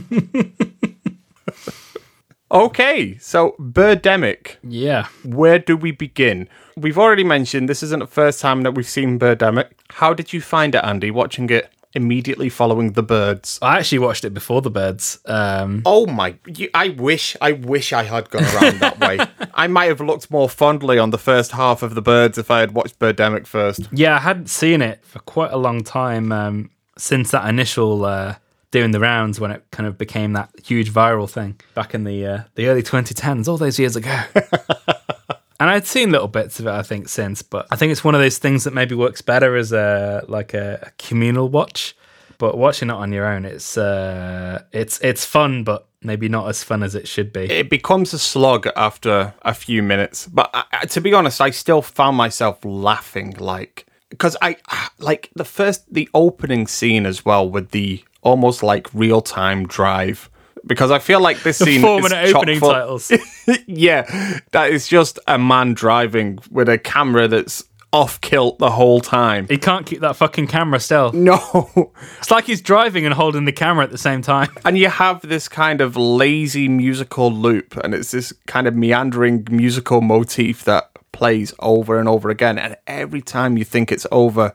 okay, 2.51 3.17
so 3.19 3.55
Birdemic 3.61 4.57
Yeah. 4.63 5.07
where 5.25 5.59
do 5.59 5.77
we 5.77 5.93
begin? 5.93 6.49
We've 6.77 6.99
already 6.99 7.25
mentioned 7.25 7.69
this 7.69 7.83
isn't 7.83 8.01
the 8.01 8.07
first 8.07 8.41
time 8.41 8.63
that 8.63 8.73
we've 8.73 8.89
seen 8.89 9.19
Birdemic. 9.19 9.71
How 9.91 10.15
did 10.15 10.33
you 10.33 10.41
find 10.41 10.75
it, 10.75 10.85
Andy, 10.85 11.11
watching 11.11 11.49
it 11.51 11.71
immediately 11.95 12.49
following 12.49 12.93
The 12.93 13.03
Birds? 13.03 13.59
I 13.63 13.79
actually 13.79 13.99
watched 14.01 14.25
it 14.25 14.33
before 14.35 14.63
the 14.63 14.71
birds. 14.71 15.19
Um, 15.27 15.83
Oh 15.85 16.07
my! 16.07 16.37
I 16.75 16.91
wish, 16.91 17.37
I 17.41 17.53
wish 17.53 17.93
I 17.93 18.05
had 18.05 18.31
gone 18.31 18.45
around 18.45 18.81
that 18.81 19.01
way. 19.01 19.19
I 19.55 19.67
might 19.67 19.87
have 19.87 20.01
looked 20.01 20.31
more 20.31 20.49
fondly 20.49 20.99
on 20.99 21.11
the 21.11 21.19
first 21.19 21.53
half 21.53 21.83
of 21.83 21.95
The 21.95 22.03
Birds 22.03 22.39
if 22.39 22.51
I 22.51 22.61
had 22.61 22.73
watched 22.73 22.99
Birdemic 22.99 23.47
first. 23.47 23.89
yeah, 23.93 24.17
I 24.17 24.21
hadn't 24.21 24.49
seen 24.51 24.83
it 24.83 25.05
for 25.05 25.19
quite 25.21 25.53
a 25.53 25.57
long 25.59 25.83
time 25.83 26.33
um, 26.33 26.71
since 26.97 27.31
that 27.33 27.49
initial 27.49 28.05
uh, 28.05 28.37
doing 28.71 28.93
the 28.93 29.01
rounds 29.01 29.41
when 29.41 29.51
it 29.51 29.65
kind 29.73 29.87
of 29.89 29.99
became 29.99 30.33
that 30.35 30.51
huge 30.65 30.93
viral 30.93 31.29
thing 31.29 31.61
back 31.75 31.95
in 31.95 32.05
the 32.05 32.25
uh, 32.27 32.43
the 32.55 32.69
early 32.69 32.83
2010s, 32.83 33.49
all 33.49 33.57
those 33.57 33.79
years 33.79 33.97
ago. 33.97 34.17
and 35.61 35.71
I'd 35.71 35.87
seen 35.87 36.11
little 36.11 36.27
bits 36.27 36.59
of 36.59 36.67
it, 36.67 36.71
I 36.71 36.83
think, 36.83 37.09
since, 37.09 37.43
but 37.43 37.67
I 37.71 37.77
think 37.77 37.93
it's 37.93 38.03
one 38.03 38.15
of 38.15 38.21
those 38.21 38.39
things 38.39 38.65
that 38.65 38.73
maybe 38.73 38.95
works 38.95 39.21
better 39.21 39.55
as 39.57 39.73
a 39.73 40.25
like 40.27 40.55
a, 40.55 40.91
communal 40.99 41.49
watch. 41.49 41.95
But 42.39 42.57
watching 42.57 42.89
it 42.89 42.95
on 42.95 43.13
your 43.13 43.27
own, 43.27 43.45
it's 43.45 43.77
uh, 43.77 44.63
it's 44.73 44.99
it's 45.01 45.27
fun, 45.27 45.63
but 45.63 45.87
maybe 46.03 46.31
not 46.31 46.49
as 46.49 46.65
fun 46.65 46.83
as 46.83 46.95
it 46.95 47.07
should 47.07 47.31
be. 47.35 47.43
It 47.43 47.69
becomes 47.69 48.15
a 48.15 48.19
slog 48.19 48.67
after 48.75 49.35
a 49.43 49.53
few 49.53 49.83
minutes. 49.83 50.27
But 50.27 50.49
I- 50.55 50.87
to 50.87 51.01
be 51.03 51.13
honest, 51.13 51.43
I 51.43 51.51
still 51.51 51.83
found 51.83 52.17
myself 52.17 52.65
laughing, 52.65 53.35
like 53.39 53.85
because 54.09 54.39
I 54.41 54.57
like 54.99 55.29
the 55.37 55.45
first, 55.45 55.93
the 55.93 56.09
opening 56.15 56.67
scene 56.67 57.05
as 57.05 57.27
well 57.27 57.49
with 57.49 57.73
the 57.73 58.03
almost 58.23 58.63
like 58.63 58.89
real 58.95 59.21
time 59.21 59.67
drive. 59.67 60.30
Because 60.71 60.93
I 60.93 61.01
feel 61.01 61.21
like 61.21 61.43
this 61.43 61.59
scene 61.59 61.81
Four 61.81 61.99
is 61.99 62.09
minute 62.09 62.31
chock 62.31 62.37
opening 62.37 62.61
full- 62.61 62.73
titles. 62.73 63.11
yeah, 63.67 64.39
that 64.53 64.71
is 64.71 64.87
just 64.87 65.19
a 65.27 65.37
man 65.37 65.75
driving 65.75 66.39
with 66.49 66.69
a 66.69 66.79
camera 66.79 67.27
that's 67.27 67.65
off 67.93 68.21
kilt 68.21 68.61
the 68.61 68.71
whole 68.71 69.01
time. 69.01 69.49
He 69.49 69.59
can't 69.59 69.85
keep 69.85 69.99
that 70.03 70.15
fucking 70.15 70.47
camera 70.47 70.79
still. 70.79 71.11
No. 71.21 71.93
It's 72.19 72.31
like 72.31 72.45
he's 72.45 72.63
driving 72.63 73.05
and 73.05 73.13
holding 73.13 73.47
the 73.47 73.53
camera 73.53 73.83
at 73.83 73.91
the 73.91 73.99
same 73.99 74.23
time. 74.23 74.49
And 74.65 74.79
you 74.79 74.89
have 74.89 75.23
this 75.23 75.49
kind 75.49 75.81
of 75.81 75.97
lazy 75.97 76.69
musical 76.69 77.33
loop, 77.33 77.77
and 77.83 77.93
it's 77.93 78.13
this 78.13 78.33
kind 78.47 78.69
of 78.69 78.77
meandering 78.77 79.49
musical 79.51 80.01
motif 80.01 80.63
that 80.67 80.89
plays 81.11 81.53
over 81.59 81.99
and 81.99 82.09
over 82.09 82.31
again. 82.31 82.61
And 82.61 82.77
every 82.87 83.23
time 83.23 83.59
you 83.59 83.65
think 83.65 83.91
it's 83.91 84.07
over, 84.13 84.55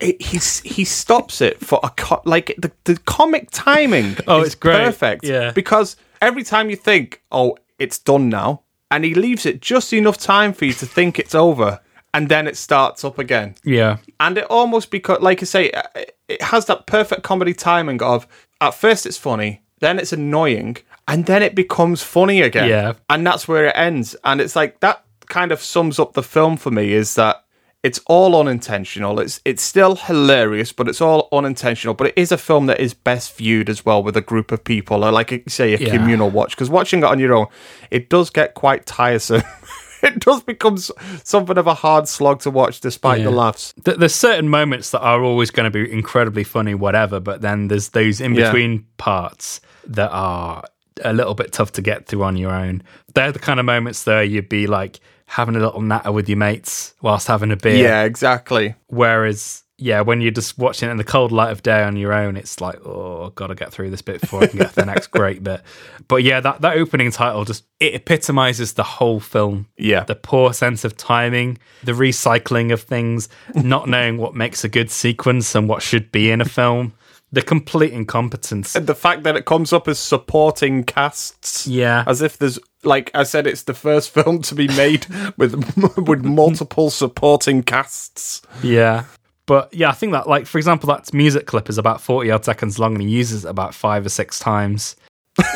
it, 0.00 0.20
he's, 0.20 0.60
he 0.60 0.84
stops 0.84 1.40
it 1.40 1.60
for 1.60 1.78
a 1.82 1.90
co- 1.90 2.22
like 2.24 2.54
the, 2.58 2.70
the 2.84 2.96
comic 3.06 3.48
timing. 3.50 4.16
Oh, 4.26 4.40
is 4.40 4.46
it's 4.48 4.54
great. 4.54 4.84
perfect. 4.84 5.24
Yeah. 5.24 5.52
because 5.52 5.96
every 6.20 6.42
time 6.42 6.70
you 6.70 6.76
think, 6.76 7.22
oh, 7.30 7.56
it's 7.78 7.98
done 7.98 8.28
now, 8.28 8.62
and 8.90 9.04
he 9.04 9.14
leaves 9.14 9.46
it 9.46 9.60
just 9.60 9.92
enough 9.92 10.18
time 10.18 10.52
for 10.52 10.64
you 10.64 10.72
to 10.74 10.86
think 10.86 11.18
it's 11.18 11.34
over, 11.34 11.80
and 12.12 12.28
then 12.28 12.46
it 12.46 12.56
starts 12.56 13.04
up 13.04 13.18
again 13.18 13.56
Yeah. 13.64 13.96
and 14.20 14.38
it 14.38 14.44
almost 14.48 14.90
because 14.92 15.20
like 15.20 15.42
i 15.42 15.44
say 15.46 15.70
uh, 15.72 15.82
it- 15.96 16.16
it 16.28 16.40
has 16.42 16.64
that 16.66 16.86
perfect 16.86 17.22
comedy 17.24 17.52
timing 17.52 18.00
of 18.02 18.26
at 18.60 18.72
first 18.72 19.04
it's 19.04 19.18
funny 19.18 19.60
then 19.80 19.98
it's 19.98 20.12
annoying 20.12 20.76
and 21.08 21.26
then 21.26 21.42
it 21.42 21.54
becomes 21.56 22.02
funny 22.04 22.40
again 22.40 22.68
Yeah. 22.68 22.92
and 23.10 23.26
that's 23.26 23.46
where 23.48 23.66
it 23.66 23.74
ends 23.76 24.14
and 24.24 24.40
it's 24.40 24.54
like 24.56 24.78
that 24.80 25.04
kind 25.26 25.50
of 25.52 25.60
sums 25.60 25.98
up 25.98 26.12
the 26.14 26.22
film 26.22 26.56
for 26.56 26.70
me 26.70 26.92
is 26.92 27.16
that 27.16 27.43
it's 27.84 28.00
all 28.06 28.34
unintentional 28.40 29.20
it's 29.20 29.40
it's 29.44 29.62
still 29.62 29.94
hilarious 29.94 30.72
but 30.72 30.88
it's 30.88 31.00
all 31.00 31.28
unintentional 31.32 31.94
but 31.94 32.06
it 32.08 32.14
is 32.16 32.32
a 32.32 32.38
film 32.38 32.64
that 32.66 32.80
is 32.80 32.94
best 32.94 33.36
viewed 33.36 33.68
as 33.68 33.84
well 33.84 34.02
with 34.02 34.16
a 34.16 34.20
group 34.22 34.50
of 34.50 34.64
people 34.64 35.04
or 35.04 35.12
like 35.12 35.30
you 35.30 35.42
say 35.46 35.74
a 35.74 35.78
Yeah. 35.78 35.90
communal 35.96 36.30
watch 36.30 36.50
because 36.56 36.70
watching 36.70 37.00
it 37.00 37.04
on 37.04 37.18
your 37.18 37.34
own 37.34 37.46
it 37.90 38.08
does 38.08 38.30
get 38.30 38.54
quite 38.54 38.86
tiresome 38.86 39.42
it 40.02 40.18
does 40.20 40.42
become 40.42 40.76
something 40.78 41.58
of 41.58 41.66
a 41.66 41.74
hard 41.74 42.08
slog 42.08 42.40
to 42.40 42.50
watch 42.50 42.80
despite 42.80 43.22
the 43.22 43.30
laughs 43.30 43.74
Th- 43.84 43.96
There's 43.98 44.14
certain 44.14 44.48
moments 44.48 44.90
that 44.90 45.00
are 45.00 45.22
always 45.22 45.50
going 45.50 45.64
to 45.64 45.70
be 45.70 45.90
incredibly 45.90 46.44
funny, 46.44 46.74
whatever, 46.74 47.20
but 47.20 47.40
then 47.42 47.68
there's 47.68 47.90
those 47.90 48.20
in 48.20 48.34
Yeah. 48.34 48.44
between 48.50 48.86
parts 48.98 49.60
that 49.86 50.10
are 50.10 50.62
a 51.02 51.12
little 51.12 51.34
bit 51.34 51.52
tough 51.52 51.72
to 51.72 51.82
get 51.82 52.06
through 52.06 52.22
on 52.22 52.36
your 52.36 52.52
own. 52.52 52.82
They're 53.14 53.32
the 53.32 53.38
kind 53.38 53.58
of 53.58 53.66
moments 53.66 54.04
there 54.04 54.22
you'd 54.22 54.48
be 54.48 54.66
like 54.66 55.00
having 55.26 55.56
a 55.56 55.60
little 55.60 55.80
natter 55.80 56.12
with 56.12 56.28
your 56.28 56.38
mates 56.38 56.94
whilst 57.00 57.26
having 57.26 57.50
a 57.50 57.56
beer. 57.56 57.76
Yeah, 57.76 58.02
exactly. 58.04 58.74
Whereas, 58.88 59.64
yeah, 59.78 60.00
when 60.02 60.20
you're 60.20 60.30
just 60.30 60.58
watching 60.58 60.88
it 60.88 60.92
in 60.92 60.98
the 60.98 61.04
cold 61.04 61.32
light 61.32 61.50
of 61.50 61.62
day 61.62 61.82
on 61.82 61.96
your 61.96 62.12
own, 62.12 62.36
it's 62.36 62.60
like, 62.60 62.78
oh, 62.84 63.26
I've 63.26 63.34
got 63.34 63.48
to 63.48 63.54
get 63.54 63.72
through 63.72 63.90
this 63.90 64.02
bit 64.02 64.20
before 64.20 64.42
I 64.42 64.46
can 64.46 64.58
get 64.58 64.70
to 64.70 64.76
the 64.76 64.86
next 64.86 65.06
great 65.10 65.42
bit. 65.42 65.62
But 66.06 66.22
yeah, 66.22 66.40
that, 66.40 66.60
that 66.60 66.76
opening 66.76 67.10
title 67.10 67.44
just 67.44 67.64
it 67.80 67.94
epitomizes 67.94 68.74
the 68.74 68.82
whole 68.82 69.20
film. 69.20 69.66
Yeah. 69.76 70.04
The 70.04 70.14
poor 70.14 70.52
sense 70.52 70.84
of 70.84 70.96
timing, 70.96 71.58
the 71.82 71.92
recycling 71.92 72.72
of 72.72 72.82
things, 72.82 73.28
not 73.54 73.88
knowing 73.88 74.18
what 74.18 74.34
makes 74.34 74.64
a 74.64 74.68
good 74.68 74.90
sequence 74.90 75.54
and 75.54 75.68
what 75.68 75.82
should 75.82 76.12
be 76.12 76.30
in 76.30 76.40
a 76.40 76.44
film, 76.44 76.92
the 77.34 77.42
complete 77.42 77.92
incompetence. 77.92 78.74
And 78.74 78.86
the 78.86 78.94
fact 78.94 79.22
that 79.24 79.36
it 79.36 79.44
comes 79.44 79.72
up 79.72 79.88
as 79.88 79.98
supporting 79.98 80.84
casts. 80.84 81.66
Yeah. 81.66 82.04
As 82.06 82.22
if 82.22 82.38
there's 82.38 82.58
like 82.84 83.10
I 83.14 83.22
said, 83.24 83.46
it's 83.46 83.62
the 83.62 83.74
first 83.74 84.10
film 84.14 84.42
to 84.42 84.54
be 84.54 84.68
made 84.68 85.06
with 85.36 85.54
with 85.98 86.24
multiple 86.24 86.90
supporting 86.90 87.62
casts. 87.62 88.42
Yeah. 88.62 89.04
But 89.46 89.74
yeah, 89.74 89.90
I 89.90 89.92
think 89.92 90.12
that, 90.12 90.26
like, 90.26 90.46
for 90.46 90.56
example, 90.56 90.86
that 90.88 91.12
music 91.12 91.46
clip 91.46 91.68
is 91.68 91.76
about 91.76 92.00
40 92.00 92.30
odd 92.30 92.44
seconds 92.46 92.78
long 92.78 92.94
and 92.94 93.02
he 93.02 93.08
uses 93.10 93.44
it 93.44 93.48
about 93.48 93.74
five 93.74 94.06
or 94.06 94.08
six 94.08 94.38
times. 94.38 94.96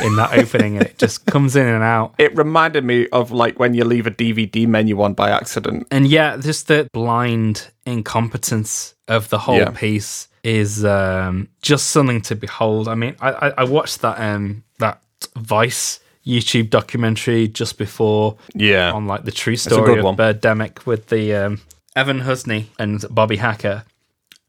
in 0.03 0.15
that 0.17 0.37
opening, 0.37 0.75
and 0.77 0.85
it 0.85 0.97
just 0.97 1.25
comes 1.33 1.55
in 1.55 1.65
and 1.65 1.81
out. 1.81 2.13
It 2.17 2.35
reminded 2.35 2.83
me 2.83 3.07
of 3.13 3.31
like 3.31 3.57
when 3.59 3.73
you 3.73 3.85
leave 3.85 4.05
a 4.05 4.11
DVD 4.11 4.67
menu 4.67 5.01
on 5.01 5.13
by 5.13 5.29
accident. 5.29 5.87
And 5.89 6.05
yeah, 6.05 6.35
just 6.37 6.67
the 6.67 6.89
blind 6.93 7.71
incompetence 7.85 8.93
of 9.07 9.29
the 9.29 9.39
whole 9.39 9.57
Yeah. 9.57 9.69
piece 9.71 10.27
is 10.43 10.85
um, 10.85 11.47
just 11.61 11.87
something 11.87 12.21
to 12.23 12.35
behold. 12.35 12.87
I 12.87 12.95
mean, 12.95 13.15
I, 13.19 13.31
I, 13.31 13.49
I 13.59 13.63
watched 13.65 14.01
that 14.01 14.19
um, 14.19 14.63
that 14.79 15.01
Vice 15.37 15.99
YouTube 16.25 16.69
documentary 16.69 17.47
just 17.47 17.77
before 17.77 18.37
Yeah. 18.53 18.91
on 18.91 19.07
like 19.07 19.25
the 19.25 19.31
true 19.31 19.55
story 19.55 19.97
of 19.99 20.05
one. 20.05 20.15
Birdemic 20.15 20.85
with 20.85 21.07
the 21.07 21.33
um, 21.35 21.61
Evan 21.95 22.19
Husney 22.21 22.67
and 22.77 23.03
Bobby 23.09 23.37
Hacker 23.37 23.83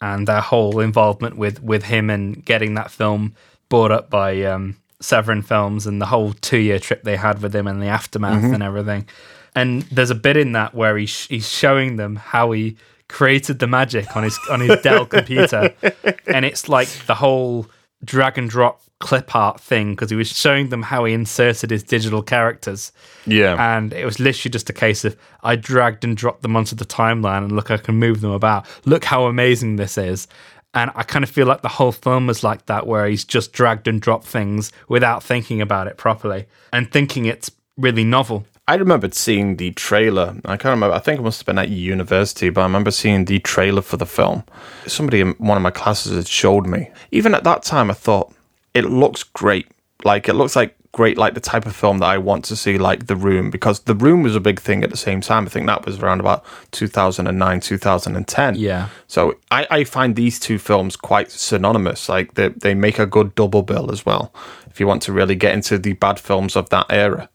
and 0.00 0.26
their 0.26 0.40
whole 0.40 0.80
involvement 0.80 1.36
with 1.36 1.62
with 1.62 1.84
him 1.84 2.10
and 2.10 2.44
getting 2.44 2.74
that 2.74 2.90
film 2.90 3.34
bought 3.68 3.90
up 3.90 4.10
by 4.10 4.42
um, 4.42 4.76
Severin 5.00 5.42
Films 5.42 5.86
and 5.86 6.00
the 6.00 6.06
whole 6.06 6.32
two 6.34 6.58
year 6.58 6.78
trip 6.78 7.02
they 7.04 7.16
had 7.16 7.40
with 7.42 7.54
him 7.54 7.66
and 7.66 7.80
the 7.82 7.86
aftermath 7.86 8.42
Mm-hmm. 8.42 8.54
and 8.54 8.62
everything. 8.62 9.06
And 9.54 9.82
there's 9.82 10.10
a 10.10 10.14
bit 10.14 10.36
in 10.36 10.52
that 10.52 10.74
where 10.74 10.96
he 10.96 11.06
sh- 11.06 11.26
he's 11.28 11.48
showing 11.48 11.96
them 11.96 12.16
how 12.16 12.52
he 12.52 12.76
created 13.10 13.58
the 13.58 13.66
magic 13.66 14.16
on 14.16 14.22
his 14.22 14.38
on 14.50 14.60
his 14.60 14.80
Dell 14.82 15.04
computer, 15.06 15.74
and 16.26 16.44
it's 16.44 16.68
like 16.68 16.88
the 17.06 17.14
whole 17.16 17.66
drag 18.04 18.38
and 18.38 18.48
drop 18.48 18.80
clip 19.00 19.34
art 19.34 19.60
thing 19.60 19.94
because 19.94 20.10
he 20.10 20.16
was 20.16 20.28
showing 20.28 20.68
them 20.68 20.82
how 20.82 21.04
he 21.04 21.14
inserted 21.14 21.70
his 21.70 21.82
digital 21.82 22.22
characters 22.22 22.92
Yeah. 23.26 23.56
and 23.76 23.94
it 23.94 24.04
was 24.04 24.20
literally 24.20 24.50
just 24.50 24.68
a 24.68 24.74
case 24.74 25.06
of 25.06 25.16
I 25.42 25.56
dragged 25.56 26.04
and 26.04 26.14
dropped 26.14 26.42
them 26.42 26.54
onto 26.54 26.76
the 26.76 26.84
timeline 26.84 27.38
and 27.44 27.52
look 27.52 27.70
I 27.70 27.78
can 27.78 27.94
move 27.94 28.20
them 28.20 28.30
about. 28.30 28.66
Look 28.84 29.04
how 29.04 29.24
amazing 29.24 29.76
this 29.76 29.96
is. 29.96 30.28
And 30.74 30.90
I 30.94 31.02
kind 31.02 31.22
of 31.24 31.30
feel 31.30 31.46
like 31.46 31.62
the 31.62 31.68
whole 31.68 31.92
film 31.92 32.26
was 32.26 32.44
like 32.44 32.66
that 32.66 32.86
where 32.86 33.06
he's 33.06 33.24
just 33.24 33.52
dragged 33.54 33.88
and 33.88 34.00
dropped 34.02 34.26
things 34.26 34.70
without 34.88 35.22
thinking 35.22 35.62
about 35.62 35.86
it 35.86 35.96
properly 35.96 36.46
and 36.72 36.90
thinking 36.92 37.24
it's 37.24 37.50
really 37.78 38.04
novel. 38.04 38.44
I 38.70 38.74
remembered 38.74 39.14
seeing 39.14 39.56
the 39.56 39.72
trailer. 39.72 40.36
I 40.44 40.56
can't 40.56 40.74
remember. 40.74 40.94
I 40.94 41.00
think 41.00 41.18
it 41.18 41.24
must 41.24 41.40
have 41.40 41.46
been 41.46 41.58
at 41.58 41.70
university, 41.70 42.50
but 42.50 42.60
I 42.60 42.64
remember 42.64 42.92
seeing 42.92 43.24
the 43.24 43.40
trailer 43.40 43.82
for 43.82 43.96
the 43.96 44.06
film. 44.06 44.44
Somebody 44.86 45.20
in 45.20 45.32
one 45.38 45.56
of 45.56 45.62
my 45.64 45.72
classes 45.72 46.14
had 46.14 46.28
showed 46.28 46.68
me. 46.68 46.88
Even 47.10 47.34
at 47.34 47.42
that 47.42 47.64
time, 47.64 47.90
I 47.90 47.94
thought 47.94 48.32
it 48.72 48.84
looks 48.84 49.24
great. 49.24 49.66
Like 50.04 50.28
it 50.28 50.34
looks 50.34 50.54
like 50.54 50.76
great, 50.92 51.18
like 51.18 51.34
the 51.34 51.40
type 51.40 51.66
of 51.66 51.74
film 51.74 51.98
that 51.98 52.06
I 52.06 52.18
want 52.18 52.44
to 52.44 52.54
see, 52.54 52.78
like 52.78 53.08
The 53.08 53.16
Room, 53.16 53.50
because 53.50 53.80
The 53.80 53.94
Room 53.96 54.22
was 54.22 54.36
a 54.36 54.40
big 54.40 54.60
thing 54.60 54.84
at 54.84 54.90
the 54.90 54.96
same 54.96 55.20
time. 55.20 55.46
I 55.46 55.48
think 55.48 55.66
that 55.66 55.84
was 55.84 55.98
around 55.98 56.20
about 56.20 56.44
2009, 56.70 57.60
2010. 57.60 58.54
Yeah. 58.54 58.86
So 59.08 59.34
I, 59.50 59.66
I 59.68 59.82
find 59.82 60.14
these 60.14 60.38
two 60.38 60.60
films 60.60 60.94
quite 60.94 61.32
synonymous. 61.32 62.08
Like 62.08 62.34
they 62.34 62.50
they 62.50 62.74
make 62.74 63.00
a 63.00 63.06
good 63.06 63.34
double 63.34 63.64
bill 63.64 63.90
as 63.90 64.06
well. 64.06 64.32
If 64.68 64.78
you 64.78 64.86
want 64.86 65.02
to 65.02 65.12
really 65.12 65.34
get 65.34 65.54
into 65.54 65.76
the 65.76 65.94
bad 65.94 66.20
films 66.20 66.54
of 66.54 66.68
that 66.68 66.86
era. 66.88 67.28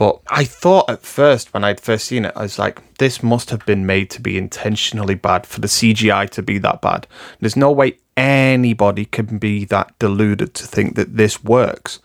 But 0.00 0.18
I 0.30 0.44
thought 0.44 0.88
at 0.88 1.02
first, 1.02 1.52
when 1.52 1.62
I'd 1.62 1.78
first 1.78 2.06
seen 2.06 2.24
it, 2.24 2.32
I 2.34 2.44
was 2.44 2.58
like, 2.58 2.96
this 2.96 3.22
must 3.22 3.50
have 3.50 3.66
been 3.66 3.84
made 3.84 4.08
to 4.12 4.22
be 4.22 4.38
intentionally 4.38 5.14
bad 5.14 5.46
for 5.46 5.60
the 5.60 5.66
CGI 5.68 6.30
to 6.30 6.42
be 6.42 6.56
that 6.56 6.80
bad. 6.80 7.06
There's 7.38 7.54
no 7.54 7.70
way 7.70 7.98
anybody 8.16 9.04
can 9.04 9.36
be 9.36 9.66
that 9.66 9.98
deluded 9.98 10.54
to 10.54 10.66
think 10.66 10.94
that 10.96 11.18
this 11.18 11.44
works. 11.44 11.98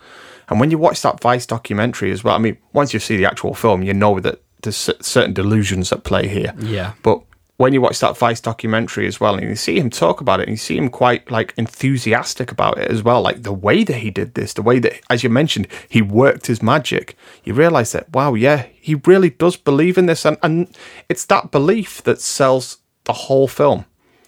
And 0.50 0.60
when 0.60 0.72
you 0.72 0.78
watch 0.78 1.04
that 1.04 1.22
Vice 1.22 1.46
documentary 1.46 2.12
as 2.12 2.22
well, 2.22 2.36
I 2.36 2.38
mean, 2.38 2.58
once 2.74 2.94
you 2.94 3.00
see 3.00 3.16
the 3.16 3.28
actual 3.28 3.54
film, 3.54 3.82
you 3.82 3.94
know 3.94 4.20
that 4.20 4.42
there's 4.64 4.76
certain 4.76 5.32
delusions 5.32 5.94
at 5.94 6.04
play 6.04 6.28
here. 6.28 6.54
Yeah. 6.60 6.96
But 7.02 7.22
when 7.58 7.74
you 7.74 7.80
watch 7.80 8.00
that 8.00 8.18
Vice 8.18 8.42
documentary 8.42 9.08
as 9.08 9.20
well, 9.20 9.36
and 9.36 9.48
you 9.48 9.56
see 9.56 9.80
him 9.80 9.90
talk 9.90 10.20
about 10.20 10.40
it, 10.40 10.44
and 10.44 10.52
you 10.52 10.58
see 10.58 10.78
him 10.78 10.90
quite 10.90 11.32
like 11.32 11.54
enthusiastic 11.58 12.52
about 12.52 12.78
it 12.78 12.92
as 12.92 13.02
well, 13.02 13.22
like 13.22 13.44
the 13.44 13.54
way 13.54 13.84
that 13.84 13.98
he 13.98 14.12
did 14.12 14.34
this, 14.34 14.54
the 14.54 14.62
way 14.62 14.78
that, 14.80 15.00
as 15.10 15.24
you 15.24 15.30
mentioned, 15.30 15.68
he 15.88 16.02
worked 16.02 16.48
his 16.48 16.62
magic, 16.62 17.18
you 17.44 17.54
realize 17.54 17.94
that, 17.94 18.12
wow, 18.12 18.34
yeah, 18.34 18.66
he 18.74 18.96
really 19.06 19.30
does 19.30 19.56
believe 19.56 19.98
in 19.98 20.06
this. 20.06 20.26
And, 20.26 20.38
and 20.44 20.78
it's 21.08 21.26
that 21.26 21.52
belief 21.52 22.04
that 22.04 22.20
sells 22.20 22.80
the 23.06 23.14
whole 23.14 23.48
film. 23.48 23.86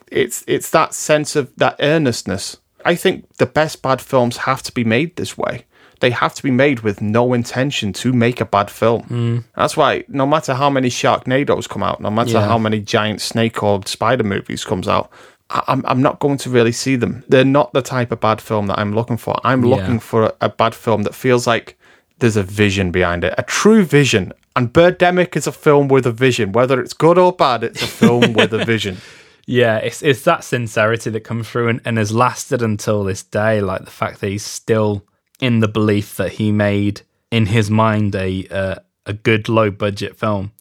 It's, 0.09 0.43
it's 0.47 0.69
that 0.71 0.93
sense 0.93 1.35
of 1.35 1.53
that 1.57 1.75
earnestness. 1.81 2.57
I 2.85 2.95
think 2.95 3.35
the 3.37 3.45
best 3.45 3.81
bad 3.81 3.99
films 3.99 4.37
have 4.37 4.63
to 4.63 4.71
be 4.71 4.85
made 4.85 5.17
this 5.17 5.37
way. 5.37 5.65
They 5.99 6.11
have 6.11 6.33
to 6.35 6.43
be 6.43 6.51
made 6.51 6.81
with 6.81 7.01
no 7.01 7.33
intention 7.33 7.91
to 7.93 8.13
make 8.13 8.39
a 8.41 8.45
bad 8.45 8.69
film. 8.69 9.01
Mm. 9.03 9.43
That's 9.55 9.75
why 9.75 10.03
no 10.07 10.25
matter 10.27 10.53
how 10.53 10.69
many 10.69 10.89
Sharknadoes 10.89 11.67
come 11.67 11.83
out, 11.83 11.99
no 12.01 12.09
matter 12.11 12.33
Yeah. 12.33 12.47
how 12.47 12.57
many 12.57 12.79
giant 12.79 13.21
snake 13.21 13.63
or 13.63 13.81
spider 13.85 14.23
movies 14.23 14.63
comes 14.63 14.87
out, 14.87 15.09
I'm 15.49 15.83
I'm 15.87 16.01
not 16.01 16.19
going 16.19 16.37
to 16.39 16.49
really 16.49 16.71
see 16.73 16.95
them. 16.97 17.23
They're 17.29 17.45
not 17.45 17.73
the 17.73 17.81
type 17.81 18.11
of 18.11 18.19
bad 18.19 18.41
film 18.41 18.67
that 18.67 18.77
I'm 18.79 18.93
looking 18.93 19.17
for. 19.17 19.39
I'm 19.43 19.63
Yeah. 19.63 19.75
looking 19.75 19.99
for 19.99 20.23
a, 20.25 20.33
a 20.41 20.49
bad 20.49 20.75
film 20.75 21.03
that 21.03 21.15
feels 21.15 21.47
like 21.47 21.77
there's 22.19 22.37
a 22.37 22.43
vision 22.43 22.91
behind 22.91 23.23
it, 23.23 23.33
a 23.37 23.43
true 23.43 23.83
vision. 23.83 24.33
And 24.55 24.73
Birdemic 24.73 25.35
is 25.35 25.45
a 25.47 25.51
film 25.51 25.87
with 25.87 26.05
a 26.07 26.11
vision. 26.11 26.51
Whether 26.51 26.81
it's 26.81 26.93
good 26.93 27.17
or 27.17 27.31
bad, 27.31 27.63
it's 27.63 27.81
a 27.81 27.87
film 27.87 28.33
with 28.39 28.53
a 28.53 28.65
vision. 28.65 28.97
Yeah, 29.45 29.77
it's 29.77 30.01
it's 30.03 30.23
that 30.23 30.43
sincerity 30.43 31.09
that 31.11 31.21
comes 31.23 31.47
through 31.49 31.69
and, 31.69 31.81
and 31.85 31.97
has 31.97 32.11
lasted 32.11 32.61
until 32.61 33.03
this 33.03 33.23
day. 33.23 33.61
Like 33.61 33.85
the 33.85 33.91
fact 33.91 34.19
that 34.19 34.27
he's 34.29 34.45
still 34.45 35.03
in 35.39 35.59
the 35.59 35.67
belief 35.67 36.15
that 36.17 36.33
he 36.33 36.51
made 36.51 37.01
in 37.31 37.47
his 37.47 37.69
mind 37.69 38.15
a 38.15 38.47
uh, 38.49 38.75
a 39.05 39.13
good 39.13 39.47
low 39.49 39.69
budget 39.71 40.15
film, 40.17 40.51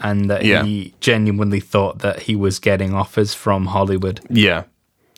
and 0.00 0.28
that 0.30 0.44
Yeah. 0.44 0.64
he 0.64 0.94
genuinely 1.00 1.60
thought 1.60 2.00
that 2.00 2.20
he 2.22 2.34
was 2.36 2.58
getting 2.58 2.94
offers 2.94 3.34
from 3.34 3.66
Hollywood. 3.66 4.20
Yeah. 4.30 4.64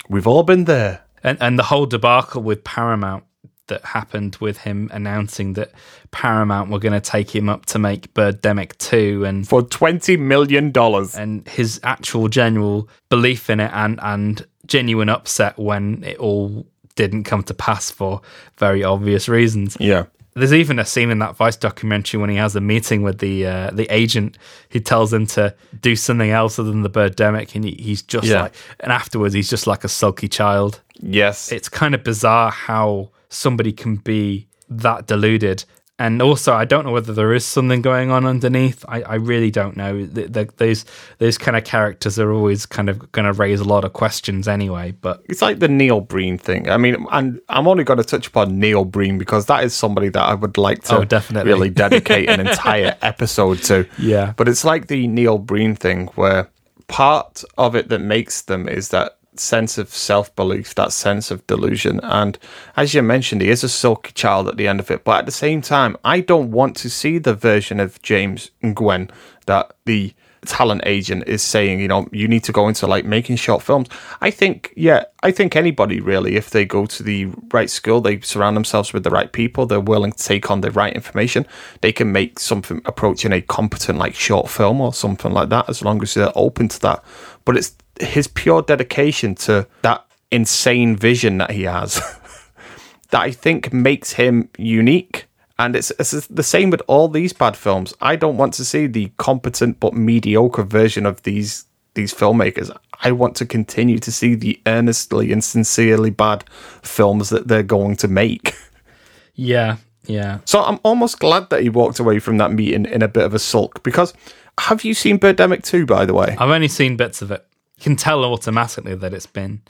We've 0.09 0.27
all 0.27 0.43
been 0.43 0.65
there. 0.65 1.03
And 1.23 1.39
and 1.41 1.59
the 1.59 1.65
whole 1.65 1.87
debacle 1.87 2.43
with 2.43 2.63
Paramount 2.65 3.25
that 3.69 3.85
happened 3.85 4.37
with 4.41 4.59
him 4.59 4.89
announcing 4.93 5.55
that 5.55 5.73
Paramount 6.13 6.71
were 6.71 6.79
going 6.79 6.93
to 6.93 7.01
take 7.01 7.35
him 7.35 7.49
up 7.49 7.67
to 7.67 7.81
make 7.81 8.15
Birdemic 8.15 8.79
two 8.79 9.25
and 9.25 9.49
For 9.49 9.61
$20 9.61 10.17
million. 10.21 10.73
and 11.19 11.49
his 11.49 11.81
actual 11.83 12.29
general 12.29 12.89
belief 13.09 13.51
in 13.51 13.59
it 13.59 13.71
and 13.75 13.99
and 14.03 14.47
genuine 14.67 15.09
upset 15.09 15.59
when 15.59 16.05
it 16.05 16.17
all 16.19 16.67
didn't 16.97 17.25
come 17.25 17.43
to 17.45 17.55
pass 17.55 17.91
for 17.91 18.21
very 18.59 18.83
obvious 18.83 19.29
reasons. 19.29 19.77
Yeah. 19.79 20.07
There's 20.35 20.53
even 20.53 20.79
a 20.79 20.85
scene 20.85 21.11
in 21.11 21.19
that 21.21 21.35
Vice 21.37 21.57
documentary 21.57 22.21
when 22.21 22.29
he 22.29 22.37
has 22.37 22.55
a 22.57 22.61
meeting 22.61 23.01
with 23.03 23.21
the 23.21 23.47
uh, 23.47 23.71
the 23.71 23.87
agent 23.95 24.37
who 24.71 24.81
tells 24.81 25.11
him 25.11 25.25
to 25.29 25.55
do 25.81 25.97
something 25.97 26.31
else 26.31 26.59
other 26.59 26.71
than 26.71 26.83
the 26.83 26.91
birdemic, 26.91 27.55
and 27.55 27.65
he, 27.65 27.73
he's 27.79 28.03
just 28.03 28.27
Yeah. 28.27 28.43
like, 28.43 28.55
and 28.81 28.93
afterwards 28.93 29.33
he's 29.33 29.49
just 29.49 29.67
like 29.67 29.83
a 29.85 29.89
sulky 29.89 30.29
child. 30.29 30.83
Yes. 31.01 31.51
It's 31.53 31.71
kind 31.71 31.95
of 31.95 32.05
bizarre 32.05 32.51
how 32.51 33.11
somebody 33.31 33.73
can 33.73 33.97
be 33.97 34.47
that 34.69 35.07
deluded. 35.07 35.65
And 35.99 36.21
also, 36.21 36.53
I 36.53 36.67
don't 36.67 36.85
know 36.85 36.93
whether 36.93 37.15
there 37.15 37.33
is 37.33 37.47
something 37.47 37.81
going 37.81 38.11
on 38.11 38.27
underneath. 38.27 38.85
I, 38.87 39.01
I 39.01 39.15
really 39.15 39.51
don't 39.51 39.79
know. 39.79 40.05
The, 40.05 40.25
the, 40.27 40.49
those 40.59 40.85
those 41.17 41.39
kind 41.39 41.57
of 41.57 41.65
characters 41.65 42.19
are 42.19 42.31
always 42.33 42.67
kind 42.67 42.91
of 42.91 43.11
going 43.13 43.25
to 43.25 43.33
raise 43.33 43.61
a 43.61 43.65
lot 43.65 43.83
of 43.83 43.95
questions 43.95 44.47
anyway. 44.47 44.93
But 44.93 45.23
it's 45.25 45.41
like 45.41 45.59
the 45.59 45.69
Neil 45.69 46.03
Breen 46.03 46.37
thing. 46.37 46.69
I 46.69 46.77
mean, 46.77 47.07
and 47.11 47.41
I'm 47.49 47.67
only 47.67 47.83
going 47.83 47.97
to 47.97 48.05
touch 48.05 48.27
upon 48.27 48.59
Neil 48.61 48.85
Breen 48.85 49.17
because 49.17 49.47
that 49.47 49.65
is 49.65 49.73
somebody 49.75 50.11
that 50.11 50.23
I 50.23 50.35
would 50.35 50.59
like 50.59 50.83
to 50.85 50.99
Oh, 50.99 51.05
definitely. 51.05 51.51
really 51.51 51.71
dedicate 51.85 52.29
an 52.29 52.41
entire 52.47 52.95
episode 53.01 53.63
to. 53.65 53.89
Yeah. 53.97 54.35
But 54.37 54.49
it's 54.49 54.67
like 54.67 54.89
the 54.89 55.07
Neil 55.07 55.39
Breen 55.39 55.75
thing 55.75 56.09
where 56.09 56.51
part 56.89 57.43
of 57.57 57.75
it 57.75 57.89
that 57.89 58.01
makes 58.01 58.43
them 58.43 58.69
is 58.69 58.91
that 58.91 59.16
sense 59.41 59.79
of 59.79 59.89
self 59.89 60.35
belief, 60.37 60.75
that 60.75 60.93
sense 60.93 61.31
of 61.31 61.47
delusion. 61.47 62.01
And 62.03 62.39
as 62.77 62.95
you 62.95 63.03
mentioned, 63.03 63.43
he 63.43 63.49
is 63.49 63.65
a 63.65 63.69
sulky 63.69 64.13
child 64.13 64.49
at 64.49 64.57
the 64.57 64.69
end 64.69 64.81
of 64.81 64.91
it. 64.91 65.05
But 65.05 65.21
at 65.21 65.27
the 65.27 65.33
same 65.33 65.61
time, 65.61 65.97
I 66.05 66.21
don't 66.21 66.51
want 66.51 66.77
to 66.77 66.91
see 66.91 67.19
the 67.19 67.35
version 67.35 67.81
of 67.81 68.01
James 68.03 68.51
Nguyen 68.63 69.11
that 69.47 69.75
the 69.85 70.15
talent 70.47 70.83
agent 70.87 71.25
is 71.27 71.43
saying, 71.43 71.81
you 71.81 71.89
know, 71.89 72.09
you 72.13 72.29
need 72.29 72.45
to 72.45 72.53
go 72.53 72.69
into 72.69 72.87
like 72.87 73.05
making 73.05 73.37
short 73.37 73.63
films. 73.63 73.89
I 74.21 74.31
think, 74.31 74.73
yeah, 74.77 75.05
I 75.23 75.31
think 75.33 75.57
anybody 75.57 76.01
really, 76.01 76.37
if 76.37 76.51
they 76.51 76.65
go 76.65 76.87
to 76.87 77.03
the 77.03 77.27
right 77.53 77.69
school, 77.69 78.01
they 78.01 78.21
surround 78.21 78.57
themselves 78.57 78.93
with 78.93 79.05
the 79.05 79.11
right 79.11 79.31
people, 79.31 79.67
they're 79.67 79.81
willing 79.81 80.13
to 80.13 80.23
take 80.23 80.51
on 80.51 80.61
the 80.61 80.71
right 80.71 80.95
information, 80.95 81.47
they 81.81 81.93
can 81.93 82.13
make 82.13 82.39
something 82.39 82.81
approaching 82.85 83.33
a 83.33 83.43
competent 83.43 83.99
like 83.99 84.15
short 84.15 84.49
film 84.49 84.81
or 84.81 84.95
something 84.95 85.33
like 85.33 85.49
that, 85.51 85.69
as 85.69 85.83
long 85.83 86.03
as 86.03 86.15
they're 86.15 86.33
open 86.35 86.69
to 86.69 86.81
that. 86.81 87.05
But 87.45 87.57
it's 87.57 87.77
his 88.01 88.29
pure 88.29 88.63
dedication 88.63 89.35
to 89.37 89.67
that 89.83 90.05
insane 90.31 90.97
vision 90.97 91.39
that 91.39 91.51
he 91.53 91.63
has 91.63 91.95
that 93.11 93.21
I 93.21 93.31
think 93.31 93.73
makes 93.73 94.13
him 94.13 94.49
unique. 94.59 95.27
And 95.59 95.75
it's, 95.75 95.91
it's 95.99 96.27
the 96.27 96.43
same 96.43 96.69
with 96.69 96.83
all 96.87 97.09
these 97.09 97.33
bad 97.33 97.57
films. 97.57 97.95
I 98.01 98.17
don't 98.17 98.37
want 98.37 98.53
to 98.55 98.65
see 98.65 98.87
the 98.87 99.11
competent 99.17 99.81
but 99.81 99.95
mediocre 99.95 100.65
version 100.65 101.07
of 101.07 101.23
these 101.23 101.65
these 101.95 102.13
filmmakers. 102.13 102.71
I 103.03 103.13
want 103.13 103.37
to 103.37 103.47
continue 103.47 103.99
to 104.01 104.13
see 104.13 104.35
the 104.35 104.61
earnestly 104.67 105.33
and 105.33 105.43
sincerely 105.43 106.11
bad 106.11 106.45
films 106.83 107.31
that 107.31 107.49
they're 107.49 107.63
going 107.63 107.97
to 107.97 108.09
make. 108.09 108.55
yeah, 109.35 109.79
yeah. 110.05 110.41
So 110.45 110.63
I'm 110.63 110.79
almost 110.85 111.19
glad 111.19 111.49
that 111.49 111.63
he 111.63 111.71
walked 111.71 111.99
away 111.99 112.19
from 112.19 112.37
that 112.37 112.53
meeting 112.53 112.85
in 112.85 113.01
a 113.01 113.09
bit 113.09 113.25
of 113.25 113.33
a 113.33 113.39
sulk 113.39 113.83
because 113.83 114.13
have 114.61 114.85
you 114.85 114.95
seen 114.95 115.19
Birdemic 115.19 115.65
2 115.65 115.87
by 115.87 116.07
the 116.07 116.15
way? 116.15 116.37
I've 116.39 116.51
only 116.51 116.69
seen 116.69 116.97
bits 116.97 117.23
of 117.23 117.31
it. 117.31 117.47
You 117.79 117.85
can 117.85 117.97
tell 117.97 118.25
automatically 118.25 118.95
that 118.95 119.13
it's 119.13 119.27
been 119.27 119.63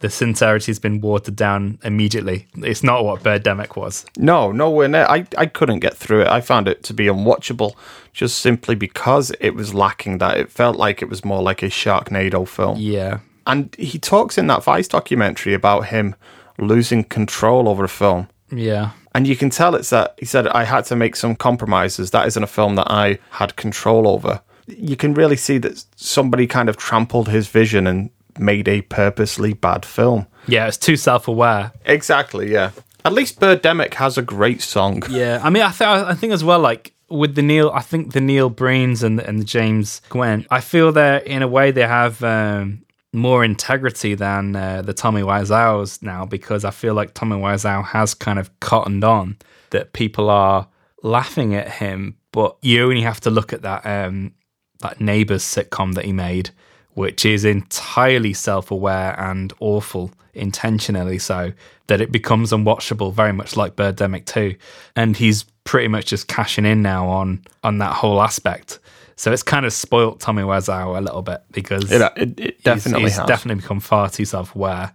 the 0.00 0.08
sincerity's 0.08 0.78
been 0.78 1.00
watered 1.00 1.36
down 1.36 1.78
immediately. 1.82 2.46
It's 2.58 2.82
not 2.82 3.04
what 3.04 3.22
Birdemic 3.22 3.76
was. 3.76 4.06
No, 4.16 4.52
nowhere 4.52 4.88
near. 4.88 5.06
I, 5.08 5.26
I 5.36 5.46
couldn't 5.46 5.80
get 5.80 5.96
through 5.96 6.22
it. 6.22 6.28
I 6.28 6.40
found 6.40 6.68
it 6.68 6.82
to 6.84 6.94
be 6.94 7.06
unwatchable 7.06 7.74
just 8.12 8.38
simply 8.38 8.74
because 8.74 9.32
it 9.40 9.54
was 9.54 9.74
lacking 9.74 10.18
that. 10.18 10.38
It 10.38 10.50
felt 10.50 10.76
like 10.76 11.02
it 11.02 11.08
was 11.08 11.24
more 11.24 11.42
like 11.42 11.62
a 11.62 11.66
Sharknado 11.66 12.46
film. 12.46 12.78
Yeah. 12.78 13.20
And 13.46 13.74
he 13.76 13.98
talks 13.98 14.38
in 14.38 14.46
that 14.48 14.62
Vice 14.62 14.88
documentary 14.88 15.54
about 15.54 15.86
him 15.86 16.14
losing 16.58 17.02
control 17.04 17.68
over 17.68 17.84
a 17.84 17.88
film. 17.88 18.28
Yeah. 18.50 18.90
And 19.14 19.26
you 19.26 19.36
can 19.36 19.50
tell 19.50 19.74
it's 19.74 19.90
that 19.90 20.14
he 20.18 20.26
said, 20.26 20.46
I 20.48 20.64
had 20.64 20.84
to 20.86 20.96
make 20.96 21.16
some 21.16 21.34
compromises. 21.34 22.10
That 22.10 22.26
isn't 22.28 22.42
a 22.42 22.48
film 22.48 22.76
that 22.76 22.90
I 22.90 23.18
had 23.30 23.56
control 23.56 24.06
over. 24.06 24.42
You 24.68 24.96
can 24.96 25.14
really 25.14 25.36
see 25.36 25.58
that 25.58 25.84
somebody 25.96 26.46
kind 26.46 26.68
of 26.68 26.76
trampled 26.76 27.28
his 27.28 27.48
vision 27.48 27.86
and 27.86 28.10
made 28.38 28.68
a 28.68 28.82
purposely 28.82 29.52
bad 29.54 29.84
film. 29.84 30.26
Yeah, 30.46 30.68
it's 30.68 30.76
too 30.76 30.96
self 30.96 31.28
aware. 31.28 31.72
Exactly, 31.84 32.52
yeah. 32.52 32.70
At 33.04 33.12
least 33.12 33.40
Birdemic 33.40 33.94
has 33.94 34.18
a 34.18 34.22
great 34.22 34.60
song. 34.60 35.02
Yeah, 35.08 35.40
I 35.42 35.50
mean, 35.50 35.62
I, 35.62 35.70
th- 35.70 35.88
I 35.88 36.14
think 36.14 36.32
as 36.32 36.44
well, 36.44 36.58
like 36.58 36.92
with 37.08 37.34
the 37.34 37.42
Neil, 37.42 37.70
I 37.70 37.80
think 37.80 38.12
the 38.12 38.20
Neil 38.20 38.50
Breens 38.50 39.02
and 39.02 39.20
and 39.20 39.40
the 39.40 39.44
James 39.44 40.02
Nguyen, 40.10 40.46
I 40.50 40.60
feel 40.60 40.92
that 40.92 41.26
in 41.26 41.42
a 41.42 41.48
way 41.48 41.70
they 41.70 41.86
have 41.86 42.22
um, 42.22 42.82
more 43.12 43.44
integrity 43.44 44.14
than 44.14 44.54
uh, 44.54 44.82
the 44.82 44.92
Tommy 44.92 45.22
Wiseau's 45.22 46.02
now 46.02 46.24
because 46.26 46.64
I 46.64 46.70
feel 46.70 46.94
like 46.94 47.14
Tommy 47.14 47.36
Wiseau 47.36 47.84
has 47.84 48.14
kind 48.14 48.38
of 48.38 48.58
cottoned 48.60 49.04
on 49.04 49.36
that 49.70 49.92
people 49.92 50.30
are 50.30 50.68
laughing 51.02 51.54
at 51.54 51.68
him, 51.68 52.16
but 52.32 52.56
you 52.62 52.84
only 52.84 53.02
have 53.02 53.20
to 53.20 53.30
look 53.30 53.52
at 53.52 53.62
that 53.62 53.86
um, 53.86 54.32
that 54.80 55.00
Neighbours 55.00 55.42
sitcom 55.42 55.94
that 55.94 56.04
he 56.04 56.12
made, 56.12 56.50
which 56.94 57.24
is 57.24 57.44
entirely 57.44 58.32
self-aware 58.32 59.18
and 59.20 59.52
awful 59.60 60.10
intentionally 60.34 61.18
so 61.18 61.52
that 61.88 62.00
it 62.00 62.12
becomes 62.12 62.52
unwatchable 62.52 63.12
very 63.12 63.32
much 63.32 63.56
like 63.56 63.74
birdemic 63.74 64.24
2 64.26 64.54
and 64.94 65.16
he's 65.16 65.44
pretty 65.64 65.88
much 65.88 66.06
just 66.06 66.28
cashing 66.28 66.64
in 66.64 66.80
now 66.80 67.08
on 67.08 67.42
on 67.64 67.78
that 67.78 67.92
whole 67.92 68.22
aspect 68.22 68.78
so 69.16 69.32
it's 69.32 69.42
kind 69.42 69.66
of 69.66 69.72
spoilt 69.72 70.20
Tommy 70.20 70.42
Wiseau 70.44 70.96
a 70.96 71.00
little 71.00 71.22
bit 71.22 71.42
because 71.50 71.90
It, 71.90 72.00
it, 72.16 72.38
it 72.38 72.62
definitely 72.62 73.02
he's, 73.02 73.12
he's 73.12 73.18
has. 73.18 73.26
definitely 73.26 73.62
become 73.62 73.80
far 73.80 74.08
too 74.08 74.24
self-aware. 74.24 74.92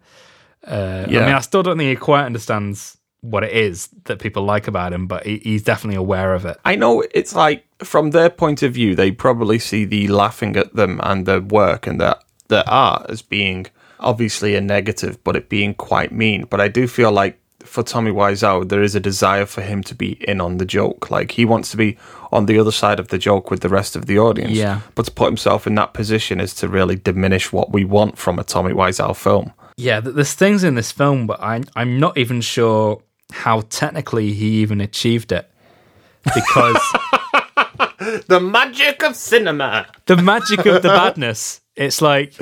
Uh, 0.66 1.04
I 1.06 1.12
mean, 1.12 1.20
I 1.24 1.42
still 1.42 1.62
don't 1.62 1.78
think 1.78 1.90
he 1.90 1.96
quite 1.98 2.26
understands 2.26 2.98
what 3.24 3.44
it 3.44 3.54
is 3.54 3.88
that 4.04 4.20
people 4.20 4.44
like 4.44 4.68
about 4.68 4.92
him, 4.92 5.08
but 5.08 5.26
he, 5.26 5.38
he's 5.40 5.64
definitely 5.64 5.96
aware 5.96 6.34
of 6.34 6.46
it. 6.46 6.60
I 6.66 6.76
know 6.76 7.04
it's 7.14 7.34
like 7.34 7.66
from 7.80 8.12
their 8.12 8.30
point 8.30 8.62
of 8.64 8.74
view, 8.74 8.96
they 8.96 9.12
probably 9.12 9.60
see 9.60 9.86
the 9.86 10.10
laughing 10.10 10.58
at 10.58 10.76
them 10.76 11.00
and 11.04 11.26
their 11.26 11.40
work 11.40 11.88
and 11.88 12.00
their 12.02 12.16
their 12.50 12.68
art 12.68 13.10
as 13.10 13.22
being 13.22 13.68
obviously 14.00 14.56
a 14.56 14.62
negative, 14.62 15.24
but 15.24 15.38
it 15.38 15.48
being 15.48 15.74
quite 15.74 16.12
mean. 16.12 16.46
But 16.50 16.60
I 16.60 16.68
do 16.68 16.86
feel 16.86 17.14
like 17.14 17.40
for 17.62 17.82
Tommy 17.82 18.12
Wiseau, 18.12 18.68
there 18.68 18.84
is 18.84 18.94
a 18.94 19.00
desire 19.00 19.46
for 19.46 19.62
him 19.62 19.82
to 19.84 19.96
be 19.96 20.18
in 20.28 20.42
on 20.42 20.58
the 20.58 20.66
joke. 20.66 21.10
Like 21.10 21.32
he 21.32 21.46
wants 21.46 21.72
to 21.72 21.78
be 21.78 21.98
on 22.34 22.46
the 22.46 22.60
other 22.60 22.74
side 22.74 23.00
of 23.00 23.08
the 23.08 23.18
joke 23.18 23.50
with 23.50 23.62
the 23.62 23.70
rest 23.70 23.96
of 23.96 24.06
the 24.06 24.20
audience. 24.20 24.52
Yeah. 24.52 24.82
But 24.96 25.06
to 25.06 25.12
put 25.12 25.28
himself 25.28 25.66
in 25.66 25.76
that 25.76 25.94
position 25.94 26.42
is 26.42 26.54
to 26.56 26.68
really 26.68 26.98
diminish 26.98 27.54
what 27.54 27.72
we 27.72 27.86
want 27.86 28.18
from 28.18 28.38
a 28.38 28.44
Tommy 28.44 28.74
Wiseau 28.74 29.16
film. 29.16 29.54
Yeah, 29.78 30.02
there's 30.02 30.34
things 30.34 30.66
in 30.66 30.76
this 30.76 30.92
film, 30.92 31.26
but 31.26 31.42
I'm 31.42 31.64
I'm 31.76 32.00
not 32.00 32.18
even 32.18 32.42
sure 32.42 33.02
how 33.34 33.62
technically 33.70 34.34
he 34.34 34.62
even 34.62 34.80
achieved 34.82 35.32
it 35.32 35.50
because 36.36 36.78
The 38.28 38.40
magic 38.42 39.02
of 39.04 39.16
cinema. 39.16 39.88
the 40.06 40.18
magic 40.18 40.66
of 40.66 40.82
the 40.82 40.90
badness 40.90 41.62
it's 41.76 42.02
like 42.02 42.34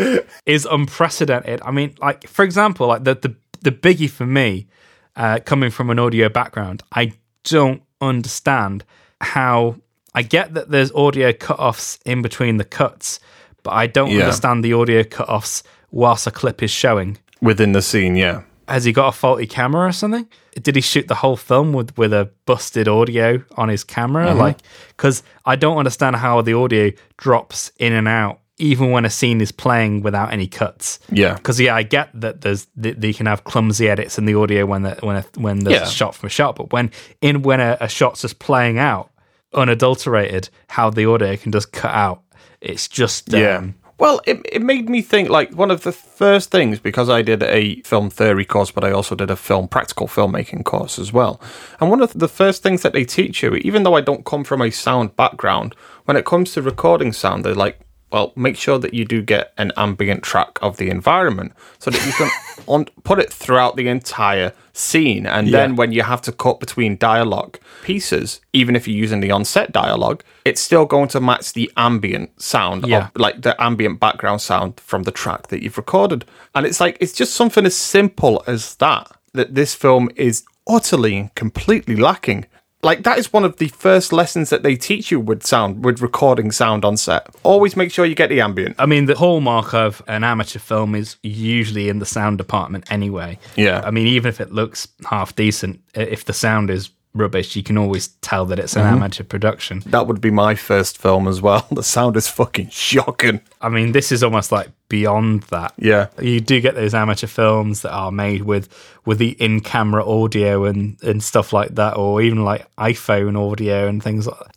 is 0.46 0.66
unprecedented 0.70 1.62
i 1.64 1.72
mean 1.72 1.96
like 2.02 2.28
for 2.28 2.44
example 2.44 2.88
like 2.88 3.04
the 3.04 3.16
the, 3.16 3.36
the 3.62 3.72
biggie 3.72 4.10
for 4.10 4.26
me 4.26 4.68
uh, 5.16 5.40
coming 5.46 5.70
from 5.72 5.90
an 5.90 6.00
audio 6.00 6.28
background 6.30 6.84
i 6.94 7.14
don't 7.44 7.82
understand 8.02 8.84
how 9.22 9.76
i 10.16 10.22
get 10.22 10.54
that 10.56 10.70
there's 10.72 10.92
audio 10.94 11.32
cut-offs 11.32 12.00
in 12.06 12.22
between 12.22 12.58
the 12.58 12.66
cuts 12.66 13.20
but 13.64 13.72
i 13.72 13.88
don't 13.88 14.10
Yeah. 14.12 14.22
understand 14.24 14.64
the 14.66 14.74
audio 14.74 15.04
cut-offs 15.04 15.64
whilst 15.92 16.28
a 16.28 16.32
clip 16.32 16.62
is 16.64 16.72
showing 16.72 17.18
Within 17.42 17.72
the 17.72 17.82
scene, 17.82 18.16
yeah. 18.16 18.42
Has 18.72 18.84
he 18.86 18.92
got 18.92 19.10
a 19.10 19.12
faulty 19.12 19.46
camera 19.48 19.88
or 19.88 19.92
something? 19.92 20.28
Did 20.62 20.76
he 20.76 20.82
shoot 20.82 21.08
the 21.08 21.16
whole 21.16 21.38
film 21.38 21.74
with 21.74 21.96
with 21.98 22.14
a 22.14 22.30
busted 22.46 22.88
audio 22.88 23.44
on 23.58 23.70
his 23.70 23.84
camera? 23.84 24.28
Mm-hmm. 24.28 24.40
Like, 24.40 24.58
because 24.90 25.24
I 25.46 25.56
don't 25.56 25.78
understand 25.78 26.16
how 26.16 26.42
the 26.42 26.54
audio 26.54 26.92
drops 27.18 27.72
in 27.78 27.94
and 27.94 28.08
out, 28.08 28.40
even 28.58 28.92
when 28.92 29.06
a 29.06 29.10
scene 29.10 29.42
is 29.42 29.52
playing 29.52 30.02
without 30.02 30.32
any 30.34 30.48
cuts. 30.48 31.00
Yeah. 31.12 31.36
Because 31.36 31.60
yeah, 31.60 31.76
I 31.76 31.84
get 31.84 32.10
that 32.20 32.42
there's 32.42 32.68
that 32.78 33.00
they 33.00 33.14
can 33.14 33.26
have 33.28 33.44
clumsy 33.44 33.88
edits 33.90 34.18
in 34.18 34.26
the 34.26 34.36
audio 34.36 34.66
when 34.66 34.82
the, 34.84 34.92
when 35.02 35.16
a, 35.18 35.26
when 35.38 35.60
there's 35.60 35.82
Yeah. 35.82 35.88
a 35.88 35.90
shot 35.90 36.16
from 36.16 36.28
a 36.28 36.30
shot, 36.30 36.56
but 36.56 36.72
when 36.74 36.92
in 37.22 37.44
when 37.44 37.60
a, 37.62 37.78
a 37.80 37.88
shot's 37.88 38.22
just 38.22 38.40
playing 38.40 38.78
out 38.80 39.10
unadulterated, 39.54 40.50
how 40.68 40.90
the 40.90 41.06
audio 41.06 41.36
can 41.38 41.52
just 41.52 41.72
cut 41.72 41.94
out. 41.94 42.22
It's 42.62 42.88
just 42.88 43.34
um, 43.34 43.40
Yeah. 43.42 43.68
Well, 44.02 44.20
it, 44.26 44.44
it 44.52 44.64
made 44.64 44.90
me 44.90 45.04
think 45.04 45.30
like 45.30 45.54
one 45.54 45.70
of 45.70 45.84
the 45.84 45.92
first 45.92 46.50
things 46.50 46.80
because 46.80 47.08
I 47.08 47.22
did 47.22 47.44
a 47.44 47.82
film 47.82 48.10
theory 48.10 48.46
course, 48.46 48.72
but 48.72 48.84
I 48.84 48.92
also 48.92 49.14
did 49.14 49.30
a 49.30 49.36
film 49.36 49.68
practical 49.68 50.08
filmmaking 50.08 50.66
course 50.66 50.98
as 50.98 51.14
well. 51.14 51.40
And 51.80 51.92
one 51.92 52.02
of 52.02 52.12
the 52.14 52.28
first 52.28 52.64
things 52.64 52.82
that 52.82 52.94
they 52.94 53.06
teach 53.06 53.44
you, 53.44 53.54
even 53.58 53.84
though 53.84 53.94
I 53.94 54.02
don't 54.02 54.26
come 54.26 54.44
from 54.44 54.60
a 54.64 54.72
sound 54.72 55.16
background, 55.16 55.76
when 56.06 56.18
it 56.18 56.26
comes 56.26 56.54
to 56.54 56.64
recording 56.64 57.14
sound, 57.14 57.46
they're 57.46 57.54
like, 57.54 57.80
well, 58.12 58.34
make 58.36 58.58
sure 58.58 58.78
that 58.80 58.94
you 58.94 59.06
do 59.06 59.22
get 59.22 59.54
an 59.58 59.72
ambient 59.78 60.24
track 60.24 60.60
of 60.62 60.78
the 60.78 60.90
environment 60.90 61.54
so 61.80 61.92
that 61.92 62.06
you 62.06 62.12
can 62.14 62.30
on, 62.68 62.86
put 63.04 63.20
it 63.20 63.32
throughout 63.32 63.76
the 63.76 63.88
entire 63.88 64.54
scene. 64.74 65.26
And 65.26 65.48
then 65.54 65.76
when 65.76 65.92
you 65.92 66.04
have 66.04 66.22
to 66.24 66.32
cut 66.32 66.60
between 66.60 66.98
dialogue 66.98 67.58
pieces, 67.84 68.42
even 68.54 68.76
if 68.76 68.88
you're 68.88 68.98
using 68.98 69.20
the 69.20 69.32
on-set 69.32 69.72
dialogue, 69.72 70.24
it's 70.46 70.62
still 70.62 70.86
going 70.86 71.08
to 71.10 71.20
match 71.20 71.54
the 71.54 71.72
ambient 71.78 72.42
sound 72.42 72.88
Yeah. 72.88 73.06
of 73.08 73.12
like 73.16 73.42
the 73.42 73.62
ambient 73.62 74.00
background 74.00 74.42
sound 74.42 74.80
from 74.80 75.04
the 75.04 75.12
track 75.12 75.48
that 75.48 75.62
you've 75.64 75.78
recorded. 75.78 76.26
And 76.56 76.66
it's 76.66 76.80
like 76.80 76.98
it's 77.00 77.14
just 77.14 77.34
something 77.34 77.66
as 77.66 77.76
simple 77.76 78.44
as 78.48 78.76
that 78.76 79.12
that 79.34 79.56
this 79.56 79.74
film 79.74 80.10
is 80.16 80.44
utterly 80.68 81.18
and 81.18 81.36
completely 81.36 81.96
lacking. 81.96 82.46
Like 82.84 83.04
that 83.04 83.18
is 83.20 83.32
one 83.32 83.46
of 83.46 83.58
the 83.58 83.68
first 83.68 84.12
lessons 84.12 84.50
that 84.50 84.64
they 84.64 84.76
teach 84.76 85.12
you 85.12 85.20
with 85.20 85.46
sound, 85.46 85.86
with 85.86 86.02
recording 86.02 86.52
sound 86.52 86.84
on 86.84 86.98
set. 86.98 87.28
Always 87.44 87.76
make 87.76 87.92
sure 87.92 88.06
you 88.06 88.16
get 88.16 88.30
the 88.30 88.42
ambient. 88.42 88.76
I 88.80 88.86
mean, 88.86 89.06
the 89.06 89.16
hallmark 89.16 89.74
of 89.74 90.02
an 90.08 90.24
amateur 90.24 90.60
film 90.60 90.96
is 90.96 91.18
usually 91.24 91.90
in 91.90 92.00
the 92.00 92.06
sound 92.06 92.38
department 92.38 92.92
anyway. 92.92 93.38
Yeah. 93.56 93.82
I 93.86 93.92
mean, 93.92 94.08
even 94.08 94.30
if 94.30 94.42
it 94.42 94.52
looks 94.52 94.88
half 95.10 95.36
decent, 95.36 95.82
if 95.94 96.26
the 96.26 96.34
sound 96.34 96.70
is 96.70 96.90
rubbish, 97.14 97.58
you 97.58 97.62
can 97.64 97.78
always 97.78 98.08
tell 98.22 98.46
that 98.46 98.58
it's 98.58 98.76
an 98.78 98.84
Mm-hmm. 98.84 98.96
amateur 98.96 99.24
production. 99.26 99.84
That 99.88 100.08
would 100.08 100.22
be 100.22 100.32
my 100.32 100.56
first 100.56 100.98
film 100.98 101.28
as 101.28 101.42
well. 101.42 101.68
The 101.72 101.84
sound 101.84 102.16
is 102.16 102.28
fucking 102.30 102.70
shocking. 102.70 103.42
I 103.60 103.68
mean, 103.70 103.92
this 103.92 104.12
is 104.14 104.24
almost 104.24 104.52
like 104.52 104.70
beyond 104.92 105.44
that. 105.44 105.74
Yeah. 105.78 106.08
You 106.20 106.42
do 106.42 106.60
get 106.60 106.76
those 106.76 106.94
amateur 106.94 107.28
films 107.28 107.82
that 107.84 107.94
are 107.94 108.12
made 108.12 108.42
with 108.44 108.68
with 109.06 109.18
the 109.18 109.30
in-camera 109.42 110.06
audio 110.08 110.66
and 110.66 110.98
and 111.02 111.24
stuff 111.24 111.54
like 111.54 111.76
that, 111.76 111.96
or 111.98 112.22
even 112.22 112.44
like 112.44 112.68
iPhone 112.76 113.36
audio 113.40 113.88
and 113.88 114.04
things 114.04 114.28
like 114.28 114.38
that. 114.38 114.48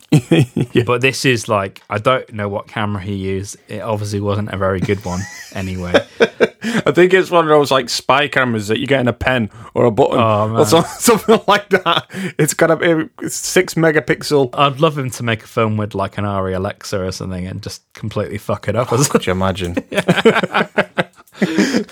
But 0.86 1.00
this 1.00 1.24
is 1.24 1.48
like 1.48 1.82
I 1.88 1.98
don't 1.98 2.32
know 2.32 2.48
what 2.48 2.66
camera 2.68 3.00
he 3.02 3.14
used. 3.14 3.56
It 3.68 3.80
obviously 3.80 4.20
wasn't 4.20 4.50
a 4.52 4.56
very 4.56 4.80
good 4.80 5.04
one 5.04 5.20
anyway. 5.54 5.92
I 6.86 6.92
think 6.92 7.12
it's 7.14 7.30
one 7.30 7.44
of 7.44 7.48
those 7.48 7.70
like 7.70 7.88
spy 7.88 8.26
cameras 8.28 8.68
that 8.68 8.80
you 8.80 8.86
get 8.86 9.00
in 9.00 9.08
a 9.08 9.12
pen 9.12 9.50
or 9.74 9.84
a 9.84 9.90
button 9.90 10.18
Oh, 10.18 10.56
or 10.58 10.66
some, 10.66 10.84
something 10.98 11.40
like 11.46 11.68
that. 11.70 12.06
It's 12.38 12.54
got 12.54 12.70
a 12.70 13.08
six 13.28 13.74
megapixel. 13.74 14.50
I'd 14.54 14.80
love 14.80 14.96
him 14.98 15.10
to 15.10 15.22
make 15.22 15.42
a 15.44 15.46
film 15.46 15.76
with 15.76 15.94
like 15.94 16.18
an 16.18 16.24
ARRI 16.24 16.54
Alexa 16.56 17.00
or 17.02 17.12
something 17.12 17.46
and 17.46 17.62
just 17.62 17.82
completely 17.92 18.38
fuck 18.38 18.68
it 18.68 18.76
up. 18.76 18.92
as 18.92 19.08
Could 19.08 19.26
you 19.26 19.32
imagine? 19.32 19.76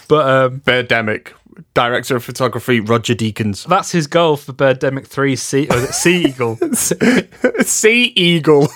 But 0.09 0.29
um, 0.29 0.61
Birdemic, 0.61 1.29
director 1.75 2.17
of 2.17 2.25
photography, 2.25 2.81
Roger 2.81 3.15
Deakins. 3.15 3.67
that's 3.67 3.91
his 3.93 4.07
goal 4.07 4.37
for 4.37 4.53
Birdemic 4.53 5.07
3 5.07 5.37
Sea, 5.37 5.69
or 5.69 5.81
sea 5.87 6.27
Eagle. 6.27 6.57
Sea 7.65 8.05
Eagle. 8.15 8.69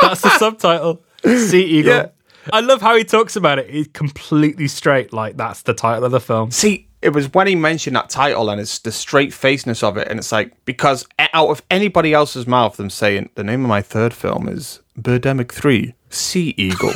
That's 0.00 0.20
the 0.20 0.30
subtitle. 0.38 1.02
Sea 1.24 1.64
Eagle. 1.64 1.92
Yeah. 1.94 2.08
I 2.52 2.60
love 2.60 2.80
how 2.80 2.96
he 2.96 3.04
talks 3.04 3.36
about 3.36 3.58
it. 3.60 3.70
He's 3.70 3.88
completely 3.88 4.68
straight, 4.68 5.12
like 5.12 5.36
that's 5.36 5.62
the 5.62 5.74
title 5.74 6.04
of 6.04 6.12
the 6.12 6.20
film. 6.20 6.50
See, 6.50 6.88
it 7.00 7.10
was 7.10 7.32
when 7.32 7.46
he 7.46 7.54
mentioned 7.54 7.96
that 7.96 8.10
title 8.10 8.50
and 8.50 8.60
it's 8.60 8.78
the 8.80 8.92
straight 8.92 9.32
faceness 9.32 9.82
of 9.82 9.96
it, 9.96 10.08
and 10.08 10.18
it's 10.18 10.32
like 10.32 10.52
because 10.64 11.06
out 11.18 11.48
of 11.50 11.62
anybody 11.70 12.12
else's 12.12 12.46
mouth, 12.46 12.76
them 12.76 12.90
saying 12.90 13.30
the 13.36 13.44
name 13.44 13.62
of 13.64 13.68
my 13.68 13.82
third 13.82 14.12
film 14.12 14.48
is 14.48 14.80
Birdemic 15.00 15.50
Three, 15.52 15.94
Sea 16.10 16.54
Eagle. 16.56 16.92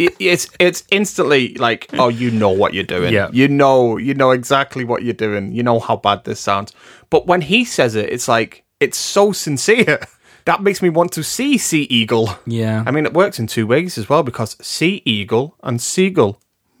It, 0.00 0.16
it's 0.18 0.48
it's 0.58 0.84
instantly 0.90 1.54
like, 1.54 1.88
oh, 1.92 2.08
you 2.08 2.30
know 2.30 2.50
what 2.50 2.74
you're 2.74 2.84
doing. 2.84 3.12
Yeah. 3.12 3.28
you 3.32 3.48
know, 3.48 3.98
you 3.98 4.14
know 4.14 4.30
exactly 4.30 4.82
what 4.84 5.02
you're 5.02 5.12
doing. 5.12 5.52
You 5.52 5.62
know 5.62 5.78
how 5.78 5.96
bad 5.96 6.24
this 6.24 6.40
sounds. 6.40 6.72
But 7.10 7.26
when 7.26 7.42
he 7.42 7.64
says 7.64 7.94
it, 7.94 8.08
it's 8.08 8.26
like 8.26 8.64
it's 8.80 8.98
so 8.98 9.32
sincere. 9.32 10.00
That 10.46 10.62
makes 10.62 10.80
me 10.80 10.88
want 10.88 11.12
to 11.12 11.22
see 11.22 11.58
Sea 11.58 11.82
Eagle. 11.82 12.30
Yeah. 12.46 12.82
I 12.86 12.90
mean, 12.90 13.04
it 13.04 13.12
works 13.12 13.38
in 13.38 13.46
two 13.46 13.66
ways 13.66 13.98
as 13.98 14.08
well 14.08 14.22
because 14.22 14.56
Sea 14.66 15.02
Eagle 15.04 15.54
and 15.62 15.80
Seagull. 15.82 16.40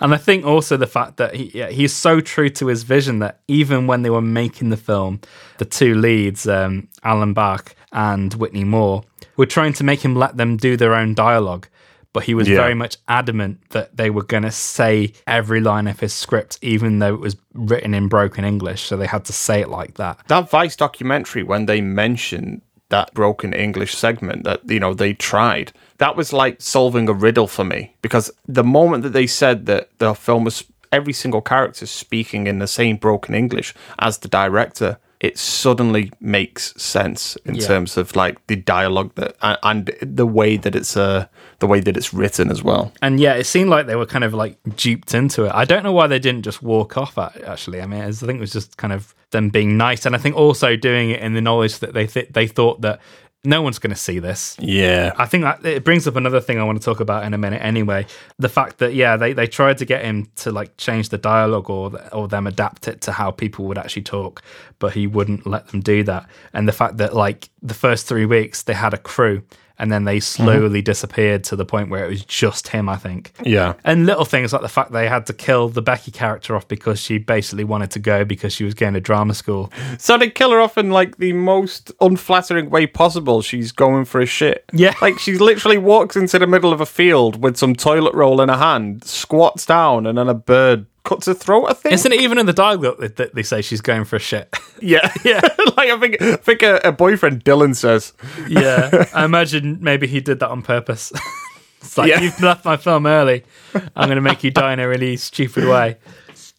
And 0.00 0.14
I 0.14 0.18
think 0.18 0.44
also 0.44 0.76
the 0.76 0.86
fact 0.86 1.16
that 1.16 1.34
he 1.34 1.50
yeah, 1.54 1.70
he's 1.70 1.92
so 1.92 2.20
true 2.20 2.50
to 2.50 2.66
his 2.66 2.82
vision 2.82 3.18
that 3.20 3.40
even 3.48 3.86
when 3.86 4.02
they 4.02 4.10
were 4.10 4.22
making 4.22 4.68
the 4.68 4.76
film, 4.76 5.20
the 5.58 5.64
two 5.64 5.94
leads, 5.94 6.46
um, 6.46 6.88
Alan 7.02 7.32
Bagh 7.32 7.74
and 7.96 8.32
Whitney 8.34 8.62
Moore, 8.62 9.02
were 9.36 9.46
trying 9.46 9.72
to 9.72 9.84
make 9.84 10.04
him 10.04 10.14
let 10.14 10.36
them 10.36 10.56
do 10.56 10.76
their 10.76 10.94
own 10.94 11.14
dialogue. 11.14 11.66
But 12.12 12.24
he 12.24 12.34
was 12.34 12.48
Yeah. 12.48 12.56
very 12.56 12.74
much 12.74 12.96
adamant 13.08 13.58
that 13.70 13.96
they 13.96 14.08
were 14.08 14.22
going 14.22 14.44
to 14.44 14.50
say 14.50 15.12
every 15.26 15.60
line 15.60 15.86
of 15.86 16.00
his 16.00 16.14
script, 16.14 16.58
even 16.62 16.98
though 17.00 17.12
it 17.14 17.20
was 17.20 17.36
written 17.52 17.92
in 17.92 18.08
broken 18.08 18.44
English. 18.44 18.82
So 18.84 18.96
they 18.96 19.06
had 19.06 19.24
to 19.26 19.32
say 19.34 19.60
it 19.60 19.68
like 19.68 19.94
that. 19.94 20.18
that 20.28 20.48
Vice 20.48 20.76
documentary 20.76 21.42
when 21.42 21.66
they 21.66 21.80
mentioned 21.80 22.62
that 22.88 23.12
broken 23.14 23.52
English 23.52 23.94
segment 23.96 24.44
that 24.44 24.60
you 24.70 24.78
know 24.78 24.94
they 24.94 25.12
tried 25.12 25.72
that 25.98 26.14
was 26.16 26.32
like 26.32 26.56
solving 26.62 27.08
a 27.08 27.12
riddle 27.12 27.48
for 27.48 27.64
me 27.64 27.96
because 28.00 28.30
the 28.46 28.62
moment 28.62 29.02
that 29.02 29.12
they 29.12 29.26
said 29.26 29.66
that 29.66 29.88
the 29.98 30.14
film 30.14 30.44
was 30.44 30.62
every 30.92 31.12
single 31.12 31.40
character 31.40 31.84
speaking 31.84 32.46
in 32.46 32.60
the 32.60 32.66
same 32.68 32.96
broken 32.96 33.34
English 33.34 33.74
as 33.98 34.18
the 34.18 34.28
director 34.28 34.98
it 35.20 35.38
suddenly 35.38 36.12
makes 36.20 36.74
sense 36.80 37.36
in 37.46 37.54
Yeah. 37.54 37.66
terms 37.66 37.96
of 37.96 38.14
like 38.14 38.46
the 38.48 38.56
dialogue 38.56 39.12
that 39.14 39.34
and, 39.62 39.90
the 40.02 40.26
way 40.26 40.56
that 40.58 40.74
it's 40.74 40.96
uh 40.96 41.26
the 41.58 41.66
way 41.66 41.80
that 41.80 41.96
it's 41.96 42.12
written 42.12 42.50
as 42.50 42.62
well 42.62 42.92
And 43.00 43.18
yeah, 43.18 43.34
it 43.34 43.44
seemed 43.44 43.70
like 43.70 43.86
they 43.86 43.96
were 43.96 44.06
kind 44.06 44.24
of 44.24 44.34
like 44.34 44.58
duped 44.76 45.14
into 45.14 45.44
it. 45.44 45.52
I 45.54 45.64
don't 45.64 45.82
know 45.82 45.92
why 45.92 46.06
they 46.06 46.18
didn't 46.18 46.42
just 46.42 46.62
walk 46.62 46.96
off. 46.98 47.16
Actually, 47.18 47.80
I 47.80 47.86
mean, 47.86 48.02
I 48.02 48.12
think 48.12 48.36
it 48.36 48.40
was 48.40 48.52
just 48.52 48.76
kind 48.76 48.92
of 48.92 49.14
them 49.30 49.48
being 49.50 49.76
nice, 49.76 50.04
and 50.06 50.14
I 50.14 50.18
think 50.18 50.36
also 50.36 50.76
doing 50.76 51.10
it 51.10 51.20
in 51.20 51.32
the 51.34 51.40
knowledge 51.40 51.78
that 51.80 51.94
they 51.94 52.06
th- 52.06 52.28
they 52.32 52.46
thought 52.46 52.82
that 52.82 53.00
no 53.46 53.62
one's 53.62 53.78
going 53.78 53.90
to 53.90 53.96
see 53.96 54.18
this. 54.18 54.56
yeah 54.58 55.12
I 55.16 55.26
think 55.26 55.44
that 55.44 55.64
it 55.64 55.84
brings 55.84 56.06
up 56.06 56.16
another 56.16 56.40
thing 56.40 56.58
I 56.58 56.64
want 56.64 56.80
to 56.80 56.84
talk 56.84 57.00
about 57.00 57.24
in 57.24 57.32
a 57.32 57.38
minute. 57.38 57.62
Anyway, 57.62 58.06
the 58.38 58.48
fact 58.48 58.78
that 58.78 58.94
yeah, 58.94 59.16
they, 59.16 59.32
they 59.32 59.46
tried 59.46 59.78
to 59.78 59.84
get 59.84 60.04
him 60.04 60.28
to 60.36 60.50
like 60.50 60.76
change 60.76 61.08
the 61.08 61.18
dialogue 61.18 61.70
or 61.70 61.92
or 62.12 62.28
them 62.28 62.46
adapt 62.46 62.88
it 62.88 63.00
to 63.02 63.12
how 63.12 63.30
people 63.30 63.64
would 63.66 63.78
actually 63.78 64.02
talk, 64.02 64.42
but 64.78 64.92
he 64.92 65.06
wouldn't 65.06 65.46
let 65.46 65.68
them 65.68 65.80
do 65.80 66.02
that. 66.04 66.28
And 66.52 66.68
the 66.68 66.72
fact 66.72 66.96
that 66.98 67.14
like 67.14 67.48
the 67.62 67.74
first 67.74 68.06
three 68.06 68.26
weeks 68.26 68.62
they 68.62 68.74
had 68.74 68.92
a 68.92 68.98
crew, 68.98 69.42
and 69.78 69.92
then 69.92 70.04
they 70.04 70.18
mm-hmm. 70.18 70.44
slowly 70.44 70.82
disappeared 70.82 71.44
to 71.44 71.56
the 71.56 71.64
point 71.64 71.90
where 71.90 72.04
it 72.04 72.08
was 72.08 72.24
just 72.24 72.68
him. 72.68 72.88
I 72.88 72.96
think. 72.96 73.32
yeah 73.42 73.74
And 73.84 74.06
little 74.06 74.24
things 74.24 74.52
like 74.52 74.62
the 74.62 74.68
fact 74.68 74.92
they 74.92 75.08
had 75.08 75.26
to 75.26 75.32
kill 75.32 75.68
the 75.68 75.82
Becky 75.82 76.10
character 76.10 76.56
off 76.56 76.66
because 76.68 77.00
she 77.00 77.18
basically 77.18 77.64
wanted 77.64 77.90
to 77.92 77.98
go 77.98 78.24
because 78.24 78.52
she 78.52 78.64
was 78.64 78.74
going 78.74 78.94
to 78.94 79.00
drama 79.00 79.34
school. 79.34 79.72
So 79.98 80.18
they 80.18 80.30
kill 80.30 80.50
her 80.50 80.60
off 80.60 80.78
in 80.78 80.90
like 80.90 81.18
the 81.18 81.32
most 81.32 81.92
unflattering 82.00 82.70
way 82.70 82.86
possible. 82.86 83.42
She's 83.42 83.72
going 83.72 84.04
for 84.04 84.20
a 84.20 84.26
shit. 84.26 84.64
Yeah. 84.72 84.94
Like 85.06 85.18
she 85.18 85.38
literally 85.38 85.78
walks 85.78 86.16
into 86.16 86.38
the 86.38 86.46
middle 86.46 86.72
of 86.72 86.80
a 86.80 86.86
field 86.86 87.40
with 87.40 87.56
some 87.56 87.76
toilet 87.76 88.14
roll 88.14 88.40
in 88.40 88.48
her 88.48 88.56
hand, 88.56 89.04
squats 89.04 89.66
down, 89.66 90.06
and 90.06 90.18
then 90.18 90.28
a 90.28 90.34
bird 90.34 90.86
cuts 91.06 91.24
her 91.26 91.32
throat, 91.34 91.66
I 91.70 91.72
think. 91.72 91.94
Isn't 91.94 92.12
it 92.12 92.20
even 92.20 92.36
in 92.36 92.44
the 92.44 92.52
dialogue 92.52 93.00
that 93.00 93.16
that 93.16 93.34
they 93.34 93.42
say 93.42 93.62
she's 93.62 93.80
going 93.80 94.04
for 94.04 94.16
a 94.16 94.20
shit? 94.20 94.54
Yeah. 94.82 95.10
Yeah. 95.24 95.40
like 95.78 95.88
I 95.88 95.98
think 95.98 96.20
I 96.20 96.36
think 96.36 96.62
a, 96.62 96.76
a 96.84 96.92
boyfriend 96.92 97.42
Dylan 97.44 97.74
says. 97.74 98.12
yeah, 98.46 99.06
I 99.14 99.24
imagine 99.24 99.78
maybe 99.80 100.06
he 100.06 100.20
did 100.20 100.38
that 100.40 100.50
on 100.50 100.60
purpose. 100.60 101.12
it's 101.80 101.96
like 101.96 102.10
Yeah. 102.10 102.20
you've 102.20 102.38
left 102.42 102.66
my 102.66 102.76
film 102.76 103.06
early. 103.06 103.44
I'm 103.74 104.06
going 104.08 104.16
to 104.16 104.20
make 104.20 104.44
you 104.44 104.50
die 104.50 104.74
in 104.74 104.78
a 104.80 104.86
really 104.86 105.16
stupid 105.16 105.64
way. 105.64 105.96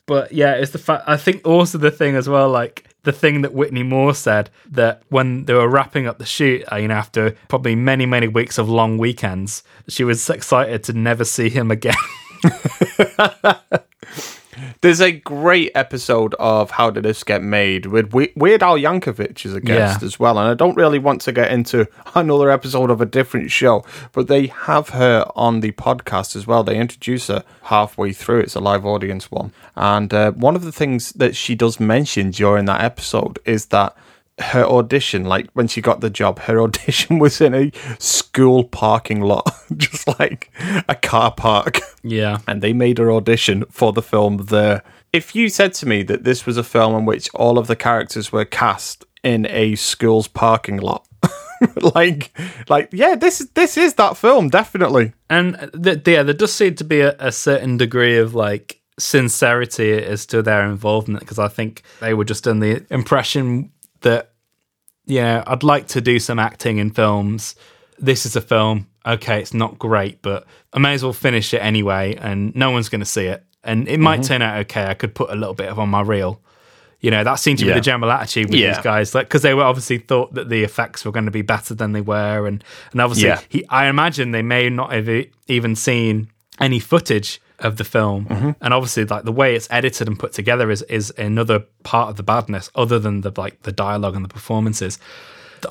But 0.07 0.31
yeah, 0.31 0.53
it's 0.55 0.71
the 0.71 0.79
fact. 0.79 1.03
I 1.05 1.15
think 1.17 1.45
also 1.45 1.77
the 1.77 1.91
thing 1.91 2.15
as 2.15 2.27
well, 2.27 2.49
like 2.49 2.87
the 3.03 3.11
thing 3.11 3.43
that 3.43 3.53
Whitney 3.53 3.83
Moore 3.83 4.15
said 4.15 4.49
that 4.71 5.03
when 5.09 5.45
they 5.45 5.53
were 5.53 5.69
wrapping 5.69 6.07
up 6.07 6.17
the 6.17 6.25
shoot, 6.25 6.63
uh, 6.71 6.77
you 6.77 6.87
know, 6.87 6.95
after 6.95 7.35
probably 7.49 7.75
many 7.75 8.07
many 8.07 8.27
weeks 8.27 8.57
of 8.57 8.67
long 8.67 8.97
weekends, 8.97 9.61
she 9.87 10.03
was 10.03 10.27
excited 10.27 10.83
to 10.85 10.93
never 10.93 11.23
see 11.23 11.49
him 11.49 11.69
again. 11.69 11.93
There's 14.81 15.01
a 15.01 15.11
great 15.11 15.71
episode 15.75 16.33
of 16.35 16.71
How 16.71 16.89
Did 16.89 17.03
This 17.03 17.23
Get 17.23 17.41
Made 17.43 17.85
with 17.87 18.13
We- 18.13 18.31
Weird 18.35 18.63
Al 18.63 18.77
Yankovic 18.77 19.45
as 19.45 19.53
a 19.53 19.61
guest 19.61 20.01
Yeah. 20.01 20.05
as 20.05 20.19
well. 20.19 20.37
And 20.39 20.49
I 20.49 20.53
don't 20.53 20.75
really 20.77 20.99
want 20.99 21.21
to 21.21 21.31
get 21.31 21.51
into 21.51 21.87
another 22.15 22.49
episode 22.51 22.89
of 22.89 23.01
a 23.01 23.05
different 23.05 23.51
show, 23.51 23.83
but 24.13 24.27
they 24.27 24.47
have 24.47 24.89
her 24.89 25.25
on 25.35 25.59
the 25.61 25.71
podcast 25.73 26.35
as 26.35 26.45
well. 26.47 26.63
They 26.63 26.77
introduce 26.77 27.27
her 27.27 27.43
halfway 27.63 28.13
through. 28.13 28.41
It's 28.41 28.55
a 28.55 28.59
live 28.59 28.85
audience 28.85 29.29
one. 29.31 29.51
And 29.75 30.13
uh, 30.13 30.31
one 30.31 30.55
of 30.55 30.63
the 30.63 30.71
things 30.71 31.11
that 31.13 31.35
she 31.35 31.55
does 31.55 31.79
mention 31.79 32.31
during 32.31 32.65
that 32.65 32.81
episode 32.81 33.39
is 33.45 33.67
that 33.67 33.95
her 34.39 34.63
audition, 34.63 35.25
like 35.25 35.49
when 35.53 35.67
she 35.67 35.81
got 35.81 36.01
the 36.01 36.09
job, 36.09 36.39
her 36.39 36.61
audition 36.61 37.19
was 37.19 37.41
in 37.41 37.53
a 37.53 37.71
school 37.99 38.63
parking 38.63 39.21
lot, 39.21 39.49
just 39.77 40.07
like 40.19 40.51
a 40.87 40.95
car 40.95 41.31
park 41.31 41.79
yeah, 42.03 42.39
and 42.47 42.61
they 42.61 42.73
made 42.73 42.97
her 42.97 43.11
audition 43.11 43.65
for 43.69 43.93
the 43.93 44.01
film 44.01 44.37
there. 44.37 44.83
If 45.13 45.35
you 45.35 45.49
said 45.49 45.73
to 45.75 45.85
me 45.85 46.03
that 46.03 46.23
this 46.23 46.45
was 46.45 46.57
a 46.57 46.63
film 46.63 46.95
in 46.95 47.05
which 47.05 47.29
all 47.33 47.57
of 47.57 47.67
the 47.67 47.75
characters 47.75 48.31
were 48.31 48.45
cast 48.45 49.05
in 49.23 49.47
a 49.47 49.75
school's 49.75 50.27
parking 50.27 50.77
lot, 50.77 51.07
like, 51.95 52.37
like, 52.69 52.89
yeah, 52.91 53.15
this 53.15 53.41
is 53.41 53.49
this 53.51 53.77
is 53.77 53.95
that 53.95 54.17
film, 54.17 54.49
definitely. 54.49 55.13
and 55.29 55.55
uh, 55.55 55.67
th- 55.67 56.07
yeah, 56.07 56.23
there 56.23 56.33
does 56.33 56.53
seem 56.53 56.75
to 56.75 56.83
be 56.83 57.01
a, 57.01 57.15
a 57.19 57.31
certain 57.31 57.77
degree 57.77 58.17
of 58.17 58.35
like 58.35 58.81
sincerity 58.99 59.93
as 59.93 60.25
to 60.25 60.41
their 60.41 60.65
involvement 60.65 61.19
because 61.19 61.37
I 61.39 61.47
think 61.47 61.83
they 61.99 62.13
were 62.13 62.25
just 62.25 62.47
in 62.47 62.59
the 62.59 62.83
impression 62.89 63.71
that 64.07 64.31
yeah, 65.05 65.43
I'd 65.47 65.63
like 65.63 65.87
to 65.89 66.01
do 66.01 66.19
some 66.19 66.39
acting 66.39 66.77
in 66.77 66.91
films. 66.91 67.55
This 67.99 68.25
is 68.25 68.35
a 68.35 68.41
film. 68.41 68.87
Okay, 69.05 69.39
it's 69.39 69.53
not 69.53 69.79
great, 69.79 70.21
but 70.21 70.45
I 70.73 70.79
may 70.79 70.93
as 70.93 71.03
well 71.03 71.13
finish 71.13 71.53
it 71.53 71.59
anyway, 71.59 72.15
and 72.19 72.53
no 72.55 72.71
one's 72.71 72.89
going 72.89 72.99
to 72.99 73.05
see 73.05 73.25
it. 73.25 73.43
And 73.63 73.87
it 73.87 73.99
might 73.99 74.19
mm-hmm. 74.19 74.27
turn 74.27 74.41
out 74.41 74.59
okay. 74.61 74.85
I 74.85 74.93
could 74.93 75.15
put 75.15 75.29
a 75.29 75.35
little 75.35 75.53
bit 75.53 75.69
of 75.69 75.79
on 75.79 75.89
my 75.89 76.01
reel. 76.01 76.41
You 76.99 77.11
know, 77.11 77.23
that 77.23 77.35
seemed 77.35 77.59
to 77.59 77.65
be 77.65 77.71
the 77.71 77.81
general 77.81 78.11
attitude 78.11 78.49
with 78.49 78.59
Yeah. 78.59 78.73
these 78.73 78.83
guys, 78.83 79.13
like 79.15 79.27
because 79.27 79.43
they 79.43 79.53
were 79.53 79.63
obviously 79.63 79.99
thought 79.99 80.33
that 80.33 80.49
the 80.49 80.63
effects 80.63 81.05
were 81.05 81.11
going 81.11 81.25
to 81.25 81.31
be 81.31 81.43
better 81.43 81.73
than 81.73 81.91
they 81.93 82.01
were, 82.01 82.47
and 82.47 82.63
and 82.91 83.01
obviously, 83.01 83.29
Yeah. 83.29 83.41
he, 83.49 83.65
I 83.69 83.87
imagine 83.87 84.31
they 84.31 84.41
may 84.41 84.69
not 84.69 84.91
have 84.91 85.07
even 85.47 85.75
seen 85.75 86.29
any 86.59 86.79
footage 86.79 87.39
of 87.59 87.77
the 87.77 87.83
film, 87.83 88.25
Mm-hmm. 88.25 88.51
and 88.61 88.73
obviously, 88.73 89.05
like 89.05 89.23
the 89.23 89.31
way 89.31 89.55
it's 89.55 89.67
edited 89.71 90.07
and 90.07 90.17
put 90.19 90.31
together 90.33 90.69
is 90.71 90.81
is 90.83 91.11
another 91.17 91.59
part 91.83 92.09
of 92.09 92.15
the 92.17 92.23
badness, 92.23 92.69
other 92.75 92.99
than 92.99 93.21
the 93.21 93.31
like 93.37 93.63
the 93.63 93.71
dialogue 93.71 94.15
and 94.15 94.23
the 94.23 94.29
performances. 94.29 94.99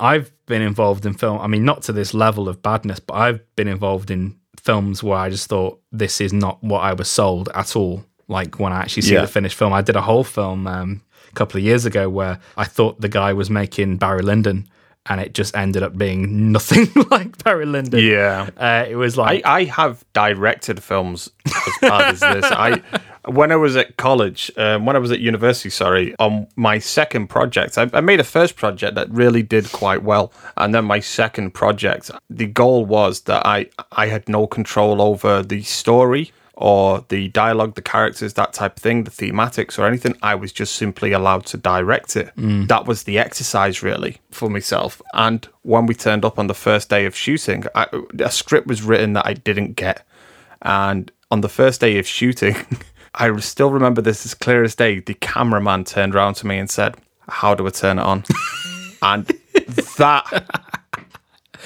I've 0.01 0.31
been 0.47 0.61
involved 0.61 1.05
in 1.05 1.13
film. 1.13 1.39
I 1.39 1.47
mean, 1.47 1.63
not 1.63 1.81
to 1.83 1.93
this 1.93 2.13
level 2.13 2.49
of 2.49 2.61
badness, 2.61 2.99
but 2.99 3.13
I've 3.13 3.39
been 3.55 3.69
involved 3.69 4.11
in 4.11 4.35
films 4.61 5.01
where 5.01 5.17
I 5.17 5.29
just 5.29 5.47
thought 5.47 5.79
this 5.93 6.19
is 6.19 6.33
not 6.33 6.61
what 6.61 6.79
I 6.79 6.91
was 6.93 7.07
sold 7.07 7.47
at 7.55 7.73
all. 7.75 8.03
Like 8.27 8.59
when 8.59 8.73
I 8.73 8.79
actually 8.81 9.03
see 9.03 9.13
Yeah. 9.13 9.21
the 9.21 9.27
finished 9.27 9.55
film, 9.55 9.71
I 9.71 9.81
did 9.81 9.95
a 9.95 10.01
whole 10.01 10.25
film 10.25 10.67
um, 10.67 11.01
a 11.31 11.33
couple 11.35 11.57
of 11.57 11.63
years 11.63 11.85
ago 11.85 12.09
where 12.09 12.39
I 12.57 12.65
thought 12.65 12.99
the 12.99 13.07
guy 13.07 13.31
was 13.31 13.49
making 13.49 13.95
Barry 13.95 14.23
Lyndon, 14.23 14.67
and 15.09 15.21
it 15.21 15.33
just 15.33 15.55
ended 15.55 15.83
up 15.83 15.97
being 15.97 16.51
nothing 16.51 16.87
like 17.11 17.43
Barry 17.43 17.65
Lyndon. 17.65 17.99
Yeah. 18.03 18.49
uh, 18.57 18.85
it 18.89 18.95
was 18.95 19.17
I, 19.17 19.21
like 19.21 19.45
I 19.45 19.63
have 19.65 20.05
directed 20.13 20.81
films 20.83 21.29
as 21.45 21.73
bad 21.81 22.13
as 22.13 22.19
this. 22.19 22.45
I 22.45 22.81
when 23.27 23.51
I 23.51 23.57
was 23.57 23.75
at 23.75 23.97
college, 23.97 24.51
um, 24.57 24.85
when 24.85 24.95
I 24.95 24.99
was 24.99 25.11
at 25.11 25.19
university, 25.19 25.69
sorry, 25.69 26.15
on 26.17 26.47
my 26.55 26.79
second 26.79 27.27
project, 27.27 27.77
I, 27.77 27.89
I 27.93 28.01
made 28.01 28.19
a 28.19 28.23
first 28.23 28.55
project 28.55 28.95
that 28.95 29.09
really 29.11 29.43
did 29.43 29.71
quite 29.71 30.03
well, 30.03 30.31
and 30.55 30.73
then 30.73 30.85
my 30.85 30.99
second 30.99 31.51
project, 31.53 32.09
the 32.29 32.47
goal 32.47 32.85
was 32.85 33.21
that 33.21 33.45
I 33.45 33.69
I 33.91 34.07
had 34.07 34.27
no 34.29 34.47
control 34.47 35.01
over 35.01 35.43
the 35.43 35.63
story 35.63 36.31
or 36.59 37.05
the 37.09 37.27
dialogue, 37.29 37.75
the 37.75 37.83
characters, 37.83 38.33
that 38.33 38.51
type 38.51 38.77
of 38.77 38.81
thing, 38.81 39.03
the 39.03 39.11
thematics 39.11 39.77
or 39.77 39.85
anything. 39.85 40.17
I 40.23 40.33
was 40.33 40.51
just 40.51 40.75
simply 40.75 41.11
allowed 41.11 41.45
to 41.47 41.57
direct 41.57 42.15
it. 42.15 42.35
Mm. 42.35 42.67
That 42.67 42.87
was 42.87 43.03
the 43.03 43.19
exercise 43.19 43.83
really 43.83 44.17
for 44.31 44.49
myself. 44.49 44.99
And 45.13 45.47
when 45.61 45.85
we 45.85 45.93
turned 45.93 46.25
up 46.25 46.39
on 46.39 46.47
the 46.47 46.55
first 46.55 46.89
day 46.89 47.05
of 47.05 47.15
shooting, 47.15 47.65
I, 47.75 47.85
a 48.19 48.31
script 48.31 48.65
was 48.65 48.81
written 48.81 49.13
that 49.13 49.27
I 49.27 49.35
didn't 49.35 49.73
get. 49.73 50.03
And 50.63 51.11
on 51.29 51.41
the 51.41 51.49
first 51.49 51.79
day 51.79 51.99
of 51.99 52.07
shooting, 52.07 52.55
I 53.15 53.35
still 53.37 53.69
remember 53.69 54.01
this 54.01 54.25
as 54.25 54.33
clear 54.33 54.63
as 54.63 54.73
day. 54.73 54.99
The 54.99 55.13
cameraman 55.13 55.83
turned 55.83 56.15
around 56.15 56.33
to 56.35 56.47
me 56.47 56.57
and 56.57 56.71
said, 56.71 56.95
How 57.29 57.53
do 57.53 57.67
I 57.67 57.69
turn 57.69 57.99
it 57.99 58.03
on? 58.03 58.23
and 59.03 59.27
that 59.97 60.43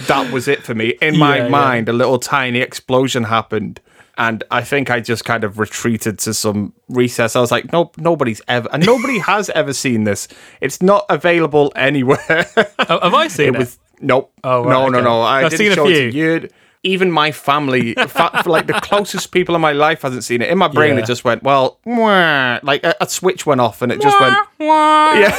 that 0.07 0.33
was 0.33 0.49
it 0.49 0.63
for 0.63 0.75
me. 0.75 0.95
In 1.01 1.17
my 1.17 1.37
Yeah, 1.37 1.43
yeah. 1.43 1.49
mind, 1.49 1.87
a 1.89 1.93
little 1.93 2.19
tiny 2.19 2.59
explosion 2.59 3.23
happened. 3.23 3.79
And 4.21 4.43
I 4.51 4.61
think 4.61 4.91
I 4.91 4.99
just 4.99 5.25
kind 5.25 5.43
of 5.43 5.57
retreated 5.57 6.19
to 6.19 6.33
some 6.35 6.73
recess. 6.89 7.35
I 7.35 7.39
was 7.41 7.49
like, 7.49 7.71
nope, 7.73 7.97
nobody's 7.97 8.39
ever, 8.47 8.69
and 8.71 8.85
nobody 8.85 9.17
has 9.31 9.49
ever 9.49 9.73
seen 9.73 10.03
this. 10.03 10.27
It's 10.61 10.79
not 10.79 11.07
available 11.09 11.73
anywhere. 11.75 12.45
Oh, 12.87 12.99
have 13.01 13.15
I 13.15 13.27
seen 13.29 13.47
it? 13.49 13.55
it 13.55 13.57
was, 13.57 13.79
nope. 13.99 14.31
Oh, 14.43 14.63
right, 14.63 14.69
no, 14.69 14.89
no, 14.89 14.97
okay. 14.99 15.03
no. 15.05 15.21
I 15.21 15.37
I've 15.45 15.49
didn't 15.49 15.57
seen 15.57 15.71
a 15.71 15.75
show 15.75 15.87
it 15.87 15.93
to 15.93 16.11
few. 16.11 16.21
you. 16.21 16.49
Even 16.83 17.11
my 17.11 17.31
family, 17.31 17.93
fa- 17.95 18.43
like 18.45 18.67
the 18.67 18.73
closest 18.73 19.31
people 19.31 19.55
in 19.55 19.61
my 19.61 19.71
life, 19.71 20.03
hasn't 20.03 20.23
seen 20.23 20.43
it. 20.43 20.49
In 20.49 20.57
my 20.59 20.67
brain, 20.67 20.95
Yeah. 20.97 21.01
it 21.03 21.05
just 21.07 21.23
went, 21.23 21.41
well, 21.41 21.79
mwah, 21.87 22.61
like 22.63 22.83
a, 22.83 22.93
a 23.01 23.09
switch 23.09 23.47
went 23.47 23.59
off 23.59 23.81
and 23.81 23.91
it 23.91 24.01
just 24.01 24.19
went, 24.19 24.35
yeah. 24.59 25.35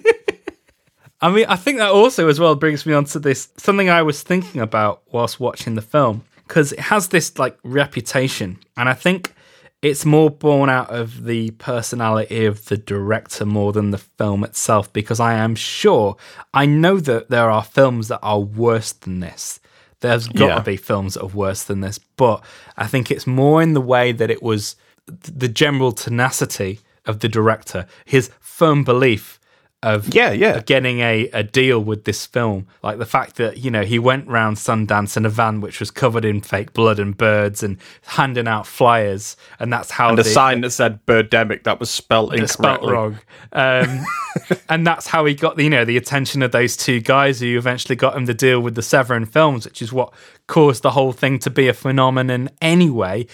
I 1.20 1.30
mean, 1.30 1.46
I 1.48 1.56
think 1.56 1.78
that 1.78 1.90
also 1.90 2.28
as 2.28 2.38
well 2.38 2.54
brings 2.54 2.84
me 2.86 2.92
on 2.92 3.06
to 3.06 3.18
this 3.18 3.48
something 3.56 3.88
I 3.88 4.02
was 4.02 4.22
thinking 4.22 4.60
about 4.60 5.02
whilst 5.10 5.40
watching 5.40 5.74
the 5.74 5.82
film 5.82 6.22
because 6.46 6.72
it 6.72 6.80
has 6.80 7.08
this 7.08 7.38
like 7.38 7.58
reputation, 7.64 8.58
and 8.76 8.88
I 8.88 8.94
think 8.94 9.34
it's 9.82 10.04
more 10.06 10.30
born 10.30 10.70
out 10.70 10.88
of 10.90 11.24
the 11.24 11.50
personality 11.52 12.46
of 12.46 12.64
the 12.66 12.76
director 12.78 13.44
more 13.44 13.72
than 13.72 13.90
the 13.90 13.98
film 13.98 14.42
itself 14.42 14.90
because 14.94 15.20
I 15.20 15.34
am 15.34 15.54
sure 15.54 16.16
I 16.54 16.64
know 16.64 16.98
that 17.00 17.28
there 17.28 17.50
are 17.50 17.62
films 17.62 18.08
that 18.08 18.20
are 18.22 18.40
worse 18.40 18.92
than 18.92 19.20
this. 19.20 19.60
There's 20.00 20.26
got 20.28 20.46
Yeah. 20.48 20.54
to 20.56 20.62
be 20.62 20.76
films 20.78 21.14
that 21.14 21.22
are 21.24 21.28
worse 21.28 21.64
than 21.64 21.80
this, 21.82 21.98
but 21.98 22.42
I 22.78 22.86
think 22.86 23.10
it's 23.10 23.26
more 23.26 23.60
in 23.62 23.74
the 23.74 23.80
way 23.80 24.12
that 24.12 24.30
it 24.30 24.42
was 24.42 24.76
th- 25.06 25.38
the 25.38 25.48
general 25.48 25.92
tenacity 25.92 26.80
of 27.04 27.20
the 27.20 27.28
director, 27.28 27.86
his 28.06 28.30
firm 28.40 28.84
belief 28.84 29.38
of 29.84 30.14
Yeah, 30.14 30.32
yeah. 30.32 30.60
getting 30.60 31.00
a, 31.00 31.28
a 31.32 31.42
deal 31.42 31.78
with 31.80 32.04
this 32.04 32.26
film. 32.26 32.66
Like 32.82 32.98
the 32.98 33.06
fact 33.06 33.36
that, 33.36 33.58
you 33.58 33.70
know, 33.70 33.82
he 33.82 33.98
went 33.98 34.26
round 34.28 34.56
Sundance 34.56 35.16
in 35.16 35.24
a 35.24 35.28
van 35.28 35.60
which 35.60 35.78
was 35.80 35.90
covered 35.90 36.24
in 36.24 36.40
fake 36.40 36.72
blood 36.72 36.98
and 36.98 37.16
birds 37.16 37.62
and 37.62 37.78
handing 38.06 38.48
out 38.48 38.66
flyers. 38.66 39.36
And 39.58 39.72
that's 39.72 39.90
how 39.90 40.08
And 40.10 40.18
a 40.18 40.22
the- 40.22 40.28
sign 40.30 40.60
that 40.62 40.70
said 40.70 41.04
Birdemic 41.06 41.64
that 41.64 41.78
was 41.80 41.90
spelt 41.90 42.32
incorrectly. 42.32 42.48
spelt 42.48 42.82
wrong. 42.82 43.18
Um, 43.52 44.04
and 44.68 44.86
that's 44.86 45.06
how 45.06 45.24
he 45.26 45.34
got 45.34 45.56
the, 45.56 45.64
you 45.64 45.70
know, 45.70 45.84
the 45.84 45.96
attention 45.96 46.42
of 46.42 46.50
those 46.52 46.76
two 46.76 47.00
guys 47.00 47.40
who 47.40 47.56
eventually 47.56 47.96
got 47.96 48.16
him 48.16 48.24
the 48.26 48.34
deal 48.34 48.60
with 48.60 48.74
the 48.74 48.82
Severin 48.82 49.26
films, 49.26 49.64
which 49.64 49.80
is 49.82 49.92
what 49.92 50.12
caused 50.46 50.82
the 50.82 50.90
whole 50.90 51.12
thing 51.12 51.38
to 51.40 51.50
be 51.50 51.68
a 51.68 51.74
phenomenon 51.74 52.48
anyway. 52.60 53.26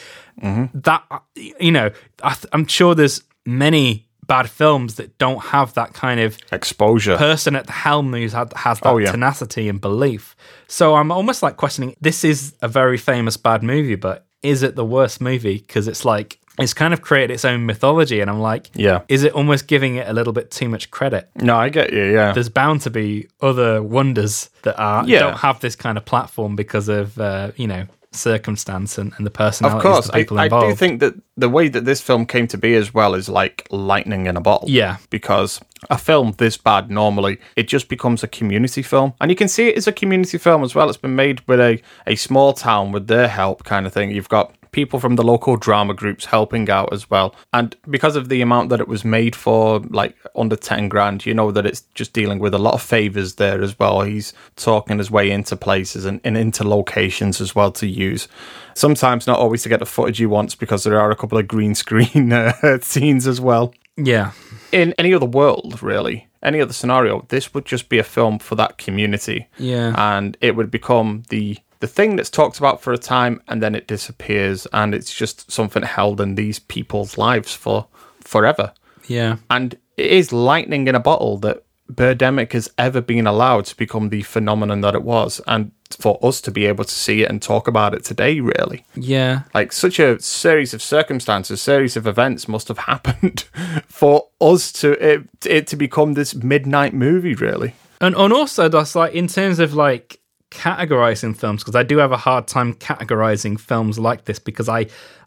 That, 0.43 1.05
you 1.37 1.71
know, 1.71 1.91
I 2.23 2.35
th- 2.35 2.47
I'm 2.53 2.67
sure 2.67 2.95
there's 2.95 3.23
many 3.45 4.07
bad 4.35 4.49
films 4.49 4.95
that 4.95 5.09
don't 5.19 5.43
have 5.55 5.75
that 5.75 5.93
kind 5.93 6.21
of 6.21 6.39
Exposure. 6.53 7.17
person 7.17 7.57
at 7.57 7.67
the 7.67 7.73
helm 7.73 8.13
who 8.13 8.29
had, 8.29 8.53
has 8.55 8.79
that 8.81 8.89
Oh, 8.89 8.99
yeah. 8.99 9.11
tenacity 9.11 9.69
and 9.69 9.81
belief. 9.81 10.37
So 10.69 10.85
I'm 10.95 11.11
almost 11.11 11.43
like 11.43 11.57
questioning 11.57 11.95
this 12.01 12.23
is 12.25 12.55
a 12.63 12.69
very 12.69 12.97
famous 12.97 13.37
bad 13.37 13.63
movie, 13.63 13.97
but 13.97 14.19
is 14.43 14.63
it 14.63 14.77
the 14.77 14.85
worst 14.85 15.21
movie? 15.21 15.59
Because 15.59 15.89
it's 15.89 16.05
like, 16.05 16.39
it's 16.59 16.75
kind 16.75 16.93
of 16.95 17.01
created 17.03 17.33
its 17.35 17.45
own 17.45 17.67
mythology. 17.67 18.21
And 18.21 18.31
I'm 18.31 18.41
like, 18.41 18.71
Yeah. 18.75 19.01
is 19.09 19.25
it 19.25 19.33
almost 19.33 19.67
giving 19.67 19.97
it 19.97 20.07
a 20.09 20.13
little 20.13 20.33
bit 20.33 20.51
too 20.51 20.69
much 20.69 20.91
credit? 20.91 21.29
no, 21.35 21.57
I 21.57 21.69
get 21.69 21.93
you, 21.93 22.05
yeah. 22.05 22.33
There's 22.33 22.49
bound 22.51 22.83
to 22.83 22.91
be 22.91 23.27
other 23.41 23.83
wonders 23.83 24.49
that 24.63 24.77
are 24.79 25.05
Yeah. 25.07 25.21
don't 25.21 25.39
have 25.39 25.59
this 25.61 25.75
kind 25.77 25.97
of 25.99 26.05
platform 26.05 26.55
because 26.57 26.89
of, 26.89 27.19
uh, 27.19 27.51
you 27.57 27.67
know, 27.67 27.85
circumstance 28.13 28.99
and, 28.99 29.13
and 29.17 29.27
the 29.27 29.31
personalities 29.31 29.77
Of 29.77 29.93
course, 29.93 30.09
of 30.09 30.15
I, 30.15 30.19
people 30.19 30.39
I 30.39 30.45
involved. 30.45 30.71
do 30.71 30.75
think 30.75 31.01
that 31.01 31.15
the 31.37 31.49
way 31.49 31.69
that 31.69 31.85
this 31.85 32.01
film 32.01 32.27
came 32.27 32.47
to 32.49 32.59
be 32.59 32.75
as 32.75 32.93
well 32.93 33.15
is 33.15 33.29
like 33.29 33.67
lightning 33.71 34.27
in 34.27 34.37
a 34.37 34.41
bottle. 34.41 34.69
Yeah. 34.69 34.97
Because 35.11 35.61
a 35.89 35.97
film 35.97 36.35
this 36.39 36.57
bad 36.57 36.91
normally, 36.91 37.39
it 37.57 37.69
just 37.69 37.89
becomes 37.89 38.23
a 38.23 38.29
community 38.29 38.83
film. 38.83 39.15
And 39.21 39.31
you 39.31 39.37
can 39.37 39.49
see 39.49 39.69
it 39.69 39.77
is 39.77 39.87
a 39.87 39.93
community 39.93 40.39
film 40.39 40.65
as 40.65 40.75
well. 40.75 40.89
It's 40.89 40.99
been 40.99 41.17
made 41.17 41.41
with 41.47 41.61
a, 41.61 41.81
a 42.07 42.17
small 42.17 42.53
town 42.53 42.93
with 42.93 43.07
their 43.07 43.29
help 43.29 43.65
kind 43.65 43.87
of 43.87 43.93
thing. 43.93 44.11
You've 44.11 44.29
got 44.29 44.55
people 44.73 45.01
from 45.01 45.17
the 45.17 45.23
local 45.25 45.57
drama 45.57 45.95
groups 45.95 46.27
helping 46.27 46.69
out 46.71 46.93
as 46.93 47.11
well. 47.11 47.35
And 47.53 47.77
because 47.89 48.17
of 48.17 48.29
the 48.29 48.41
amount 48.43 48.69
that 48.71 48.81
it 48.81 48.89
was 48.89 49.05
made 49.05 49.35
for, 49.35 49.81
like 49.91 50.17
under 50.37 50.57
10 50.57 50.89
grand, 50.89 51.27
you 51.27 51.35
know 51.35 51.51
that 51.51 51.67
it's 51.67 51.81
just 51.95 52.13
dealing 52.13 52.39
with 52.39 52.55
a 52.55 52.59
lot 52.59 52.75
of 52.75 52.83
favors 52.83 53.35
there 53.37 53.63
as 53.63 53.79
well. 53.79 54.03
He's 54.03 54.33
talking 54.57 54.99
his 54.99 55.11
way 55.11 55.31
into 55.31 55.57
places 55.57 56.05
and, 56.05 56.21
and 56.25 56.37
into 56.37 56.67
locations 56.67 57.41
as 57.41 57.55
well 57.55 57.73
to 57.73 57.87
use. 57.87 58.29
Sometimes 58.75 59.27
not 59.27 59.39
always 59.39 59.63
to 59.65 59.69
get 59.69 59.81
the 59.81 59.87
footage 59.87 60.19
he 60.19 60.27
wants 60.27 60.55
because 60.55 60.85
there 60.85 61.01
are 61.01 61.11
a 61.11 61.17
couple 61.17 61.39
of 61.39 61.49
green 61.49 61.75
screen 61.85 62.33
uh, 62.33 62.79
scenes 62.81 63.27
as 63.27 63.41
well. 63.41 63.75
yeah. 63.97 64.33
In 64.73 64.95
any 64.99 65.13
other 65.13 65.27
world, 65.27 65.83
really, 65.83 66.29
any 66.45 66.61
other 66.61 66.73
scenario, 66.73 67.27
this 67.29 67.53
would 67.53 67.65
just 67.65 67.89
be 67.89 67.99
a 67.99 68.05
film 68.05 68.39
for 68.39 68.55
that 68.55 68.79
community 68.79 69.49
Yeah. 69.59 69.93
and 70.15 70.37
it 70.41 70.55
would 70.55 70.71
become 70.71 71.25
the 71.29 71.59
the 71.81 71.87
thing 71.87 72.17
that's 72.17 72.31
talked 72.31 72.59
about 72.59 72.81
for 72.83 72.93
a 72.93 72.99
time 72.99 73.43
and 73.49 73.63
then 73.63 73.75
it 73.75 73.87
disappears 73.87 74.67
and 74.73 74.95
it's 74.95 75.15
just 75.15 75.51
something 75.51 75.83
held 75.83 76.21
in 76.21 76.35
these 76.37 76.59
people's 76.59 77.19
lives 77.19 77.55
for 77.55 77.87
forever 78.21 78.73
Yeah. 79.09 79.37
and 79.51 79.77
it 79.97 80.11
is 80.11 80.33
lightning 80.33 80.89
in 80.89 80.95
a 80.95 81.01
bottle 81.01 81.37
that 81.39 81.65
Birdemic 81.93 82.53
has 82.53 82.71
ever 82.79 83.01
been 83.01 83.27
allowed 83.27 83.65
to 83.67 83.77
become 83.77 84.11
the 84.11 84.23
phenomenon 84.23 84.81
that 84.83 84.95
it 84.95 85.03
was 85.03 85.41
and 85.49 85.73
for 85.99 86.25
us 86.25 86.41
to 86.43 86.53
be 86.53 86.67
able 86.67 86.85
to 86.85 86.95
see 86.95 87.23
it 87.23 87.29
and 87.29 87.43
talk 87.43 87.67
about 87.67 87.95
it 87.95 88.05
today 88.05 88.39
really 88.39 88.85
Yeah. 88.95 89.43
like 89.55 89.73
such 89.73 89.99
a 89.99 90.21
series 90.21 90.73
of 90.73 90.83
circumstances 90.83 91.61
series 91.61 91.97
of 91.97 92.07
events 92.07 92.47
must 92.47 92.69
have 92.69 92.79
happened 92.93 93.41
for 93.89 94.29
us 94.41 94.71
to 94.73 94.93
it, 95.05 95.29
it 95.45 95.67
to 95.69 95.77
become 95.77 96.15
this 96.15 96.33
midnight 96.35 96.95
movie 96.95 97.35
really 97.35 97.75
And 98.01 98.15
and 98.15 98.33
also 98.33 98.69
that's 98.69 98.95
like 98.95 99.13
in 99.13 99.27
terms 99.27 99.59
of 99.59 99.75
like 99.75 100.20
categorizing 100.51 101.37
films 101.37 101.63
because 101.63 101.77
I 101.77 101.83
do 101.83 101.99
have 101.99 102.13
a 102.13 102.17
hard 102.17 102.47
time 102.49 102.75
categorizing 102.75 103.59
films 103.59 103.99
like 103.99 104.25
this 104.25 104.39
because 104.39 104.69
I 104.69 104.87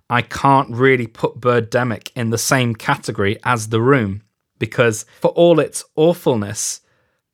I 0.10 0.22
can't 0.22 0.70
really 0.70 1.08
put 1.08 1.40
Birdemic 1.40 2.12
in 2.16 2.30
the 2.30 2.38
same 2.38 2.76
category 2.76 3.38
as 3.44 3.70
The 3.70 3.82
Room 3.82 4.22
because 4.60 5.06
for 5.22 5.32
all 5.32 5.60
its 5.60 5.84
awfulness, 5.96 6.82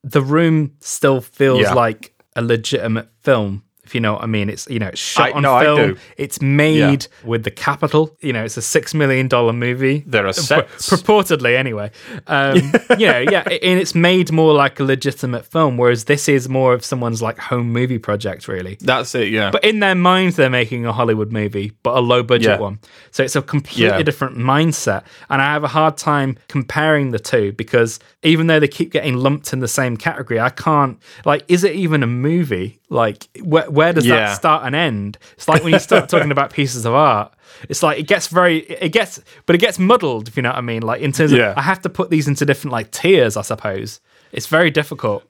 The 0.04 0.22
Room 0.22 0.74
still 0.80 1.20
feels 1.22 1.62
Yeah. 1.62 1.74
like 1.74 2.14
a 2.36 2.42
legitimate 2.42 3.10
film. 3.22 3.64
If 3.90 3.96
you 3.96 4.02
know 4.02 4.14
what 4.14 4.24
I 4.24 4.28
mean, 4.28 4.52
it's 4.52 4.68
you 4.70 4.78
know 4.78 4.90
it's 4.90 5.00
shot 5.02 5.30
I- 5.30 5.32
on 5.32 5.42
no, 5.42 5.60
film. 5.60 5.98
It's 6.16 6.40
made 6.42 7.08
with 7.24 7.44
the 7.44 7.50
capital. 7.50 8.16
You 8.22 8.34
know, 8.34 8.44
it's 8.44 8.56
a 8.56 8.62
six 8.62 8.94
million 8.94 9.28
dollar 9.28 9.52
movie. 9.52 10.04
There 10.06 10.28
are 10.28 10.34
sets. 10.34 10.90
purportedly 10.92 11.56
anyway. 11.58 11.90
Um, 12.28 12.58
you 13.00 13.08
know, 13.08 13.20
yeah, 13.20 13.42
and 13.50 13.80
it's 13.80 13.96
made 13.96 14.32
more 14.32 14.54
like 14.54 14.80
a 14.80 14.84
legitimate 14.84 15.44
film, 15.44 15.76
whereas 15.78 16.04
this 16.06 16.30
is 16.30 16.48
more 16.48 16.74
of 16.76 16.86
someone's 16.86 17.20
like 17.24 17.40
home 17.40 17.72
movie 17.74 17.98
project, 17.98 18.48
really. 18.48 18.78
that's 18.82 19.16
it 19.16 19.30
yeah 19.30 19.50
But 19.50 19.64
in 19.64 19.80
their 19.80 19.96
minds, 19.96 20.36
they're 20.36 20.52
making 20.52 20.86
a 20.86 20.94
Hollywood 20.94 21.32
movie, 21.32 21.72
but 21.82 21.98
a 21.98 22.00
low 22.00 22.22
budget 22.22 22.50
Yeah. 22.50 22.60
one. 22.60 22.78
So 23.10 23.24
it's 23.24 23.36
a 23.36 23.42
completely 23.42 23.86
Yeah. 23.88 24.04
different 24.04 24.38
mindset. 24.38 25.02
And 25.32 25.42
I 25.42 25.46
have 25.54 25.64
a 25.64 25.68
hard 25.68 25.98
time 25.98 26.38
comparing 26.48 27.10
the 27.10 27.20
two 27.20 27.54
because 27.54 28.00
even 28.22 28.46
though 28.48 28.60
they 28.60 28.68
keep 28.68 28.92
getting 28.92 29.16
lumped 29.18 29.52
in 29.54 29.60
the 29.60 29.68
same 29.68 29.98
category, 29.98 30.40
I 30.40 30.50
can't, 30.50 31.00
like, 31.26 31.44
is 31.48 31.64
it 31.64 31.74
even 31.74 32.04
a 32.04 32.08
movie? 32.08 32.80
Like, 32.90 33.28
where, 33.44 33.70
where 33.80 33.94
does 33.94 34.06
Yeah. 34.06 34.16
that 34.28 34.36
start 34.36 34.66
and 34.66 34.76
end? 34.76 35.18
It's 35.38 35.48
like 35.48 35.64
when 35.64 35.74
you 35.74 35.80
start 35.80 36.10
talking 36.14 36.32
about 36.32 36.52
pieces 36.54 36.86
of 36.86 36.94
art. 36.94 37.34
It's 37.68 37.82
like 37.84 37.98
it 38.00 38.08
gets 38.08 38.28
very, 38.28 38.60
it 38.86 38.92
gets, 38.92 39.20
but 39.46 39.56
it 39.56 39.60
gets 39.60 39.78
muddled, 39.80 40.28
if 40.30 40.36
you 40.38 40.44
know 40.44 40.50
what 40.50 40.58
I 40.58 40.62
mean. 40.62 40.82
Like 40.84 41.02
in 41.02 41.12
terms 41.12 41.32
of, 41.34 41.40
Yeah. 41.40 41.54
I 41.58 41.62
have 41.62 41.82
to 41.82 41.90
put 41.90 42.10
these 42.10 42.28
into 42.28 42.46
different 42.46 42.72
like 42.72 42.92
tiers, 42.92 43.36
I 43.36 43.42
suppose. 43.42 44.00
It's 44.32 44.48
very 44.48 44.72
difficult. 44.72 45.24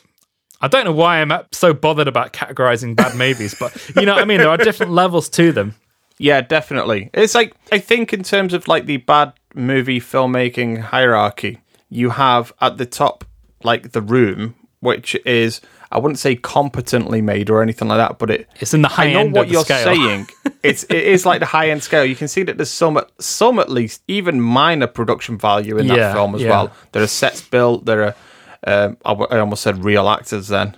I 0.62 0.68
don't 0.68 0.84
know 0.84 0.92
why 0.92 1.22
I'm 1.22 1.32
so 1.54 1.74
bothered 1.74 2.08
about 2.10 2.34
categorizing 2.34 2.96
bad 2.96 3.16
movies, 3.16 3.56
but 3.58 3.72
you 3.96 4.06
know 4.06 4.14
what 4.16 4.22
I 4.22 4.26
mean. 4.26 4.40
There 4.40 4.50
are 4.50 4.58
different 4.58 4.92
levels 4.92 5.30
to 5.30 5.52
them. 5.54 5.76
Yeah, 6.18 6.42
definitely. 6.42 7.10
It's 7.14 7.34
like 7.34 7.54
I 7.72 7.80
think 7.80 8.12
in 8.14 8.24
terms 8.24 8.54
of 8.54 8.68
like 8.68 8.86
the 8.86 8.98
bad 8.98 9.32
movie 9.56 10.02
filmmaking 10.02 10.82
hierarchy, 10.82 11.60
you 11.90 12.10
have 12.10 12.52
at 12.60 12.78
the 12.78 12.86
top 12.86 13.24
like 13.64 13.94
the 13.94 14.02
room, 14.02 14.56
which 14.82 15.16
is 15.26 15.62
I 15.92 15.98
wouldn't 15.98 16.20
say 16.20 16.36
competently 16.36 17.22
made 17.22 17.50
or 17.50 17.64
anything 17.64 17.88
like 17.88 17.98
that, 17.98 18.20
but 18.20 18.30
it 18.30 18.48
It's 18.60 18.74
in 18.76 18.82
the 18.84 18.88
high 18.90 19.06
I 19.08 19.14
know 19.14 19.20
end 19.22 19.34
what 19.34 19.50
you're 19.50 19.64
scale. 19.64 19.84
saying. 19.96 20.28
It's 20.62 20.84
it 20.84 21.04
is 21.06 21.26
like 21.26 21.40
the 21.40 21.46
high 21.46 21.70
end 21.70 21.84
scale. 21.84 22.04
You 22.04 22.16
can 22.18 22.28
see 22.28 22.44
that 22.44 22.58
there's 22.58 22.70
some 22.70 23.00
some 23.20 23.60
at 23.60 23.70
least 23.70 24.02
even 24.10 24.42
minor 24.42 24.88
production 24.88 25.38
value 25.38 25.78
in 25.78 25.88
that 25.88 25.98
Yeah, 25.98 26.14
film 26.14 26.36
as 26.36 26.42
yeah. 26.42 26.50
well. 26.50 26.72
There 26.92 27.02
are 27.02 27.08
sets 27.08 27.42
built. 27.42 27.86
There 27.86 28.04
are 28.04 28.16
um, 28.68 28.98
I, 29.06 29.10
w- 29.12 29.28
I 29.32 29.40
almost 29.40 29.64
said 29.64 29.86
real 29.86 30.10
actors 30.10 30.50
then. 30.50 30.76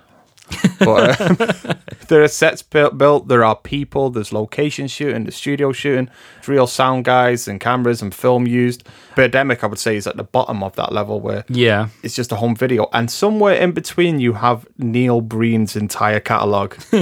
But 0.80 1.22
uh, 1.22 1.74
there 2.08 2.24
are 2.24 2.28
sets 2.28 2.62
built, 2.62 2.98
built. 2.98 3.28
There 3.28 3.44
are 3.44 3.56
people. 3.56 4.10
There's 4.10 4.34
location 4.34 4.88
shooting, 4.88 5.24
there's 5.24 5.36
studio 5.36 5.72
shooting, 5.72 6.10
there's 6.36 6.48
real 6.48 6.68
sound 6.68 7.06
guys 7.06 7.48
and 7.48 7.60
cameras 7.60 8.02
and 8.02 8.14
film 8.14 8.48
used. 8.48 8.88
Birdemic, 9.16 9.64
I 9.64 9.68
would 9.68 9.80
say, 9.80 9.96
is 9.98 10.08
at 10.08 10.18
the 10.18 10.24
bottom 10.24 10.64
of 10.64 10.76
that 10.76 10.92
level 10.92 11.20
where 11.20 11.44
Yeah. 11.50 11.90
it's 12.04 12.16
just 12.16 12.32
a 12.32 12.36
home 12.38 12.56
video, 12.56 12.90
and 12.94 13.12
somewhere 13.12 13.56
in 13.56 13.72
between 13.72 14.20
you 14.20 14.34
have 14.34 14.66
Neil 14.78 15.22
Breen's 15.22 15.76
entire 15.76 16.20
catalog. 16.20 16.76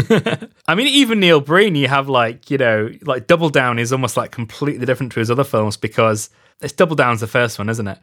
I 0.68 0.76
mean, 0.76 0.88
even 0.88 1.20
Neil 1.20 1.40
Breen, 1.42 1.76
you 1.76 1.88
have 1.88 2.10
like, 2.10 2.50
you 2.50 2.58
know, 2.58 2.90
like 3.04 3.28
Double 3.28 3.50
Down 3.50 3.80
is 3.80 3.92
almost 3.92 4.18
like 4.18 4.32
completely 4.32 4.86
different 4.86 5.12
to 5.14 5.20
his 5.20 5.30
other 5.32 5.44
films 5.44 5.78
because 5.78 6.30
it's 6.62 6.74
Double 6.74 6.96
Down's 6.96 7.22
the 7.22 7.28
first 7.28 7.58
one, 7.60 7.70
isn't 7.70 7.88
it? 7.88 7.98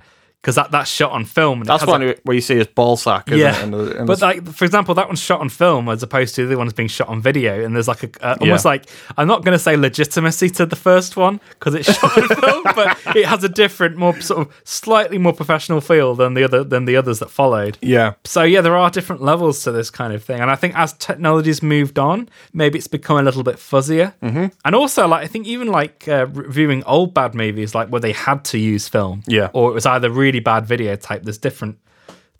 Because 0.47 0.55
that, 0.55 0.71
that's 0.71 0.89
shot 0.89 1.11
on 1.11 1.25
film. 1.25 1.61
and 1.63 1.69
That's 1.69 1.85
one 1.85 2.15
where 2.23 2.35
you 2.37 2.41
see 2.41 2.55
his 2.55 2.69
ball 2.69 2.97
sack. 2.97 3.29
Yeah, 3.29 3.59
It? 3.59 3.65
in 3.65 3.71
the- 3.73 3.99
in 3.99 4.07
but 4.07 4.21
like 4.23 4.47
for 4.53 4.65
example, 4.65 4.95
that 4.95 5.09
one's 5.09 5.19
shot 5.21 5.41
on 5.41 5.49
film 5.49 5.89
as 5.89 6.05
opposed 6.05 6.37
to 6.37 6.43
the 6.47 6.53
other 6.53 6.59
one's 6.59 6.73
being 6.73 6.89
shot 6.89 7.09
on 7.09 7.21
video, 7.21 7.65
and 7.65 7.75
there's 7.75 7.89
like 7.89 8.05
a 8.05 8.11
uh, 8.25 8.37
almost 8.41 8.65
Yeah. 8.65 8.71
like 8.71 8.85
I'm 9.19 9.27
not 9.27 9.45
going 9.45 9.55
to 9.55 9.59
say 9.59 9.77
legitimacy 9.77 10.51
to 10.51 10.65
the 10.65 10.77
first 10.77 11.17
one 11.17 11.41
because 11.59 11.75
it's 11.75 11.93
shot 11.93 12.17
on 12.17 12.29
film, 12.29 12.63
but 12.77 12.97
it 13.17 13.27
has 13.27 13.43
a 13.43 13.49
different, 13.49 13.97
more 13.97 14.21
sort 14.21 14.47
of 14.47 14.55
slightly 14.63 15.19
more 15.19 15.33
professional 15.33 15.81
feel 15.81 16.15
than 16.15 16.35
the 16.35 16.45
other 16.45 16.63
than 16.63 16.85
the 16.85 16.95
others 16.97 17.19
that 17.19 17.31
followed. 17.31 17.77
yeah, 17.83 18.13
So 18.25 18.45
yeah, 18.45 18.61
there 18.61 18.77
are 18.77 18.89
different 18.89 19.23
levels 19.23 19.65
to 19.65 19.73
this 19.73 19.91
kind 19.91 20.13
of 20.13 20.23
thing, 20.23 20.39
and 20.41 20.49
I 20.49 20.55
think 20.55 20.79
as 20.79 20.93
technology's 20.93 21.61
moved 21.61 21.99
on, 21.99 22.29
maybe 22.53 22.79
it's 22.79 22.87
become 22.87 23.17
a 23.19 23.23
little 23.23 23.43
bit 23.43 23.57
fuzzier. 23.57 24.15
Mm-hmm. 24.23 24.47
And 24.65 24.75
also, 24.77 25.09
like 25.09 25.25
I 25.25 25.27
think 25.27 25.49
even 25.49 25.67
like 25.73 26.07
uh, 26.07 26.27
reviewing 26.29 26.85
old 26.85 27.15
bad 27.15 27.35
movies, 27.35 27.75
like 27.75 27.89
where 27.89 28.01
they 28.01 28.13
had 28.13 28.45
to 28.53 28.59
use 28.59 28.87
film, 28.89 29.25
Yeah. 29.27 29.49
or 29.53 29.71
it 29.71 29.75
was 29.75 29.87
either 29.87 30.09
really 30.09 30.36
bad 30.41 30.67
video 30.67 30.97
videotape. 30.97 31.23
There's 31.25 31.39
different 31.39 31.79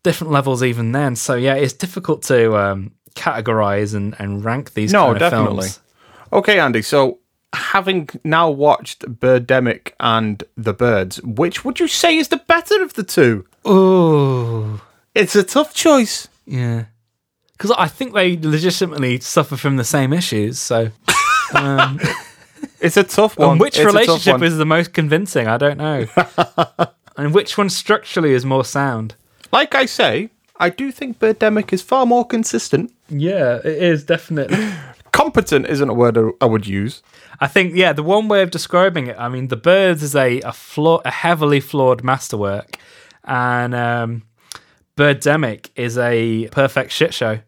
different 0.03 0.33
levels 0.33 0.63
even 0.63 0.93
then. 0.93 1.17
So 1.17 1.35
yeah, 1.35 1.55
it's 1.55 1.73
difficult 1.73 2.23
to 2.25 2.57
um, 2.57 2.93
categorize 3.15 3.95
and, 3.95 4.15
and 4.19 4.45
rank 4.45 4.75
these 4.75 4.93
No, 4.93 5.07
kind 5.07 5.13
of 5.17 5.19
definitely. 5.21 5.57
films. 5.69 5.81
Okay, 6.33 6.59
Andy. 6.61 6.83
So 6.83 7.19
having 7.53 8.09
now 8.25 8.51
watched 8.51 9.01
Birdemic 9.03 9.93
and 9.99 10.45
The 10.57 10.73
Birds, 10.75 11.21
which 11.23 11.65
would 11.65 11.81
you 11.81 11.89
say 11.89 12.17
is 12.17 12.29
the 12.29 12.37
better 12.37 12.83
of 12.83 12.95
the 12.95 13.03
two? 13.03 13.47
Oh, 13.65 14.81
It's 15.15 15.35
a 15.35 15.43
tough 15.43 15.75
choice. 15.75 16.29
yeah. 16.45 16.85
Because 17.53 17.71
I 17.79 17.89
think 17.89 18.13
they 18.13 18.37
legitimately 18.37 19.21
suffer 19.21 19.57
from 19.57 19.77
the 19.77 19.85
same 19.85 20.13
issues. 20.13 20.59
So, 20.59 20.91
It's 22.81 22.97
a 22.99 23.03
tough 23.05 23.39
one. 23.39 23.53
and 23.53 23.61
which 23.61 23.79
It's 23.79 23.87
relationship 23.87 24.35
one. 24.35 24.43
is 24.45 24.59
the 24.59 24.67
most 24.67 24.93
convincing? 24.93 25.47
I 25.49 25.57
don't 25.57 25.79
know. 25.79 26.07
and 27.17 27.35
which 27.35 27.57
one 27.59 27.71
structurally 27.71 28.33
is 28.33 28.45
more 28.45 28.65
sound? 28.65 29.15
Like 29.53 29.75
I 29.75 29.87
say, 29.87 30.31
I 30.59 30.71
do 30.71 30.91
think 30.93 31.19
Birdemic 31.19 31.73
is 31.73 31.83
far 31.83 32.07
more 32.07 32.25
consistent. 32.27 32.93
Yeah, 33.09 33.57
it 33.57 33.67
is 33.83 34.05
definitely. 34.05 34.59
Competent 35.13 35.67
isn't 35.67 35.89
a 35.89 35.95
word 35.95 36.19
I- 36.19 36.31
I 36.41 36.45
would 36.47 36.67
use. 36.67 37.03
I 37.41 37.47
think 37.47 37.75
yeah, 37.75 37.93
the 37.93 38.03
one 38.03 38.29
way 38.29 38.43
of 38.43 38.51
describing 38.51 39.07
it. 39.07 39.17
I 39.19 39.29
mean, 39.29 39.49
the 39.49 39.57
birds 39.57 40.03
is 40.03 40.15
a 40.17 40.41
a, 40.41 40.53
flaw, 40.53 41.01
a 41.05 41.11
heavily 41.11 41.61
flawed 41.61 42.03
masterwork, 42.05 42.77
and 43.25 43.75
um, 43.75 44.23
Birdemic 44.97 45.71
is 45.77 45.99
a 45.99 46.49
perfect 46.49 46.93
shit 46.93 47.13
show. 47.15 47.41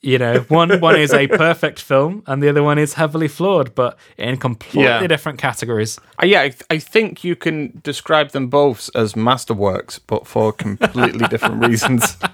You 0.00 0.16
know, 0.18 0.40
one 0.48 0.78
one 0.80 0.94
is 0.96 1.12
a 1.12 1.26
perfect 1.26 1.80
film, 1.80 2.22
and 2.28 2.40
the 2.40 2.48
other 2.48 2.62
one 2.62 2.78
is 2.78 2.94
heavily 2.94 3.26
flawed, 3.26 3.74
but 3.74 3.98
in 4.16 4.36
completely 4.36 4.84
Yeah. 4.84 5.06
different 5.08 5.38
categories. 5.40 5.98
Uh, 6.22 6.26
yeah, 6.26 6.42
I, 6.42 6.52
I 6.70 6.78
think 6.78 7.24
you 7.24 7.34
can 7.34 7.80
describe 7.82 8.30
them 8.30 8.46
both 8.46 8.90
as 8.94 9.14
masterworks, 9.14 9.98
but 10.06 10.24
for 10.26 10.52
completely 10.52 11.26
different 11.28 11.64
reasons. 11.66 12.16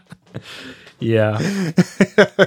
Yeah, 1.01 1.39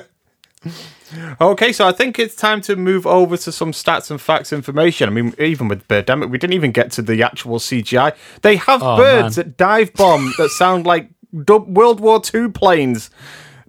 Okay, 1.40 1.72
so 1.72 1.88
I 1.88 1.92
think 1.94 2.20
it's 2.20 2.36
time 2.36 2.60
to 2.62 2.76
move 2.76 3.08
over 3.08 3.38
to 3.38 3.52
some 3.52 3.72
stats 3.72 4.12
and 4.12 4.20
facts 4.20 4.52
information. 4.52 5.08
I 5.08 5.12
mean, 5.12 5.34
even 5.40 5.68
with 5.70 5.88
Birdemic, 5.88 6.30
we 6.30 6.38
didn't 6.38 6.54
even 6.54 6.72
get 6.72 6.92
to 6.94 7.02
the 7.02 7.24
actual 7.24 7.60
CGI. 7.60 8.14
They 8.42 8.58
have 8.58 8.84
Oh, 8.84 8.98
birds 8.98 9.38
man. 9.38 9.46
that 9.46 9.58
dive 9.58 9.94
bomb 9.94 10.34
that 10.38 10.50
sound 10.50 10.86
like 10.86 11.10
World 11.32 12.00
War 12.02 12.22
II 12.34 12.50
planes 12.50 13.10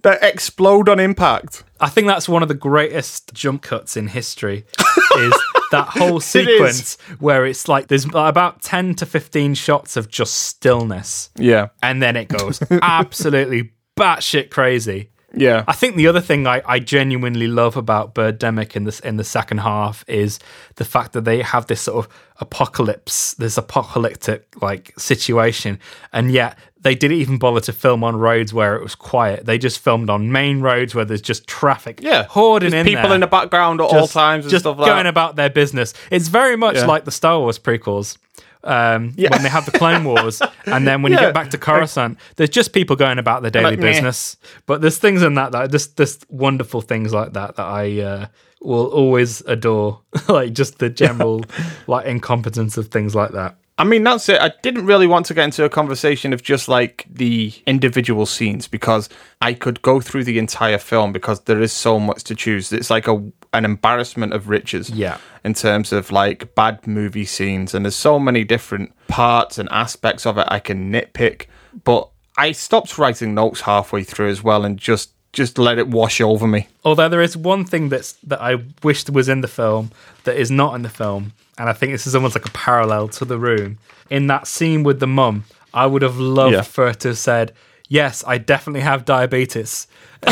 that 0.03 0.23
explode 0.23 0.89
on 0.89 0.99
impact. 0.99 1.63
I 1.79 1.89
think 1.89 2.07
that's 2.07 2.27
one 2.27 2.41
of 2.41 2.49
the 2.49 2.55
greatest 2.55 3.33
jump 3.33 3.61
cuts 3.61 3.95
in 3.95 4.07
history. 4.07 4.65
is 5.17 5.33
that 5.71 5.87
whole 5.89 6.19
sequence 6.19 6.97
where 7.19 7.45
it's 7.45 7.67
like 7.67 7.87
there's 7.87 8.05
about 8.13 8.61
ten 8.61 8.95
to 8.95 9.05
fifteen 9.05 9.53
shots 9.53 9.97
of 9.97 10.09
just 10.09 10.33
stillness. 10.35 11.29
Yeah, 11.37 11.69
and 11.81 12.01
then 12.01 12.15
it 12.15 12.27
goes 12.27 12.61
absolutely 12.81 13.71
batshit 13.97 14.49
crazy. 14.49 15.09
yeah. 15.33 15.63
I 15.67 15.73
think 15.73 15.95
the 15.95 16.07
other 16.07 16.21
thing 16.21 16.47
I, 16.47 16.61
I 16.65 16.79
genuinely 16.79 17.47
love 17.47 17.77
about 17.77 18.15
Birdemic 18.15 18.75
in 18.75 18.85
this 18.85 18.99
in 19.01 19.17
the 19.17 19.23
second 19.23 19.59
half 19.59 20.03
is 20.07 20.39
the 20.75 20.85
fact 20.85 21.13
that 21.13 21.25
they 21.25 21.41
have 21.41 21.67
this 21.67 21.81
sort 21.81 22.05
of 22.05 22.13
apocalypse, 22.39 23.33
this 23.35 23.57
apocalyptic 23.57 24.47
like 24.61 24.93
situation, 24.97 25.79
and 26.13 26.31
yet 26.31 26.57
they 26.81 26.95
didn't 26.95 27.17
even 27.17 27.37
bother 27.37 27.59
to 27.61 27.73
film 27.73 28.03
on 28.03 28.15
roads 28.15 28.53
where 28.53 28.75
it 28.75 28.81
was 28.83 28.95
quiet. 28.95 29.45
They 29.45 29.57
just 29.57 29.79
filmed 29.79 30.09
on 30.09 30.31
main 30.31 30.61
roads 30.61 30.95
where 30.95 31.05
there's 31.05 31.21
just 31.21 31.45
traffic, 31.47 31.99
Yeah, 32.01 32.23
hoarding 32.23 32.73
in 32.73 32.85
people 32.85 33.03
there, 33.03 33.15
in 33.15 33.21
the 33.21 33.27
background 33.27 33.81
at 33.81 33.85
all 33.91 34.07
times 34.07 34.45
and 34.45 34.51
just 34.51 34.63
stuff 34.63 34.77
like 34.77 34.87
going 34.87 35.03
that. 35.03 35.07
about 35.09 35.35
their 35.35 35.49
business. 35.49 35.93
It's 36.09 36.29
very 36.29 36.55
much 36.55 36.75
Yeah. 36.77 36.85
like 36.85 37.05
the 37.05 37.11
Star 37.11 37.39
Wars 37.39 37.59
prequels. 37.59 38.17
Um, 38.61 39.13
when 39.15 39.41
they 39.41 39.47
have 39.49 39.65
the 39.65 39.71
Clone 39.77 40.03
Wars, 40.03 40.41
and 40.65 40.85
then 40.85 41.01
when 41.01 41.13
you 41.13 41.17
get 41.17 41.33
back 41.33 41.49
to 41.51 41.57
Coruscant, 41.57 42.17
there's 42.35 42.49
just 42.49 42.73
people 42.73 42.97
going 42.97 43.17
about 43.17 43.41
their 43.41 43.51
daily 43.51 43.71
Like, 43.71 43.79
meh. 43.79 43.91
business. 43.91 44.35
But 44.65 44.81
there's 44.81 44.97
things 44.97 45.21
in 45.23 45.35
that 45.35 45.53
that 45.53 45.71
just 45.71 45.95
just 45.95 46.29
wonderful 46.29 46.81
things 46.81 47.13
like 47.13 47.31
that 47.33 47.55
that 47.55 47.65
I 47.65 48.01
uh, 48.01 48.25
will 48.61 48.87
always 48.87 49.39
adore, 49.41 50.01
like 50.27 50.51
just 50.51 50.79
the 50.79 50.89
general 50.89 51.45
like 51.87 52.05
incompetence 52.05 52.75
of 52.77 52.87
things 52.89 53.15
like 53.15 53.31
that. 53.31 53.55
I 53.79 53.85
mean, 53.85 54.03
that's 54.03 54.27
it. 54.27 54.41
I 54.41 54.51
didn't 54.61 54.85
really 54.85 55.07
want 55.07 55.25
to 55.27 55.33
get 55.33 55.45
into 55.45 55.63
a 55.63 55.69
conversation 55.69 56.33
of 56.33 56.43
just 56.43 56.67
like 56.67 57.05
the 57.09 57.53
individual 57.65 58.25
scenes 58.25 58.67
because 58.67 59.07
I 59.41 59.53
could 59.53 59.81
go 59.81 60.01
through 60.01 60.25
the 60.25 60.37
entire 60.37 60.77
film 60.77 61.13
because 61.13 61.39
there 61.41 61.61
is 61.61 61.71
so 61.71 61.97
much 61.97 62.25
to 62.25 62.35
choose. 62.35 62.73
It's 62.73 62.89
like 62.89 63.07
a 63.07 63.31
an 63.53 63.65
embarrassment 63.65 64.33
of 64.33 64.49
riches. 64.49 64.89
Yeah. 64.89 65.17
In 65.45 65.53
terms 65.53 65.93
of 65.93 66.11
like 66.11 66.53
bad 66.55 66.85
movie 66.85 67.23
scenes, 67.23 67.73
and 67.73 67.85
there's 67.85 67.95
so 67.95 68.19
many 68.19 68.43
different 68.43 68.91
parts 69.07 69.57
and 69.57 69.69
aspects 69.71 70.25
of 70.25 70.37
it 70.37 70.45
I 70.49 70.59
can 70.59 70.91
nitpick. 70.91 71.45
But 71.85 72.09
I 72.37 72.51
stopped 72.51 72.97
writing 72.97 73.33
notes 73.33 73.61
halfway 73.61 74.03
through 74.03 74.29
as 74.29 74.43
well, 74.43 74.65
and 74.65 74.77
just 74.77 75.13
just 75.33 75.57
let 75.57 75.77
it 75.77 75.87
wash 75.87 76.19
over 76.21 76.47
me. 76.47 76.67
Although 76.83 77.09
there 77.09 77.21
is 77.21 77.37
one 77.37 77.63
thing 77.65 77.89
that's 77.89 78.13
that 78.23 78.41
I 78.41 78.63
wished 78.83 79.09
was 79.09 79.29
in 79.29 79.41
the 79.41 79.47
film 79.47 79.91
that 80.23 80.35
is 80.37 80.49
not 80.51 80.73
in 80.75 80.81
the 80.81 80.89
film, 80.89 81.33
and 81.57 81.69
I 81.69 81.73
think 81.73 81.91
this 81.91 82.07
is 82.07 82.15
almost 82.15 82.35
like 82.35 82.47
a 82.47 82.51
parallel 82.51 83.07
to 83.09 83.25
the 83.25 83.37
room. 83.37 83.77
In 84.09 84.27
that 84.27 84.47
scene 84.47 84.83
with 84.83 84.99
the 84.99 85.07
mum, 85.07 85.43
I 85.73 85.85
would 85.85 86.01
have 86.01 86.17
loved 86.17 86.53
Yeah. 86.53 86.61
for 86.63 86.87
her 86.87 86.93
to 86.93 87.07
have 87.09 87.17
said, 87.17 87.53
"Yes, 87.87 88.23
I 88.25 88.37
definitely 88.39 88.81
have 88.81 89.05
diabetes." 89.05 89.87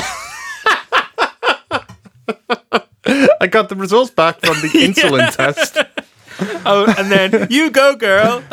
I 3.39 3.47
got 3.49 3.69
the 3.69 3.75
results 3.75 4.11
back 4.11 4.39
from 4.41 4.55
the 4.61 4.67
insulin 4.85 5.33
test. 5.35 5.77
Oh, 6.67 6.85
and 6.99 7.11
then 7.11 7.47
you 7.49 7.71
go, 7.71 7.95
girl. 7.95 8.43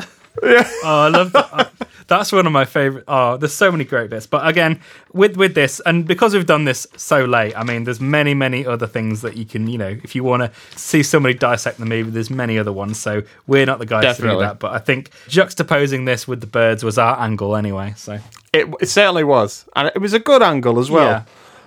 Yeah. 0.42 0.66
Oh, 0.84 1.02
I 1.02 1.08
love 1.08 1.32
that. 1.32 1.70
That's 2.06 2.32
one 2.32 2.46
of 2.46 2.52
my 2.52 2.64
favorite. 2.64 3.04
Oh, 3.08 3.36
there's 3.36 3.54
so 3.54 3.72
many 3.72 3.84
great 3.84 4.10
bits. 4.10 4.26
But 4.26 4.46
again, 4.46 4.80
with 5.12 5.36
with 5.36 5.54
this, 5.54 5.80
and 5.86 6.06
because 6.06 6.34
we've 6.34 6.44
done 6.46 6.64
this 6.64 6.86
so 6.96 7.24
late, 7.24 7.56
I 7.56 7.64
mean, 7.64 7.84
there's 7.84 8.00
many, 8.00 8.34
many 8.34 8.66
other 8.66 8.86
things 8.86 9.22
that 9.22 9.36
you 9.36 9.44
can, 9.46 9.66
you 9.68 9.78
know, 9.78 9.96
if 10.02 10.14
you 10.14 10.22
want 10.22 10.42
to 10.42 10.78
see 10.78 11.02
somebody 11.02 11.34
dissect 11.34 11.78
the 11.78 11.86
movie, 11.86 12.10
there's 12.10 12.30
many 12.30 12.58
other 12.58 12.72
ones. 12.72 12.98
So 12.98 13.22
we're 13.46 13.66
not 13.66 13.78
the 13.78 13.86
guys 13.86 14.02
to 14.02 14.08
Definitely. 14.08 14.36
do 14.44 14.48
that. 14.48 14.58
But 14.58 14.72
I 14.72 14.78
think 14.78 15.10
juxtaposing 15.28 16.06
this 16.06 16.28
with 16.28 16.40
the 16.40 16.46
birds 16.46 16.84
was 16.84 16.98
our 16.98 17.18
angle 17.20 17.56
anyway. 17.56 17.94
So 17.96 18.18
It, 18.52 18.68
it 18.80 18.88
certainly 18.88 19.24
was, 19.24 19.64
and 19.74 19.88
it 19.94 20.00
was 20.00 20.12
a 20.12 20.18
good 20.18 20.42
angle 20.42 20.78
as 20.78 20.90
well. 20.90 21.06
Yeah. 21.06 21.22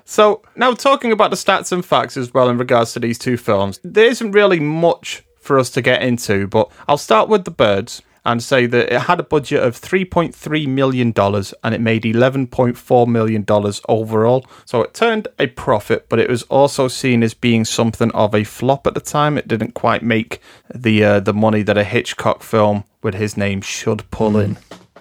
So 0.05 0.41
now 0.55 0.73
talking 0.73 1.11
about 1.11 1.31
the 1.31 1.35
stats 1.35 1.72
and 1.72 1.84
facts 1.84 2.15
as 2.15 2.34
well 2.34 2.47
in 2.49 2.57
regards 2.57 2.93
to 2.93 2.99
these 2.99 3.18
two 3.19 3.35
films, 3.38 3.80
there 3.84 4.05
isn't 4.05 4.31
really 4.31 4.59
much 4.59 5.23
for 5.41 5.59
us 5.59 5.69
to 5.72 5.81
get 5.81 6.01
into, 6.01 6.47
but 6.47 6.69
I'll 6.88 6.97
start 6.97 7.27
with 7.27 7.43
the 7.45 7.51
birds 7.51 8.01
and 8.28 8.44
say 8.44 8.66
that 8.68 8.94
it 8.94 9.02
had 9.04 9.20
a 9.20 9.24
budget 9.24 9.64
of 9.64 9.80
$3.3 9.80 10.68
million 10.68 11.14
and 11.18 11.74
it 11.74 11.82
made 11.82 12.04
$11.4 12.04 13.08
million 13.08 13.45
overall. 13.88 14.45
So 14.66 14.82
it 14.84 14.94
turned 14.94 15.28
a 15.40 15.48
profit, 15.48 16.08
but 16.10 16.20
it 16.20 16.30
was 16.30 16.44
also 16.44 16.88
seen 16.90 17.24
as 17.24 17.34
being 17.34 17.64
something 17.66 18.12
of 18.12 18.36
a 18.36 18.44
flop 18.44 18.86
at 18.86 18.94
the 18.94 18.99
time. 18.99 19.38
It 19.38 19.48
didn't 19.48 19.74
quite 19.74 20.04
make 20.04 20.41
the 20.74 21.04
uh, 21.04 21.20
the 21.22 21.34
money 21.34 21.64
that 21.64 21.78
a 21.78 21.84
Hitchcock 21.86 22.44
film 22.44 22.84
with 23.02 23.16
his 23.16 23.38
name 23.38 23.62
should 23.62 24.10
pull 24.12 24.38
in. 24.38 24.58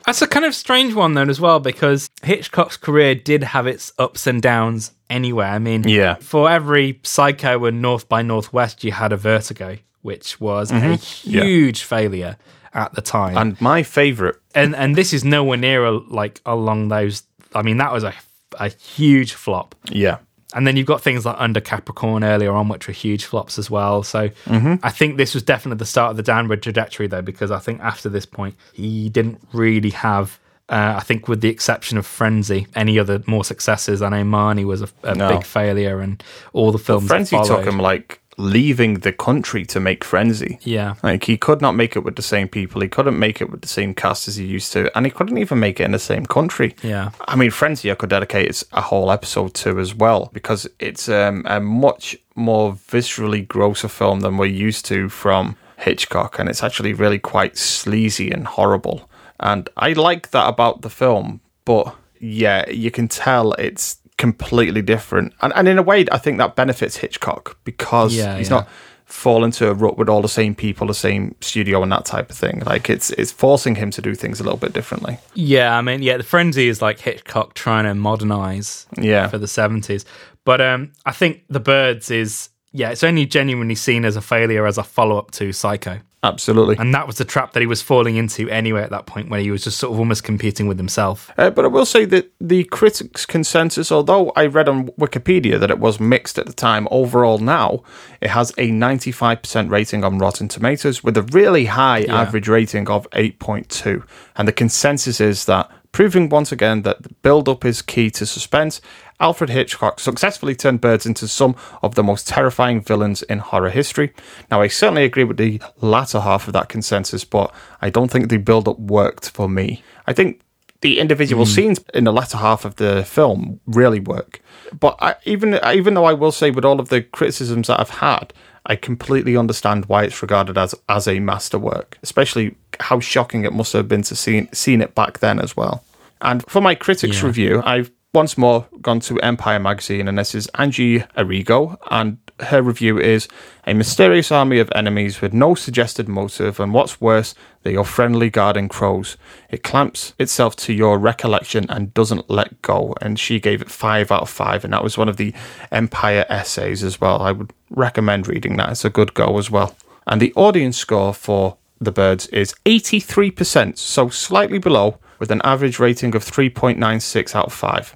That's 0.06 0.22
a 0.22 0.28
kind 0.28 0.44
of 0.44 0.54
strange 0.54 0.94
one, 0.94 1.14
though, 1.14 1.22
as 1.22 1.40
well, 1.40 1.58
because 1.58 2.08
Hitchcock's 2.22 2.76
career 2.76 3.16
did 3.16 3.42
have 3.42 3.66
its 3.66 3.92
ups 3.98 4.28
and 4.28 4.40
downs 4.40 4.92
anyway. 5.10 5.46
I 5.46 5.58
mean, 5.58 5.82
Yeah. 5.88 6.14
for 6.20 6.48
every 6.48 7.00
Psycho 7.02 7.64
and 7.64 7.82
North 7.82 8.08
by 8.08 8.22
Northwest, 8.22 8.84
you 8.84 8.92
had 8.92 9.12
a 9.12 9.16
Vertigo, 9.16 9.78
which 10.02 10.40
was 10.40 10.70
a 10.70 10.94
huge 10.94 11.82
failure 11.82 12.36
at 12.76 12.94
the 12.94 13.00
time. 13.02 13.36
And 13.36 13.60
my 13.60 13.82
favourite 13.82 14.36
and 14.54 14.76
and 14.76 14.94
this 14.94 15.12
is 15.12 15.24
nowhere 15.24 15.56
near 15.56 15.90
like 15.90 16.40
along 16.46 16.88
those. 16.88 17.22
I 17.54 17.62
mean, 17.62 17.78
that 17.78 17.92
was 17.92 18.04
a 18.04 18.12
a 18.60 18.68
huge 18.68 19.32
flop. 19.32 19.74
yeah. 19.90 20.18
And 20.54 20.66
then 20.66 20.76
you've 20.76 20.86
got 20.86 21.02
things 21.02 21.26
like 21.26 21.36
Under 21.38 21.60
Capricorn 21.60 22.22
earlier 22.24 22.52
on, 22.52 22.68
which 22.68 22.86
were 22.86 22.94
huge 22.94 23.24
flops 23.24 23.58
as 23.58 23.68
well. 23.70 24.02
So 24.04 24.28
Mm-hmm. 24.46 24.74
I 24.82 24.90
think 24.90 25.16
this 25.18 25.34
was 25.34 25.42
definitely 25.42 25.78
the 25.78 25.84
start 25.86 26.12
of 26.12 26.16
the 26.16 26.22
downward 26.22 26.62
trajectory, 26.62 27.08
though, 27.08 27.20
because 27.20 27.50
I 27.50 27.58
think 27.58 27.80
after 27.80 28.08
this 28.08 28.24
point, 28.24 28.54
he 28.72 29.08
didn't 29.10 29.40
really 29.52 29.90
have. 29.90 30.38
Uh, 30.68 30.94
I 30.96 31.00
think, 31.00 31.28
with 31.28 31.42
the 31.42 31.48
exception 31.48 31.96
of 31.98 32.06
Frenzy, 32.06 32.66
any 32.74 32.98
other 32.98 33.22
more 33.26 33.44
successes. 33.44 34.02
I 34.02 34.08
know 34.08 34.24
Marnie 34.24 34.64
was 34.64 34.82
a, 34.82 34.88
a 35.04 35.14
No. 35.14 35.28
big 35.28 35.44
failure, 35.44 36.00
and 36.00 36.22
all 36.52 36.72
the 36.72 36.78
films. 36.78 37.06
Frenzy 37.06 37.36
took 37.44 37.64
him 37.64 37.78
like 37.78 38.20
leaving 38.36 38.94
the 39.00 39.12
country 39.12 39.64
to 39.64 39.80
make 39.80 40.04
Frenzy. 40.04 40.58
Yeah, 40.62 40.94
Like 41.02 41.24
he 41.24 41.36
could 41.36 41.60
not 41.60 41.72
make 41.72 41.96
it 41.96 42.00
with 42.00 42.16
the 42.16 42.22
same 42.22 42.48
people. 42.48 42.82
He 42.82 42.88
couldn't 42.88 43.18
make 43.18 43.40
it 43.40 43.50
with 43.50 43.62
the 43.62 43.68
same 43.68 43.94
cast 43.94 44.28
as 44.28 44.36
he 44.36 44.44
used 44.44 44.72
to, 44.72 44.94
and 44.96 45.06
he 45.06 45.10
couldn't 45.10 45.38
even 45.38 45.58
make 45.58 45.80
it 45.80 45.84
in 45.84 45.92
the 45.92 45.98
same 45.98 46.26
country. 46.26 46.74
Yeah. 46.82 47.10
I 47.20 47.36
mean, 47.36 47.50
Frenzy, 47.50 47.90
I 47.90 47.94
could 47.94 48.10
dedicate 48.10 48.62
a 48.72 48.82
whole 48.82 49.10
episode 49.10 49.54
to 49.54 49.80
as 49.80 49.94
well 49.94 50.30
because 50.32 50.68
it's 50.78 51.08
um, 51.08 51.42
a 51.46 51.60
much 51.60 52.16
more 52.34 52.74
viscerally 52.74 53.46
grosser 53.46 53.88
film 53.88 54.20
than 54.20 54.36
we're 54.36 54.46
used 54.46 54.84
to 54.86 55.08
from 55.08 55.56
Hitchcock, 55.78 56.38
and 56.38 56.48
it's 56.48 56.62
actually 56.62 56.92
really 56.92 57.18
quite 57.18 57.56
sleazy 57.56 58.30
and 58.30 58.46
horrible. 58.46 59.08
And 59.40 59.68
I 59.76 59.92
like 59.92 60.30
that 60.30 60.48
about 60.48 60.82
the 60.82 60.90
film, 60.90 61.40
but 61.64 61.94
yeah, 62.18 62.68
you 62.70 62.90
can 62.90 63.08
tell 63.08 63.52
it's 63.54 63.98
completely 64.18 64.82
different. 64.82 65.32
And, 65.42 65.52
and 65.56 65.68
in 65.68 65.78
a 65.78 65.82
way, 65.82 66.06
I 66.12 66.18
think 66.18 66.38
that 66.38 66.56
benefits 66.56 66.96
Hitchcock 66.96 67.58
because 67.64 68.14
Yeah, 68.14 68.36
he's 68.38 68.48
yeah. 68.50 68.56
not 68.56 68.68
falling 69.04 69.44
into 69.44 69.68
a 69.70 69.72
rut 69.74 69.96
with 69.96 70.08
all 70.08 70.20
the 70.20 70.28
same 70.28 70.54
people, 70.54 70.86
the 70.88 70.94
same 70.94 71.34
studio, 71.40 71.82
and 71.82 71.92
that 71.92 72.04
type 72.04 72.28
of 72.30 72.36
thing. 72.36 72.60
Like 72.66 72.90
it's 72.90 73.10
it's 73.10 73.30
forcing 73.30 73.76
him 73.76 73.90
to 73.92 74.02
do 74.02 74.14
things 74.14 74.40
a 74.40 74.42
little 74.42 74.58
bit 74.58 74.72
differently. 74.72 75.18
Yeah, 75.34 75.76
I 75.76 75.80
mean, 75.82 76.02
yeah, 76.02 76.16
the 76.16 76.22
Frenzy 76.24 76.68
is 76.68 76.82
like 76.82 76.98
Hitchcock 77.00 77.54
trying 77.54 77.84
to 77.84 77.94
modernize 77.94 78.86
Yeah. 78.98 79.28
for 79.28 79.38
the 79.38 79.46
70s. 79.46 80.04
But 80.44 80.60
um, 80.60 80.92
I 81.04 81.12
think 81.12 81.42
The 81.48 81.60
Birds 81.60 82.10
is, 82.10 82.50
yeah, 82.72 82.90
it's 82.90 83.02
only 83.04 83.26
genuinely 83.26 83.74
seen 83.74 84.04
as 84.04 84.16
a 84.16 84.20
failure 84.20 84.66
as 84.66 84.78
a 84.78 84.82
follow 84.84 85.18
up 85.18 85.30
to 85.32 85.52
Psycho. 85.52 86.00
Absolutely. 86.22 86.76
And 86.78 86.92
that 86.94 87.06
was 87.06 87.16
the 87.18 87.24
trap 87.24 87.52
that 87.52 87.60
he 87.60 87.66
was 87.66 87.82
falling 87.82 88.16
into 88.16 88.48
anyway 88.48 88.82
at 88.82 88.90
that 88.90 89.06
point 89.06 89.28
where 89.28 89.40
he 89.40 89.50
was 89.50 89.62
just 89.62 89.78
sort 89.78 89.92
of 89.92 89.98
almost 89.98 90.24
competing 90.24 90.66
with 90.66 90.76
himself. 90.78 91.30
Uh, 91.38 91.50
but 91.50 91.64
I 91.64 91.68
will 91.68 91.86
say 91.86 92.04
that 92.06 92.32
the 92.40 92.64
critics' 92.64 93.24
consensus, 93.26 93.92
although 93.92 94.30
I 94.30 94.46
read 94.46 94.68
on 94.68 94.88
Wikipedia 94.98 95.60
that 95.60 95.70
it 95.70 95.78
was 95.78 96.00
mixed 96.00 96.38
at 96.38 96.46
the 96.46 96.52
time, 96.52 96.88
overall 96.90 97.38
now 97.38 97.82
it 98.20 98.30
has 98.30 98.50
a 98.58 98.70
95% 98.70 99.70
rating 99.70 100.02
on 100.04 100.18
Rotten 100.18 100.48
Tomatoes 100.48 101.04
with 101.04 101.16
a 101.16 101.22
really 101.22 101.66
high 101.66 101.98
Yeah. 101.98 102.20
average 102.22 102.48
rating 102.48 102.88
of 102.88 103.06
8.2. 103.12 104.02
And 104.36 104.48
the 104.48 104.52
consensus 104.52 105.20
is 105.20 105.44
that, 105.44 105.70
proving 105.92 106.28
once 106.28 106.50
again 106.52 106.82
that 106.82 107.02
the 107.02 107.08
build 107.22 107.48
up 107.48 107.64
is 107.64 107.80
key 107.82 108.10
to 108.10 108.26
suspense, 108.26 108.80
Alfred 109.20 109.50
Hitchcock 109.50 110.00
successfully 110.00 110.54
turned 110.54 110.80
birds 110.80 111.06
into 111.06 111.26
some 111.26 111.56
of 111.82 111.94
the 111.94 112.02
most 112.02 112.28
terrifying 112.28 112.80
villains 112.80 113.22
in 113.22 113.38
horror 113.38 113.70
history. 113.70 114.12
Now, 114.50 114.60
I 114.60 114.68
certainly 114.68 115.04
agree 115.04 115.24
with 115.24 115.36
the 115.38 115.60
latter 115.80 116.20
half 116.20 116.46
of 116.46 116.52
that 116.52 116.68
consensus, 116.68 117.24
but 117.24 117.52
I 117.80 117.90
don't 117.90 118.10
think 118.10 118.28
the 118.28 118.36
build 118.36 118.68
up 118.68 118.78
worked 118.78 119.30
for 119.30 119.48
me. 119.48 119.82
I 120.06 120.12
think 120.12 120.40
the 120.82 120.98
individual 120.98 121.44
hmm. 121.44 121.50
scenes 121.50 121.84
in 121.94 122.04
the 122.04 122.12
latter 122.12 122.36
half 122.38 122.64
of 122.64 122.76
the 122.76 123.04
film 123.04 123.60
really 123.66 124.00
work. 124.00 124.40
But 124.78 124.96
I, 125.00 125.14
even 125.24 125.58
even 125.72 125.94
though 125.94 126.04
I 126.04 126.12
will 126.12 126.32
say 126.32 126.50
with 126.50 126.64
all 126.64 126.80
of 126.80 126.88
the 126.90 127.02
criticisms 127.02 127.68
that 127.68 127.80
I've 127.80 127.90
had, 127.90 128.32
I 128.66 128.76
completely 128.76 129.36
understand 129.36 129.86
why 129.86 130.04
it's 130.04 130.20
regarded 130.22 130.58
as 130.58 130.74
as 130.88 131.08
a 131.08 131.20
masterwork, 131.20 131.98
especially 132.02 132.56
how 132.80 133.00
shocking 133.00 133.44
it 133.44 133.52
must 133.52 133.72
have 133.72 133.88
been 133.88 134.02
to 134.02 134.16
see 134.16 134.48
seen 134.52 134.82
it 134.82 134.94
back 134.94 135.20
then 135.20 135.40
as 135.40 135.56
well. 135.56 135.82
And 136.20 136.44
for 136.48 136.60
my 136.60 136.74
critics 136.74 137.20
Yeah. 137.20 137.26
review, 137.26 137.62
I've 137.64 137.90
once 138.16 138.38
more 138.38 138.66
gone 138.80 138.98
to 138.98 139.20
Empire 139.20 139.58
magazine, 139.58 140.08
and 140.08 140.16
this 140.16 140.34
is 140.34 140.48
Angie 140.54 141.00
Errigo, 141.18 141.76
and 141.90 142.16
her 142.40 142.62
review 142.62 142.98
is 142.98 143.28
a 143.66 143.74
mysterious 143.74 144.32
army 144.32 144.58
of 144.58 144.72
enemies 144.74 145.20
with 145.20 145.34
no 145.34 145.54
suggested 145.54 146.08
motive, 146.08 146.58
and 146.58 146.72
what's 146.72 146.98
worse, 146.98 147.34
they 147.62 147.76
are 147.76 147.84
friendly 147.84 148.30
garden 148.30 148.70
crows. 148.70 149.18
It 149.50 149.62
clamps 149.62 150.14
itself 150.18 150.56
to 150.56 150.72
your 150.72 150.98
recollection 150.98 151.66
and 151.68 151.92
doesn't 151.92 152.30
let 152.30 152.62
go. 152.62 152.94
And 153.02 153.20
she 153.20 153.38
gave 153.38 153.60
it 153.60 153.70
five 153.70 154.10
out 154.10 154.22
of 154.22 154.30
five, 154.30 154.64
and 154.64 154.72
that 154.72 154.82
was 154.82 154.96
one 154.96 155.10
of 155.10 155.18
the 155.18 155.34
Empire 155.70 156.24
essays 156.30 156.82
as 156.82 156.98
well. 156.98 157.20
I 157.20 157.32
would 157.32 157.52
recommend 157.68 158.28
reading 158.28 158.56
that; 158.56 158.70
it's 158.70 158.86
a 158.86 158.88
good 158.88 159.12
go 159.12 159.36
as 159.36 159.50
well. 159.50 159.76
And 160.06 160.22
the 160.22 160.32
audience 160.36 160.78
score 160.78 161.12
for 161.12 161.58
the 161.78 161.92
birds 161.92 162.28
is 162.28 162.54
83%, 162.64 163.76
so 163.76 164.08
slightly 164.08 164.58
below, 164.58 165.00
with 165.18 165.30
an 165.30 165.42
average 165.44 165.78
rating 165.78 166.16
of 166.16 166.24
3.96 166.24 167.34
out 167.34 167.48
of 167.48 167.52
5. 167.52 167.94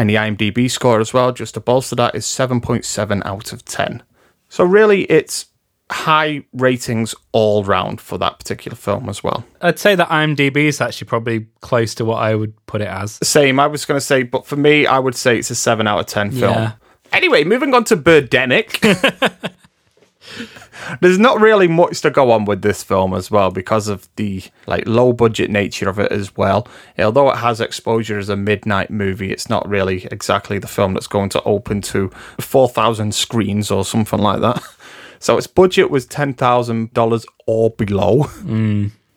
And 0.00 0.08
the 0.08 0.14
IMDb 0.14 0.70
score 0.70 0.98
as 0.98 1.12
well, 1.12 1.30
just 1.30 1.52
to 1.52 1.60
bolster 1.60 1.94
that, 1.96 2.14
is 2.14 2.24
7.7 2.24 3.22
out 3.26 3.52
of 3.52 3.62
10. 3.66 4.02
So 4.48 4.64
really, 4.64 5.02
it's 5.02 5.44
high 5.92 6.42
ratings 6.54 7.14
all 7.32 7.64
round 7.64 8.00
for 8.00 8.16
that 8.16 8.38
particular 8.38 8.76
film 8.76 9.10
as 9.10 9.22
well. 9.22 9.44
I'd 9.60 9.78
say 9.78 9.94
that 9.96 10.08
IMDb 10.08 10.64
is 10.64 10.80
actually 10.80 11.08
probably 11.08 11.48
close 11.60 11.94
to 11.96 12.06
what 12.06 12.22
I 12.22 12.34
would 12.34 12.54
put 12.64 12.80
it 12.80 12.88
as. 12.88 13.18
Same, 13.22 13.60
I 13.60 13.66
was 13.66 13.84
going 13.84 13.98
to 13.98 14.04
say, 14.04 14.22
but 14.22 14.46
for 14.46 14.56
me, 14.56 14.86
I 14.86 14.98
would 14.98 15.14
say 15.14 15.38
it's 15.38 15.50
a 15.50 15.54
7 15.54 15.86
out 15.86 16.00
of 16.00 16.06
10 16.06 16.30
film. 16.30 16.54
Yeah. 16.54 16.72
Anyway, 17.12 17.44
moving 17.44 17.74
on 17.74 17.84
to 17.84 17.96
Birdemic. 17.98 19.52
There's 21.00 21.18
not 21.18 21.40
really 21.40 21.68
much 21.68 22.00
to 22.02 22.10
go 22.10 22.30
on 22.30 22.44
with 22.44 22.62
this 22.62 22.82
film 22.82 23.14
as 23.14 23.30
well 23.30 23.50
because 23.50 23.88
of 23.88 24.08
the 24.16 24.42
like 24.66 24.86
low 24.86 25.12
budget 25.12 25.50
nature 25.50 25.88
of 25.88 25.98
it 25.98 26.12
as 26.12 26.36
well. 26.36 26.66
Although 26.98 27.30
it 27.30 27.36
has 27.38 27.60
exposure 27.60 28.18
as 28.18 28.28
a 28.28 28.36
midnight 28.36 28.90
movie, 28.90 29.32
it's 29.32 29.48
not 29.48 29.68
really 29.68 30.06
exactly 30.10 30.58
the 30.58 30.68
film 30.68 30.94
that's 30.94 31.06
going 31.06 31.30
to 31.30 31.42
open 31.44 31.80
to 31.82 32.10
4,000 32.38 33.14
screens 33.14 33.70
or 33.70 33.84
something 33.84 34.20
like 34.20 34.40
that. 34.40 34.62
So 35.22 35.36
its 35.36 35.46
budget 35.46 35.90
was 35.90 36.06
$10,000 36.06 37.24
or 37.46 37.70
below. 37.70 38.24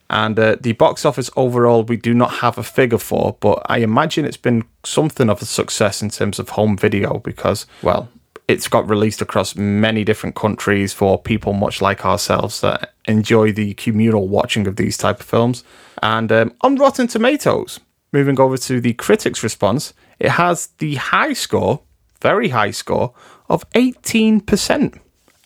And 0.10 0.38
uh, 0.38 0.58
the 0.60 0.74
box 0.74 1.06
office 1.06 1.30
overall, 1.38 1.84
we 1.84 1.96
do 1.96 2.14
not 2.14 2.36
have 2.36 2.58
a 2.58 2.64
figure 2.64 2.98
for, 2.98 3.38
but 3.40 3.66
I 3.68 3.78
imagine 3.78 4.26
it's 4.26 4.36
been 4.36 4.66
something 4.84 5.30
of 5.30 5.42
a 5.42 5.46
success 5.46 6.02
in 6.02 6.10
terms 6.10 6.40
of 6.40 6.50
home 6.50 6.76
video 6.78 7.20
because, 7.20 7.66
well, 7.82 8.10
it's 8.48 8.68
got 8.68 8.90
released 8.90 9.22
across 9.22 9.56
many 9.56 10.04
different 10.04 10.36
countries 10.36 10.94
for 10.94 11.22
people 11.22 11.54
much 11.54 11.82
like 11.82 12.06
ourselves 12.06 12.62
that 12.62 12.94
enjoy 13.06 13.52
the 13.52 13.74
communal 13.76 14.28
watching 14.28 14.68
of 14.68 14.76
these 14.76 14.98
type 14.98 15.20
of 15.20 15.26
films. 15.26 15.64
And 16.02 16.32
um, 16.32 16.54
on 16.62 16.76
Rotten 16.76 17.08
Tomatoes, 17.08 17.80
moving 18.12 18.40
over 18.40 18.58
to 18.58 18.82
the 18.82 18.94
critics' 18.94 19.44
response, 19.44 19.94
it 20.20 20.32
has 20.32 20.68
the 20.78 20.96
high 20.96 21.34
score, 21.34 21.82
very 22.22 22.50
high 22.50 22.72
score, 22.72 23.14
of 23.50 23.70
18%. 23.72 25.00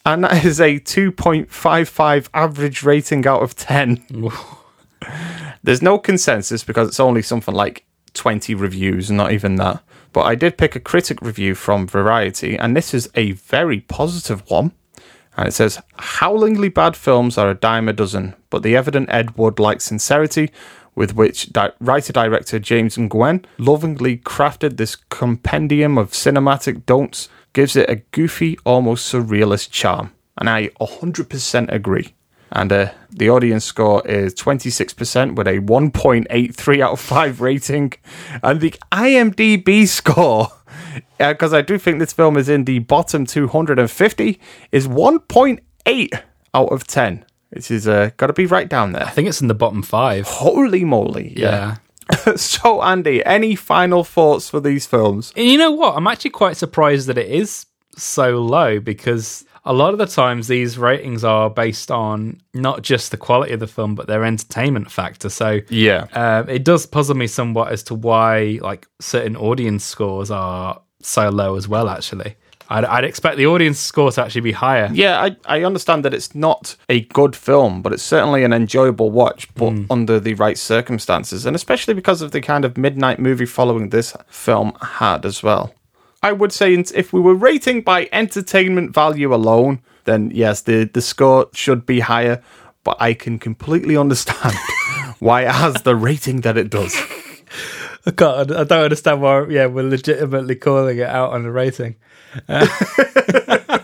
And 0.06 0.24
that 0.24 0.46
is 0.46 0.60
a 0.60 0.80
2.55 0.80 2.30
average 2.34 2.84
rating 2.84 3.28
out 3.28 3.42
of 3.42 3.56
10. 3.56 4.06
There's 5.64 5.82
no 5.82 6.00
consensus 6.00 6.64
because 6.64 6.88
it's 6.88 7.00
only 7.00 7.22
something 7.22 7.54
like 7.54 7.86
20 8.14 8.56
reviews, 8.56 9.12
not 9.12 9.32
even 9.32 9.56
that. 9.56 9.84
But 10.18 10.26
I 10.26 10.34
did 10.34 10.58
pick 10.58 10.76
a 10.76 10.80
critic 10.80 11.22
review 11.22 11.54
from 11.54 11.86
Variety, 11.86 12.58
and 12.58 12.76
this 12.76 12.92
is 12.92 13.08
a 13.14 13.34
very 13.34 13.82
positive 13.82 14.42
one. 14.50 14.72
And 15.38 15.48
it 15.48 15.52
says, 15.52 15.80
Howlingly 16.00 16.70
bad 16.70 16.96
films 16.98 17.38
are 17.38 17.52
a 17.52 17.54
dime 17.54 17.88
a 17.88 17.94
dozen, 17.94 18.34
but 18.50 18.64
the 18.64 18.76
evident 18.76 19.12
Ed 19.12 19.38
Wood 19.38 19.60
like 19.60 19.80
sincerity 19.80 20.50
with 20.96 21.14
which 21.14 21.54
di- 21.54 21.70
writer 21.80 22.14
director 22.14 22.58
James 22.58 22.98
Nguyen 22.98 23.46
lovingly 23.60 24.18
crafted 24.18 24.78
this 24.78 24.96
compendium 24.96 26.00
of 26.00 26.14
cinematic 26.14 26.88
don'ts 26.88 27.30
gives 27.54 27.76
it 27.76 27.88
a 27.88 27.98
goofy, 28.10 28.58
almost 28.66 29.14
surrealist 29.14 29.70
charm. 29.70 30.16
And 30.36 30.50
I 30.50 30.70
100% 30.82 31.72
agree. 31.72 32.16
And 32.52 32.72
uh, 32.72 32.92
the 33.10 33.30
audience 33.30 33.66
score 33.66 34.06
is 34.08 34.34
26% 34.36 35.36
with 35.36 35.48
a 35.48 35.60
1.83 35.60 36.82
out 36.82 36.94
of 36.94 37.00
5 37.00 37.42
rating. 37.42 37.94
And 38.42 38.62
the 38.62 38.74
IMDb 38.92 39.88
score, 39.88 40.50
because 41.18 41.54
I 41.54 41.62
do 41.62 41.78
think 41.78 42.00
this 42.00 42.14
film 42.14 42.38
is 42.38 42.50
in 42.50 42.66
the 42.66 42.80
bottom 42.80 43.26
250, 43.26 44.40
is 44.72 44.88
1.8 44.88 46.22
out 46.54 46.72
of 46.72 46.88
10. 46.88 47.26
Which 47.50 47.72
is 47.72 47.88
uh, 47.88 48.12
got 48.18 48.28
to 48.28 48.34
be 48.34 48.46
right 48.46 48.68
down 48.68 48.92
there. 48.92 49.06
I 49.06 49.10
think 49.10 49.30
it's 49.30 49.42
in 49.42 49.48
the 49.48 49.54
bottom 49.54 49.82
five. 49.82 50.28
Holy 50.28 50.84
moly. 50.84 51.34
Yeah. 51.38 51.78
so, 52.36 52.82
Andy, 52.82 53.24
any 53.26 53.56
final 53.56 54.04
thoughts 54.04 54.50
for 54.50 54.60
these 54.60 54.86
films? 54.86 55.32
And 55.36 55.48
you 55.48 55.58
know 55.58 55.72
what? 55.72 55.96
I'm 55.96 56.08
actually 56.08 56.32
quite 56.32 56.58
surprised 56.58 57.08
that 57.08 57.18
it 57.18 57.30
is 57.30 57.66
so 57.96 58.42
low 58.44 58.80
because 58.80 59.46
a 59.68 59.74
lot 59.74 59.92
of 59.94 60.00
the 60.00 60.08
times 60.08 60.48
these 60.48 60.78
ratings 60.78 61.24
are 61.24 61.50
based 61.50 61.92
on 61.92 62.42
not 62.54 62.82
just 62.82 63.12
the 63.12 63.18
quality 63.18 63.54
of 63.54 63.60
the 63.60 63.68
film, 63.68 63.96
but 63.96 64.08
their 64.08 64.24
entertainment 64.26 64.90
factor. 64.92 65.30
So 65.30 65.60
Yeah. 65.70 66.06
um, 66.14 66.50
it 66.50 66.64
does 66.64 66.86
puzzle 66.86 67.16
me 67.16 67.28
somewhat 67.28 67.72
as 67.72 67.84
to 67.84 67.94
why 67.96 68.60
like 68.62 68.88
certain 69.00 69.36
audience 69.36 69.84
scores 69.84 70.32
are 70.32 70.82
so 71.02 71.30
low 71.30 71.56
as 71.56 71.68
well. 71.68 71.90
Actually, 71.90 72.36
I'd, 72.70 72.84
I'd 72.86 73.04
expect 73.06 73.38
the 73.38 73.46
audience 73.48 73.80
score 73.80 74.12
to 74.12 74.24
actually 74.24 74.42
be 74.42 74.52
higher. 74.52 74.90
Yeah, 74.92 75.22
I, 75.22 75.36
I 75.46 75.64
understand 75.64 76.04
that 76.06 76.14
it's 76.14 76.34
not 76.36 76.76
a 76.90 77.02
good 77.02 77.36
film, 77.36 77.82
but 77.82 77.94
it's 77.94 78.04
certainly 78.04 78.44
an 78.44 78.52
enjoyable 78.54 79.10
watch, 79.12 79.54
but 79.56 79.74
under 79.90 80.20
the 80.20 80.34
right 80.34 80.58
circumstances, 80.58 81.46
and 81.46 81.56
especially 81.56 81.94
because 81.94 82.22
of 82.22 82.32
the 82.32 82.42
kind 82.42 82.66
of 82.66 82.78
midnight 82.78 83.20
movie 83.20 83.46
following 83.46 83.90
this 83.90 84.16
film 84.28 84.74
had 84.82 85.26
as 85.26 85.42
well. 85.44 85.74
I 86.24 86.32
would 86.32 86.52
say 86.52 86.74
if 86.74 87.14
we 87.14 87.22
were 87.22 87.36
rating 87.36 87.82
by 87.82 88.10
entertainment 88.12 88.94
value 88.94 89.34
alone, 89.34 89.82
then 90.06 90.32
yes, 90.34 90.62
the, 90.62 90.86
the 90.86 91.02
score 91.02 91.48
should 91.54 91.86
be 91.86 92.00
higher, 92.00 92.42
but 92.84 92.98
I 93.00 93.14
can 93.14 93.38
completely 93.40 93.96
understand 93.98 94.56
why 95.20 95.44
it 95.44 95.52
has 95.52 95.76
the 95.84 95.96
rating 95.96 96.42
that 96.42 96.58
it 96.58 96.70
does. 96.70 96.96
I 98.06 98.12
can't. 98.12 98.52
I 98.52 98.64
don't 98.64 98.84
understand 98.86 99.22
why. 99.22 99.48
Yeah, 99.48 99.66
we're 99.66 99.88
legitimately 99.88 100.56
calling 100.56 100.98
it 100.98 101.08
out 101.08 101.34
on 101.34 101.44
the 101.44 101.52
rating. 101.52 101.98
Uh, 102.48 102.66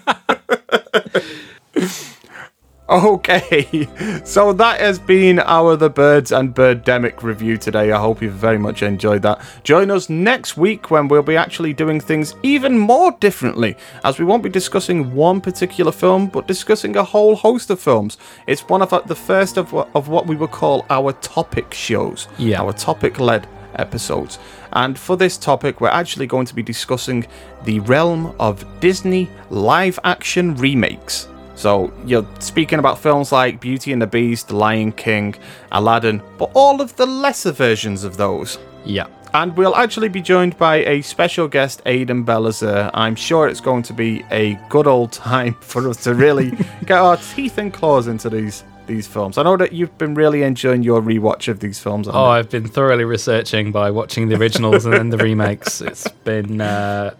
Okay, 2.89 3.87
so 4.25 4.51
that 4.53 4.81
has 4.81 4.99
been 4.99 5.39
our 5.39 5.77
The 5.77 5.89
Birds 5.89 6.33
and 6.33 6.53
Birdemic 6.53 7.23
review 7.23 7.57
today. 7.57 7.93
I 7.93 7.99
hope 7.99 8.21
you've 8.21 8.33
very 8.33 8.57
much 8.57 8.83
enjoyed 8.83 9.21
that. 9.21 9.41
Join 9.63 9.89
us 9.89 10.09
next 10.09 10.57
week 10.57 10.91
when 10.91 11.07
we'll 11.07 11.23
be 11.23 11.37
actually 11.37 11.71
doing 11.71 12.01
things 12.01 12.35
even 12.43 12.77
more 12.77 13.13
differently, 13.21 13.77
as 14.03 14.19
we 14.19 14.25
won't 14.25 14.43
be 14.43 14.49
discussing 14.49 15.15
one 15.15 15.39
particular 15.39 15.93
film, 15.93 16.27
but 16.27 16.45
discussing 16.45 16.97
a 16.97 17.03
whole 17.05 17.35
host 17.37 17.69
of 17.69 17.79
films. 17.79 18.17
It's 18.47 18.67
one 18.67 18.81
of 18.81 18.91
uh, 18.91 18.99
the 19.05 19.15
first 19.15 19.55
of 19.55 19.71
what, 19.71 19.89
of 19.95 20.09
what 20.09 20.27
we 20.27 20.35
would 20.35 20.51
call 20.51 20.85
our 20.89 21.13
topic 21.13 21.73
shows, 21.73 22.27
Yeah. 22.37 22.61
our 22.61 22.73
topic-led 22.73 23.47
episodes. 23.75 24.39
And 24.73 24.99
for 24.99 25.15
this 25.15 25.37
topic, 25.37 25.79
we're 25.79 25.87
actually 25.87 26.27
going 26.27 26.47
to 26.47 26.53
be 26.55 26.63
discussing 26.63 27.25
the 27.63 27.79
realm 27.79 28.35
of 28.41 28.65
Disney 28.81 29.29
live-action 29.49 30.55
remakes. 30.55 31.29
So 31.55 31.93
you're 32.05 32.27
speaking 32.39 32.79
about 32.79 32.99
films 32.99 33.31
like 33.31 33.61
Beauty 33.61 33.93
and 33.93 34.01
the 34.01 34.07
Beast, 34.07 34.49
The 34.49 34.55
Lion 34.55 34.91
King, 34.91 35.35
Aladdin, 35.71 36.21
but 36.37 36.51
all 36.53 36.81
of 36.81 36.95
the 36.95 37.05
lesser 37.05 37.51
versions 37.51 38.03
of 38.03 38.17
those. 38.17 38.57
Yeah. 38.85 39.07
And 39.33 39.55
we'll 39.57 39.75
actually 39.75 40.09
be 40.09 40.21
joined 40.21 40.57
by 40.57 40.77
a 40.85 41.01
special 41.01 41.47
guest, 41.47 41.81
Aidan 41.87 42.23
Bellazur. 42.23 42.91
I'm 42.93 43.15
sure 43.15 43.47
it's 43.47 43.61
going 43.61 43.81
to 43.83 43.93
be 43.93 44.23
a 44.29 44.53
good 44.69 44.85
old 44.85 45.11
time 45.11 45.55
for 45.61 45.89
us 45.89 46.03
to 46.03 46.13
really 46.13 46.51
get 46.85 46.99
our 46.99 47.17
teeth 47.17 47.57
and 47.57 47.73
claws 47.73 48.07
into 48.07 48.29
these 48.29 48.63
these 48.85 49.07
films. 49.07 49.37
I 49.37 49.43
know 49.43 49.55
that 49.55 49.71
you've 49.71 49.97
been 49.97 50.13
really 50.13 50.43
enjoying 50.43 50.83
your 50.83 51.01
rewatch 51.01 51.47
of 51.47 51.61
these 51.61 51.79
films. 51.79 52.07
Oh, 52.07 52.25
I've 52.25 52.49
been 52.49 52.67
thoroughly 52.67 53.05
researching 53.05 53.71
by 53.71 53.89
watching 53.91 54.27
the 54.27 54.35
originals 54.35 54.83
and 54.85 54.93
then 54.93 55.09
the 55.09 55.17
remakes. 55.17 55.79
It's 55.79 56.05
been, 56.25 56.59
uh, 56.59 57.13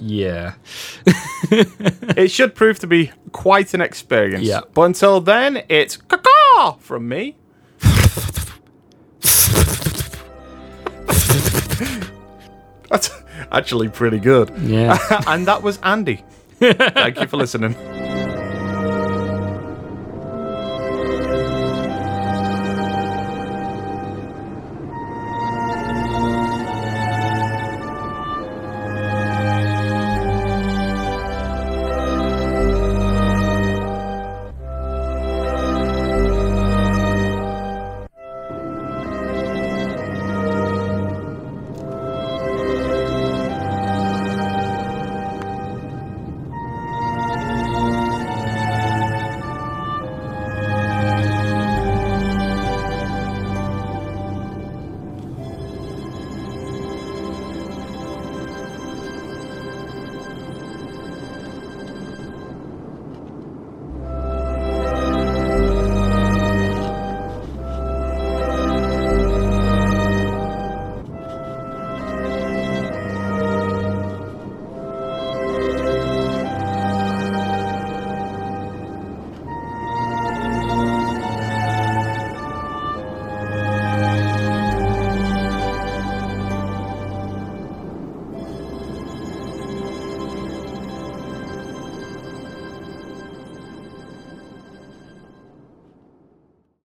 yeah. 0.00 0.54
it 1.50 2.30
should 2.30 2.54
prove 2.54 2.78
to 2.80 2.86
be 2.86 3.12
quite 3.32 3.74
an 3.74 3.80
experience. 3.80 4.44
Yeah. 4.44 4.60
But 4.74 4.82
until 4.82 5.20
then, 5.20 5.62
it's 5.68 5.96
caw 5.96 6.76
from 6.80 7.08
me. 7.08 7.36
That's 12.90 13.10
actually 13.52 13.88
pretty 13.88 14.18
good. 14.18 14.50
Yeah. 14.58 14.98
and 15.26 15.46
that 15.46 15.62
was 15.62 15.78
Andy. 15.82 16.24
Thank 16.58 17.20
you 17.20 17.26
for 17.26 17.36
listening. 17.36 17.74